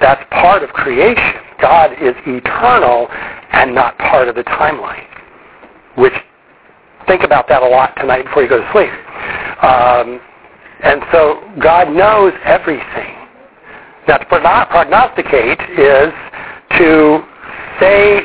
That's 0.00 0.22
part 0.30 0.62
of 0.62 0.70
creation. 0.70 1.40
God 1.60 1.92
is 1.92 2.14
eternal 2.26 3.08
and 3.52 3.74
not 3.74 3.96
part 3.98 4.28
of 4.28 4.34
the 4.34 4.44
timeline. 4.44 5.06
Which, 5.96 6.12
think 7.06 7.22
about 7.22 7.48
that 7.48 7.62
a 7.62 7.68
lot 7.68 7.94
tonight 7.96 8.24
before 8.24 8.42
you 8.42 8.48
go 8.48 8.60
to 8.60 8.70
sleep. 8.72 8.90
Um, 9.64 10.20
and 10.82 11.02
so 11.10 11.42
God 11.60 11.90
knows 11.90 12.32
everything. 12.44 13.25
Now, 14.06 14.18
to 14.18 14.24
prognosticate 14.24 15.60
is 15.78 16.12
to 16.78 17.22
say 17.80 18.22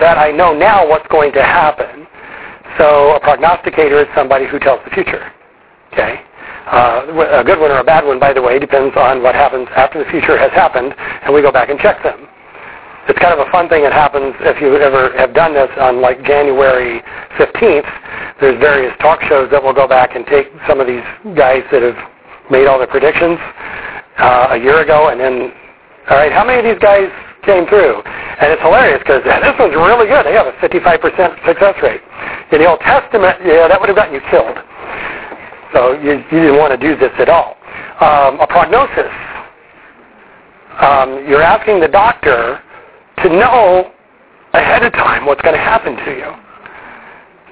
that 0.00 0.16
I 0.18 0.30
know 0.30 0.56
now 0.56 0.88
what's 0.88 1.06
going 1.08 1.32
to 1.32 1.42
happen. 1.42 2.06
So 2.78 3.14
a 3.14 3.20
prognosticator 3.20 4.00
is 4.00 4.08
somebody 4.14 4.46
who 4.46 4.58
tells 4.58 4.80
the 4.84 4.90
future. 4.90 5.30
Okay? 5.92 6.20
Uh, 6.66 7.40
a 7.40 7.44
good 7.44 7.60
one 7.60 7.70
or 7.70 7.78
a 7.78 7.84
bad 7.84 8.04
one, 8.04 8.18
by 8.18 8.32
the 8.32 8.40
way, 8.40 8.58
depends 8.58 8.96
on 8.96 9.22
what 9.22 9.34
happens 9.34 9.68
after 9.76 10.02
the 10.02 10.10
future 10.10 10.38
has 10.38 10.50
happened, 10.52 10.94
and 10.96 11.32
we 11.34 11.42
go 11.42 11.52
back 11.52 11.68
and 11.68 11.78
check 11.78 12.02
them. 12.02 12.26
It's 13.06 13.18
kind 13.18 13.38
of 13.38 13.46
a 13.46 13.50
fun 13.52 13.68
thing 13.68 13.82
that 13.84 13.92
happens 13.92 14.34
if 14.40 14.62
you 14.62 14.74
ever 14.76 15.12
have 15.18 15.34
done 15.34 15.52
this 15.52 15.68
on 15.78 16.00
like 16.00 16.24
January 16.24 17.02
15th. 17.36 18.40
There's 18.40 18.58
various 18.58 18.96
talk 18.98 19.20
shows 19.28 19.50
that 19.50 19.62
will 19.62 19.74
go 19.74 19.86
back 19.86 20.16
and 20.16 20.24
take 20.24 20.48
some 20.66 20.80
of 20.80 20.86
these 20.86 21.04
guys 21.36 21.62
that 21.70 21.82
have 21.82 22.00
made 22.50 22.66
all 22.66 22.78
their 22.78 22.88
predictions 22.88 23.38
uh, 24.18 24.48
a 24.50 24.58
year 24.58 24.80
ago, 24.80 25.08
and 25.08 25.20
then, 25.20 25.52
all 26.10 26.16
right, 26.18 26.32
how 26.32 26.44
many 26.44 26.58
of 26.58 26.64
these 26.64 26.80
guys 26.82 27.10
came 27.42 27.66
through? 27.66 28.02
And 28.40 28.52
it's 28.52 28.62
hilarious 28.62 29.00
because 29.00 29.22
this 29.24 29.56
one's 29.58 29.74
really 29.74 30.06
good. 30.06 30.26
They 30.26 30.34
have 30.34 30.46
a 30.46 30.56
55% 30.58 31.46
success 31.46 31.76
rate. 31.82 32.02
In 32.52 32.60
the 32.60 32.66
Old 32.66 32.80
Testament, 32.80 33.38
yeah, 33.44 33.68
that 33.68 33.78
would 33.78 33.88
have 33.88 33.96
gotten 33.96 34.14
you 34.14 34.22
killed. 34.30 34.58
So 35.74 35.92
you, 35.98 36.22
you 36.30 36.38
didn't 36.50 36.58
want 36.58 36.70
to 36.70 36.80
do 36.80 36.96
this 36.96 37.12
at 37.18 37.28
all. 37.28 37.56
Um, 38.00 38.38
a 38.40 38.46
prognosis. 38.46 39.10
Um, 40.78 41.26
you're 41.26 41.42
asking 41.42 41.80
the 41.80 41.88
doctor 41.88 42.60
to 43.22 43.28
know 43.28 43.90
ahead 44.54 44.84
of 44.84 44.92
time 44.92 45.26
what's 45.26 45.42
going 45.42 45.54
to 45.54 45.60
happen 45.60 45.96
to 45.96 46.10
you. 46.10 46.30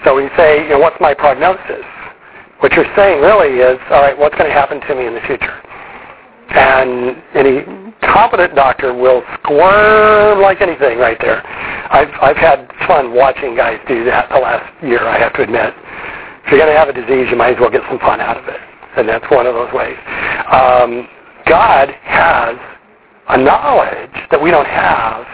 So 0.04 0.14
when 0.14 0.24
you 0.24 0.30
say, 0.36 0.64
you 0.64 0.70
know, 0.70 0.78
what's 0.78 1.00
my 1.00 1.14
prognosis? 1.14 1.86
What 2.58 2.72
you're 2.72 2.90
saying 2.96 3.20
really 3.20 3.58
is, 3.58 3.78
all 3.90 4.02
right, 4.02 4.16
what's 4.16 4.34
going 4.36 4.48
to 4.48 4.54
happen 4.54 4.80
to 4.80 4.94
me 4.94 5.06
in 5.06 5.14
the 5.14 5.20
future? 5.26 5.62
And 6.54 7.22
any 7.34 7.64
competent 8.02 8.54
doctor 8.54 8.94
will 8.94 9.22
squirm 9.40 10.40
like 10.40 10.60
anything 10.60 10.98
right 10.98 11.18
there. 11.20 11.44
I've, 11.46 12.10
I've 12.20 12.36
had 12.36 12.70
fun 12.86 13.14
watching 13.14 13.56
guys 13.56 13.78
do 13.88 14.04
that 14.04 14.28
the 14.28 14.38
last 14.38 14.68
year, 14.82 15.06
I 15.06 15.18
have 15.18 15.32
to 15.34 15.42
admit. 15.42 15.72
If 16.44 16.50
you're 16.50 16.58
going 16.60 16.72
to 16.72 16.78
have 16.78 16.88
a 16.88 16.92
disease, 16.92 17.28
you 17.30 17.36
might 17.36 17.54
as 17.54 17.60
well 17.60 17.70
get 17.70 17.82
some 17.88 17.98
fun 18.00 18.20
out 18.20 18.36
of 18.36 18.48
it. 18.48 18.60
And 18.96 19.08
that's 19.08 19.24
one 19.30 19.46
of 19.46 19.54
those 19.54 19.72
ways. 19.72 19.96
Um, 20.50 21.08
God 21.46 21.88
has 22.02 22.56
a 23.28 23.38
knowledge 23.38 24.10
that 24.30 24.40
we 24.42 24.50
don't 24.50 24.66
have 24.66 25.26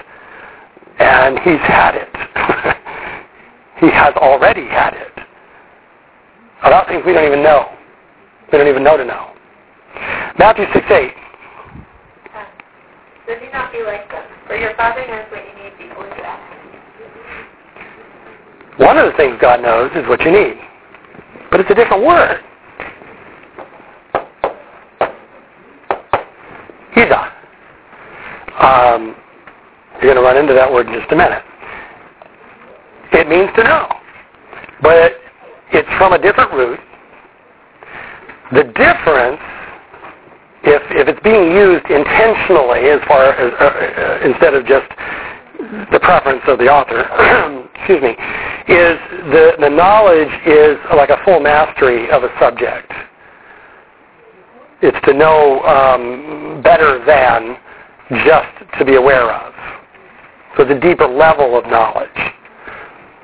and 0.99 1.39
he's 1.41 1.61
had 1.63 1.95
it. 1.95 2.09
he 3.81 3.91
has 3.91 4.15
already 4.17 4.67
had 4.67 4.95
it. 4.95 5.13
About 6.63 6.89
things 6.89 7.03
we 7.07 7.13
don't 7.13 7.27
even 7.27 7.43
know. 7.43 7.71
We 8.53 8.59
don't 8.59 8.69
even 8.69 8.83
know 8.83 8.97
to 8.97 9.05
know. 9.05 9.35
Matthew 10.39 10.67
6, 10.73 10.87
8. 10.91 11.13
So 13.27 13.39
do 13.39 13.51
not 13.53 13.73
be 13.73 13.83
like 13.83 14.09
them, 14.11 14.25
for 14.47 14.57
your 14.57 14.75
Father 14.77 15.07
knows 15.07 15.27
what 15.31 15.45
you 15.45 15.53
need 15.63 15.77
before 15.77 16.07
you 16.07 16.23
ask. 16.23 16.59
One 18.79 18.97
of 18.97 19.11
the 19.11 19.17
things 19.17 19.37
God 19.41 19.61
knows 19.61 19.91
is 19.95 20.09
what 20.09 20.21
you 20.23 20.31
need. 20.31 20.55
But 21.51 21.61
it's 21.61 21.71
a 21.71 21.75
different 21.75 22.05
word. 22.05 22.41
Ida. 26.97 27.33
Um, 28.61 29.17
you're 30.01 30.15
going 30.15 30.17
to 30.17 30.23
run 30.23 30.37
into 30.37 30.55
that 30.55 30.73
word 30.73 30.87
in 30.87 30.95
just 30.95 31.11
a 31.13 31.17
minute. 31.17 31.43
It 33.13 33.29
means 33.29 33.51
to 33.57 33.65
know. 33.65 33.89
But 34.81 35.13
it's 35.73 35.89
from 35.99 36.13
a 36.13 36.19
different 36.19 36.53
root. 36.53 36.79
The 38.53 38.65
difference, 38.65 39.41
if, 40.99 41.09
it's 41.09 41.21
being 41.23 41.53
used 41.53 41.87
intentionally 41.87 42.91
as 42.91 43.01
far 43.07 43.33
as, 43.33 43.53
uh, 43.61 43.65
uh, 43.65 44.27
instead 44.27 44.55
of 44.55 44.67
just 44.67 44.89
the 45.93 46.01
preference 46.01 46.43
of 46.47 46.59
the 46.59 46.67
author, 46.67 47.07
excuse 47.75 48.03
me, 48.03 48.11
is 48.69 48.99
the, 49.31 49.57
the 49.61 49.69
knowledge 49.69 50.33
is 50.47 50.77
like 50.95 51.11
a 51.11 51.23
full 51.25 51.41
mastery 51.41 52.11
of 52.11 52.23
a 52.25 52.31
subject. 52.41 52.93
It's 54.83 54.99
to 55.07 55.15
know 55.15 55.63
um, 55.63 56.63
better 56.63 57.05
than 57.05 57.57
just 58.25 58.79
to 58.79 58.85
be 58.85 58.95
aware 58.95 59.31
of. 59.33 59.53
So 60.57 60.63
it's 60.65 60.73
a 60.73 60.81
deeper 60.81 61.07
level 61.07 61.59
of 61.59 61.67
knowledge. 61.67 62.09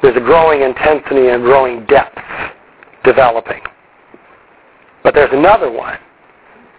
There's 0.03 0.17
a 0.17 0.21
growing 0.21 0.63
intensity 0.63 1.29
and 1.29 1.43
growing 1.43 1.87
depth 1.87 2.19
developing. 3.05 3.63
But 5.03 5.15
there's 5.15 5.33
another 5.33 5.71
one, 5.71 5.99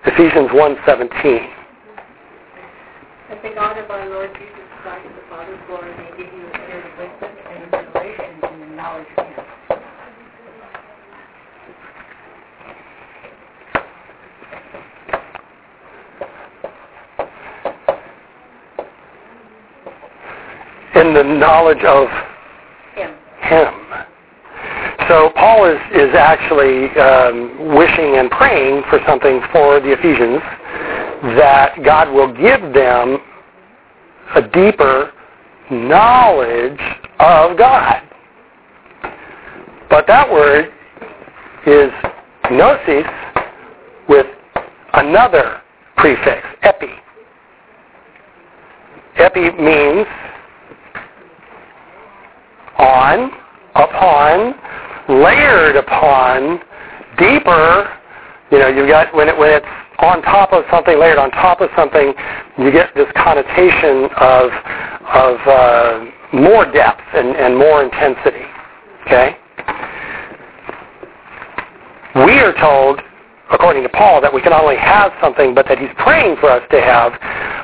Ephesians 0.07 0.49
1.17. 0.51 1.49
That 3.27 3.41
the 3.41 3.49
God 3.55 3.77
of 3.77 3.89
our 3.89 4.07
Lord 4.07 4.29
Jesus 4.33 4.53
Christ, 4.83 5.07
the 5.07 5.29
Father's 5.29 5.59
glory, 5.65 5.89
may 5.97 6.09
give 6.15 6.31
you 6.31 6.45
a 6.45 6.49
spirit 6.51 6.85
of 6.85 6.97
wisdom 6.99 7.31
and 7.49 7.71
revelation 7.73 8.53
in 8.53 8.59
the 8.59 8.75
knowledge 8.75 9.07
of 9.17 9.25
Him. 9.25 9.45
in 20.95 21.13
the 21.13 21.23
knowledge 21.23 21.83
of 21.83 22.07
Him. 22.95 23.15
Him. 23.41 24.14
So 25.07 25.31
Paul 25.35 25.65
is, 25.65 25.79
is 25.93 26.15
actually 26.15 26.89
um, 26.97 27.75
wishing 27.75 28.17
and 28.17 28.29
praying 28.31 28.83
for 28.89 28.99
something 29.07 29.39
for 29.51 29.79
the 29.79 29.93
Ephesians 29.93 30.41
that 31.37 31.75
God 31.83 32.11
will 32.11 32.33
give 32.33 32.73
them 32.73 33.19
a 34.35 34.41
deeper 34.41 35.11
knowledge 35.69 36.79
of 37.19 37.57
God. 37.57 38.01
But 39.89 40.07
that 40.07 40.31
word 40.31 40.71
is 41.67 41.91
gnosis 42.51 43.05
with 44.09 44.27
another 44.93 45.61
prefix, 45.97 46.45
epi. 46.63 46.93
Epi 49.17 49.51
means 49.51 50.07
on, 52.77 53.31
upon, 53.75 54.55
layered 55.09 55.75
upon, 55.75 56.59
deeper. 57.17 57.91
You 58.51 58.59
know, 58.59 58.67
you 58.67 58.87
got 58.87 59.13
when 59.15 59.27
it 59.27 59.37
when 59.37 59.51
it's 59.51 59.65
on 59.99 60.21
top 60.21 60.53
of 60.53 60.63
something, 60.69 60.99
layered 60.99 61.17
on 61.17 61.31
top 61.31 61.61
of 61.61 61.69
something, 61.75 62.13
you 62.57 62.71
get 62.71 62.93
this 62.95 63.07
connotation 63.15 64.09
of 64.17 64.51
of 65.05 65.39
uh, 65.47 66.05
more 66.33 66.69
depth 66.71 67.01
and, 67.13 67.35
and 67.35 67.57
more 67.57 67.83
intensity. 67.83 68.45
Okay. 69.05 69.37
We 72.15 72.39
are 72.39 72.53
told, 72.53 73.01
according 73.51 73.83
to 73.83 73.89
Paul, 73.89 74.21
that 74.21 74.33
we 74.33 74.41
can 74.41 74.51
not 74.51 74.63
only 74.63 74.77
have 74.77 75.11
something, 75.21 75.53
but 75.53 75.67
that 75.67 75.77
he's 75.77 75.91
praying 75.97 76.37
for 76.37 76.49
us 76.49 76.63
to 76.71 76.81
have 76.81 77.11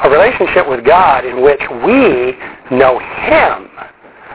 a 0.03 0.09
relationship 0.09 0.67
with 0.67 0.85
God 0.85 1.25
in 1.25 1.41
which 1.41 1.61
we 1.85 2.35
know 2.75 2.99
him 2.99 3.71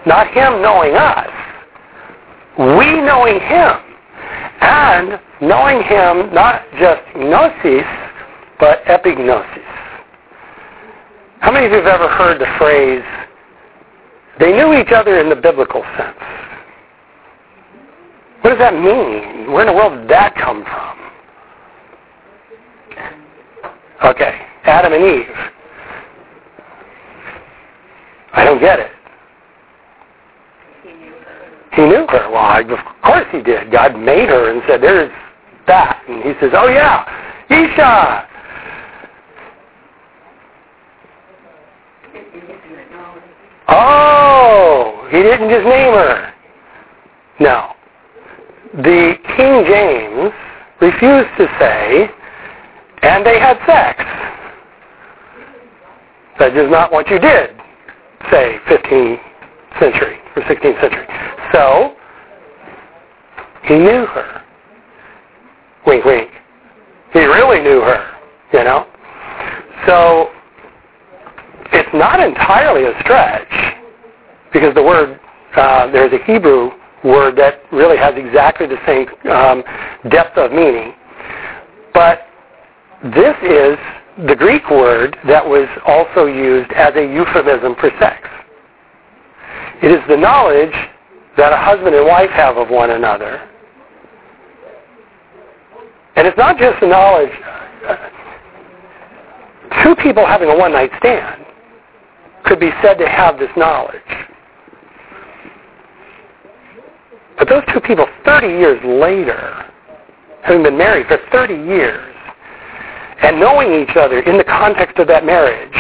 not 0.07 0.29
him 0.29 0.63
knowing 0.63 0.95
us. 0.95 1.29
We 2.59 3.01
knowing 3.01 3.41
him. 3.41 3.73
And 4.61 5.21
knowing 5.43 5.83
him 5.83 6.33
not 6.35 6.63
just 6.79 7.03
gnosis, 7.15 7.85
but 8.59 8.83
epignosis. 8.85 9.63
How 11.41 11.53
many 11.53 11.67
of 11.67 11.73
you 11.73 11.79
have 11.79 11.87
ever 11.87 12.09
heard 12.09 12.41
the 12.41 12.47
phrase, 12.59 13.05
they 14.41 14.53
knew 14.53 14.73
each 14.75 14.93
other 14.93 15.21
in 15.21 15.29
the 15.29 15.37
biblical 15.37 15.83
sense? 15.99 16.17
What 18.41 18.51
does 18.51 18.59
that 18.59 18.75
mean? 18.75 19.53
Where 19.53 19.63
in 19.63 19.67
the 19.67 19.73
world 19.75 20.01
did 20.01 20.11
that 20.11 20.35
come 20.37 20.65
from? 20.65 20.97
Okay, 24.05 24.41
Adam 24.65 24.93
and 24.93 25.05
Eve. 25.05 25.37
I 28.33 28.45
don't 28.45 28.61
get 28.61 28.79
it. 28.79 28.91
He 31.77 31.83
knew 31.83 32.07
her. 32.09 32.31
Well, 32.31 32.73
of 32.73 33.03
course 33.05 33.27
he 33.31 33.43
did. 33.43 33.71
God 33.71 33.99
made 33.99 34.31
her 34.31 34.51
and 34.51 34.63
said, 34.67 34.83
there's 34.83 35.13
that. 35.67 36.03
And 36.09 36.23
he 36.23 36.33
says, 36.41 36.53
oh 36.55 36.69
yeah, 36.69 37.05
Isha. 37.51 38.29
Oh, 43.69 45.07
he 45.11 45.19
didn't 45.23 45.51
just 45.51 45.67
name 45.67 45.93
her. 45.93 46.33
No. 47.41 47.73
The 48.77 49.15
King 49.37 49.65
James 49.67 50.33
refused 50.81 51.29
to 51.37 51.47
say, 51.61 52.09
and 53.03 53.27
they 53.27 53.39
had 53.39 53.59
sex. 53.67 54.03
That 56.39 56.57
is 56.57 56.71
not 56.71 56.91
what 56.91 57.09
you 57.11 57.19
did, 57.19 57.51
say, 58.31 58.57
15th 58.67 59.21
century 59.79 60.21
or 60.37 60.43
16th 60.43 60.81
century. 60.81 61.07
So, 61.53 61.97
he 63.65 63.75
knew 63.75 64.07
her. 64.07 64.43
Wink, 65.87 66.05
wink. 66.05 66.31
He 67.13 67.21
really 67.21 67.61
knew 67.61 67.81
her, 67.81 68.15
you 68.53 68.65
know? 68.65 68.87
So, 69.87 70.31
it's 71.73 71.89
not 71.95 72.21
entirely 72.21 72.85
a 72.85 73.01
stretch 73.01 73.49
because 74.53 74.75
the 74.75 74.83
word, 74.83 75.19
uh, 75.57 75.91
there's 75.91 76.13
a 76.13 76.25
Hebrew 76.25 76.71
word 77.05 77.37
that 77.37 77.61
really 77.73 77.97
has 77.97 78.15
exactly 78.17 78.67
the 78.67 78.79
same 78.87 79.07
um, 79.31 79.63
depth 80.11 80.37
of 80.37 80.53
meaning. 80.53 80.95
But 81.93 82.27
this 83.03 83.37
is 83.43 83.79
the 84.27 84.35
Greek 84.37 84.69
word 84.71 85.17
that 85.27 85.47
was 85.47 85.69
also 85.87 86.27
used 86.27 86.71
as 86.73 86.95
a 86.97 87.03
euphemism 87.03 87.75
for 87.79 87.91
sex. 88.01 88.29
It 89.83 89.93
is 89.93 90.01
the 90.09 90.17
knowledge 90.17 90.75
that 91.37 91.53
a 91.53 91.57
husband 91.57 91.95
and 91.95 92.07
wife 92.07 92.31
have 92.31 92.57
of 92.57 92.71
one 92.71 92.91
another. 92.91 93.47
And 96.17 96.27
it's 96.27 96.39
not 96.39 96.57
just 96.59 96.81
the 96.81 96.87
knowledge, 96.87 97.31
uh, 97.87 97.97
two 99.85 99.95
people 99.97 100.27
having 100.27 100.49
a 100.49 100.57
one-night 100.57 100.91
stand 100.99 101.45
could 102.45 102.59
be 102.59 102.71
said 102.83 102.95
to 102.95 103.07
have 103.07 103.39
this 103.39 103.51
knowledge. 103.57 104.01
But 107.39 107.51
those 107.51 107.63
two 107.73 107.81
people 107.81 108.07
30 108.25 108.47
years 108.47 108.81
later, 108.83 109.71
having 110.43 110.63
been 110.63 110.79
married 110.79 111.07
for 111.07 111.19
30 111.31 111.55
years, 111.55 112.15
and 113.21 113.39
knowing 113.39 113.83
each 113.83 113.97
other 113.97 114.21
in 114.21 114.39
the 114.39 114.45
context 114.45 114.99
of 114.99 115.07
that 115.09 115.27
marriage, 115.27 115.77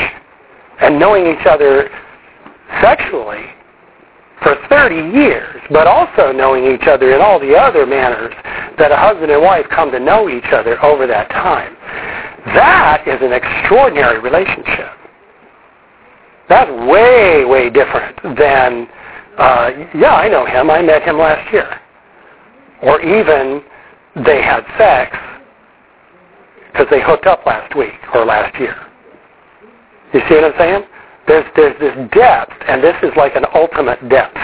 and 0.80 0.98
knowing 0.98 1.26
each 1.26 1.46
other 1.46 1.88
sexually 2.82 3.55
for 4.46 4.54
30 4.68 5.18
years, 5.18 5.60
but 5.72 5.88
also 5.88 6.30
knowing 6.30 6.72
each 6.72 6.86
other 6.86 7.12
in 7.12 7.20
all 7.20 7.40
the 7.40 7.52
other 7.52 7.84
manners 7.84 8.32
that 8.78 8.92
a 8.92 8.96
husband 8.96 9.32
and 9.32 9.42
wife 9.42 9.66
come 9.74 9.90
to 9.90 9.98
know 9.98 10.28
each 10.28 10.46
other 10.52 10.80
over 10.84 11.04
that 11.08 11.28
time. 11.30 11.74
That 12.54 13.02
is 13.08 13.18
an 13.22 13.32
extraordinary 13.32 14.20
relationship. 14.20 14.92
That's 16.48 16.70
way, 16.86 17.44
way 17.44 17.70
different 17.70 18.22
than, 18.38 18.86
uh, 19.36 19.70
yeah, 19.96 20.14
I 20.14 20.28
know 20.28 20.46
him. 20.46 20.70
I 20.70 20.80
met 20.80 21.02
him 21.02 21.18
last 21.18 21.52
year. 21.52 21.80
Or 22.82 23.00
even 23.00 23.64
they 24.24 24.42
had 24.42 24.62
sex 24.78 25.16
because 26.70 26.86
they 26.88 27.02
hooked 27.02 27.26
up 27.26 27.44
last 27.46 27.74
week 27.74 27.98
or 28.14 28.24
last 28.24 28.56
year. 28.60 28.76
You 30.14 30.20
see 30.28 30.36
what 30.36 30.44
I'm 30.44 30.54
saying? 30.56 30.84
There's, 31.26 31.44
there's 31.56 31.78
this 31.80 31.94
depth, 32.12 32.52
and 32.68 32.82
this 32.82 32.96
is 33.02 33.10
like 33.16 33.34
an 33.34 33.44
ultimate 33.54 34.08
depth. 34.08 34.36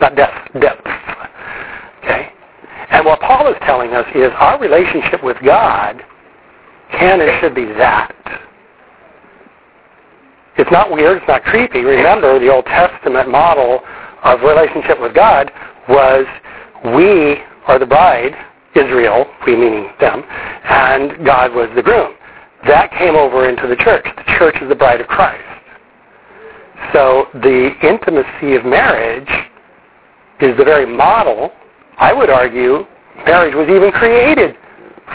Not 0.00 0.16
depth, 0.16 0.60
depth. 0.60 0.86
Okay? 1.98 2.32
And 2.90 3.04
what 3.04 3.20
Paul 3.20 3.48
is 3.48 3.56
telling 3.66 3.92
us 3.92 4.06
is 4.14 4.30
our 4.36 4.58
relationship 4.60 5.22
with 5.22 5.36
God 5.44 6.02
can 6.92 7.20
and 7.20 7.40
should 7.40 7.54
be 7.54 7.66
that. 7.66 8.12
It's 10.56 10.70
not 10.70 10.90
weird. 10.90 11.18
It's 11.18 11.28
not 11.28 11.42
creepy. 11.44 11.80
Remember, 11.80 12.38
the 12.38 12.52
Old 12.52 12.64
Testament 12.66 13.28
model 13.28 13.80
of 14.22 14.40
relationship 14.40 15.00
with 15.00 15.14
God 15.14 15.50
was 15.88 16.24
we 16.94 17.42
are 17.66 17.78
the 17.78 17.86
bride, 17.86 18.34
Israel, 18.74 19.26
we 19.46 19.56
meaning 19.56 19.90
them, 20.00 20.22
and 20.64 21.24
God 21.24 21.54
was 21.54 21.68
the 21.74 21.82
groom. 21.82 22.14
That 22.66 22.90
came 22.92 23.14
over 23.16 23.48
into 23.48 23.66
the 23.66 23.76
church. 23.76 24.04
The 24.04 24.32
church 24.38 24.56
is 24.62 24.68
the 24.68 24.74
bride 24.74 25.00
of 25.00 25.06
Christ. 25.06 25.53
So 26.92 27.26
the 27.34 27.70
intimacy 27.82 28.54
of 28.54 28.64
marriage 28.64 29.28
is 30.40 30.56
the 30.56 30.64
very 30.64 30.86
model. 30.86 31.52
I 31.98 32.12
would 32.12 32.30
argue 32.30 32.84
marriage 33.24 33.54
was 33.54 33.68
even 33.68 33.90
created 33.92 34.56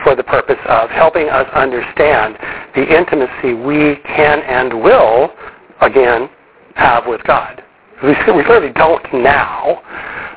for 0.04 0.16
the 0.16 0.24
purpose 0.24 0.60
of 0.68 0.90
helping 0.90 1.30
us 1.30 1.48
understand 1.54 2.38
the 2.76 2.98
intimacy 2.98 3.54
we 3.54 3.98
can 4.06 4.40
and 4.42 4.82
will, 4.82 5.34
again, 5.82 6.30
have 6.76 7.06
with 7.08 7.24
God. 7.24 7.64
We, 8.04 8.10
we 8.10 8.44
clearly 8.44 8.72
don't 8.74 9.06
now. 9.14 9.82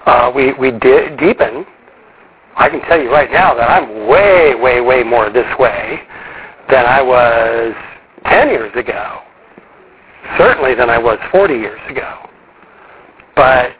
Uh, 0.07 0.33
we 0.35 0.53
we 0.55 0.73
di- 0.73 1.15
deepen. 1.17 1.65
I 2.57 2.69
can 2.69 2.81
tell 2.83 3.01
you 3.01 3.11
right 3.11 3.31
now 3.31 3.55
that 3.55 3.71
I'm 3.71 4.09
way, 4.09 4.55
way, 4.55 4.81
way 4.81 5.03
more 5.05 5.31
this 5.31 5.47
way 5.59 6.01
than 6.69 6.85
I 6.85 7.01
was 7.01 7.75
10 8.27 8.49
years 8.49 8.73
ago. 8.77 9.21
Certainly 10.39 10.75
than 10.75 10.89
I 10.91 10.99
was 10.99 11.19
40 11.31 11.55
years 11.55 11.81
ago. 11.89 12.29
But 13.35 13.73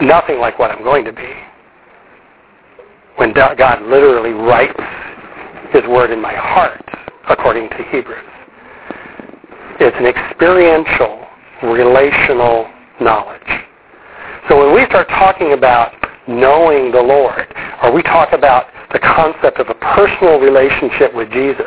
nothing 0.00 0.38
like 0.38 0.58
what 0.58 0.70
I'm 0.70 0.82
going 0.82 1.04
to 1.04 1.12
be 1.12 1.32
when 3.16 3.32
God 3.34 3.82
literally 3.82 4.32
writes 4.32 4.80
His 5.72 5.84
Word 5.84 6.10
in 6.10 6.20
my 6.20 6.34
heart, 6.34 6.82
according 7.28 7.68
to 7.70 7.76
Hebrews. 7.90 8.24
It's 9.78 9.96
an 9.98 10.06
experiential, 10.06 11.26
relational 11.62 12.70
knowledge. 13.00 13.40
So 14.48 14.58
when 14.58 14.74
we 14.74 14.86
start 14.86 15.08
talking 15.08 15.52
about 15.52 15.92
knowing 16.26 16.92
the 16.92 17.00
Lord, 17.00 17.46
or 17.82 17.92
we 17.92 18.02
talk 18.02 18.32
about 18.32 18.66
the 18.92 18.98
concept 18.98 19.58
of 19.58 19.68
a 19.68 19.74
personal 19.74 20.40
relationship 20.40 21.14
with 21.14 21.30
Jesus, 21.30 21.66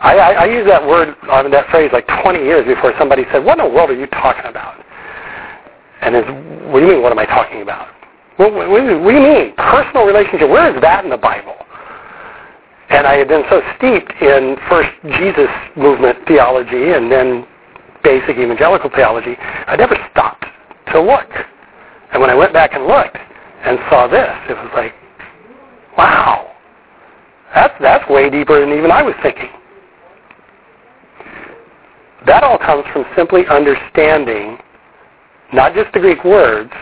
I, 0.00 0.16
I, 0.18 0.30
I 0.32 0.44
use 0.46 0.66
that 0.66 0.86
word, 0.86 1.16
I 1.30 1.42
mean, 1.42 1.52
that 1.52 1.70
phrase 1.70 1.90
like 1.92 2.06
20 2.22 2.38
years 2.40 2.66
before 2.66 2.92
somebody 2.98 3.24
said, 3.32 3.44
what 3.44 3.58
in 3.58 3.64
the 3.64 3.70
world 3.70 3.90
are 3.90 3.96
you 3.96 4.06
talking 4.08 4.44
about? 4.44 4.84
And 6.02 6.14
is, 6.14 6.24
what 6.68 6.80
do 6.80 6.86
you 6.86 6.92
mean, 6.92 7.02
what 7.02 7.12
am 7.12 7.18
I 7.18 7.26
talking 7.26 7.62
about? 7.62 7.88
What, 8.36 8.52
what, 8.52 8.68
what 8.68 8.80
do 8.80 8.92
you 8.92 9.22
mean? 9.22 9.54
Personal 9.56 10.04
relationship. 10.04 10.50
Where 10.50 10.74
is 10.74 10.80
that 10.82 11.04
in 11.04 11.10
the 11.10 11.16
Bible? 11.16 11.56
And 12.90 13.06
I 13.06 13.16
had 13.16 13.28
been 13.28 13.42
so 13.50 13.62
steeped 13.78 14.12
in 14.20 14.56
first 14.68 14.90
Jesus 15.18 15.48
movement 15.76 16.18
theology 16.28 16.92
and 16.92 17.10
then 17.10 17.46
basic 18.04 18.36
evangelical 18.38 18.90
theology, 18.94 19.34
I 19.66 19.74
never 19.74 19.96
stopped 20.12 20.44
to 20.92 21.00
look. 21.00 21.26
And 22.12 22.20
when 22.20 22.30
I 22.30 22.34
went 22.34 22.52
back 22.52 22.74
and 22.74 22.86
looked 22.86 23.16
and 23.64 23.78
saw 23.90 24.06
this, 24.06 24.30
it 24.48 24.54
was 24.54 24.70
like, 24.74 24.94
wow, 25.98 26.52
that's, 27.52 27.74
that's 27.80 28.08
way 28.08 28.30
deeper 28.30 28.60
than 28.60 28.70
even 28.78 28.92
I 28.92 29.02
was 29.02 29.14
thinking. 29.22 29.50
That 32.26 32.42
all 32.42 32.58
comes 32.58 32.84
from 32.92 33.04
simply 33.16 33.46
understanding 33.46 34.58
not 35.52 35.74
just 35.74 35.92
the 35.92 36.00
Greek 36.00 36.24
words, 36.24 36.72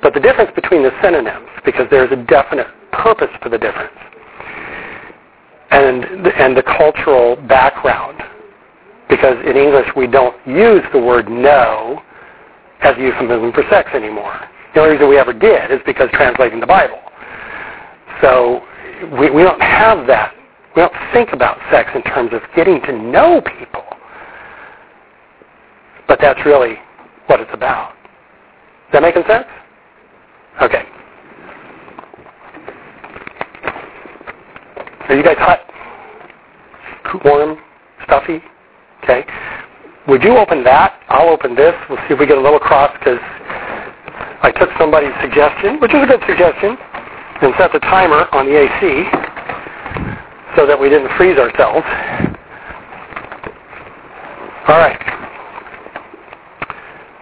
but 0.00 0.14
the 0.14 0.20
difference 0.20 0.50
between 0.54 0.82
the 0.82 0.90
synonyms, 1.02 1.48
because 1.64 1.86
there's 1.90 2.12
a 2.12 2.24
definite 2.24 2.68
purpose 2.92 3.30
for 3.42 3.48
the 3.48 3.58
difference, 3.58 3.96
and 5.70 6.04
and 6.04 6.56
the 6.56 6.62
cultural 6.62 7.36
background, 7.48 8.22
because 9.08 9.36
in 9.44 9.56
English 9.56 9.88
we 9.96 10.06
don't 10.06 10.36
use 10.46 10.82
the 10.92 11.00
word 11.00 11.28
know 11.28 12.00
as 12.82 12.96
a 12.96 13.00
euphemism 13.00 13.52
for 13.52 13.64
sex 13.70 13.90
anymore. 13.94 14.38
The 14.74 14.80
only 14.80 14.92
reason 14.92 15.08
we 15.08 15.18
ever 15.18 15.32
did 15.32 15.70
is 15.70 15.80
because 15.86 16.08
translating 16.12 16.60
the 16.60 16.66
Bible. 16.66 17.00
So 18.20 18.62
we, 19.18 19.30
we 19.30 19.42
don't 19.42 19.60
have 19.62 20.06
that. 20.06 20.34
We 20.76 20.82
don't 20.82 20.92
think 21.12 21.32
about 21.32 21.58
sex 21.70 21.90
in 21.94 22.02
terms 22.02 22.30
of 22.32 22.42
getting 22.54 22.80
to 22.82 22.92
know 22.92 23.40
people. 23.40 23.84
But 26.06 26.18
that's 26.20 26.40
really 26.44 26.76
what 27.26 27.40
it's 27.40 27.50
about. 27.52 27.92
Is 27.92 28.92
that 28.92 29.02
making 29.02 29.22
sense? 29.26 29.46
Okay. 30.62 30.84
Are 35.08 35.16
you 35.16 35.22
guys 35.22 35.36
hot? 35.38 35.60
Warm? 37.24 37.58
Stuffy? 38.04 38.42
Okay. 39.02 39.24
Would 40.08 40.22
you 40.22 40.36
open 40.36 40.64
that? 40.64 41.00
I'll 41.08 41.28
open 41.28 41.54
this. 41.54 41.74
We'll 41.88 41.98
see 42.08 42.14
if 42.14 42.20
we 42.20 42.26
get 42.26 42.36
a 42.36 42.40
little 42.40 42.58
cross 42.58 42.90
because 42.98 43.18
I 44.42 44.52
took 44.58 44.68
somebody's 44.78 45.14
suggestion, 45.22 45.80
which 45.80 45.94
is 45.94 46.02
a 46.02 46.06
good 46.06 46.20
suggestion, 46.28 46.76
and 47.42 47.54
set 47.56 47.72
the 47.72 47.80
timer 47.80 48.28
on 48.32 48.46
the 48.46 48.56
AC 48.58 49.08
so 50.56 50.66
that 50.66 50.78
we 50.78 50.88
didn't 50.88 51.10
freeze 51.16 51.38
ourselves. 51.38 51.86
All 54.68 54.78
right. 54.78 55.23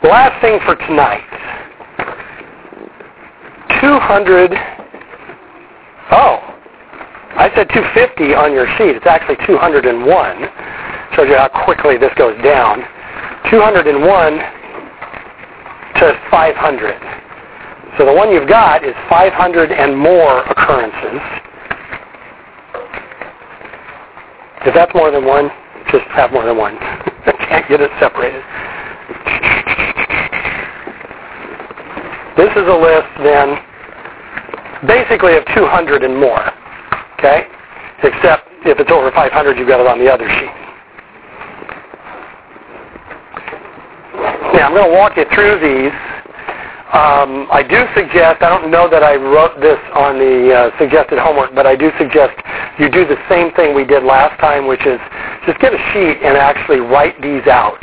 Last 0.02 0.40
thing 0.42 0.58
for 0.66 0.74
tonight. 0.74 1.22
200. 3.80 4.50
Oh, 6.10 6.42
I 7.38 7.50
said 7.54 7.68
250 7.70 8.34
on 8.34 8.52
your 8.52 8.66
sheet. 8.78 8.96
It's 8.98 9.06
actually 9.06 9.36
201. 9.46 9.94
Shows 11.14 11.28
you 11.28 11.36
how 11.36 11.48
quickly 11.64 11.98
this 11.98 12.12
goes 12.18 12.34
down. 12.42 12.82
201 13.50 13.92
to 16.02 16.20
500. 16.30 17.98
So 17.98 18.06
the 18.06 18.12
one 18.12 18.32
you've 18.32 18.48
got 18.48 18.84
is 18.84 18.94
500 19.08 19.70
and 19.70 19.96
more 19.96 20.42
occurrences. 20.50 21.20
If 24.66 24.74
that's 24.74 24.94
more 24.94 25.10
than 25.10 25.24
one, 25.24 25.50
just 25.90 26.06
have 26.10 26.32
more 26.32 26.44
than 26.44 26.56
one. 26.56 26.76
Can't 27.48 27.68
get 27.68 27.80
it 27.80 27.90
separated. 28.00 28.42
This 32.36 32.50
is 32.56 32.66
a 32.66 32.78
list 32.78 33.08
then 33.22 33.58
basically 34.86 35.36
of 35.36 35.44
200 35.54 36.02
and 36.02 36.18
more. 36.18 36.42
Okay? 37.18 37.46
Except 38.02 38.48
if 38.64 38.78
it's 38.80 38.90
over 38.90 39.10
500, 39.12 39.58
you've 39.58 39.68
got 39.68 39.80
it 39.80 39.86
on 39.86 39.98
the 39.98 40.10
other 40.10 40.28
sheet. 40.28 40.54
Now, 44.54 44.68
I'm 44.68 44.74
going 44.74 44.90
to 44.90 44.96
walk 44.96 45.16
you 45.16 45.24
through 45.34 45.60
these. 45.60 45.94
Um, 46.92 47.48
I 47.48 47.64
do 47.64 47.88
suggest, 47.96 48.42
I 48.42 48.50
don't 48.52 48.70
know 48.70 48.84
that 48.90 49.02
I 49.02 49.16
wrote 49.16 49.58
this 49.60 49.80
on 49.94 50.18
the 50.18 50.52
uh, 50.52 50.78
suggested 50.78 51.18
homework, 51.18 51.54
but 51.54 51.64
I 51.64 51.74
do 51.74 51.90
suggest 51.96 52.36
you 52.78 52.90
do 52.90 53.06
the 53.06 53.16
same 53.30 53.50
thing 53.54 53.74
we 53.74 53.84
did 53.84 54.04
last 54.04 54.38
time, 54.40 54.66
which 54.66 54.84
is 54.84 55.00
just 55.46 55.58
get 55.58 55.72
a 55.72 55.80
sheet 55.92 56.20
and 56.20 56.36
actually 56.36 56.80
write 56.80 57.16
these 57.22 57.46
out. 57.48 57.80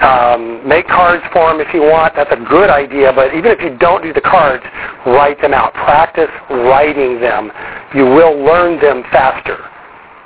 Um, 0.00 0.66
make 0.66 0.88
cards 0.88 1.22
for 1.32 1.52
them 1.52 1.60
if 1.60 1.72
you 1.72 1.82
want. 1.82 2.14
That's 2.16 2.32
a 2.32 2.44
good 2.50 2.68
idea, 2.68 3.12
but 3.14 3.34
even 3.34 3.52
if 3.52 3.60
you 3.60 3.78
don't 3.78 4.02
do 4.02 4.12
the 4.12 4.20
cards, 4.20 4.64
write 5.06 5.40
them 5.40 5.54
out. 5.54 5.72
Practice 5.74 6.30
writing 6.50 7.20
them. 7.20 7.52
You 7.94 8.04
will 8.04 8.42
learn 8.42 8.80
them 8.80 9.04
faster 9.12 9.56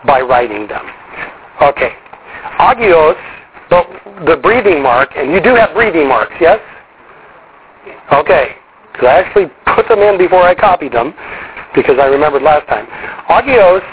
by 0.06 0.20
writing 0.20 0.66
them. 0.68 0.86
Okay. 1.60 1.92
Agios, 2.58 3.20
the, 3.68 3.82
the 4.26 4.36
breathing 4.42 4.82
mark, 4.82 5.10
and 5.16 5.32
you 5.32 5.40
do 5.40 5.54
have 5.54 5.74
breathing 5.74 6.08
marks, 6.08 6.34
yes? 6.40 6.60
Okay. 8.12 8.56
Because 8.92 9.06
I 9.06 9.20
actually 9.20 9.46
put 9.76 9.86
them 9.88 10.00
in 10.00 10.16
before 10.16 10.42
I 10.42 10.54
copied 10.54 10.92
them 10.92 11.14
because 11.74 11.98
I 12.00 12.06
remembered 12.06 12.42
last 12.42 12.66
time. 12.68 12.86
Agios, 13.28 13.84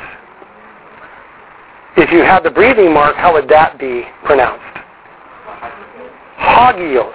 if 1.98 2.12
you 2.12 2.20
had 2.20 2.42
the 2.42 2.52
breathing 2.52 2.94
mark, 2.94 3.16
how 3.16 3.34
would 3.34 3.48
that 3.50 3.78
be 3.78 4.04
pronounced? 4.24 4.75
Hagios. 6.38 7.14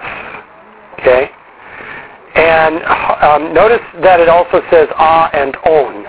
Okay? 0.99 1.29
And 2.35 2.83
um, 3.21 3.53
notice 3.53 3.81
that 4.01 4.19
it 4.19 4.29
also 4.29 4.61
says 4.71 4.87
ah 4.95 5.29
and 5.33 5.55
on. 5.57 6.05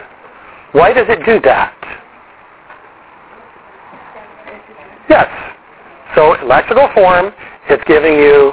Why 0.72 0.92
does 0.92 1.06
it 1.08 1.24
do 1.26 1.40
that? 1.40 1.74
Yes. 5.08 5.28
So 6.14 6.34
in 6.34 6.40
lexical 6.42 6.92
form, 6.94 7.32
it's 7.68 7.82
giving 7.86 8.14
you 8.14 8.52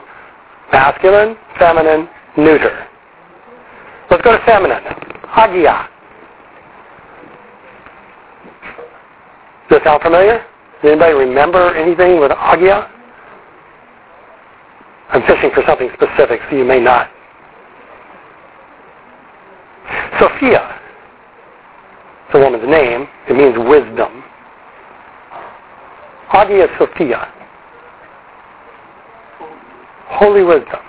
masculine, 0.71 1.37
feminine, 1.57 2.09
neuter. 2.37 2.87
Let's 4.09 4.23
go 4.23 4.37
to 4.37 4.43
feminine. 4.45 4.83
Hagia. 5.29 5.87
Does 9.69 9.79
that 9.79 9.83
sound 9.83 10.01
familiar? 10.01 10.43
Does 10.81 10.91
anybody 10.91 11.13
remember 11.13 11.75
anything 11.75 12.19
with 12.19 12.31
Hagia? 12.31 12.89
I'm 15.09 15.21
fishing 15.23 15.49
for 15.53 15.63
something 15.65 15.89
specific, 15.93 16.39
so 16.49 16.55
you 16.55 16.65
may 16.65 16.79
not. 16.79 17.09
Sophia. 20.19 20.79
It's 22.25 22.35
a 22.35 22.39
woman's 22.39 22.69
name. 22.69 23.07
It 23.27 23.35
means 23.35 23.55
wisdom. 23.57 24.23
Hagia 26.29 26.67
Sophia. 26.77 27.33
Holy 30.09 30.43
wisdom. 30.43 30.81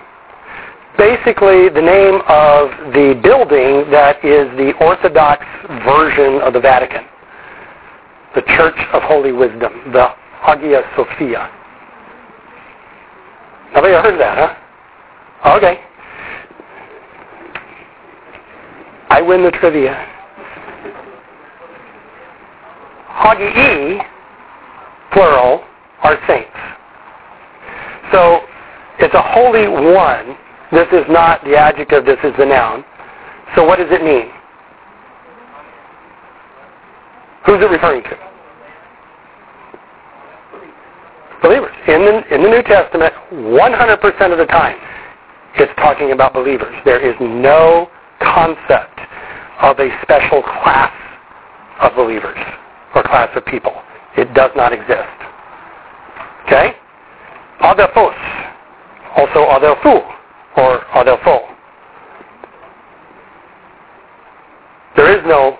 Basically, 0.98 1.70
the 1.70 1.80
name 1.80 2.20
of 2.28 2.92
the 2.92 3.18
building 3.22 3.90
that 3.90 4.22
is 4.22 4.50
the 4.58 4.74
Orthodox 4.84 5.46
version 5.86 6.42
of 6.42 6.52
the 6.52 6.60
Vatican. 6.60 7.06
The 8.34 8.42
Church 8.42 8.76
of 8.92 9.02
Holy 9.04 9.32
Wisdom, 9.32 9.92
the 9.92 10.08
Hagia 10.42 10.82
Sophia. 10.94 11.50
Nobody 13.74 13.94
heard 13.94 14.18
that, 14.20 14.36
huh? 15.42 15.56
Okay. 15.56 15.80
I 19.08 19.22
win 19.22 19.42
the 19.42 19.50
trivia. 19.50 19.94
Hagii, 23.08 24.00
plural, 25.12 25.64
are 26.02 26.16
saints. 26.26 26.50
So 28.12 28.40
it's 28.98 29.14
a 29.14 29.22
holy 29.22 29.68
one. 29.68 30.36
This 30.72 30.88
is 30.92 31.04
not 31.08 31.42
the 31.44 31.56
adjective, 31.56 32.04
this 32.04 32.18
is 32.24 32.32
the 32.38 32.46
noun. 32.46 32.84
So 33.54 33.64
what 33.64 33.78
does 33.78 33.90
it 33.90 34.02
mean? 34.02 34.30
Who's 37.46 37.60
it 37.60 37.70
referring 37.70 38.02
to? 38.04 38.29
Believers. 41.42 41.74
In 41.88 42.04
the, 42.04 42.34
in 42.34 42.42
the 42.42 42.48
New 42.48 42.62
Testament, 42.62 43.14
100% 43.32 44.32
of 44.32 44.38
the 44.38 44.46
time, 44.46 44.76
it's 45.54 45.72
talking 45.76 46.12
about 46.12 46.34
believers. 46.34 46.74
There 46.84 47.00
is 47.00 47.14
no 47.20 47.88
concept 48.20 49.00
of 49.62 49.78
a 49.78 49.88
special 50.02 50.42
class 50.42 50.92
of 51.80 51.94
believers 51.96 52.38
or 52.94 53.02
class 53.02 53.30
of 53.34 53.44
people. 53.46 53.72
It 54.16 54.32
does 54.34 54.50
not 54.54 54.72
exist. 54.72 55.08
Okay? 56.46 56.74
Adelphos. 57.60 58.14
Also 59.16 59.40
adelphu 59.40 60.00
or 60.56 60.80
adelpho. 60.94 61.56
There 64.96 65.16
is 65.16 65.24
no 65.26 65.58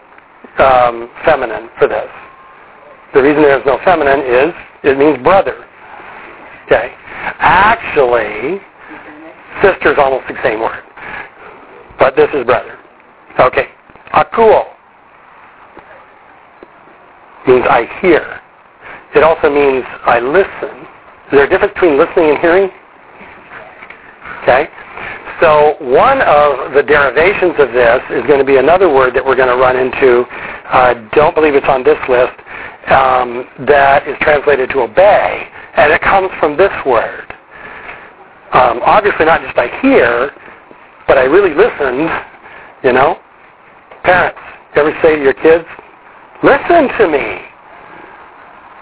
um, 0.59 1.11
feminine 1.25 1.71
for 1.79 1.89
this. 1.89 2.09
The 3.15 3.23
reason 3.23 3.43
there 3.43 3.59
is 3.59 3.67
no 3.67 3.79
feminine 3.85 4.21
is 4.21 4.55
it 4.83 4.99
means 4.99 5.23
brother. 5.23 5.67
Okay? 6.71 6.95
Actually, 7.41 8.61
sister 9.61 9.93
is 9.93 9.99
almost 9.99 10.29
the 10.29 10.39
same 10.43 10.61
word. 10.61 10.85
But 11.99 12.15
this 12.15 12.31
is 12.33 12.45
brother. 12.45 12.79
Okay. 13.41 13.67
Akuo 14.15 14.65
means 17.47 17.65
I 17.69 17.89
hear. 18.01 18.41
It 19.15 19.25
also 19.25 19.51
means 19.51 19.85
I 20.07 20.21
listen. 20.21 20.87
Is 21.27 21.33
there 21.33 21.45
a 21.45 21.49
difference 21.49 21.75
between 21.75 21.99
listening 21.99 22.31
and 22.31 22.39
hearing? 22.39 22.71
Okay? 24.43 24.69
So 25.41 25.77
one 25.81 26.21
of 26.23 26.73
the 26.75 26.83
derivations 26.83 27.55
of 27.59 27.73
this 27.73 28.01
is 28.11 28.23
going 28.27 28.39
to 28.39 28.45
be 28.45 28.59
another 28.59 28.93
word 28.93 29.15
that 29.15 29.25
we're 29.25 29.37
going 29.37 29.49
to 29.49 29.57
run 29.57 29.77
into. 29.77 30.25
I 30.71 30.93
uh, 30.93 31.09
don't 31.15 31.35
believe 31.35 31.55
it's 31.55 31.69
on 31.69 31.83
this 31.83 31.99
list. 32.09 32.37
Um, 32.89 33.47
that 33.69 34.09
is 34.09 34.17
translated 34.21 34.71
to 34.71 34.81
obey, 34.81 35.47
and 35.77 35.93
it 35.93 36.01
comes 36.01 36.31
from 36.41 36.57
this 36.57 36.73
word. 36.87 37.31
Um, 38.53 38.81
obviously, 38.83 39.27
not 39.27 39.43
just 39.43 39.57
I 39.57 39.69
hear, 39.81 40.33
but 41.07 41.19
I 41.19 41.25
really 41.25 41.55
listened. 41.55 42.09
You 42.83 42.93
know, 42.93 43.21
parents, 44.03 44.41
you 44.75 44.83
ever 44.83 44.97
say 45.03 45.17
to 45.17 45.23
your 45.23 45.35
kids, 45.35 45.67
"Listen 46.43 46.89
to 46.99 47.07
me"? 47.07 47.45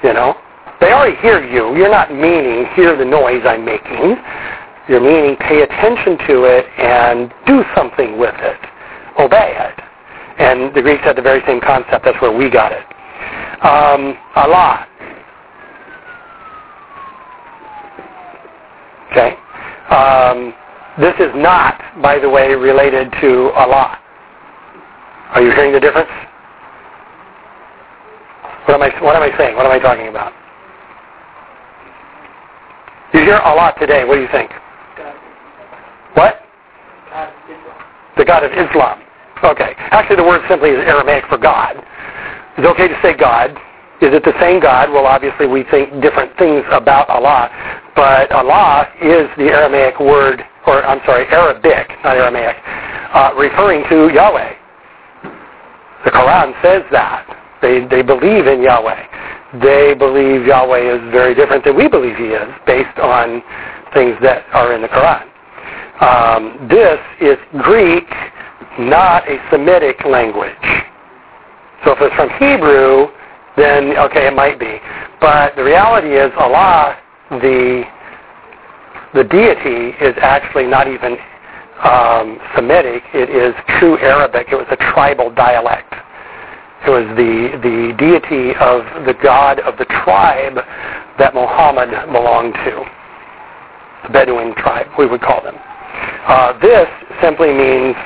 You 0.05 0.15
know, 0.15 0.37
they 0.81 0.93
already 0.93 1.17
hear 1.17 1.43
you. 1.45 1.77
You're 1.77 1.91
not 1.91 2.15
meaning 2.15 2.67
hear 2.77 2.97
the 2.97 3.05
noise 3.05 3.43
I'm 3.45 3.65
making. 3.65 4.17
You're 4.89 5.01
meaning 5.01 5.37
pay 5.37 5.63
attention 5.63 6.17
to 6.29 6.45
it 6.45 6.67
and 6.79 7.35
do 7.47 7.65
something 7.75 8.17
with 8.17 8.35
it. 8.39 8.61
Obey 9.19 9.55
it. 9.59 9.83
And 10.39 10.75
the 10.75 10.81
Greeks 10.81 11.03
had 11.03 11.17
the 11.17 11.23
very 11.23 11.43
same 11.47 11.61
concept. 11.61 12.05
That's 12.05 12.21
where 12.23 12.33
we 12.33 12.49
got 12.49 12.73
it. 12.73 12.85
Um, 13.63 14.17
Allah. 14.37 14.87
Okay. 19.11 19.35
Um, 19.91 20.55
this 21.01 21.15
is 21.19 21.33
not, 21.35 21.81
by 22.03 22.19
the 22.19 22.29
way, 22.29 22.55
related 22.55 23.11
to 23.21 23.51
Allah. 23.57 23.99
Are 25.31 25.43
you 25.43 25.51
hearing 25.53 25.73
the 25.73 25.81
difference? 25.81 26.11
What 28.67 28.75
am 28.75 28.83
I, 28.83 29.03
what 29.03 29.17
am 29.17 29.23
I 29.23 29.37
saying? 29.39 29.57
What 29.57 29.67
am 29.67 29.73
I 29.73 29.79
talking 29.79 30.09
about? 30.09 30.33
You 33.15 33.21
hear 33.21 33.39
Allah 33.39 33.75
today. 33.81 34.05
What 34.05 34.17
do 34.17 34.21
you 34.21 34.29
think? 34.31 34.51
What? 36.15 36.41
The 38.17 38.25
God 38.25 38.45
of 38.45 38.53
Islam. 38.53 39.01
Okay. 39.43 39.75
Actually, 39.79 40.17
the 40.17 40.25
word 40.25 40.43
simply 40.49 40.71
is 40.71 40.79
Aramaic 40.79 41.25
for 41.29 41.39
God. 41.39 41.77
It's 42.59 42.67
okay 42.67 42.89
to 42.89 42.99
say 43.03 43.15
God. 43.17 43.51
Is 44.03 44.11
it 44.15 44.25
the 44.25 44.35
same 44.41 44.59
God? 44.61 44.91
Well, 44.91 45.07
obviously, 45.07 45.47
we 45.47 45.63
think 45.71 46.03
different 46.03 46.37
things 46.39 46.65
about 46.73 47.09
Allah. 47.09 47.51
But 47.95 48.33
Allah 48.33 48.87
is 49.01 49.31
the 49.39 49.47
Aramaic 49.51 50.01
word, 50.01 50.43
or 50.67 50.85
I'm 50.85 51.01
sorry, 51.07 51.27
Arabic, 51.29 51.89
not 52.03 52.17
Aramaic, 52.17 52.57
uh, 53.15 53.31
referring 53.39 53.85
to 53.91 54.13
Yahweh. 54.13 54.55
The 56.05 56.11
Quran 56.11 56.51
says 56.63 56.83
that. 56.91 57.27
They, 57.63 57.87
they 57.87 58.03
believe 58.03 58.47
in 58.47 58.63
Yahweh. 58.63 59.03
they 59.63 59.95
believe 59.95 60.47
Yahweh 60.47 60.95
is 60.95 61.01
very 61.11 61.35
different 61.35 61.65
than 61.65 61.77
we 61.77 61.89
believe 61.89 62.17
he 62.17 62.35
is 62.35 62.49
based 62.67 62.99
on 62.99 63.43
things 63.95 64.17
that 64.23 64.45
are 64.53 64.75
in 64.75 64.83
the 64.83 64.89
Quran. 64.89 65.27
Um, 66.03 66.69
this 66.69 66.99
is 67.21 67.37
Greek, 67.63 68.07
not 68.79 69.29
a 69.29 69.39
Semitic 69.51 70.05
language. 70.05 70.55
So 71.85 71.93
if 71.93 71.99
it's 72.01 72.15
from 72.17 72.31
Hebrew, 72.39 73.09
then 73.57 73.97
okay, 73.99 74.27
it 74.27 74.35
might 74.35 74.59
be. 74.59 74.79
But 75.21 75.57
the 75.57 75.65
reality 75.65 76.15
is 76.17 76.31
Allah, 76.39 76.97
the 77.31 77.85
the 79.15 79.25
deity 79.25 79.97
is 80.05 80.15
actually 80.21 80.67
not 80.67 80.87
even 80.87 81.17
um, 81.83 82.39
Semitic. 82.55 83.03
It 83.15 83.31
is 83.31 83.55
true 83.79 83.99
Arabic. 83.99 84.49
It 84.51 84.57
was 84.57 84.67
a 84.71 84.77
tribal 84.93 85.31
dialect. 85.35 85.95
It 86.87 86.91
was 86.91 87.07
the, 87.17 87.59
the 87.63 87.95
deity 87.99 88.55
of 88.61 89.07
the 89.07 89.15
god 89.23 89.59
of 89.61 89.77
the 89.79 89.85
tribe 90.05 90.59
that 91.19 91.35
Muhammad 91.35 91.91
belonged 92.13 92.55
to. 92.55 92.85
The 94.05 94.11
Bedouin 94.11 94.55
tribe, 94.55 94.87
we 94.97 95.07
would 95.07 95.21
call 95.21 95.43
them. 95.43 95.57
Uh, 95.59 96.59
this 96.61 96.87
simply 97.23 97.53
means 97.53 97.97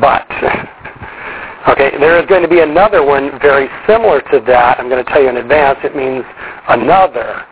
but. 0.00 0.28
okay, 1.68 1.90
there 1.98 2.18
is 2.20 2.26
going 2.26 2.42
to 2.42 2.48
be 2.48 2.60
another 2.60 3.04
one 3.04 3.38
very 3.40 3.68
similar 3.86 4.20
to 4.32 4.40
that. 4.46 4.78
I'm 4.78 4.88
going 4.88 5.04
to 5.04 5.10
tell 5.10 5.22
you 5.22 5.28
in 5.28 5.36
advance. 5.36 5.78
It 5.84 5.94
means 5.94 6.24
another, 6.68 7.44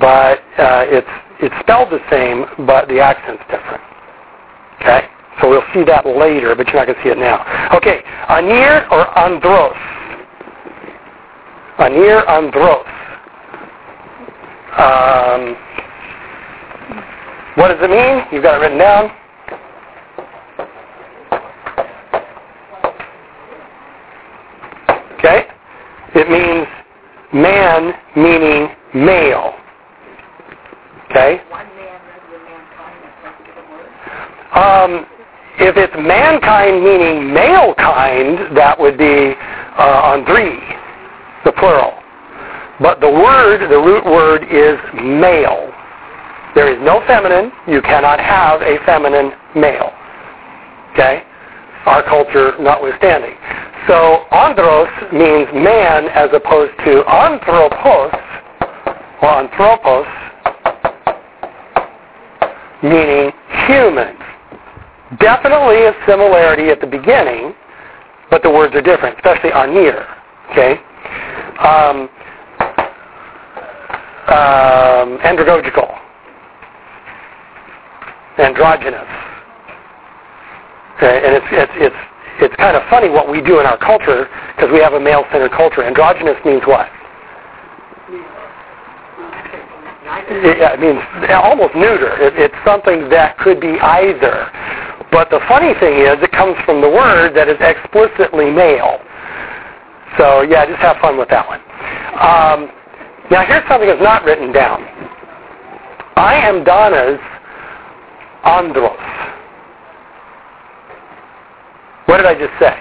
but 0.00 0.38
uh, 0.58 0.84
it's 0.88 1.08
it's 1.40 1.54
spelled 1.60 1.90
the 1.90 2.00
same, 2.10 2.66
but 2.66 2.88
the 2.88 2.98
accent's 3.00 3.42
different. 3.50 3.82
Okay, 4.80 5.08
so 5.40 5.48
we'll 5.48 5.66
see 5.74 5.84
that 5.84 6.06
later, 6.06 6.54
but 6.54 6.66
you're 6.68 6.76
not 6.76 6.86
going 6.86 6.96
to 6.96 7.02
see 7.04 7.10
it 7.10 7.18
now. 7.18 7.44
Okay, 7.76 8.02
anir 8.28 8.86
or 8.90 9.06
andros. 9.18 9.76
Anir 11.78 12.26
andros. 12.28 12.86
Um, 14.76 15.56
what 17.56 17.68
does 17.68 17.78
it 17.80 17.90
mean? 17.90 18.24
You've 18.32 18.42
got 18.42 18.56
it 18.56 18.60
written 18.60 18.78
down. 18.78 19.10
Okay? 25.18 25.46
It 26.16 26.30
means 26.30 26.66
man 27.34 27.92
meaning 28.16 28.68
male. 28.94 29.52
Okay? 31.10 31.40
Um, 34.54 35.04
if 35.58 35.76
it's 35.76 35.92
mankind 35.96 36.82
meaning 36.82 37.34
male 37.34 37.74
kind, 37.74 38.56
that 38.56 38.80
would 38.80 38.96
be 38.96 39.34
uh, 39.76 40.08
on 40.08 40.24
three, 40.24 40.56
the 41.44 41.52
plural. 41.52 41.92
But 42.80 43.00
the 43.00 43.10
word, 43.10 43.68
the 43.68 43.76
root 43.76 44.04
word 44.06 44.44
is 44.44 44.80
male. 44.94 45.70
There 46.54 46.72
is 46.72 46.80
no 46.80 47.04
feminine. 47.06 47.52
You 47.68 47.82
cannot 47.82 48.20
have 48.20 48.62
a 48.62 48.78
feminine 48.86 49.32
male. 49.54 49.92
Okay? 50.92 51.24
Our 51.84 52.02
culture 52.02 52.52
notwithstanding. 52.58 53.36
So 53.86 54.26
andros 54.32 54.88
means 55.12 55.48
man 55.54 56.08
as 56.08 56.30
opposed 56.32 56.72
to 56.84 57.04
anthropos 57.08 58.10
or 59.22 59.30
anthropos 59.30 60.06
meaning 62.82 63.32
human. 63.66 64.16
Definitely 65.18 65.84
a 65.86 65.94
similarity 66.06 66.68
at 66.70 66.80
the 66.80 66.86
beginning, 66.86 67.54
but 68.30 68.42
the 68.42 68.50
words 68.50 68.74
are 68.74 68.82
different, 68.82 69.16
especially 69.16 69.52
on 69.52 69.70
anir. 69.70 70.06
Okay? 70.50 70.72
Um, 71.62 72.08
um, 74.28 75.18
andragogical, 75.22 75.96
androgynous. 78.38 79.06
Okay, 80.96 81.22
and 81.24 81.36
it's 81.36 81.46
it's 81.52 81.72
it's 81.76 82.15
it's 82.40 82.54
kind 82.56 82.76
of 82.76 82.82
funny 82.90 83.08
what 83.08 83.30
we 83.30 83.40
do 83.40 83.60
in 83.60 83.66
our 83.66 83.78
culture 83.78 84.28
because 84.54 84.70
we 84.72 84.80
have 84.80 84.94
a 84.94 85.00
male-centered 85.00 85.52
culture. 85.52 85.82
Androgynous 85.82 86.36
means 86.44 86.62
what? 86.66 86.88
Yeah, 90.06 90.74
it 90.74 90.80
means 90.80 91.00
almost 91.30 91.74
neuter. 91.74 92.14
It, 92.22 92.38
it's 92.38 92.54
something 92.64 93.08
that 93.10 93.38
could 93.38 93.60
be 93.60 93.78
either. 93.80 94.50
But 95.10 95.30
the 95.30 95.40
funny 95.48 95.74
thing 95.78 95.98
is, 95.98 96.18
it 96.22 96.32
comes 96.32 96.56
from 96.64 96.80
the 96.80 96.88
word 96.88 97.34
that 97.34 97.48
is 97.48 97.58
explicitly 97.60 98.50
male. 98.50 98.98
So 100.18 100.42
yeah, 100.42 100.66
just 100.66 100.78
have 100.80 100.96
fun 100.98 101.18
with 101.18 101.28
that 101.28 101.46
one. 101.46 101.60
Um, 102.16 102.70
now 103.30 103.44
here's 103.44 103.66
something 103.68 103.88
that's 103.88 104.02
not 104.02 104.24
written 104.24 104.52
down. 104.52 104.82
I 106.16 106.34
am 106.34 106.64
Donna's 106.64 107.20
andros. 108.44 108.96
What 112.06 112.18
did 112.18 112.26
I 112.26 112.34
just 112.34 112.52
say? 112.58 112.76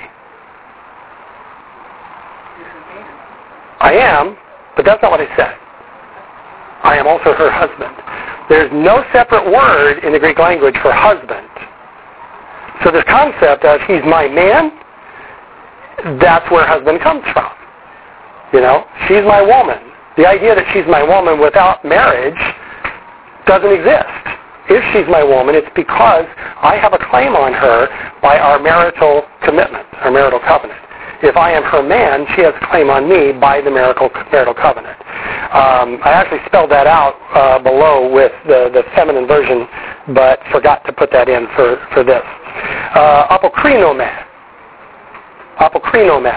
I 3.81 3.93
am, 3.93 4.38
but 4.76 4.85
that's 4.85 5.02
not 5.02 5.11
what 5.11 5.22
I 5.22 5.30
said. 5.35 5.53
I 6.84 6.97
am 6.97 7.07
also 7.07 7.34
her 7.34 7.52
husband. 7.52 7.93
There's 8.49 8.72
no 8.72 9.03
separate 9.11 9.45
word 9.45 10.03
in 10.03 10.14
the 10.14 10.19
Greek 10.19 10.38
language 10.38 10.76
for 10.81 10.91
husband. 10.93 11.49
So 12.84 12.91
this 12.91 13.03
concept 13.07 13.65
of 13.65 13.81
he's 13.88 14.03
my 14.06 14.27
man, 14.27 14.72
that's 16.19 16.49
where 16.52 16.65
husband 16.65 17.02
comes 17.02 17.23
from. 17.34 17.52
You 18.53 18.61
know, 18.61 18.85
she's 19.07 19.23
my 19.26 19.41
woman. 19.41 19.80
The 20.18 20.27
idea 20.27 20.56
that 20.56 20.65
she's 20.73 20.85
my 20.88 21.02
woman 21.02 21.39
without 21.41 21.84
marriage 21.84 22.38
doesn't 23.47 23.72
exist. 23.72 24.06
If 24.67 24.81
she's 24.93 25.07
my 25.11 25.23
woman, 25.23 25.53
it's 25.53 25.69
because 25.75 26.25
I 26.61 26.77
have 26.81 26.93
a 26.93 27.01
claim 27.09 27.35
on 27.35 27.53
her 27.53 27.87
by 28.21 28.39
our 28.39 28.57
marital 28.57 29.23
commitment, 29.43 29.85
our 30.01 30.11
marital 30.11 30.39
covenant. 30.39 30.79
If 31.21 31.37
I 31.37 31.51
am 31.51 31.63
her 31.63 31.81
man, 31.81 32.25
she 32.35 32.41
has 32.41 32.53
a 32.59 32.65
claim 32.67 32.89
on 32.89 33.07
me 33.07 33.31
by 33.31 33.61
the 33.61 33.71
marital, 33.71 34.09
marital 34.31 34.53
covenant. 34.53 34.97
Um, 35.53 36.01
I 36.03 36.11
actually 36.11 36.41
spelled 36.45 36.71
that 36.71 36.87
out 36.87 37.15
uh, 37.33 37.59
below 37.61 38.11
with 38.11 38.33
the, 38.45 38.69
the 38.73 38.83
feminine 38.95 39.27
version, 39.27 39.67
but 40.13 40.39
forgot 40.51 40.83
to 40.85 40.93
put 40.93 41.11
that 41.11 41.29
in 41.29 41.47
for, 41.55 41.79
for 41.93 42.03
this. 42.03 42.23
Uh, 42.93 43.37
apokrinome. 43.37 44.09
Apokrinome. 45.61 46.35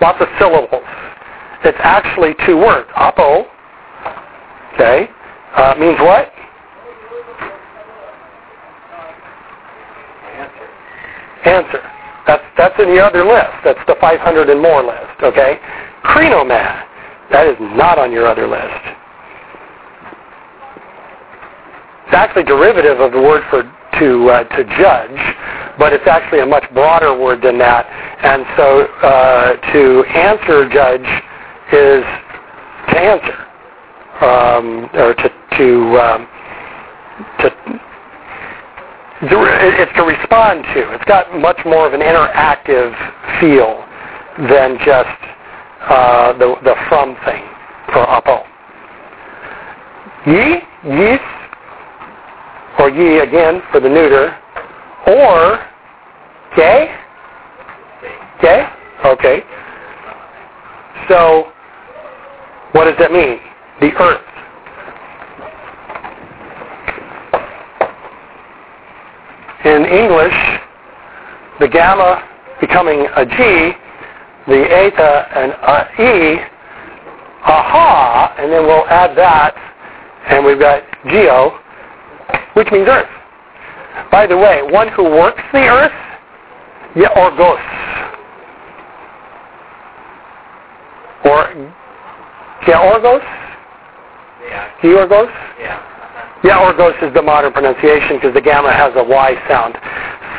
Lots 0.00 0.20
of 0.20 0.28
syllables. 0.38 0.82
It's 1.64 1.78
actually 1.80 2.34
two 2.44 2.56
words. 2.56 2.88
Apo, 2.94 3.46
okay, 4.74 5.08
uh, 5.56 5.74
means 5.78 5.98
what? 6.00 6.32
Answer. 11.46 11.82
That's 12.26 12.42
that's 12.58 12.74
in 12.80 12.88
the 12.94 13.00
other 13.00 13.24
list. 13.24 13.54
That's 13.64 13.78
the 13.86 13.96
500 14.00 14.50
and 14.50 14.60
more 14.60 14.82
list. 14.82 15.22
Okay. 15.22 15.58
Krinomai. 16.04 16.84
That 17.30 17.46
is 17.46 17.56
not 17.60 17.98
on 17.98 18.12
your 18.12 18.26
other 18.26 18.46
list. 18.46 18.82
It's 22.06 22.14
actually 22.14 22.44
derivative 22.44 23.00
of 23.00 23.12
the 23.12 23.20
word 23.20 23.42
for 23.50 23.62
to 23.98 24.28
uh, 24.28 24.44
to 24.56 24.64
judge, 24.78 25.18
but 25.78 25.92
it's 25.92 26.06
actually 26.06 26.40
a 26.40 26.46
much 26.46 26.64
broader 26.74 27.18
word 27.18 27.42
than 27.42 27.58
that. 27.58 27.86
And 28.22 28.44
so 28.56 28.86
uh, 29.02 29.72
to 29.72 30.04
answer 30.04 30.68
judge 30.68 31.06
is 31.72 32.04
to 32.90 32.98
answer 32.98 33.46
um, 34.22 34.88
or 34.94 35.14
to 35.14 35.28
to 35.58 35.98
um, 35.98 36.28
to 37.40 37.50
it's 39.22 39.92
to 39.96 40.02
respond 40.02 40.64
to. 40.74 40.92
It's 40.94 41.04
got 41.04 41.38
much 41.38 41.58
more 41.64 41.86
of 41.86 41.94
an 41.94 42.00
interactive 42.00 42.92
feel 43.40 43.84
than 44.48 44.78
just 44.84 45.18
uh, 45.88 46.32
the 46.38 46.56
the 46.64 46.74
from 46.88 47.16
thing 47.24 47.42
for 47.92 48.00
apo. 48.00 48.44
Ye, 50.26 50.60
yeast, 50.84 51.22
or 52.78 52.90
ye 52.90 53.20
again 53.20 53.62
for 53.70 53.80
the 53.80 53.88
neuter, 53.88 54.36
or 55.06 55.64
gay, 56.56 56.94
gay. 58.42 58.66
Okay. 59.04 59.42
So, 61.08 61.52
what 62.72 62.84
does 62.84 62.96
that 62.98 63.12
mean? 63.12 63.38
The 63.80 63.94
earth. 64.00 64.35
In 69.66 69.84
English, 69.84 70.60
the 71.58 71.66
gamma 71.66 72.22
becoming 72.60 73.08
a 73.16 73.26
G, 73.26 73.72
the 74.46 74.62
eta 74.70 75.26
and 75.34 75.50
a 75.50 75.88
E, 76.00 76.38
aha, 77.42 78.36
and 78.38 78.52
then 78.52 78.62
we'll 78.62 78.86
add 78.86 79.16
that, 79.18 79.56
and 80.28 80.44
we've 80.44 80.60
got 80.60 80.82
geo, 81.10 81.58
which 82.54 82.70
means 82.70 82.86
earth. 82.88 83.10
By 84.12 84.28
the 84.28 84.36
way, 84.36 84.62
one 84.62 84.86
who 84.88 85.02
works 85.02 85.42
the 85.52 85.66
earth, 85.66 85.92
Yeorgos, 86.94 87.60
or 91.24 91.72
Yeorgos? 92.62 93.22
Yeah. 94.48 94.70
Georgos? 94.80 95.28
Yeah. 95.58 95.95
Yeorgos 96.46 97.02
is 97.02 97.12
the 97.14 97.22
modern 97.22 97.52
pronunciation 97.52 98.16
because 98.16 98.32
the 98.34 98.40
gamma 98.40 98.72
has 98.72 98.92
a 98.94 99.02
Y 99.02 99.34
sound. 99.48 99.74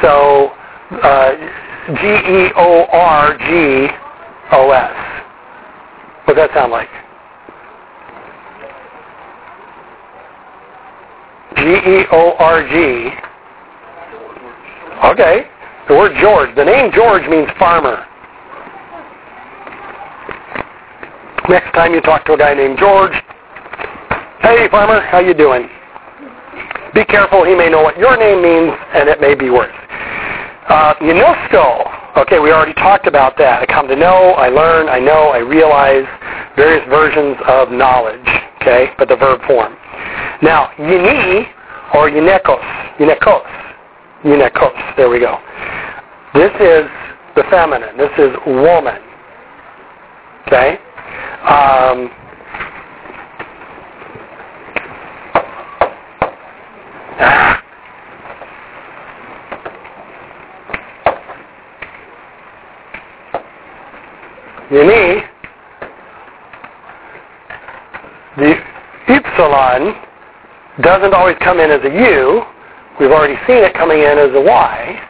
So 0.01 0.53
uh, 1.03 1.35
G-E-O-R-G-O-S. 2.01 2.53
What 6.25 6.35
does 6.35 6.47
that 6.47 6.53
sound 6.53 6.71
like? 6.71 6.89
G-E-O-R-G. 11.57 13.11
Okay. 15.05 15.47
The 15.87 15.93
word 15.93 16.17
George. 16.21 16.55
The 16.55 16.65
name 16.65 16.91
George 16.93 17.27
means 17.27 17.49
farmer. 17.57 18.05
Next 21.49 21.73
time 21.73 21.93
you 21.93 22.01
talk 22.01 22.25
to 22.25 22.33
a 22.33 22.37
guy 22.37 22.53
named 22.53 22.77
George, 22.77 23.13
hey 24.41 24.67
farmer, 24.69 24.99
how 24.99 25.19
you 25.19 25.33
doing? 25.33 25.69
Be 26.97 27.05
careful, 27.05 27.45
he 27.45 27.53
may 27.53 27.69
know 27.69 27.83
what 27.83 27.95
your 27.99 28.17
name 28.17 28.41
means, 28.41 28.73
and 28.95 29.07
it 29.07 29.21
may 29.21 29.35
be 29.35 29.51
worse. 29.51 29.69
Uh, 30.67 30.95
Gnosko. 30.95 32.17
Okay, 32.17 32.39
we 32.39 32.51
already 32.51 32.73
talked 32.73 33.05
about 33.05 33.37
that. 33.37 33.61
I 33.61 33.67
come 33.67 33.87
to 33.87 33.95
know, 33.95 34.33
I 34.33 34.49
learn, 34.49 34.89
I 34.89 34.97
know, 34.97 35.29
I 35.29 35.37
realize 35.37 36.05
various 36.55 36.83
versions 36.89 37.37
of 37.45 37.69
knowledge. 37.69 38.25
Okay, 38.59 38.89
but 38.97 39.09
the 39.09 39.15
verb 39.15 39.41
form. 39.45 39.77
Now, 40.41 40.71
yini 40.79 41.45
or 41.93 42.09
yinekos, 42.09 42.65
yinekos, 42.97 43.45
yinekos. 44.25 44.97
There 44.97 45.11
we 45.11 45.19
go. 45.19 45.37
This 46.33 46.51
is 46.59 46.89
the 47.35 47.43
feminine. 47.51 47.95
This 47.95 48.09
is 48.17 48.33
woman. 48.47 48.97
Okay. 50.47 50.79
Um, 51.45 52.09
Yini, 64.69 65.23
the 68.37 68.53
epsilon 69.07 69.95
doesn't 70.81 71.13
always 71.13 71.35
come 71.39 71.59
in 71.59 71.71
as 71.71 71.81
a 71.83 71.89
U. 71.89 72.43
We've 72.99 73.11
already 73.11 73.35
seen 73.47 73.63
it 73.63 73.73
coming 73.73 73.99
in 73.99 74.17
as 74.17 74.33
a 74.33 74.41
Y. 74.41 75.01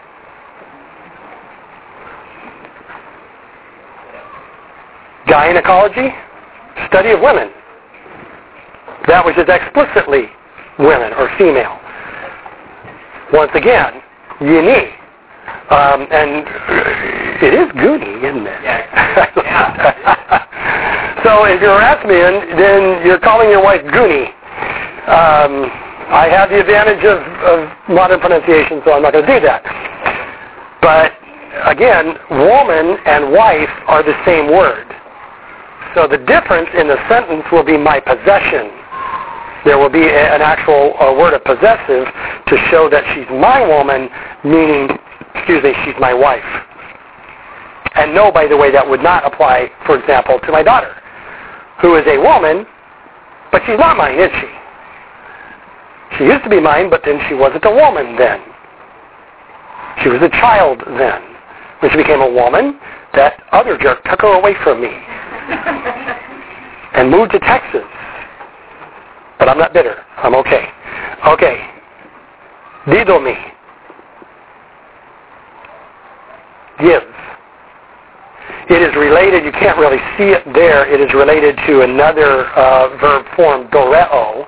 Gynecology, 5.28 6.10
study 6.88 7.10
of 7.10 7.20
women. 7.20 7.50
That 9.08 9.26
which 9.26 9.38
is 9.38 9.46
explicitly 9.50 10.30
women 10.80 11.14
or 11.14 11.30
female. 11.38 11.80
Once 13.34 13.52
again, 13.56 14.02
yini. 14.40 14.94
Um, 15.70 16.08
and 16.12 16.48
it 17.44 17.54
is 17.54 17.68
goony, 17.76 18.24
isn't 18.24 18.48
it? 18.48 18.62
Yeah. 18.64 18.84
so 21.24 21.44
if 21.44 21.62
you're 21.62 21.76
Erasmian, 21.76 22.58
then 22.58 23.06
you're 23.06 23.20
calling 23.20 23.50
your 23.50 23.64
wife 23.64 23.82
goony. 23.92 24.28
Um, 25.08 25.68
I 26.08 26.30
have 26.32 26.50
the 26.50 26.60
advantage 26.60 27.04
of, 27.04 27.20
of 27.44 27.68
modern 27.90 28.20
pronunciation, 28.20 28.82
so 28.86 28.94
I'm 28.94 29.02
not 29.02 29.12
going 29.12 29.26
to 29.26 29.40
do 29.40 29.46
that. 29.46 29.60
But 30.80 31.12
again, 31.68 32.16
woman 32.32 32.96
and 33.06 33.32
wife 33.32 33.72
are 33.88 34.04
the 34.04 34.16
same 34.24 34.48
word. 34.48 34.88
So 35.96 36.08
the 36.08 36.20
difference 36.20 36.70
in 36.80 36.88
the 36.88 36.96
sentence 37.10 37.44
will 37.52 37.64
be 37.64 37.76
my 37.78 38.00
possession. 38.00 38.72
There 39.66 39.78
will 39.78 39.90
be 39.90 40.04
a, 40.04 40.36
an 40.36 40.42
actual 40.42 40.94
uh, 41.00 41.14
word 41.14 41.34
of 41.34 41.44
possessive 41.44 42.08
to 42.48 42.58
show 42.70 42.90
that 42.90 43.04
she's 43.14 43.28
my 43.30 43.66
woman, 43.66 44.10
meaning, 44.44 44.90
excuse 45.36 45.64
me, 45.64 45.74
she's 45.84 45.96
my 46.00 46.14
wife. 46.14 46.46
And 47.96 48.14
no, 48.14 48.32
by 48.32 48.48
the 48.48 48.56
way, 48.56 48.72
that 48.72 48.88
would 48.88 49.02
not 49.02 49.26
apply, 49.26 49.72
for 49.86 49.98
example, 49.98 50.40
to 50.40 50.52
my 50.52 50.62
daughter, 50.62 50.96
who 51.82 51.96
is 51.96 52.06
a 52.08 52.18
woman, 52.18 52.66
but 53.52 53.62
she's 53.66 53.80
not 53.80 53.98
mine, 53.98 54.20
is 54.20 54.32
she? 54.40 56.18
She 56.18 56.24
used 56.26 56.44
to 56.44 56.50
be 56.50 56.60
mine, 56.60 56.90
but 56.90 57.02
then 57.04 57.20
she 57.28 57.34
wasn't 57.34 57.66
a 57.66 57.72
woman 57.72 58.16
then. 58.16 58.42
She 60.04 60.10
was 60.10 60.22
a 60.22 60.30
child 60.30 60.82
then. 60.86 61.22
When 61.80 61.92
she 61.92 61.98
became 61.98 62.22
a 62.22 62.30
woman, 62.30 62.80
that 63.14 63.44
other 63.52 63.78
jerk 63.78 64.04
took 64.06 64.22
her 64.22 64.34
away 64.34 64.56
from 64.64 64.82
me 64.82 64.90
and 66.94 67.10
moved 67.10 67.32
to 67.32 67.40
Texas. 67.40 67.84
But 69.40 69.50
I'm 69.50 69.58
not 69.58 69.74
bitter. 69.74 70.04
I'm 70.18 70.36
okay. 70.36 70.68
Okay. 71.28 71.58
Didomi. 72.88 73.36
Give. 76.80 77.04
It 78.70 78.82
is 78.82 78.96
related, 78.96 79.46
you 79.46 79.52
can't 79.52 79.78
really 79.78 80.00
see 80.18 80.36
it 80.36 80.44
there, 80.54 80.86
it 80.92 81.00
is 81.00 81.14
related 81.14 81.58
to 81.68 81.82
another 81.82 82.48
uh, 82.48 82.98
verb 83.00 83.26
form, 83.36 83.68
doreo, 83.70 84.46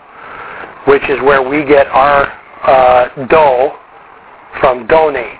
which 0.88 1.04
is 1.10 1.20
where 1.22 1.42
we 1.42 1.64
get 1.64 1.88
our 1.88 2.28
uh, 2.64 3.08
do 3.28 3.72
from 4.60 4.88
donate. 4.88 5.40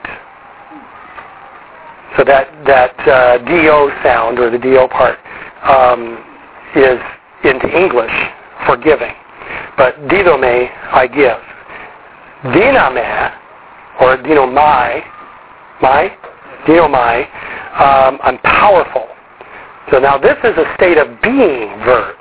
So 2.18 2.24
that, 2.24 2.48
that 2.66 2.96
uh, 3.08 3.38
do 3.46 3.92
sound, 4.04 4.40
or 4.40 4.50
the 4.50 4.58
do 4.58 4.88
part, 4.88 5.20
um, 5.64 6.24
is 6.76 7.00
into 7.44 7.68
English 7.68 8.12
for 8.66 8.78
giving. 8.78 9.14
But 9.80 9.96
didome, 10.12 10.68
I 10.92 11.08
give. 11.08 11.40
Diname, 12.52 13.32
or 14.02 14.18
dinomai, 14.18 15.02
my, 15.82 16.12
dinomai, 16.68 17.24
um, 17.80 18.20
I'm 18.22 18.40
powerful. 18.40 19.08
So 19.90 20.00
now 20.00 20.18
this 20.18 20.36
is 20.44 20.52
a 20.58 20.68
state 20.76 20.98
of 20.98 21.08
being 21.24 21.72
verb. 21.88 22.18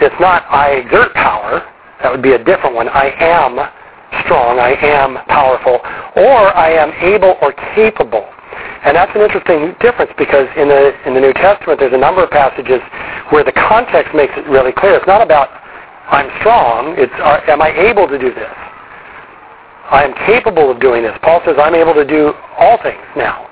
It's 0.00 0.14
not 0.20 0.46
I 0.48 0.78
exert 0.86 1.12
power. 1.14 1.66
That 2.04 2.12
would 2.12 2.22
be 2.22 2.32
a 2.32 2.42
different 2.42 2.76
one. 2.76 2.88
I 2.88 3.18
am 3.18 3.58
strong. 4.24 4.60
I 4.60 4.78
am 4.78 5.18
powerful. 5.26 5.82
Or 6.22 6.54
I 6.54 6.70
am 6.70 6.94
able 7.02 7.34
or 7.42 7.52
capable. 7.74 8.30
And 8.86 8.94
that's 8.94 9.10
an 9.16 9.22
interesting 9.22 9.74
difference 9.82 10.12
because 10.16 10.46
in 10.56 10.68
the 10.68 10.94
in 11.04 11.14
the 11.14 11.20
New 11.20 11.34
Testament 11.34 11.80
there's 11.80 11.92
a 11.92 12.00
number 12.00 12.22
of 12.22 12.30
passages 12.30 12.80
where 13.28 13.44
the 13.44 13.52
context 13.52 14.14
makes 14.14 14.32
it 14.36 14.46
really 14.46 14.72
clear. 14.72 14.94
It's 14.94 15.06
not 15.06 15.20
about 15.20 15.59
I'm 16.10 16.26
strong. 16.42 16.98
It's 16.98 17.14
uh, 17.22 17.38
am 17.46 17.62
I 17.62 17.70
able 17.70 18.08
to 18.10 18.18
do 18.18 18.34
this? 18.34 18.50
I 19.90 20.02
am 20.02 20.14
capable 20.26 20.70
of 20.70 20.82
doing 20.82 21.02
this. 21.02 21.14
Paul 21.22 21.40
says 21.46 21.54
I'm 21.58 21.74
able 21.74 21.94
to 21.94 22.04
do 22.04 22.34
all 22.58 22.78
things 22.82 23.02
now, 23.14 23.46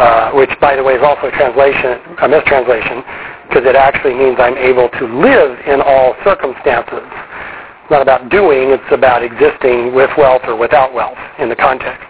uh, 0.00 0.32
which 0.32 0.48
by 0.60 0.76
the 0.76 0.84
way 0.84 0.96
is 0.96 1.04
also 1.04 1.28
a 1.28 1.34
translation, 1.36 2.00
a 2.20 2.28
mistranslation, 2.28 3.04
because 3.48 3.68
it 3.68 3.76
actually 3.76 4.16
means 4.16 4.40
I'm 4.40 4.56
able 4.56 4.88
to 4.96 5.04
live 5.08 5.60
in 5.68 5.80
all 5.84 6.16
circumstances. 6.24 7.04
It's 7.04 7.92
not 7.92 8.00
about 8.00 8.32
doing; 8.32 8.72
it's 8.72 8.92
about 8.92 9.20
existing 9.20 9.92
with 9.92 10.08
wealth 10.16 10.48
or 10.48 10.56
without 10.56 10.96
wealth 10.96 11.20
in 11.36 11.48
the 11.52 11.56
context. 11.56 12.00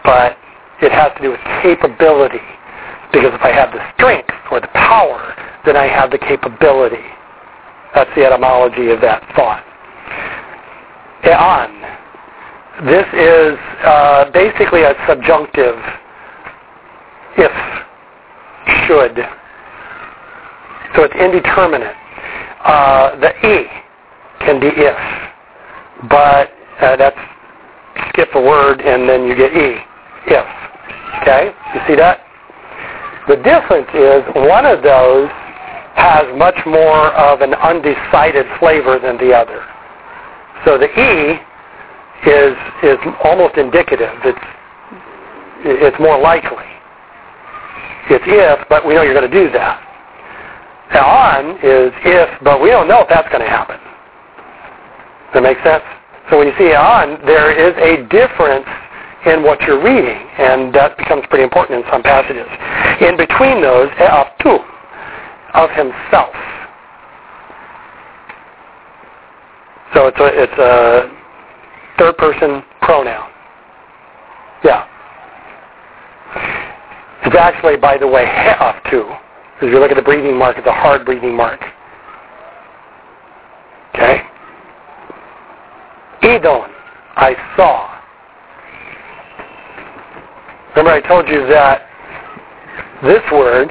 But 0.00 0.40
it 0.80 0.92
has 0.92 1.12
to 1.16 1.20
do 1.20 1.30
with 1.36 1.44
capability. 1.60 2.44
Because 3.12 3.32
if 3.36 3.44
I 3.44 3.52
have 3.52 3.72
the 3.72 3.84
strength 3.96 4.32
or 4.50 4.60
the 4.60 4.72
power, 4.72 5.36
then 5.64 5.76
I 5.76 5.88
have 5.88 6.10
the 6.10 6.18
capability. 6.18 7.04
That's 7.96 8.10
the 8.14 8.26
etymology 8.26 8.90
of 8.90 9.00
that 9.00 9.24
thought. 9.34 9.64
Eon. 11.24 11.72
This 12.84 13.08
is 13.16 13.56
uh, 13.88 14.30
basically 14.36 14.82
a 14.82 14.92
subjunctive 15.08 15.80
if, 17.40 17.56
should. 18.84 19.16
So 20.94 21.04
it's 21.08 21.16
indeterminate. 21.16 21.96
Uh, 22.64 23.16
the 23.16 23.32
E 23.48 23.64
can 24.40 24.60
be 24.60 24.68
if, 24.68 24.98
but 26.10 26.52
uh, 26.84 26.96
that's 26.96 27.16
skip 28.10 28.28
a 28.34 28.40
word 28.40 28.82
and 28.82 29.08
then 29.08 29.24
you 29.26 29.34
get 29.34 29.56
E. 29.56 29.80
If. 30.26 30.44
Okay? 31.22 31.50
You 31.72 31.80
see 31.88 31.96
that? 31.96 32.20
The 33.26 33.36
difference 33.36 33.88
is 33.94 34.22
one 34.46 34.66
of 34.66 34.82
those 34.82 35.30
has 35.96 36.26
much 36.36 36.56
more 36.66 37.12
of 37.16 37.40
an 37.40 37.54
undecided 37.54 38.46
flavor 38.60 38.98
than 38.98 39.16
the 39.16 39.32
other. 39.32 39.64
So 40.64 40.78
the 40.78 40.88
E 40.88 41.40
is 42.28 42.56
is 42.82 42.98
almost 43.24 43.56
indicative. 43.56 44.12
It's 44.24 44.46
it's 45.64 45.98
more 45.98 46.18
likely. 46.20 46.64
It's 48.08 48.24
if, 48.26 48.68
but 48.68 48.86
we 48.86 48.94
know 48.94 49.02
you're 49.02 49.18
going 49.18 49.30
to 49.30 49.44
do 49.44 49.50
that. 49.52 49.82
On 50.94 51.58
is 51.58 51.90
if, 52.06 52.30
but 52.44 52.62
we 52.62 52.70
don't 52.70 52.86
know 52.86 53.02
if 53.02 53.08
that's 53.08 53.28
going 53.28 53.42
to 53.42 53.50
happen. 53.50 53.76
Does 55.34 55.34
that 55.34 55.42
make 55.42 55.58
sense? 55.66 55.82
So 56.30 56.38
when 56.38 56.46
you 56.46 56.54
see 56.56 56.72
on, 56.72 57.18
there 57.26 57.50
is 57.50 57.74
a 57.82 58.06
difference 58.06 58.66
in 59.26 59.42
what 59.42 59.60
you're 59.62 59.82
reading, 59.82 60.22
and 60.38 60.72
that 60.74 60.96
becomes 60.96 61.26
pretty 61.28 61.42
important 61.42 61.82
in 61.82 61.90
some 61.90 62.02
passages. 62.02 62.46
In 63.02 63.18
between 63.18 63.60
those, 63.60 63.90
eh, 63.98 64.06
e'aptu, 64.06 64.62
of 65.56 65.70
himself. 65.70 66.34
So 69.94 70.06
it's 70.08 70.20
a 70.20 70.42
it's 70.42 70.58
a 70.58 71.10
third 71.98 72.16
person 72.18 72.62
pronoun. 72.82 73.30
Yeah. 74.62 74.86
It's 77.24 77.36
actually, 77.36 77.76
by 77.76 77.98
the 77.98 78.06
way, 78.06 78.24
he'af 78.24 78.76
too. 78.90 79.10
If 79.60 79.72
you 79.72 79.80
look 79.80 79.90
at 79.90 79.96
the 79.96 80.02
breathing 80.02 80.36
mark, 80.36 80.58
it's 80.58 80.66
a 80.66 80.72
hard 80.72 81.04
breathing 81.04 81.34
mark. 81.34 81.60
Okay? 83.94 84.20
Edon, 86.22 86.68
I 87.16 87.34
saw. 87.56 87.96
Remember 90.76 90.90
I 90.90 91.00
told 91.08 91.26
you 91.26 91.46
that 91.46 91.88
this 93.02 93.22
word 93.32 93.70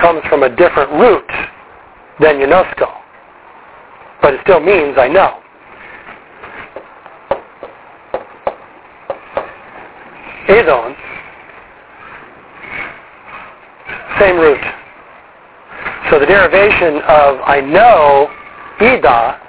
comes 0.00 0.22
from 0.28 0.42
a 0.42 0.48
different 0.54 0.90
root 0.92 1.28
than 2.20 2.36
ginosko. 2.36 2.90
But 4.22 4.34
it 4.34 4.40
still 4.42 4.60
means 4.60 4.96
I 4.98 5.08
know. 5.08 5.42
Edon, 10.48 10.94
same 14.20 14.38
root. 14.38 14.60
So 16.10 16.20
the 16.20 16.26
derivation 16.26 17.02
of 17.02 17.40
I 17.42 17.60
know, 17.60 18.30
Ida, 18.78 19.40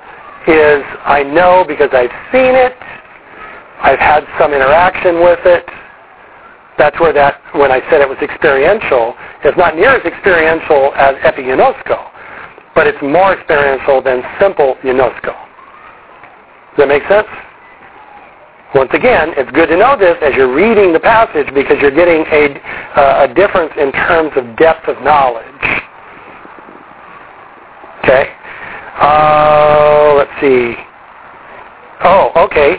is 0.48 0.84
I 1.06 1.22
know 1.24 1.64
because 1.68 1.90
I've 1.94 2.10
seen 2.32 2.56
it, 2.56 2.74
I've 3.82 4.00
had 4.00 4.26
some 4.40 4.54
interaction 4.54 5.22
with 5.22 5.40
it. 5.46 5.70
That's 6.78 7.00
where 7.00 7.14
that, 7.14 7.42
when 7.54 7.72
I 7.72 7.82
said 7.90 8.02
it 8.02 8.10
was 8.10 8.18
experiential, 8.22 9.14
it's 9.44 9.58
not 9.58 9.76
near 9.76 9.96
as 9.96 10.06
experiential 10.06 10.94
as 10.96 11.16
epiginosko, 11.18 12.12
but 12.74 12.88
it's 12.88 13.02
more 13.02 13.34
experiential 13.34 14.02
than 14.02 14.24
simple 14.40 14.76
ginosko. 14.84 15.36
Does 16.76 16.78
that 16.78 16.88
make 16.88 17.04
sense? 17.08 17.28
Once 18.76 18.92
again, 18.94 19.32
it's 19.38 19.50
good 19.52 19.68
to 19.68 19.78
know 19.78 19.98
this 19.98 20.18
as 20.22 20.36
you're 20.36 20.54
reading 20.54 20.92
the 20.92 21.00
passage 21.00 21.48
because 21.56 21.78
you're 21.82 21.96
getting 21.96 22.26
a, 22.32 22.60
uh, 23.00 23.28
a 23.30 23.34
difference 23.34 23.72
in 23.80 23.92
terms 23.92 24.32
of 24.36 24.58
depth 24.58 24.88
of 24.88 25.02
knowledge. 25.02 25.46
Okay? 28.04 28.30
Uh, 29.00 30.14
let's 30.18 30.32
see. 30.42 30.76
Oh, 32.04 32.32
okay. 32.36 32.74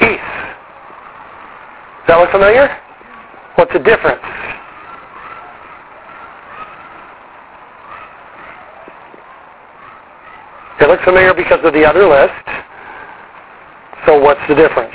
East. 0.00 0.20
Does 2.00 2.08
that 2.08 2.18
look 2.18 2.30
familiar? 2.30 2.68
What's 3.54 3.72
the 3.72 3.78
difference? 3.78 4.22
It 10.80 10.88
looks 10.88 11.04
familiar 11.04 11.34
because 11.34 11.60
of 11.64 11.72
the 11.72 11.84
other 11.84 12.06
list. 12.06 12.32
So 14.06 14.20
what's 14.20 14.40
the 14.48 14.54
difference? 14.54 14.94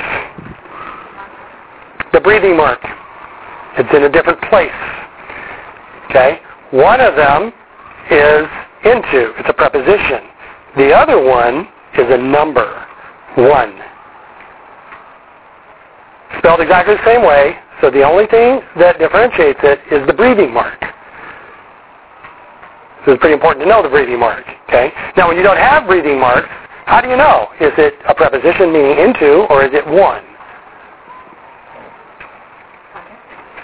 The 2.13 2.21
breathing 2.21 2.55
mark. 2.55 2.79
It's 3.77 3.93
in 3.93 4.03
a 4.03 4.09
different 4.09 4.41
place. 4.43 4.71
Okay? 6.09 6.39
One 6.71 7.01
of 7.01 7.15
them 7.15 7.51
is 8.09 8.47
into. 8.85 9.33
It's 9.39 9.49
a 9.49 9.53
preposition. 9.53 10.29
The 10.77 10.93
other 10.93 11.21
one 11.21 11.67
is 11.97 12.07
a 12.09 12.17
number. 12.17 12.85
One. 13.35 13.79
Spelled 16.39 16.61
exactly 16.61 16.95
the 16.95 17.05
same 17.05 17.23
way, 17.23 17.55
so 17.81 17.89
the 17.89 18.03
only 18.03 18.27
thing 18.27 18.61
that 18.77 18.99
differentiates 18.99 19.59
it 19.63 19.79
is 19.91 20.05
the 20.07 20.13
breathing 20.13 20.53
mark. 20.53 20.79
So 23.05 23.11
it's 23.11 23.19
pretty 23.19 23.33
important 23.33 23.65
to 23.65 23.69
know 23.69 23.83
the 23.83 23.89
breathing 23.89 24.19
mark. 24.19 24.45
Okay? 24.69 24.91
Now 25.17 25.27
when 25.27 25.37
you 25.37 25.43
don't 25.43 25.57
have 25.57 25.87
breathing 25.87 26.19
marks, 26.19 26.47
how 26.85 27.01
do 27.01 27.09
you 27.09 27.17
know? 27.17 27.47
Is 27.59 27.71
it 27.77 27.95
a 28.07 28.13
preposition 28.13 28.71
meaning 28.71 28.99
into 28.99 29.47
or 29.49 29.63
is 29.63 29.71
it 29.73 29.85
one? 29.85 30.23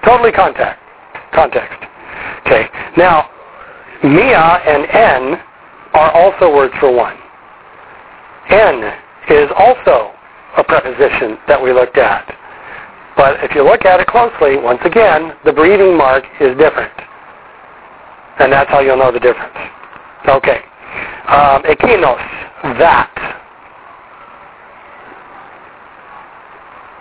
Totally 0.06 0.32
contact. 0.32 0.82
Context. 1.34 1.84
Okay. 2.45 2.68
Now, 2.98 3.30
Mia 4.03 4.61
and 4.66 4.86
N 4.90 5.40
are 5.94 6.11
also 6.11 6.56
words 6.56 6.74
for 6.80 6.91
one. 6.95 7.18
N 8.49 8.94
is 9.30 9.49
also 9.56 10.14
a 10.57 10.64
preposition 10.64 11.38
that 11.48 11.61
we 11.61 11.74
looked 11.74 11.98
at. 11.98 12.26
But 13.16 13.44
if 13.44 13.53
you 13.53 13.64
look 13.64 13.86
at 13.86 13.99
it 13.99 14.07
closely, 14.07 14.57
once 14.57 14.80
again, 14.86 15.34
the 15.44 15.52
breathing 15.52 15.98
mark 15.98 16.24
is 16.40 16.57
different. 16.57 16.94
And 18.40 18.53
that's 18.53 18.70
how 18.70 18.80
you'll 18.80 18.98
know 18.98 19.11
the 19.11 19.20
difference. 19.20 19.56
Okay. 20.28 20.61
Um, 21.28 21.64
ekinos, 21.64 22.18
that. 22.80 23.11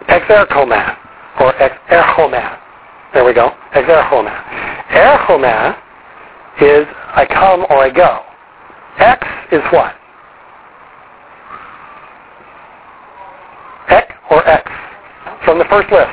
Exerchoma, 0.09 0.97
or 1.41 1.53
exerchoma. 1.55 2.59
There 3.15 3.25
we 3.25 3.35
go. 3.35 3.53
Exerchoma. 3.75 4.33
Erchoma 4.91 5.77
is 6.61 6.87
I 7.15 7.27
come 7.27 7.67
or 7.71 7.85
I 7.85 7.91
go. 7.91 8.23
X 8.99 9.27
is 9.53 9.63
what? 9.71 9.95
Ek 13.91 14.11
or 14.31 14.47
X? 14.47 14.71
From 15.45 15.59
the 15.59 15.65
first 15.71 15.91
list. 15.93 16.11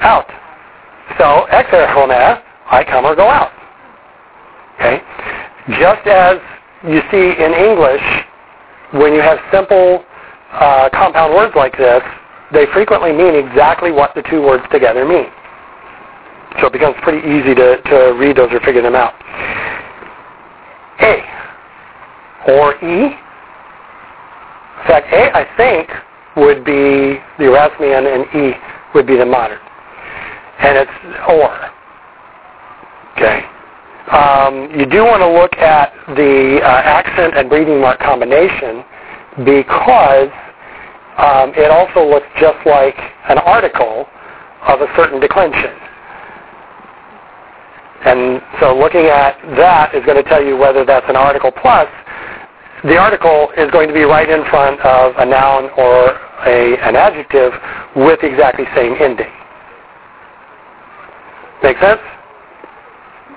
Out. 0.00 0.26
So, 1.18 1.46
exerchoma, 1.50 2.42
I 2.70 2.84
come 2.84 3.04
or 3.04 3.14
go 3.14 3.28
out. 3.28 3.52
Okay? 4.76 5.00
Just 5.80 6.06
as 6.06 6.38
you 6.86 7.00
see 7.10 7.42
in 7.42 7.52
English, 7.52 8.02
when 8.92 9.12
you 9.12 9.20
have 9.20 9.38
simple 9.52 10.04
uh, 10.52 10.88
compound 10.92 11.34
words 11.34 11.54
like 11.56 11.76
this, 11.76 12.02
they 12.52 12.66
frequently 12.72 13.12
mean 13.12 13.34
exactly 13.34 13.90
what 13.90 14.14
the 14.14 14.22
two 14.30 14.42
words 14.42 14.62
together 14.70 15.04
mean. 15.04 15.26
So 16.60 16.68
it 16.68 16.72
becomes 16.72 16.94
pretty 17.02 17.26
easy 17.26 17.54
to, 17.54 17.82
to 17.82 18.16
read 18.18 18.36
those 18.36 18.52
or 18.52 18.60
figure 18.60 18.82
them 18.82 18.94
out. 18.94 19.14
A 21.00 21.22
or 22.48 22.74
E. 22.76 23.12
In 24.76 24.86
fact, 24.86 25.12
A, 25.12 25.36
I 25.36 25.46
think, 25.56 25.90
would 26.36 26.64
be 26.64 27.18
the 27.38 27.44
Erasmian 27.44 28.06
and 28.06 28.52
E 28.52 28.56
would 28.94 29.06
be 29.06 29.16
the 29.16 29.26
modern. 29.26 29.58
And 30.60 30.78
it's 30.78 30.90
or. 31.28 31.70
Okay. 33.16 33.55
Um, 34.12 34.70
you 34.78 34.86
do 34.86 35.04
want 35.04 35.20
to 35.20 35.28
look 35.28 35.54
at 35.58 35.92
the 36.14 36.60
uh, 36.62 36.66
accent 36.66 37.36
and 37.36 37.50
breathing 37.50 37.80
mark 37.80 37.98
combination 37.98 38.84
because 39.44 40.30
um, 41.18 41.50
it 41.56 41.70
also 41.70 42.06
looks 42.06 42.26
just 42.38 42.58
like 42.66 42.96
an 43.28 43.38
article 43.38 44.06
of 44.68 44.80
a 44.80 44.86
certain 44.94 45.18
declension. 45.18 45.74
And 48.04 48.40
so 48.60 48.78
looking 48.78 49.06
at 49.06 49.34
that 49.56 49.94
is 49.94 50.04
going 50.06 50.22
to 50.22 50.28
tell 50.28 50.44
you 50.44 50.56
whether 50.56 50.84
that's 50.84 51.06
an 51.08 51.16
article 51.16 51.50
plus. 51.50 51.88
The 52.84 52.96
article 52.96 53.50
is 53.56 53.70
going 53.72 53.88
to 53.88 53.94
be 53.94 54.04
right 54.04 54.28
in 54.28 54.44
front 54.50 54.78
of 54.82 55.14
a 55.18 55.26
noun 55.26 55.70
or 55.76 56.14
a, 56.46 56.78
an 56.78 56.94
adjective 56.94 57.52
with 57.96 58.20
exactly 58.22 58.66
same 58.76 58.94
ending. 59.00 59.32
Make 61.62 61.78
sense? 61.80 62.00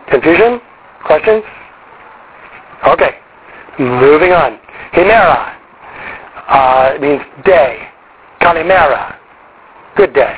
Confusion? 0.09 0.59
Questions? 1.05 1.43
Okay. 2.87 3.15
Moving 3.79 4.31
on. 4.31 4.59
Himera 4.93 5.55
uh, 6.49 6.97
means 6.99 7.21
day. 7.45 7.87
Kalimera, 8.41 9.17
good 9.95 10.13
day. 10.13 10.37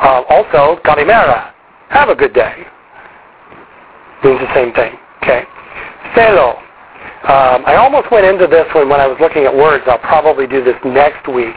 Uh, 0.00 0.22
also, 0.28 0.80
Kalimera, 0.84 1.52
have 1.88 2.08
a 2.08 2.14
good 2.14 2.32
day. 2.32 2.64
Means 4.22 4.38
the 4.40 4.54
same 4.54 4.72
thing. 4.72 4.94
Okay. 5.22 5.42
Thelo. 6.14 6.58
Um, 7.24 7.66
I 7.66 7.74
almost 7.76 8.10
went 8.12 8.24
into 8.24 8.46
this 8.46 8.66
one 8.74 8.88
when 8.88 9.00
I 9.00 9.06
was 9.06 9.18
looking 9.20 9.44
at 9.44 9.54
words. 9.54 9.84
I'll 9.88 9.98
probably 9.98 10.46
do 10.46 10.62
this 10.62 10.76
next 10.84 11.26
week. 11.26 11.56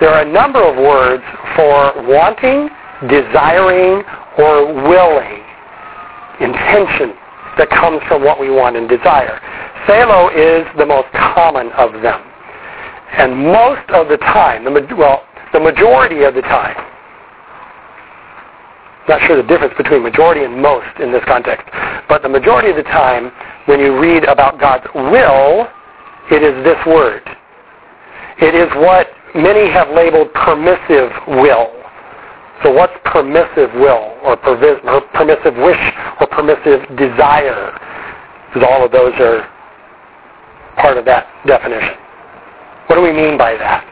There 0.00 0.10
are 0.10 0.22
a 0.22 0.30
number 0.30 0.62
of 0.62 0.76
words 0.76 1.24
for 1.56 1.94
wanting, 2.06 2.68
desiring, 3.08 4.04
or 4.36 4.74
willing 4.88 5.47
intention 6.40 7.14
that 7.58 7.68
comes 7.70 8.00
from 8.08 8.24
what 8.24 8.38
we 8.40 8.50
want 8.50 8.76
and 8.76 8.88
desire. 8.88 9.40
Thelo 9.86 10.30
is 10.30 10.66
the 10.78 10.86
most 10.86 11.08
common 11.12 11.72
of 11.72 11.92
them. 12.02 12.20
And 13.16 13.36
most 13.36 13.88
of 13.90 14.08
the 14.08 14.18
time, 14.18 14.64
the, 14.64 14.94
well, 14.96 15.24
the 15.52 15.60
majority 15.60 16.22
of 16.22 16.34
the 16.34 16.42
time, 16.42 16.76
not 19.08 19.22
sure 19.22 19.36
the 19.40 19.48
difference 19.48 19.72
between 19.76 20.02
majority 20.02 20.44
and 20.44 20.60
most 20.60 21.00
in 21.00 21.10
this 21.10 21.24
context, 21.26 21.66
but 22.08 22.22
the 22.22 22.28
majority 22.28 22.70
of 22.70 22.76
the 22.76 22.82
time 22.84 23.32
when 23.64 23.80
you 23.80 23.98
read 23.98 24.24
about 24.24 24.60
God's 24.60 24.84
will, 24.94 25.66
it 26.30 26.42
is 26.42 26.62
this 26.62 26.78
word. 26.86 27.22
It 28.40 28.54
is 28.54 28.68
what 28.76 29.08
many 29.34 29.70
have 29.70 29.88
labeled 29.90 30.32
permissive 30.34 31.10
will. 31.26 31.77
So 32.62 32.72
what's 32.72 32.92
permissive 33.04 33.72
will 33.74 34.18
or, 34.24 34.36
permissive 34.36 35.56
wish 35.56 35.92
or 36.20 36.26
permissive 36.26 36.88
desire? 36.96 37.72
Because 38.48 38.66
all 38.68 38.84
of 38.84 38.90
those 38.90 39.14
are 39.20 39.48
part 40.76 40.96
of 40.96 41.04
that 41.04 41.26
definition. 41.46 41.94
What 42.86 42.96
do 42.96 43.02
we 43.02 43.12
mean 43.12 43.38
by 43.38 43.52
that? 43.58 43.84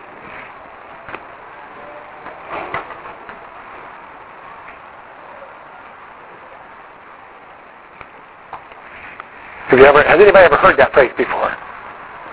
Have 9.69 9.79
you 9.79 9.85
ever, 9.85 10.03
has 10.03 10.19
anybody 10.21 10.45
ever 10.45 10.57
heard 10.57 10.79
that 10.79 10.93
phrase 10.93 11.11
before? 11.17 11.55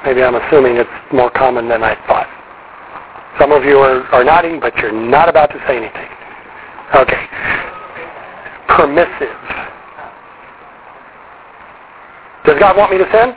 Maybe 0.06 0.24
I'm 0.24 0.36
assuming 0.36 0.78
it's 0.78 0.90
more 1.12 1.30
common 1.32 1.68
than 1.68 1.84
I 1.84 1.96
thought. 2.08 2.30
Some 3.40 3.52
of 3.52 3.64
you 3.66 3.78
are, 3.80 4.04
are 4.14 4.24
nodding, 4.24 4.60
but 4.60 4.76
you're 4.78 4.92
not 4.92 5.30
about 5.30 5.48
to 5.48 5.60
say 5.68 5.78
anything. 5.78 6.10
Okay. 6.96 7.26
Permissive. 8.68 9.38
Does 12.46 12.60
God 12.60 12.78
want 12.78 12.92
me 12.92 12.98
to 12.98 13.10
sin? 13.12 13.36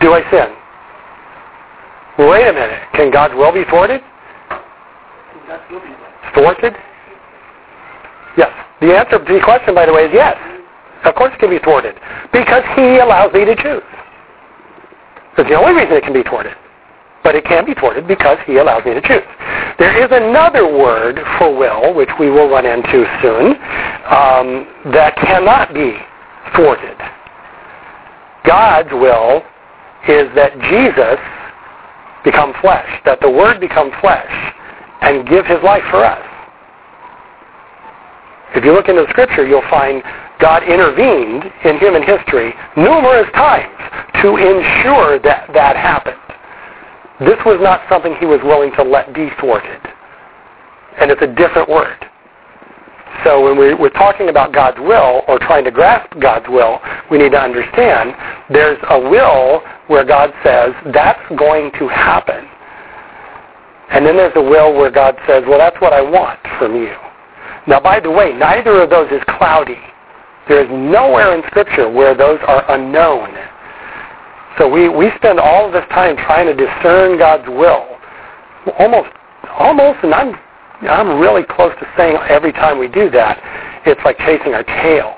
Do 0.00 0.12
I 0.12 0.22
sin? 0.30 0.54
Wait 2.26 2.48
a 2.48 2.52
minute. 2.52 2.82
Can 2.94 3.10
God's 3.10 3.34
will 3.34 3.52
be 3.52 3.64
thwarted? 3.68 4.00
Thwarted? 6.34 6.74
Yes. 8.36 8.50
The 8.80 8.96
answer 8.96 9.18
to 9.18 9.32
the 9.32 9.40
question, 9.44 9.74
by 9.74 9.86
the 9.86 9.92
way, 9.92 10.06
is 10.06 10.10
yes. 10.12 10.36
Of 11.04 11.14
course 11.14 11.32
it 11.34 11.38
can 11.38 11.50
be 11.50 11.58
thwarted. 11.58 11.94
Because 12.32 12.64
he 12.74 12.98
allows 12.98 13.32
me 13.32 13.44
to 13.44 13.54
choose. 13.54 13.82
That's 15.36 15.48
the 15.48 15.54
only 15.54 15.74
reason 15.74 15.96
it 15.96 16.02
can 16.02 16.12
be 16.12 16.22
thwarted. 16.22 16.54
But 17.28 17.36
it 17.36 17.44
can 17.44 17.66
be 17.66 17.74
thwarted 17.74 18.08
because 18.08 18.38
he 18.46 18.56
allows 18.56 18.86
me 18.86 18.94
to 18.94 19.02
choose. 19.02 19.20
There 19.78 19.92
is 20.02 20.08
another 20.10 20.64
word 20.64 21.20
for 21.36 21.54
will, 21.54 21.92
which 21.92 22.08
we 22.18 22.30
will 22.30 22.48
run 22.48 22.64
into 22.64 23.04
soon, 23.20 23.52
um, 24.08 24.64
that 24.96 25.14
cannot 25.20 25.74
be 25.74 25.92
thwarted. 26.56 26.96
God's 28.46 28.88
will 28.92 29.44
is 30.08 30.34
that 30.36 30.56
Jesus 30.72 31.20
become 32.24 32.54
flesh, 32.62 32.88
that 33.04 33.20
the 33.20 33.28
Word 33.28 33.60
become 33.60 33.90
flesh 34.00 34.32
and 35.02 35.28
give 35.28 35.44
his 35.44 35.62
life 35.62 35.84
for 35.90 36.06
us. 36.06 36.24
If 38.56 38.64
you 38.64 38.72
look 38.72 38.88
into 38.88 39.02
the 39.02 39.10
Scripture, 39.10 39.46
you'll 39.46 39.68
find 39.68 40.02
God 40.40 40.62
intervened 40.62 41.44
in 41.66 41.76
human 41.76 42.02
history 42.02 42.54
numerous 42.74 43.30
times 43.34 43.68
to 44.22 44.36
ensure 44.36 45.18
that 45.18 45.50
that 45.52 45.76
happened. 45.76 46.16
This 47.20 47.38
was 47.44 47.58
not 47.60 47.82
something 47.88 48.14
he 48.20 48.26
was 48.26 48.40
willing 48.44 48.72
to 48.76 48.82
let 48.82 49.12
be 49.12 49.28
thwarted. 49.40 49.80
And 51.00 51.10
it's 51.10 51.22
a 51.22 51.26
different 51.26 51.68
word. 51.68 51.98
So 53.24 53.42
when 53.42 53.58
we, 53.58 53.74
we're 53.74 53.90
talking 53.90 54.28
about 54.28 54.52
God's 54.52 54.78
will 54.78 55.22
or 55.26 55.38
trying 55.38 55.64
to 55.64 55.70
grasp 55.70 56.12
God's 56.20 56.46
will, 56.48 56.78
we 57.10 57.18
need 57.18 57.32
to 57.32 57.40
understand 57.40 58.14
there's 58.50 58.78
a 58.90 58.98
will 58.98 59.62
where 59.88 60.04
God 60.04 60.30
says, 60.44 60.72
that's 60.92 61.20
going 61.36 61.72
to 61.78 61.88
happen. 61.88 62.46
And 63.90 64.06
then 64.06 64.16
there's 64.16 64.36
a 64.36 64.42
will 64.42 64.74
where 64.74 64.90
God 64.90 65.16
says, 65.26 65.42
well, 65.48 65.58
that's 65.58 65.80
what 65.80 65.92
I 65.92 66.00
want 66.00 66.38
from 66.58 66.76
you. 66.76 66.94
Now, 67.66 67.80
by 67.80 68.00
the 68.00 68.10
way, 68.10 68.32
neither 68.32 68.82
of 68.82 68.90
those 68.90 69.10
is 69.10 69.22
cloudy. 69.38 69.80
There 70.46 70.62
is 70.62 70.70
nowhere 70.70 71.34
in 71.34 71.42
Scripture 71.48 71.90
where 71.90 72.14
those 72.14 72.38
are 72.46 72.70
unknown. 72.70 73.34
So 74.58 74.68
we, 74.68 74.88
we 74.88 75.10
spend 75.16 75.38
all 75.38 75.70
this 75.70 75.84
time 75.90 76.16
trying 76.16 76.46
to 76.46 76.54
discern 76.54 77.16
God's 77.16 77.48
will. 77.48 77.86
Almost, 78.78 79.10
almost, 79.56 79.98
and 80.02 80.12
I'm, 80.12 80.34
I'm 80.82 81.20
really 81.20 81.44
close 81.44 81.72
to 81.78 81.86
saying 81.96 82.18
every 82.28 82.52
time 82.52 82.78
we 82.78 82.88
do 82.88 83.08
that, 83.10 83.38
it's 83.86 84.00
like 84.04 84.18
chasing 84.18 84.54
our 84.54 84.64
tail. 84.64 85.14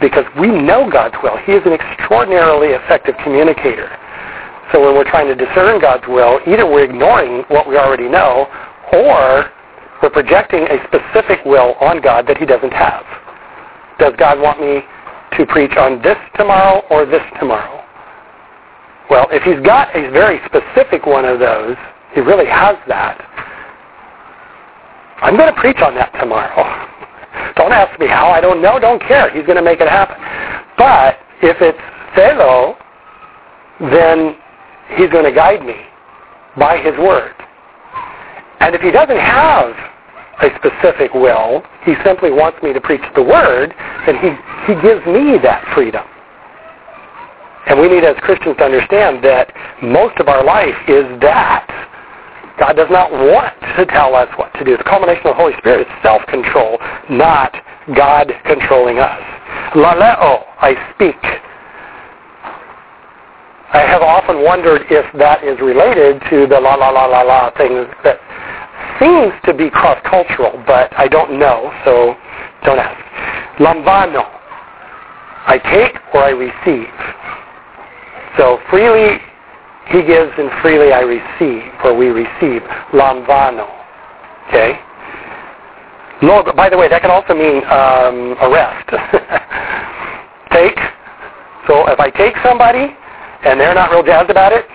Because 0.00 0.24
we 0.40 0.48
know 0.48 0.88
God's 0.90 1.16
will. 1.22 1.36
He 1.44 1.52
is 1.52 1.60
an 1.66 1.72
extraordinarily 1.72 2.68
effective 2.68 3.14
communicator. 3.22 3.92
So 4.72 4.80
when 4.80 4.94
we're 4.94 5.08
trying 5.08 5.28
to 5.28 5.34
discern 5.34 5.80
God's 5.80 6.08
will, 6.08 6.40
either 6.46 6.64
we're 6.64 6.84
ignoring 6.84 7.44
what 7.48 7.68
we 7.68 7.76
already 7.76 8.08
know, 8.08 8.48
or 8.94 9.50
we're 10.02 10.10
projecting 10.10 10.62
a 10.62 10.78
specific 10.88 11.44
will 11.44 11.74
on 11.80 12.00
God 12.00 12.26
that 12.28 12.38
he 12.38 12.46
doesn't 12.46 12.72
have. 12.72 13.04
Does 13.98 14.14
God 14.16 14.40
want 14.40 14.60
me 14.60 14.80
to 15.36 15.46
preach 15.46 15.76
on 15.76 16.00
this 16.00 16.16
tomorrow 16.36 16.80
or 16.88 17.04
this 17.04 17.22
tomorrow? 17.38 17.79
Well, 19.10 19.26
if 19.32 19.42
he's 19.42 19.60
got 19.66 19.94
a 19.96 20.08
very 20.10 20.40
specific 20.46 21.04
one 21.04 21.24
of 21.24 21.40
those, 21.40 21.76
he 22.14 22.20
really 22.20 22.46
has 22.46 22.76
that. 22.86 23.18
I'm 25.20 25.36
going 25.36 25.52
to 25.52 25.60
preach 25.60 25.80
on 25.82 25.94
that 25.96 26.12
tomorrow. 26.18 26.64
Don't 27.56 27.72
ask 27.72 27.98
me 27.98 28.06
how. 28.06 28.30
I 28.30 28.40
don't 28.40 28.62
know. 28.62 28.78
Don't 28.78 29.02
care. 29.02 29.30
He's 29.30 29.44
going 29.44 29.56
to 29.56 29.62
make 29.62 29.80
it 29.80 29.88
happen. 29.88 30.16
But 30.78 31.18
if 31.42 31.56
it's 31.60 31.78
Thelo, 32.16 32.76
then 33.80 34.36
he's 34.96 35.10
going 35.10 35.24
to 35.24 35.32
guide 35.32 35.64
me 35.64 35.76
by 36.56 36.78
his 36.78 36.96
word. 36.96 37.34
And 38.60 38.74
if 38.74 38.80
he 38.80 38.90
doesn't 38.90 39.18
have 39.18 39.74
a 40.42 40.48
specific 40.56 41.12
will, 41.14 41.62
he 41.84 41.94
simply 42.04 42.30
wants 42.30 42.62
me 42.62 42.72
to 42.72 42.80
preach 42.80 43.02
the 43.14 43.22
word, 43.22 43.74
then 44.06 44.16
he, 44.16 44.30
he 44.66 44.80
gives 44.80 45.04
me 45.06 45.38
that 45.42 45.64
freedom. 45.74 46.04
And 47.66 47.78
we 47.78 47.88
need 47.88 48.04
as 48.04 48.16
Christians 48.20 48.56
to 48.58 48.64
understand 48.64 49.22
that 49.24 49.52
most 49.82 50.18
of 50.18 50.28
our 50.28 50.44
life 50.44 50.76
is 50.88 51.04
that. 51.20 51.66
God 52.58 52.76
does 52.76 52.90
not 52.90 53.10
want 53.10 53.54
to 53.78 53.86
tell 53.86 54.14
us 54.14 54.28
what 54.36 54.52
to 54.54 54.64
do. 54.64 54.76
The 54.76 54.84
culmination 54.84 55.26
of 55.26 55.32
the 55.32 55.40
Holy 55.40 55.56
Spirit 55.58 55.88
is 55.88 55.92
self-control, 56.02 56.78
not 57.08 57.56
God 57.96 58.32
controlling 58.44 58.98
us. 58.98 59.20
Laleo, 59.74 60.44
I 60.60 60.76
speak. 60.94 61.16
I 63.72 63.80
have 63.86 64.02
often 64.02 64.42
wondered 64.42 64.82
if 64.90 65.06
that 65.16 65.44
is 65.44 65.58
related 65.60 66.20
to 66.28 66.46
the 66.46 66.60
la 66.60 66.74
la 66.74 66.90
la 66.90 67.06
la 67.06 67.22
la 67.22 67.50
thing 67.56 67.86
that 68.04 68.18
seems 69.00 69.32
to 69.46 69.54
be 69.54 69.70
cross-cultural, 69.70 70.62
but 70.66 70.92
I 70.98 71.08
don't 71.08 71.38
know, 71.38 71.72
so 71.84 72.14
don't 72.64 72.78
ask. 72.78 72.98
Lambano, 73.58 74.26
I 75.46 75.56
take 75.72 75.96
or 76.12 76.24
I 76.24 76.30
receive. 76.30 76.92
So 78.36 78.58
freely 78.70 79.18
he 79.88 80.02
gives 80.02 80.30
and 80.38 80.50
freely 80.62 80.92
I 80.92 81.00
receive, 81.00 81.72
or 81.84 81.96
we 81.96 82.08
receive. 82.08 82.62
Lambano. 82.92 83.66
Okay? 84.48 84.78
Log, 86.22 86.54
by 86.54 86.68
the 86.68 86.76
way, 86.76 86.88
that 86.88 87.02
can 87.02 87.10
also 87.10 87.34
mean 87.34 87.64
um, 87.66 88.36
arrest. 88.38 88.86
take. 90.52 90.78
So 91.66 91.88
if 91.88 91.98
I 91.98 92.10
take 92.10 92.34
somebody 92.44 92.94
and 93.44 93.58
they're 93.58 93.74
not 93.74 93.90
real 93.90 94.02
jazzed 94.02 94.30
about 94.30 94.52
it, 94.52 94.66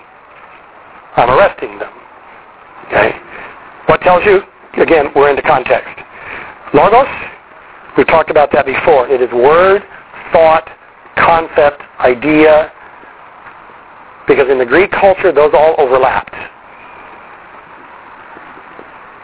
I'm 1.15 1.29
arresting 1.29 1.79
them. 1.79 1.93
Okay? 2.87 3.11
What 3.87 4.01
tells 4.01 4.25
you? 4.25 4.41
Again, 4.81 5.07
we're 5.15 5.29
into 5.29 5.41
context. 5.41 5.95
Logos, 6.73 7.07
we've 7.97 8.07
talked 8.07 8.29
about 8.29 8.51
that 8.51 8.65
before. 8.65 9.07
It 9.07 9.21
is 9.21 9.31
word, 9.31 9.83
thought, 10.33 10.67
concept, 11.15 11.81
idea, 11.99 12.71
because 14.27 14.49
in 14.49 14.57
the 14.57 14.65
Greek 14.65 14.91
culture, 14.91 15.31
those 15.31 15.51
all 15.53 15.75
overlapped. 15.77 16.33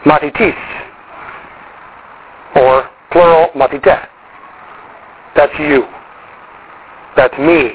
Matitis, 0.04 0.56
or 2.56 2.90
plural 3.10 3.50
matite. 3.54 4.08
That's 5.36 5.52
you. 5.58 5.84
That's 7.16 7.36
me 7.38 7.72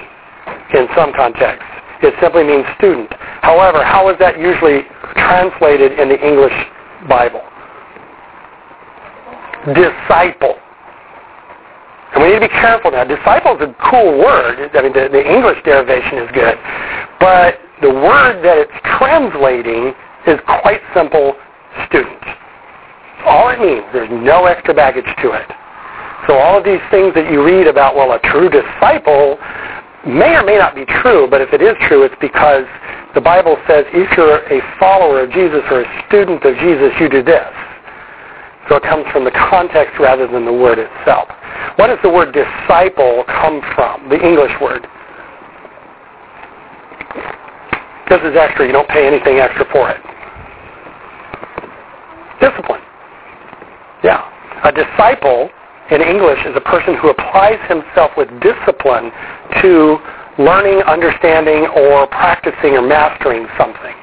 in 0.73 0.87
some 0.95 1.13
contexts. 1.13 1.65
It 2.01 2.13
simply 2.21 2.43
means 2.43 2.65
student. 2.77 3.11
However, 3.41 3.83
how 3.83 4.09
is 4.09 4.19
that 4.19 4.39
usually 4.39 4.81
translated 5.15 5.99
in 5.99 6.09
the 6.09 6.19
English 6.19 6.53
Bible? 7.07 7.41
Disciple. 9.73 10.55
And 12.17 12.25
we 12.25 12.33
need 12.33 12.41
to 12.41 12.49
be 12.49 12.57
careful 12.57 12.89
now. 12.89 13.03
Disciple 13.03 13.53
is 13.53 13.61
a 13.61 13.69
cool 13.93 14.17
word. 14.17 14.73
I 14.73 14.81
mean, 14.81 14.89
the, 14.89 15.05
the 15.05 15.21
English 15.21 15.61
derivation 15.61 16.17
is 16.17 16.25
good. 16.33 16.57
But 17.21 17.61
the 17.77 17.93
word 17.93 18.41
that 18.41 18.57
it's 18.57 18.73
translating 18.97 19.93
is 20.25 20.41
quite 20.49 20.81
simple, 20.97 21.37
student. 21.85 22.17
All 23.21 23.53
it 23.53 23.61
means. 23.61 23.85
There's 23.93 24.09
no 24.09 24.49
extra 24.49 24.73
baggage 24.73 25.05
to 25.21 25.29
it. 25.37 25.45
So 26.25 26.33
all 26.33 26.57
of 26.57 26.65
these 26.65 26.81
things 26.89 27.13
that 27.13 27.29
you 27.29 27.45
read 27.45 27.67
about, 27.69 27.93
well, 27.93 28.09
a 28.09 28.19
true 28.33 28.49
disciple 28.49 29.37
may 30.01 30.33
or 30.33 30.41
may 30.41 30.57
not 30.57 30.73
be 30.73 30.89
true, 31.05 31.29
but 31.29 31.37
if 31.37 31.53
it 31.53 31.61
is 31.61 31.77
true, 31.85 32.01
it's 32.01 32.17
because 32.17 32.65
the 33.13 33.21
Bible 33.21 33.61
says 33.69 33.85
if 33.93 34.09
you're 34.17 34.41
a 34.49 34.57
follower 34.81 35.21
of 35.21 35.29
Jesus 35.29 35.61
or 35.69 35.85
a 35.85 35.89
student 36.09 36.41
of 36.41 36.57
Jesus, 36.57 36.97
you 36.97 37.13
do 37.13 37.21
this. 37.21 37.45
So 38.73 38.81
it 38.81 38.83
comes 38.89 39.05
from 39.13 39.21
the 39.23 39.37
context 39.53 40.01
rather 40.01 40.25
than 40.25 40.49
the 40.49 40.57
word 40.57 40.81
itself. 40.81 41.29
What 41.77 41.87
does 41.87 41.99
the 42.03 42.09
word 42.09 42.33
disciple 42.33 43.23
come 43.27 43.61
from? 43.75 44.09
The 44.09 44.19
English 44.19 44.51
word. 44.61 44.87
This 48.09 48.21
is 48.23 48.35
extra. 48.37 48.65
You 48.65 48.71
don't 48.71 48.87
pay 48.87 49.05
anything 49.05 49.37
extra 49.37 49.65
for 49.71 49.89
it. 49.89 50.01
Discipline. 52.39 52.81
Yeah. 54.03 54.23
A 54.63 54.71
disciple 54.71 55.49
in 55.91 56.01
English 56.01 56.39
is 56.45 56.55
a 56.55 56.61
person 56.61 56.95
who 56.95 57.09
applies 57.09 57.59
himself 57.67 58.11
with 58.17 58.27
discipline 58.41 59.11
to 59.61 59.97
learning, 60.39 60.81
understanding, 60.83 61.67
or 61.75 62.07
practicing 62.07 62.75
or 62.75 62.81
mastering 62.81 63.47
something. 63.57 63.95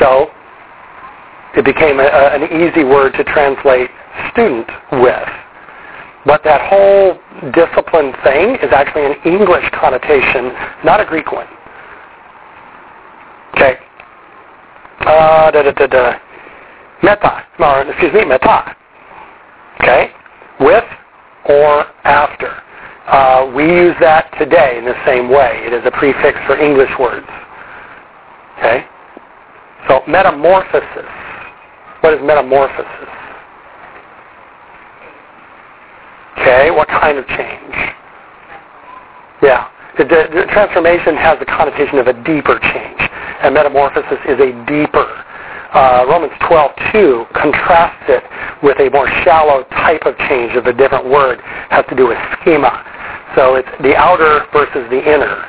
So 0.00 0.30
it 1.56 1.64
became 1.64 1.98
a, 1.98 2.04
a, 2.04 2.38
an 2.38 2.44
easy 2.44 2.84
word 2.84 3.14
to 3.14 3.24
translate 3.24 3.90
student 4.32 4.68
with. 4.92 5.28
But 6.28 6.44
that 6.44 6.60
whole 6.60 7.16
discipline 7.56 8.12
thing 8.22 8.56
is 8.60 8.68
actually 8.70 9.06
an 9.06 9.16
English 9.24 9.64
connotation, 9.72 10.52
not 10.84 11.00
a 11.00 11.06
Greek 11.06 11.32
one. 11.32 11.48
Okay. 13.54 13.78
Uh, 15.00 15.50
da, 15.50 15.62
da, 15.62 15.72
da, 15.72 15.86
da. 15.86 16.18
Meta, 17.02 17.46
or 17.58 17.82
excuse 17.88 18.12
me, 18.12 18.26
meta. 18.26 18.76
Okay? 19.80 20.12
With 20.60 20.84
or 21.48 21.86
after. 22.04 22.60
Uh, 23.06 23.50
we 23.56 23.64
use 23.64 23.94
that 24.00 24.30
today 24.38 24.76
in 24.76 24.84
the 24.84 25.00
same 25.06 25.30
way. 25.30 25.62
It 25.64 25.72
is 25.72 25.80
a 25.86 25.90
prefix 25.92 26.36
for 26.46 26.58
English 26.58 26.90
words. 27.00 27.26
Okay? 28.58 28.84
So 29.88 30.02
metamorphosis. 30.06 31.08
What 32.02 32.12
is 32.12 32.20
metamorphosis? 32.20 33.17
Okay, 36.38 36.70
what 36.70 36.86
kind 36.86 37.18
of 37.18 37.26
change? 37.26 37.74
Yeah. 39.42 39.66
The, 39.98 40.04
the, 40.04 40.30
the 40.30 40.46
transformation 40.54 41.16
has 41.16 41.38
the 41.40 41.46
connotation 41.46 41.98
of 41.98 42.06
a 42.06 42.14
deeper 42.22 42.60
change, 42.62 43.02
and 43.42 43.54
metamorphosis 43.54 44.22
is 44.22 44.38
a 44.38 44.54
deeper. 44.70 45.02
Uh, 45.74 46.06
Romans 46.06 46.32
12:2 46.46 47.32
contrasts 47.34 48.06
it 48.06 48.22
with 48.62 48.78
a 48.78 48.88
more 48.90 49.08
shallow 49.26 49.64
type 49.82 50.06
of 50.06 50.16
change 50.30 50.54
of 50.54 50.66
a 50.66 50.72
different 50.72 51.10
word. 51.10 51.40
has 51.70 51.84
to 51.90 51.96
do 51.96 52.06
with 52.06 52.18
schema. 52.40 52.70
So 53.34 53.56
it's 53.56 53.68
the 53.82 53.96
outer 53.96 54.46
versus 54.52 54.86
the 54.90 55.02
inner. 55.02 55.42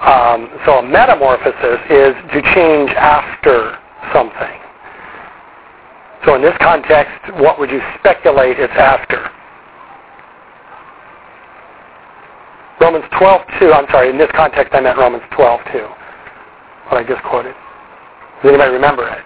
Um, 0.00 0.48
so 0.64 0.80
a 0.80 0.82
metamorphosis 0.82 1.80
is 1.92 2.16
to 2.32 2.40
change 2.56 2.90
after 2.96 3.76
something. 4.14 4.56
So 6.24 6.34
in 6.36 6.42
this 6.42 6.56
context, 6.60 7.12
what 7.36 7.58
would 7.60 7.70
you 7.70 7.80
speculate 8.00 8.58
it's 8.58 8.72
after? 8.72 9.30
Romans 12.80 13.04
12:2. 13.12 13.72
I'm 13.72 13.86
sorry. 13.90 14.08
In 14.10 14.18
this 14.18 14.30
context, 14.34 14.74
I 14.74 14.80
meant 14.80 14.98
Romans 14.98 15.22
12:2. 15.32 15.86
What 16.88 16.98
I 16.98 17.04
just 17.04 17.22
quoted. 17.24 17.54
Does 18.42 18.48
anybody 18.48 18.72
remember 18.72 19.06
it? 19.06 19.22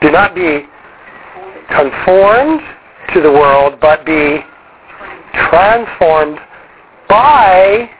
Do 0.00 0.10
not 0.10 0.34
be 0.34 0.66
conformed 1.68 2.60
to 3.14 3.20
the 3.20 3.30
world, 3.30 3.78
but 3.80 4.06
be 4.06 4.44
transformed 5.50 6.38
by 7.08 7.90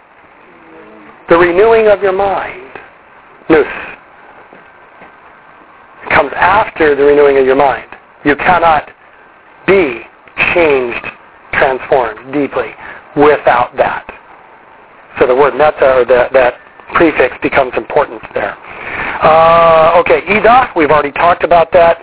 the 1.29 1.37
renewing 1.37 1.89
of 1.89 2.03
your 2.03 2.13
mind. 2.13 2.71
Nous. 3.49 3.67
It 6.05 6.11
comes 6.11 6.33
after 6.35 6.95
the 6.95 7.05
renewing 7.05 7.39
of 7.39 7.47
your 7.47 7.57
mind. 7.57 7.89
You 8.25 8.37
cannot 8.37 8.91
be 9.67 10.03
changed, 10.55 11.05
transformed 11.53 12.33
deeply 12.33 12.71
without 13.17 13.77
that. 13.77 14.07
So 15.19 15.27
the 15.27 15.37
word 15.37 15.55
meta, 15.55 16.01
or 16.01 16.05
the, 16.05 16.29
that 16.33 16.55
prefix, 16.95 17.37
becomes 17.43 17.73
important 17.77 18.23
there. 18.35 18.57
Uh, 19.23 20.01
okay, 20.01 20.23
ida, 20.27 20.73
we've 20.75 20.91
already 20.91 21.13
talked 21.13 21.45
about 21.45 21.73
that. 21.73 21.99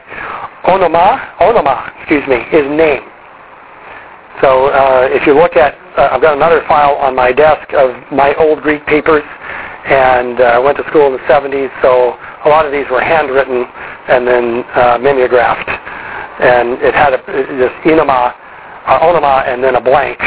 Onoma, 0.64 1.38
onoma, 1.40 1.92
excuse 2.00 2.26
me, 2.28 2.38
is 2.52 2.66
name. 2.70 3.04
So 4.42 4.68
uh, 4.72 5.10
if 5.12 5.28
you 5.28 5.34
look 5.34 5.58
at, 5.58 5.76
uh, 5.98 6.10
I've 6.12 6.22
got 6.22 6.36
another 6.36 6.64
file 6.68 6.96
on 6.96 7.16
my 7.16 7.34
desk 7.34 7.74
of 7.74 7.92
my 8.12 8.34
old 8.36 8.62
Greek 8.62 8.86
papers, 8.86 9.24
and 9.86 10.40
uh, 10.40 10.62
went 10.64 10.78
to 10.78 10.84
school 10.90 11.08
in 11.08 11.14
the 11.14 11.26
70s, 11.28 11.70
so 11.82 12.16
a 12.46 12.50
lot 12.50 12.66
of 12.66 12.72
these 12.72 12.86
were 12.92 13.02
handwritten 13.02 13.66
and 14.08 14.28
then 14.28 14.64
uh, 14.76 14.98
mimeographed, 15.02 15.70
and 16.40 16.80
it 16.82 16.94
had 16.94 17.14
a, 17.14 17.20
this 17.58 17.72
enoma, 17.84 18.34
onoma, 18.86 19.48
and 19.48 19.64
then 19.64 19.76
a 19.76 19.82
blank. 19.82 20.20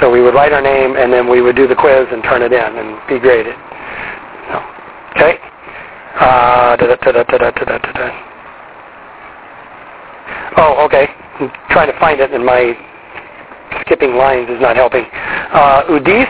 So 0.00 0.10
we 0.10 0.22
would 0.22 0.34
write 0.34 0.52
our 0.52 0.62
name, 0.62 0.96
and 0.96 1.12
then 1.12 1.28
we 1.28 1.40
would 1.42 1.56
do 1.56 1.66
the 1.66 1.74
quiz 1.74 2.06
and 2.12 2.22
turn 2.22 2.42
it 2.42 2.52
in 2.52 2.78
and 2.78 2.98
be 3.08 3.18
graded. 3.18 3.54
So, 4.48 4.62
okay. 5.16 5.38
Uh, 6.20 6.76
oh, 10.56 10.84
okay. 10.86 11.08
I'm 11.40 11.50
trying 11.70 11.92
to 11.92 11.98
find 11.98 12.20
it, 12.20 12.32
and 12.32 12.44
my 12.44 12.74
skipping 13.82 14.14
lines 14.14 14.48
is 14.50 14.60
not 14.60 14.76
helping. 14.76 15.04
Uh, 15.12 15.82
udis, 15.90 16.28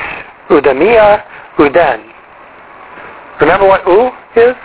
udamia, 0.51 1.24
uden. 1.59 2.12
Remember 3.40 3.66
what 3.66 3.86
u 3.86 4.11
is? 4.40 4.57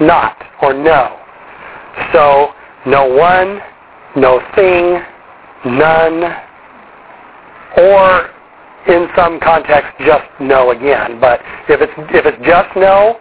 Not 0.00 0.36
or 0.62 0.72
no. 0.72 1.18
So 2.12 2.52
no 2.86 3.06
one, 3.06 3.60
no 4.16 4.40
thing, 4.54 5.00
none, 5.64 6.49
or 7.76 8.30
in 8.88 9.08
some 9.16 9.38
context 9.40 9.90
just 10.00 10.24
no 10.40 10.70
again. 10.70 11.20
But 11.20 11.40
if 11.68 11.80
it's 11.80 11.92
if 12.10 12.26
it's 12.26 12.46
just 12.46 12.76
no, 12.76 13.18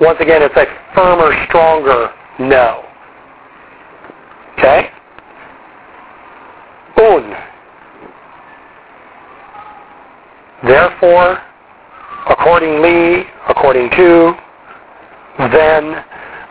once 0.00 0.18
again 0.20 0.42
it's 0.42 0.56
a 0.56 0.66
firmer, 0.94 1.32
stronger 1.48 2.10
no. 2.38 2.84
Okay? 4.58 4.90
Un. 6.98 7.34
Therefore, 10.66 11.38
accordingly, 12.30 13.24
according 13.48 13.90
to, 13.90 14.32
then. 15.52 16.04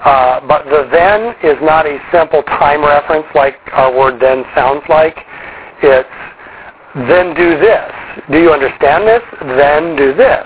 Uh, 0.06 0.40
but 0.48 0.66
the 0.66 0.88
then 0.92 1.34
is 1.42 1.58
not 1.64 1.88
a 1.88 1.98
simple 2.14 2.44
time 2.44 2.86
reference 2.86 3.26
like 3.34 3.56
our 3.72 3.92
word 3.92 4.22
then 4.22 4.44
sounds 4.54 4.84
like. 4.88 5.18
It's 5.82 6.08
then 6.96 7.36
do 7.36 7.60
this. 7.60 7.92
Do 8.32 8.40
you 8.40 8.52
understand 8.52 9.08
this? 9.08 9.22
Then 9.42 9.96
do 9.96 10.14
this. 10.14 10.46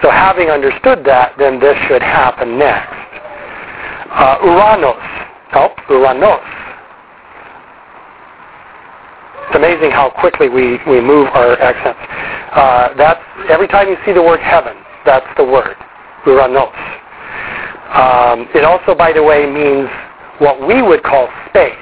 So 0.00 0.10
having 0.10 0.48
understood 0.48 1.04
that, 1.04 1.34
then 1.38 1.60
this 1.60 1.76
should 1.88 2.02
happen 2.02 2.58
next. 2.58 2.94
Uh, 4.08 4.38
uranos. 4.40 4.96
Oh, 5.52 5.74
uranos. 5.90 6.40
It's 9.48 9.56
amazing 9.56 9.90
how 9.90 10.10
quickly 10.10 10.48
we, 10.48 10.78
we 10.86 11.00
move 11.00 11.28
our 11.34 11.58
accents. 11.60 12.00
Uh, 12.52 12.94
that's 12.96 13.20
every 13.50 13.68
time 13.68 13.88
you 13.88 13.96
see 14.06 14.12
the 14.12 14.22
word 14.22 14.40
heaven, 14.40 14.76
that's 15.04 15.26
the 15.36 15.44
word, 15.44 15.76
uranos. 16.24 16.72
Um, 17.92 18.48
it 18.54 18.64
also, 18.64 18.94
by 18.94 19.12
the 19.12 19.22
way, 19.22 19.44
means 19.50 19.88
what 20.38 20.66
we 20.66 20.80
would 20.82 21.02
call 21.02 21.28
space. 21.48 21.76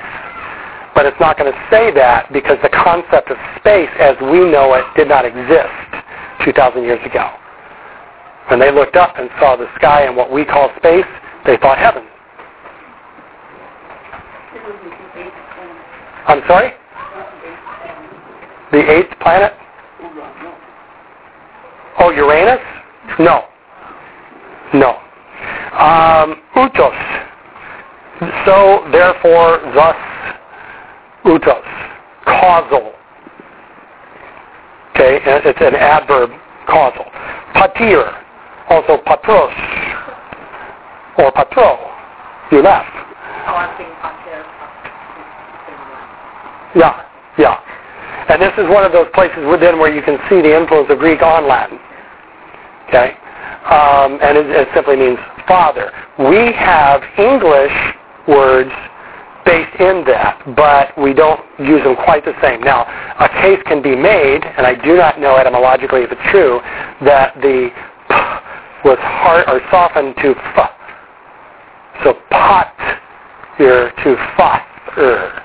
But 0.97 1.05
it's 1.05 1.21
not 1.21 1.37
going 1.37 1.53
to 1.53 1.59
say 1.71 1.93
that 1.93 2.33
because 2.33 2.57
the 2.63 2.71
concept 2.71 3.31
of 3.31 3.37
space 3.61 3.91
as 4.01 4.17
we 4.23 4.51
know 4.51 4.73
it 4.73 4.85
did 4.97 5.09
not 5.09 5.27
exist 5.27 5.69
2,000 6.43 6.83
years 6.83 7.05
ago. 7.05 7.31
When 8.49 8.59
they 8.59 8.73
looked 8.73 8.97
up 8.97 9.19
and 9.19 9.29
saw 9.39 9.57
the 9.57 9.67
sky 9.77 10.05
and 10.05 10.17
what 10.17 10.33
we 10.33 10.47
call 10.47 10.71
space, 10.79 11.05
they 11.45 11.59
thought 11.59 11.77
heaven. 11.77 12.05
I'm 16.27 16.41
sorry? 16.49 16.73
The 18.73 18.91
eighth 18.91 19.21
planet? 19.21 19.53
Oh, 21.99 22.11
Uranus? 22.11 22.61
No. 23.19 23.45
No. 24.73 24.97
Um, 25.77 26.41
utos. 26.57 27.27
So, 28.47 28.89
therefore, 28.93 29.61
thus, 29.75 29.97
utos. 31.27 31.63
Causal. 32.25 32.93
Okay, 34.95 35.21
it's 35.23 35.61
an 35.61 35.75
adverb, 35.75 36.31
causal. 36.67 37.05
Patir. 37.55 38.23
Also 38.71 38.99
patros. 39.07 39.53
Or 41.19 41.31
patro. 41.33 41.93
You 42.51 42.63
left. 42.63 42.89
Yeah, 46.75 47.05
yeah. 47.39 47.61
And 48.29 48.43
this 48.43 48.53
is 48.59 48.69
one 48.69 48.85
of 48.85 48.93
those 48.93 49.07
places 49.15 49.47
within 49.49 49.79
where 49.79 49.93
you 49.93 50.03
can 50.03 50.19
see 50.29 50.43
the 50.43 50.57
influence 50.57 50.89
of 50.91 50.99
Greek 50.99 51.23
on 51.23 51.47
Latin. 51.47 51.79
Okay? 52.89 53.17
Um, 53.71 54.19
and 54.23 54.37
it, 54.39 54.47
it 54.51 54.69
simply 54.75 54.97
means 54.97 55.19
father. 55.47 55.93
We 56.19 56.53
have 56.53 57.03
English 57.19 57.73
words 58.29 58.73
based 59.47 59.81
in 59.81 60.05
that, 60.05 60.43
but 60.57 60.91
we 61.01 61.15
don't 61.15 61.41
use 61.59 61.83
them 61.85 61.95
quite 61.95 62.25
the 62.25 62.35
same. 62.43 62.61
Now, 62.61 62.83
a 63.19 63.29
case 63.41 63.63
can 63.65 63.81
be 63.81 63.95
made, 63.95 64.43
and 64.45 64.67
I 64.67 64.75
do 64.75 64.97
not 64.97 65.21
know 65.21 65.37
etymologically 65.37 66.03
if 66.03 66.11
it's 66.11 66.31
true, 66.31 66.61
that 67.07 67.35
the 67.41 67.71
p 68.11 68.15
was 68.85 68.99
hard 69.01 69.49
or 69.49 69.61
softened 69.71 70.17
to 70.17 70.35
f. 70.35 70.71
So 72.05 72.15
pot, 72.31 72.75
you're 73.59 73.91
to 73.91 74.17
father. 74.37 75.43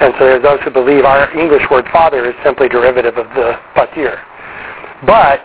And 0.00 0.12
so 0.18 0.24
there's 0.24 0.42
those 0.42 0.60
who 0.64 0.70
believe 0.70 1.04
our 1.04 1.30
English 1.38 1.62
word 1.70 1.86
father 1.92 2.28
is 2.28 2.34
simply 2.42 2.68
derivative 2.68 3.16
of 3.16 3.28
the 3.36 3.54
patir. 3.76 4.18
But 5.06 5.40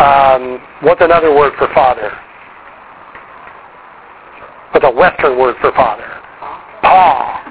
um, 0.00 0.60
what's 0.82 1.00
another 1.00 1.34
word 1.34 1.52
for 1.58 1.68
father? 1.72 2.10
What's 4.78 4.94
a 4.94 4.96
Western 4.96 5.36
word 5.36 5.56
for 5.60 5.72
father? 5.72 6.06
Pa. 6.82 7.42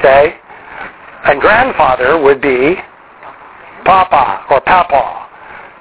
Okay? 0.00 0.34
And 1.26 1.40
grandfather 1.40 2.20
would 2.20 2.42
be 2.42 2.74
papa 3.84 4.44
or 4.50 4.60
papa. 4.62 5.28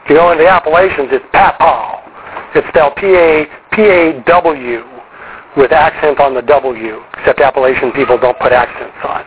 If 0.03 0.11
you 0.11 0.15
go 0.17 0.31
into 0.31 0.43
the 0.43 0.49
Appalachians, 0.49 1.09
it's 1.11 1.25
papa. 1.31 2.53
It's 2.53 2.67
spelled 2.67 2.95
P-A, 2.97 3.47
P-A-W 3.71 4.83
with 5.57 5.71
accent 5.71 6.19
on 6.19 6.35
the 6.35 6.43
W, 6.43 7.01
except 7.17 7.39
Appalachian 7.39 7.91
people 7.93 8.19
don't 8.19 8.37
put 8.37 8.51
accents 8.51 8.93
on. 9.03 9.25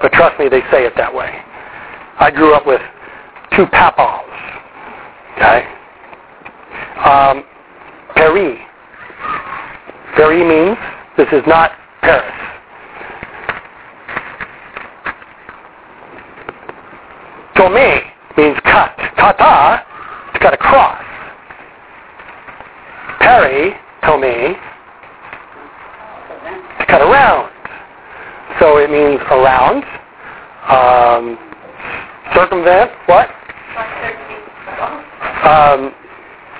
But 0.00 0.12
trust 0.12 0.38
me, 0.38 0.48
they 0.48 0.60
say 0.70 0.86
it 0.86 0.92
that 0.96 1.12
way. 1.12 1.42
I 2.20 2.30
grew 2.30 2.54
up 2.54 2.68
with 2.68 2.80
two 3.56 3.66
papas. 3.66 4.30
Okay? 5.34 5.66
Um, 7.02 7.42
Paris. 8.14 8.65
Paris 10.16 10.48
means 10.48 10.78
this 11.18 11.28
is 11.30 11.46
not 11.46 11.72
Paris. 12.00 12.24
Tome 17.54 18.00
means 18.38 18.56
cut. 18.64 18.96
Kata, 19.16 19.84
to 20.32 20.38
cut 20.38 20.54
across. 20.54 21.04
Peri, 23.20 23.74
tome, 24.04 24.56
to 26.78 26.86
cut 26.86 27.02
around. 27.02 27.52
So 28.58 28.78
it 28.78 28.90
means 28.90 29.20
around, 29.30 29.84
um, 30.68 31.38
circumvent, 32.34 32.90
what? 33.04 33.28
Um, 35.44 35.92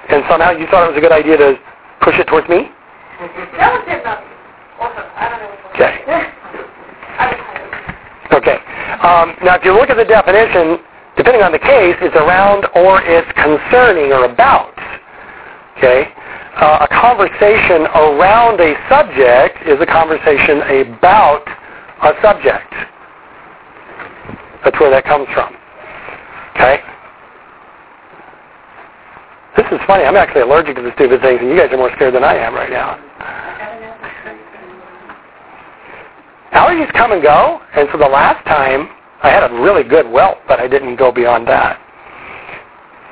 and 0.08 0.22
somehow 0.28 0.50
you 0.50 0.66
thought 0.66 0.84
it 0.84 0.90
was 0.92 0.98
a 0.98 1.00
good 1.00 1.12
idea 1.12 1.38
to 1.38 1.58
push 2.02 2.18
it 2.18 2.26
towards 2.26 2.48
me? 2.48 2.70
Okay. 5.76 6.04
Okay. 8.32 8.58
Um, 9.00 9.32
now, 9.42 9.56
if 9.56 9.64
you 9.64 9.72
look 9.72 9.88
at 9.88 9.96
the 9.96 10.04
definition, 10.04 10.84
depending 11.16 11.42
on 11.42 11.52
the 11.52 11.58
case, 11.58 11.96
it's 12.02 12.16
around 12.16 12.66
or 12.76 13.00
it's 13.00 13.30
concerning 13.32 14.12
or 14.12 14.24
about. 14.24 14.76
Okay. 15.78 16.12
Uh, 16.56 16.84
a 16.84 16.88
conversation 16.88 17.88
around 17.96 18.60
a 18.60 18.76
subject 18.88 19.64
is 19.64 19.80
a 19.80 19.86
conversation 19.86 20.60
about 20.92 21.44
a 22.02 22.12
subject. 22.20 22.72
That's 24.64 24.78
where 24.80 24.90
that 24.90 25.04
comes 25.04 25.28
from. 25.32 25.56
Okay. 26.52 26.80
This 29.56 29.66
is 29.72 29.80
funny. 29.86 30.04
I'm 30.04 30.16
actually 30.16 30.42
allergic 30.42 30.76
to 30.76 30.82
the 30.82 30.92
stupid 30.96 31.22
things, 31.22 31.40
and 31.40 31.48
you 31.48 31.56
guys 31.56 31.72
are 31.72 31.78
more 31.78 31.92
scared 31.96 32.14
than 32.14 32.24
I 32.24 32.36
am 32.36 32.54
right 32.54 32.70
now. 32.70 33.05
Allergies 36.52 36.92
come 36.92 37.12
and 37.12 37.22
go, 37.22 37.60
and 37.74 37.88
so 37.92 37.98
the 37.98 38.08
last 38.08 38.44
time 38.46 38.88
I 39.22 39.30
had 39.30 39.50
a 39.50 39.54
really 39.62 39.82
good 39.82 40.10
welt, 40.10 40.38
but 40.46 40.60
I 40.60 40.68
didn't 40.68 40.96
go 40.96 41.12
beyond 41.12 41.46
that. 41.48 41.80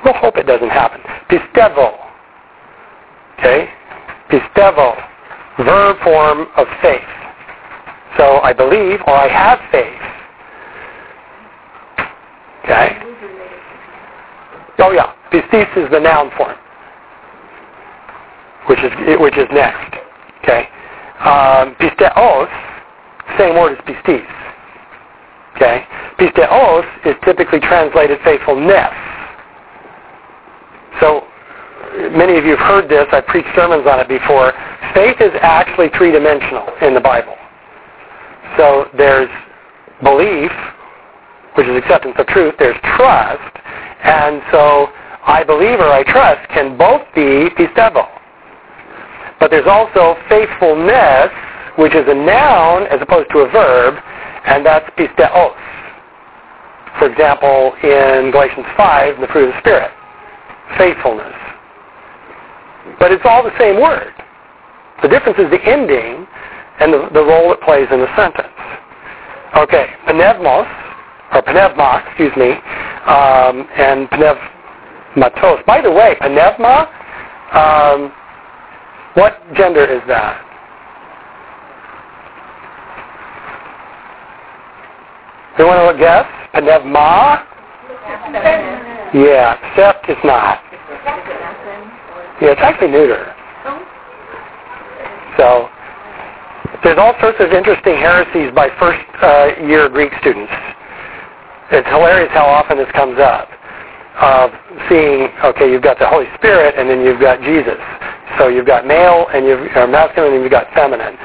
We'll 0.03 0.13
hope 0.13 0.37
it 0.37 0.45
doesn't 0.45 0.69
happen. 0.69 1.01
Pistevo. 1.29 1.97
Okay? 3.39 3.69
Pistevo. 4.29 4.95
Verb 5.57 5.97
form 6.03 6.47
of 6.57 6.67
faith. 6.81 7.01
So 8.17 8.39
I 8.41 8.53
believe 8.53 8.99
or 9.07 9.13
I 9.13 9.27
have 9.27 9.59
faith. 9.71 10.01
Okay? 12.63 12.97
Oh 14.79 14.91
yeah. 14.91 15.13
Pistis 15.31 15.85
is 15.85 15.89
the 15.91 15.99
noun 15.99 16.31
form. 16.37 16.55
Which 18.67 18.79
is 18.79 18.91
which 19.19 19.37
is 19.37 19.47
next. 19.51 19.95
Okay? 20.43 20.67
Um, 21.19 21.75
pisteos 21.75 22.49
same 23.37 23.55
word 23.55 23.77
as 23.77 23.83
pistis. 23.85 24.25
Okay? 25.55 25.85
Pisteos 26.19 26.85
is 27.05 27.15
typically 27.23 27.59
translated 27.59 28.19
faithfulness. 28.23 28.93
So 31.01 31.27
many 32.15 32.37
of 32.37 32.45
you 32.45 32.55
have 32.55 32.67
heard 32.67 32.89
this. 32.89 33.07
I've 33.11 33.25
preached 33.27 33.49
sermons 33.55 33.87
on 33.87 33.99
it 33.99 34.07
before. 34.07 34.53
Faith 34.93 35.17
is 35.19 35.31
actually 35.41 35.89
three-dimensional 35.97 36.67
in 36.81 36.93
the 36.93 37.01
Bible. 37.01 37.35
So 38.57 38.87
there's 38.95 39.29
belief, 40.03 40.51
which 41.55 41.67
is 41.67 41.75
acceptance 41.75 42.15
of 42.17 42.27
truth. 42.27 42.55
There's 42.59 42.79
trust. 42.95 43.57
And 44.03 44.41
so 44.51 44.87
I 45.25 45.43
believe 45.43 45.79
or 45.79 45.91
I 45.91 46.03
trust 46.03 46.47
can 46.49 46.77
both 46.77 47.01
be 47.13 47.49
pistevo. 47.57 48.14
But 49.39 49.51
there's 49.51 49.67
also 49.67 50.15
faithfulness, 50.29 51.29
which 51.77 51.93
is 51.93 52.05
a 52.07 52.13
noun 52.13 52.87
as 52.87 53.01
opposed 53.01 53.29
to 53.31 53.39
a 53.39 53.49
verb, 53.51 53.95
and 54.45 54.65
that's 54.65 54.89
pisteos. 54.97 55.55
For 56.99 57.11
example, 57.11 57.73
in 57.83 58.31
Galatians 58.31 58.65
5, 58.77 59.19
the 59.19 59.27
fruit 59.27 59.49
of 59.49 59.53
the 59.53 59.59
Spirit, 59.59 59.91
faithfulness. 60.77 61.35
But 62.99 63.11
it's 63.11 63.23
all 63.25 63.43
the 63.43 63.57
same 63.59 63.81
word. 63.81 64.13
The 65.01 65.09
difference 65.09 65.37
is 65.39 65.51
the 65.51 65.61
ending 65.65 66.25
and 66.79 66.93
the, 66.93 67.09
the 67.13 67.21
role 67.21 67.51
it 67.51 67.61
plays 67.61 67.87
in 67.91 67.99
the 67.99 68.15
sentence. 68.15 68.47
Okay, 69.57 69.87
pneumos, 70.07 70.67
or 71.33 71.41
pneuma, 71.47 72.03
excuse 72.07 72.35
me, 72.37 72.51
um, 73.07 73.67
and 73.75 74.09
pneumatos. 74.09 75.65
By 75.65 75.81
the 75.81 75.91
way, 75.91 76.15
pneuma, 76.21 76.87
um, 77.51 78.11
what 79.15 79.41
gender 79.55 79.85
is 79.85 80.01
that? 80.07 80.41
You 85.57 85.65
want 85.65 85.95
to 85.95 85.99
guess? 85.99 86.27
Pneuma? 86.53 87.47
Yeah, 89.13 89.55
sept 89.75 90.09
is 90.09 90.17
not. 90.23 90.59
Yeah, 92.41 92.51
it's 92.51 92.61
actually 92.61 92.91
neuter. 92.91 93.33
So 95.37 95.69
there's 96.83 96.97
all 96.99 97.15
sorts 97.21 97.37
of 97.39 97.51
interesting 97.51 97.95
heresies 97.95 98.53
by 98.53 98.67
first 98.79 98.99
uh, 99.23 99.63
year 99.65 99.87
Greek 99.87 100.11
students. 100.19 100.51
It's 101.71 101.87
hilarious 101.87 102.29
how 102.33 102.45
often 102.45 102.77
this 102.77 102.91
comes 102.91 103.17
up. 103.19 103.49
Of 104.15 104.51
seeing, 104.87 105.27
okay, 105.43 105.69
you've 105.69 105.83
got 105.83 105.99
the 105.99 106.07
Holy 106.07 106.27
Spirit 106.35 106.75
and 106.77 106.89
then 106.89 107.01
you've 107.01 107.19
got 107.19 107.41
Jesus. 107.41 107.75
So 108.39 108.47
you've 108.47 108.65
got 108.65 108.87
male 108.87 109.27
and 109.33 109.45
you've 109.45 109.59
or 109.75 109.87
masculine 109.87 110.33
and 110.33 110.41
you've 110.41 110.51
got 110.51 110.71
feminine. 110.73 111.15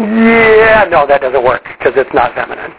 Yeah, 0.00 0.88
no, 0.88 1.06
that 1.06 1.20
doesn't 1.20 1.44
work 1.44 1.64
because 1.78 1.92
it's 1.96 2.12
not 2.14 2.34
feminine. 2.34 2.72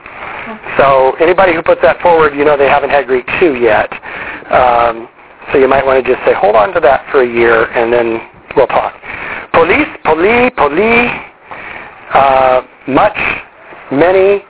So 0.78 1.14
anybody 1.22 1.54
who 1.54 1.62
puts 1.62 1.82
that 1.84 2.02
forward, 2.02 2.34
you 2.34 2.44
know 2.44 2.58
they 2.58 2.68
haven't 2.68 2.90
had 2.90 3.06
Greek 3.06 3.26
2 3.40 3.56
yet. 3.56 3.92
Um, 4.50 5.08
so 5.52 5.58
you 5.58 5.68
might 5.68 5.86
want 5.86 6.04
to 6.04 6.14
just 6.14 6.26
say, 6.26 6.34
hold 6.34 6.56
on 6.56 6.74
to 6.74 6.80
that 6.80 7.06
for 7.12 7.22
a 7.22 7.28
year 7.28 7.70
and 7.74 7.94
then 7.94 8.22
we'll 8.56 8.68
talk. 8.68 8.94
Police, 9.54 9.90
poli, 10.04 10.50
poli, 10.58 11.12
uh, 12.14 12.62
much, 12.88 13.18
many, 13.92 14.44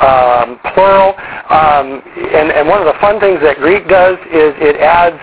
um, 0.00 0.58
plural. 0.74 1.14
Um, 1.50 2.02
and, 2.34 2.52
and 2.52 2.68
one 2.68 2.80
of 2.80 2.86
the 2.86 2.98
fun 3.00 3.20
things 3.20 3.40
that 3.42 3.56
Greek 3.58 3.88
does 3.88 4.18
is 4.30 4.54
it 4.58 4.76
adds 4.76 5.18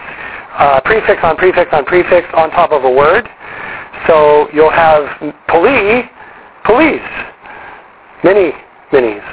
uh, 0.57 0.81
prefix 0.81 1.19
on 1.23 1.35
prefix 1.35 1.69
on 1.73 1.85
prefix 1.85 2.27
on 2.33 2.49
top 2.51 2.71
of 2.71 2.83
a 2.83 2.91
word. 2.91 3.27
So 4.07 4.47
you'll 4.53 4.71
have 4.71 5.03
poli, 5.47 6.03
police, 6.65 7.01
many, 8.23 8.51
minis. 8.91 9.23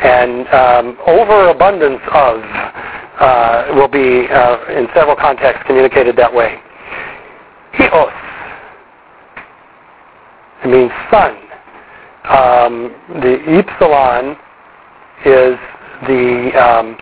And 0.00 0.48
um, 0.48 0.98
overabundance 1.06 2.00
of 2.12 2.40
uh, 3.20 3.72
will 3.74 3.88
be, 3.88 4.26
uh, 4.30 4.64
in 4.70 4.88
several 4.94 5.14
contexts, 5.14 5.62
communicated 5.66 6.16
that 6.16 6.32
way. 6.32 6.58
Hios. 7.74 8.12
It 10.64 10.68
means 10.68 10.90
son. 11.10 11.49
Um, 12.24 12.94
the 13.22 13.38
epsilon 13.48 14.36
is 15.24 15.56
the 16.06 16.50
um, 16.54 16.98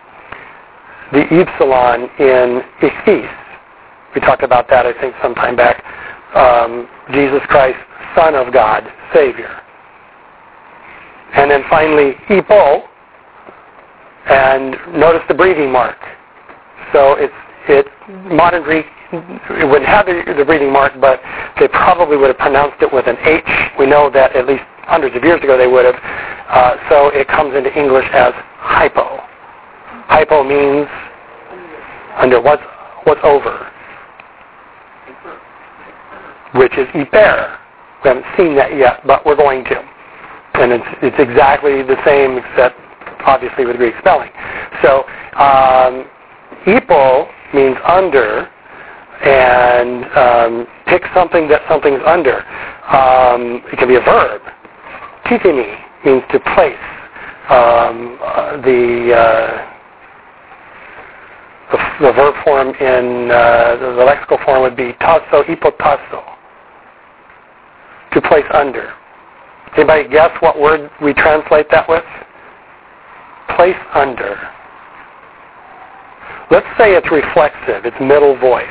the 1.11 1.25
epsilon 1.31 2.03
in 2.19 2.61
ichthys. 2.81 3.35
We 4.15 4.21
talked 4.21 4.43
about 4.43 4.69
that, 4.69 4.85
I 4.85 4.99
think, 4.99 5.15
some 5.21 5.35
time 5.35 5.55
back. 5.55 5.83
Um, 6.35 6.87
Jesus 7.13 7.41
Christ, 7.47 7.77
Son 8.15 8.35
of 8.35 8.53
God, 8.53 8.83
Savior. 9.13 9.61
And 11.33 11.51
then 11.51 11.63
finally, 11.69 12.13
epo, 12.29 12.83
and 14.27 14.75
notice 14.99 15.21
the 15.27 15.33
breathing 15.33 15.71
mark. 15.71 15.97
So 16.93 17.15
it's 17.17 17.33
it's 17.67 17.89
modern 18.31 18.63
Greek 18.63 18.85
it 19.11 19.67
wouldn't 19.69 19.89
have 19.89 20.05
the, 20.05 20.43
breathing 20.45 20.71
mark, 20.71 20.93
but 20.99 21.19
they 21.59 21.67
probably 21.67 22.17
would 22.17 22.27
have 22.27 22.37
pronounced 22.37 22.81
it 22.81 22.91
with 22.93 23.07
an 23.07 23.17
H. 23.25 23.43
We 23.77 23.85
know 23.85 24.09
that 24.09 24.35
at 24.35 24.47
least 24.47 24.63
hundreds 24.83 25.15
of 25.15 25.23
years 25.23 25.41
ago 25.43 25.57
they 25.57 25.67
would 25.67 25.85
have. 25.85 25.95
Uh, 26.49 26.75
so 26.89 27.09
it 27.09 27.27
comes 27.27 27.55
into 27.55 27.73
English 27.77 28.05
as 28.13 28.33
hypo. 28.57 29.19
Hypo 30.07 30.43
means 30.43 30.87
under 32.17 32.41
what's 32.41 32.63
what's 33.05 33.21
over, 33.23 33.71
which 36.55 36.73
is 36.77 36.87
hyper. 36.93 37.57
We 38.03 38.07
haven't 38.09 38.25
seen 38.37 38.55
that 38.55 38.75
yet, 38.77 39.05
but 39.05 39.25
we're 39.25 39.35
going 39.35 39.63
to. 39.65 39.81
And 40.55 40.71
it's, 40.71 40.85
it's 41.01 41.15
exactly 41.19 41.83
the 41.83 41.97
same, 42.05 42.37
except 42.37 42.75
obviously 43.25 43.65
with 43.65 43.77
Greek 43.77 43.95
spelling. 43.99 44.29
So 44.81 45.03
um, 45.37 46.05
hypo 46.65 47.27
means 47.53 47.77
under, 47.85 48.49
and 49.21 50.05
um, 50.15 50.67
pick 50.87 51.03
something 51.13 51.47
that 51.49 51.61
something's 51.67 52.01
under. 52.05 52.39
Um, 52.87 53.61
it 53.71 53.77
can 53.77 53.87
be 53.87 53.95
a 53.95 54.01
verb. 54.01 54.41
Tithimi 55.25 55.77
means 56.05 56.23
to 56.31 56.39
place. 56.55 56.75
Um, 57.49 58.17
uh, 58.21 58.61
the, 58.61 59.13
uh, 59.13 59.69
the, 61.71 62.05
the 62.05 62.13
verb 62.13 62.35
form 62.43 62.69
in 62.75 63.31
uh, 63.31 63.75
the, 63.79 63.95
the 63.97 64.05
lexical 64.05 64.43
form 64.45 64.61
would 64.61 64.77
be 64.77 64.93
tasso 64.99 65.43
hypotasso, 65.43 66.23
to 68.13 68.21
place 68.21 68.45
under. 68.53 68.93
Anybody 69.75 70.07
guess 70.09 70.31
what 70.41 70.59
word 70.59 70.89
we 71.01 71.13
translate 71.13 71.67
that 71.71 71.87
with? 71.87 72.03
Place 73.55 73.77
under. 73.93 74.37
Let's 76.51 76.67
say 76.77 76.95
it's 76.95 77.11
reflexive, 77.11 77.85
it's 77.85 77.97
middle 77.99 78.37
voice. 78.39 78.65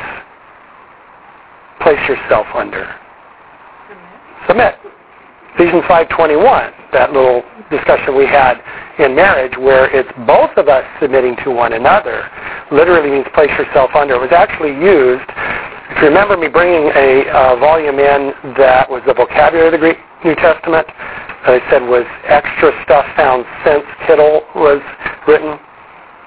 Place 1.80 2.00
yourself 2.08 2.46
under. 2.54 2.94
Submit. 4.46 4.74
Ephesians 5.58 5.82
5.21, 5.90 6.92
that 6.92 7.12
little 7.12 7.42
discussion 7.68 8.14
we 8.14 8.26
had 8.26 8.62
in 9.02 9.14
marriage 9.14 9.58
where 9.58 9.90
it's 9.90 10.08
both 10.22 10.54
of 10.56 10.68
us 10.68 10.86
submitting 11.02 11.34
to 11.42 11.50
one 11.50 11.72
another, 11.72 12.30
literally 12.70 13.10
means 13.10 13.26
place 13.34 13.50
yourself 13.58 13.90
under. 13.94 14.14
It 14.14 14.30
was 14.30 14.30
actually 14.30 14.70
used, 14.78 15.26
if 15.90 15.98
you 15.98 16.14
remember 16.14 16.36
me 16.36 16.46
bringing 16.46 16.94
a 16.94 17.26
uh, 17.34 17.56
volume 17.58 17.98
in 17.98 18.54
that 18.54 18.86
was 18.86 19.02
the 19.02 19.14
vocabulary 19.14 19.66
of 19.66 19.72
the 19.72 19.82
Greek 19.82 19.98
New 20.24 20.36
Testament, 20.36 20.86
that 21.42 21.58
I 21.58 21.70
said 21.70 21.82
was 21.82 22.06
extra 22.30 22.70
stuff 22.86 23.06
found 23.18 23.42
since 23.66 23.82
Kittel 24.06 24.46
was 24.54 24.78
written, 25.26 25.58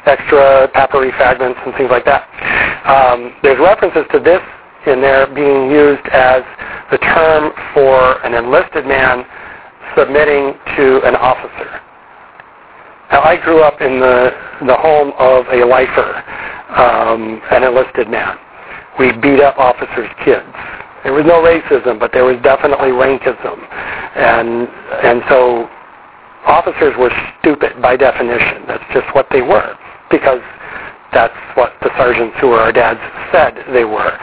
extra 0.05 0.67
papyri 0.75 1.11
fragments 1.15 1.59
and 1.63 1.71
things 1.75 1.87
like 1.87 2.03
that. 2.03 2.27
Um, 2.83 3.31
there's 3.43 3.59
references 3.63 4.03
to 4.11 4.19
this 4.19 4.43
in 4.87 5.01
there 5.01 5.27
being 5.27 5.69
used 5.69 6.05
as 6.11 6.43
the 6.91 6.97
term 6.97 7.51
for 7.73 8.23
an 8.25 8.33
enlisted 8.33 8.85
man 8.85 9.25
submitting 9.97 10.53
to 10.77 11.01
an 11.03 11.15
officer. 11.15 11.81
Now, 13.11 13.23
I 13.23 13.37
grew 13.43 13.61
up 13.61 13.81
in 13.81 13.99
the, 13.99 14.31
the 14.65 14.75
home 14.75 15.11
of 15.19 15.45
a 15.51 15.65
lifer, 15.65 16.23
um, 16.71 17.41
an 17.51 17.63
enlisted 17.63 18.09
man. 18.09 18.37
We 18.97 19.11
beat 19.11 19.41
up 19.41 19.57
officers' 19.57 20.09
kids. 20.23 20.47
There 21.03 21.13
was 21.13 21.25
no 21.25 21.41
racism, 21.41 21.99
but 21.99 22.11
there 22.13 22.23
was 22.23 22.37
definitely 22.43 22.89
rankism. 22.89 23.57
And, 24.15 24.67
and 25.03 25.21
so 25.27 25.67
officers 26.45 26.95
were 26.97 27.11
stupid 27.39 27.81
by 27.81 27.97
definition. 27.97 28.63
That's 28.67 28.83
just 28.93 29.07
what 29.13 29.27
they 29.31 29.41
were 29.41 29.75
because 30.09 30.41
that's 31.13 31.35
what 31.55 31.73
the 31.81 31.89
sergeants 31.97 32.35
who 32.39 32.47
were 32.47 32.59
our 32.59 32.71
dads 32.71 32.99
said 33.31 33.53
they 33.73 33.83
were. 33.83 34.13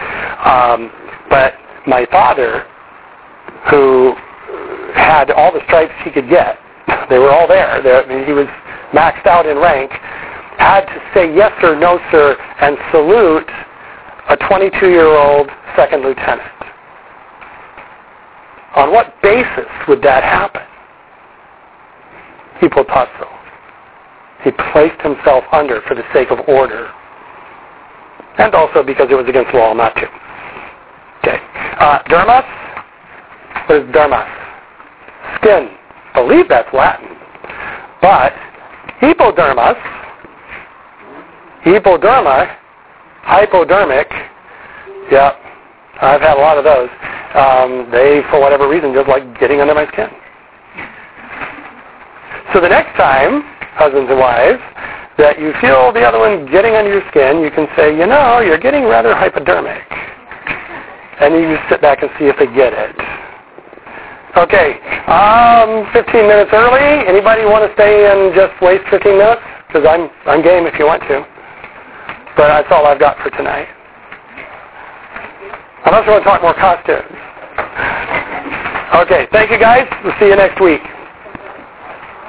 Um, 0.47 0.91
but 1.29 1.55
my 1.87 2.07
father, 2.11 2.65
who 3.71 4.15
had 4.95 5.31
all 5.31 5.53
the 5.53 5.61
stripes 5.67 5.93
he 6.05 6.11
could 6.11 6.29
get, 6.29 6.59
they 7.11 7.19
were 7.19 7.31
all 7.31 7.47
there. 7.47 7.83
They're, 7.83 8.05
I 8.05 8.09
mean, 8.09 8.27
he 8.27 8.33
was 8.33 8.47
maxed 8.93 9.27
out 9.27 9.47
in 9.47 9.59
rank, 9.59 9.91
had 10.59 10.87
to 10.87 11.01
say 11.15 11.35
yes 11.35 11.53
or 11.63 11.79
no, 11.79 11.99
sir, 12.11 12.37
and 12.61 12.77
salute 12.91 13.49
a 14.31 14.37
22-year-old 14.37 15.51
second 15.77 16.03
lieutenant. 16.03 16.53
On 18.77 18.93
what 18.93 19.15
basis 19.23 19.67
would 19.89 20.03
that 20.03 20.23
happen? 20.23 20.63
Hypotasso. 22.61 23.38
He 24.45 24.51
placed 24.73 25.01
himself 25.03 25.45
under 25.53 25.81
for 25.83 25.95
the 25.95 26.05
sake 26.13 26.31
of 26.31 26.39
order. 26.49 26.91
And 28.39 28.55
also 28.55 28.83
because 28.83 29.09
it 29.11 29.15
was 29.15 29.27
against 29.29 29.53
law 29.53 29.73
not 29.75 29.95
to. 29.97 30.07
Okay. 31.19 31.39
Uh, 31.79 32.03
dermis. 32.05 32.47
What 33.67 33.83
is 33.83 33.89
dermis? 33.95 34.29
Skin. 35.41 35.69
I 36.15 36.23
believe 36.23 36.49
that's 36.49 36.73
Latin. 36.73 37.09
But 38.01 38.33
hypodermis, 39.01 39.77
hypoderma, 41.65 42.57
hypodermic, 43.23 44.09
yeah, 45.11 45.33
I've 46.01 46.21
had 46.21 46.37
a 46.37 46.41
lot 46.41 46.59
of 46.59 46.65
those. 46.65 46.89
Um, 47.35 47.89
they, 47.91 48.23
for 48.31 48.41
whatever 48.41 48.69
reason, 48.69 48.95
just 48.95 49.09
like 49.09 49.39
getting 49.39 49.61
under 49.61 49.75
my 49.75 49.87
skin. 49.93 50.09
So 52.53 52.61
the 52.61 52.69
next 52.69 52.97
time, 52.97 53.43
husbands 53.79 54.11
and 54.11 54.19
wives, 54.19 54.61
that 55.19 55.39
you 55.39 55.55
feel 55.63 55.95
the 55.95 56.03
other 56.03 56.19
one 56.19 56.51
getting 56.51 56.75
under 56.75 56.91
your 56.91 57.07
skin, 57.11 57.43
you 57.43 57.51
can 57.51 57.71
say, 57.79 57.95
you 57.95 58.07
know, 58.07 58.43
you're 58.43 58.59
getting 58.59 58.85
rather 58.85 59.15
hypodermic. 59.15 59.83
And 61.23 61.35
you 61.35 61.59
sit 61.71 61.83
back 61.83 62.03
and 62.03 62.11
see 62.19 62.27
if 62.27 62.39
they 62.39 62.47
get 62.47 62.75
it. 62.75 62.95
Okay, 64.39 64.79
um, 65.11 65.87
15 65.91 66.27
minutes 66.27 66.51
early. 66.55 67.07
Anybody 67.07 67.43
want 67.43 67.67
to 67.67 67.75
stay 67.75 68.07
and 68.07 68.35
just 68.35 68.55
waste 68.63 68.87
15 68.91 69.19
minutes? 69.19 69.43
Because 69.67 69.83
I'm, 69.83 70.11
I'm 70.27 70.43
game 70.43 70.67
if 70.67 70.79
you 70.79 70.87
want 70.87 71.03
to. 71.11 71.27
But 72.37 72.47
that's 72.47 72.69
all 72.71 72.87
I've 72.87 73.01
got 73.01 73.19
for 73.19 73.31
tonight. 73.31 73.67
Unless 75.87 76.07
you 76.07 76.13
want 76.13 76.23
to 76.23 76.29
talk 76.31 76.43
more 76.43 76.55
costumes. 76.55 77.19
Okay, 79.03 79.27
thank 79.33 79.51
you 79.51 79.59
guys. 79.59 79.87
We'll 80.05 80.15
see 80.21 80.27
you 80.27 80.37
next 80.37 80.61
week. 80.61 80.83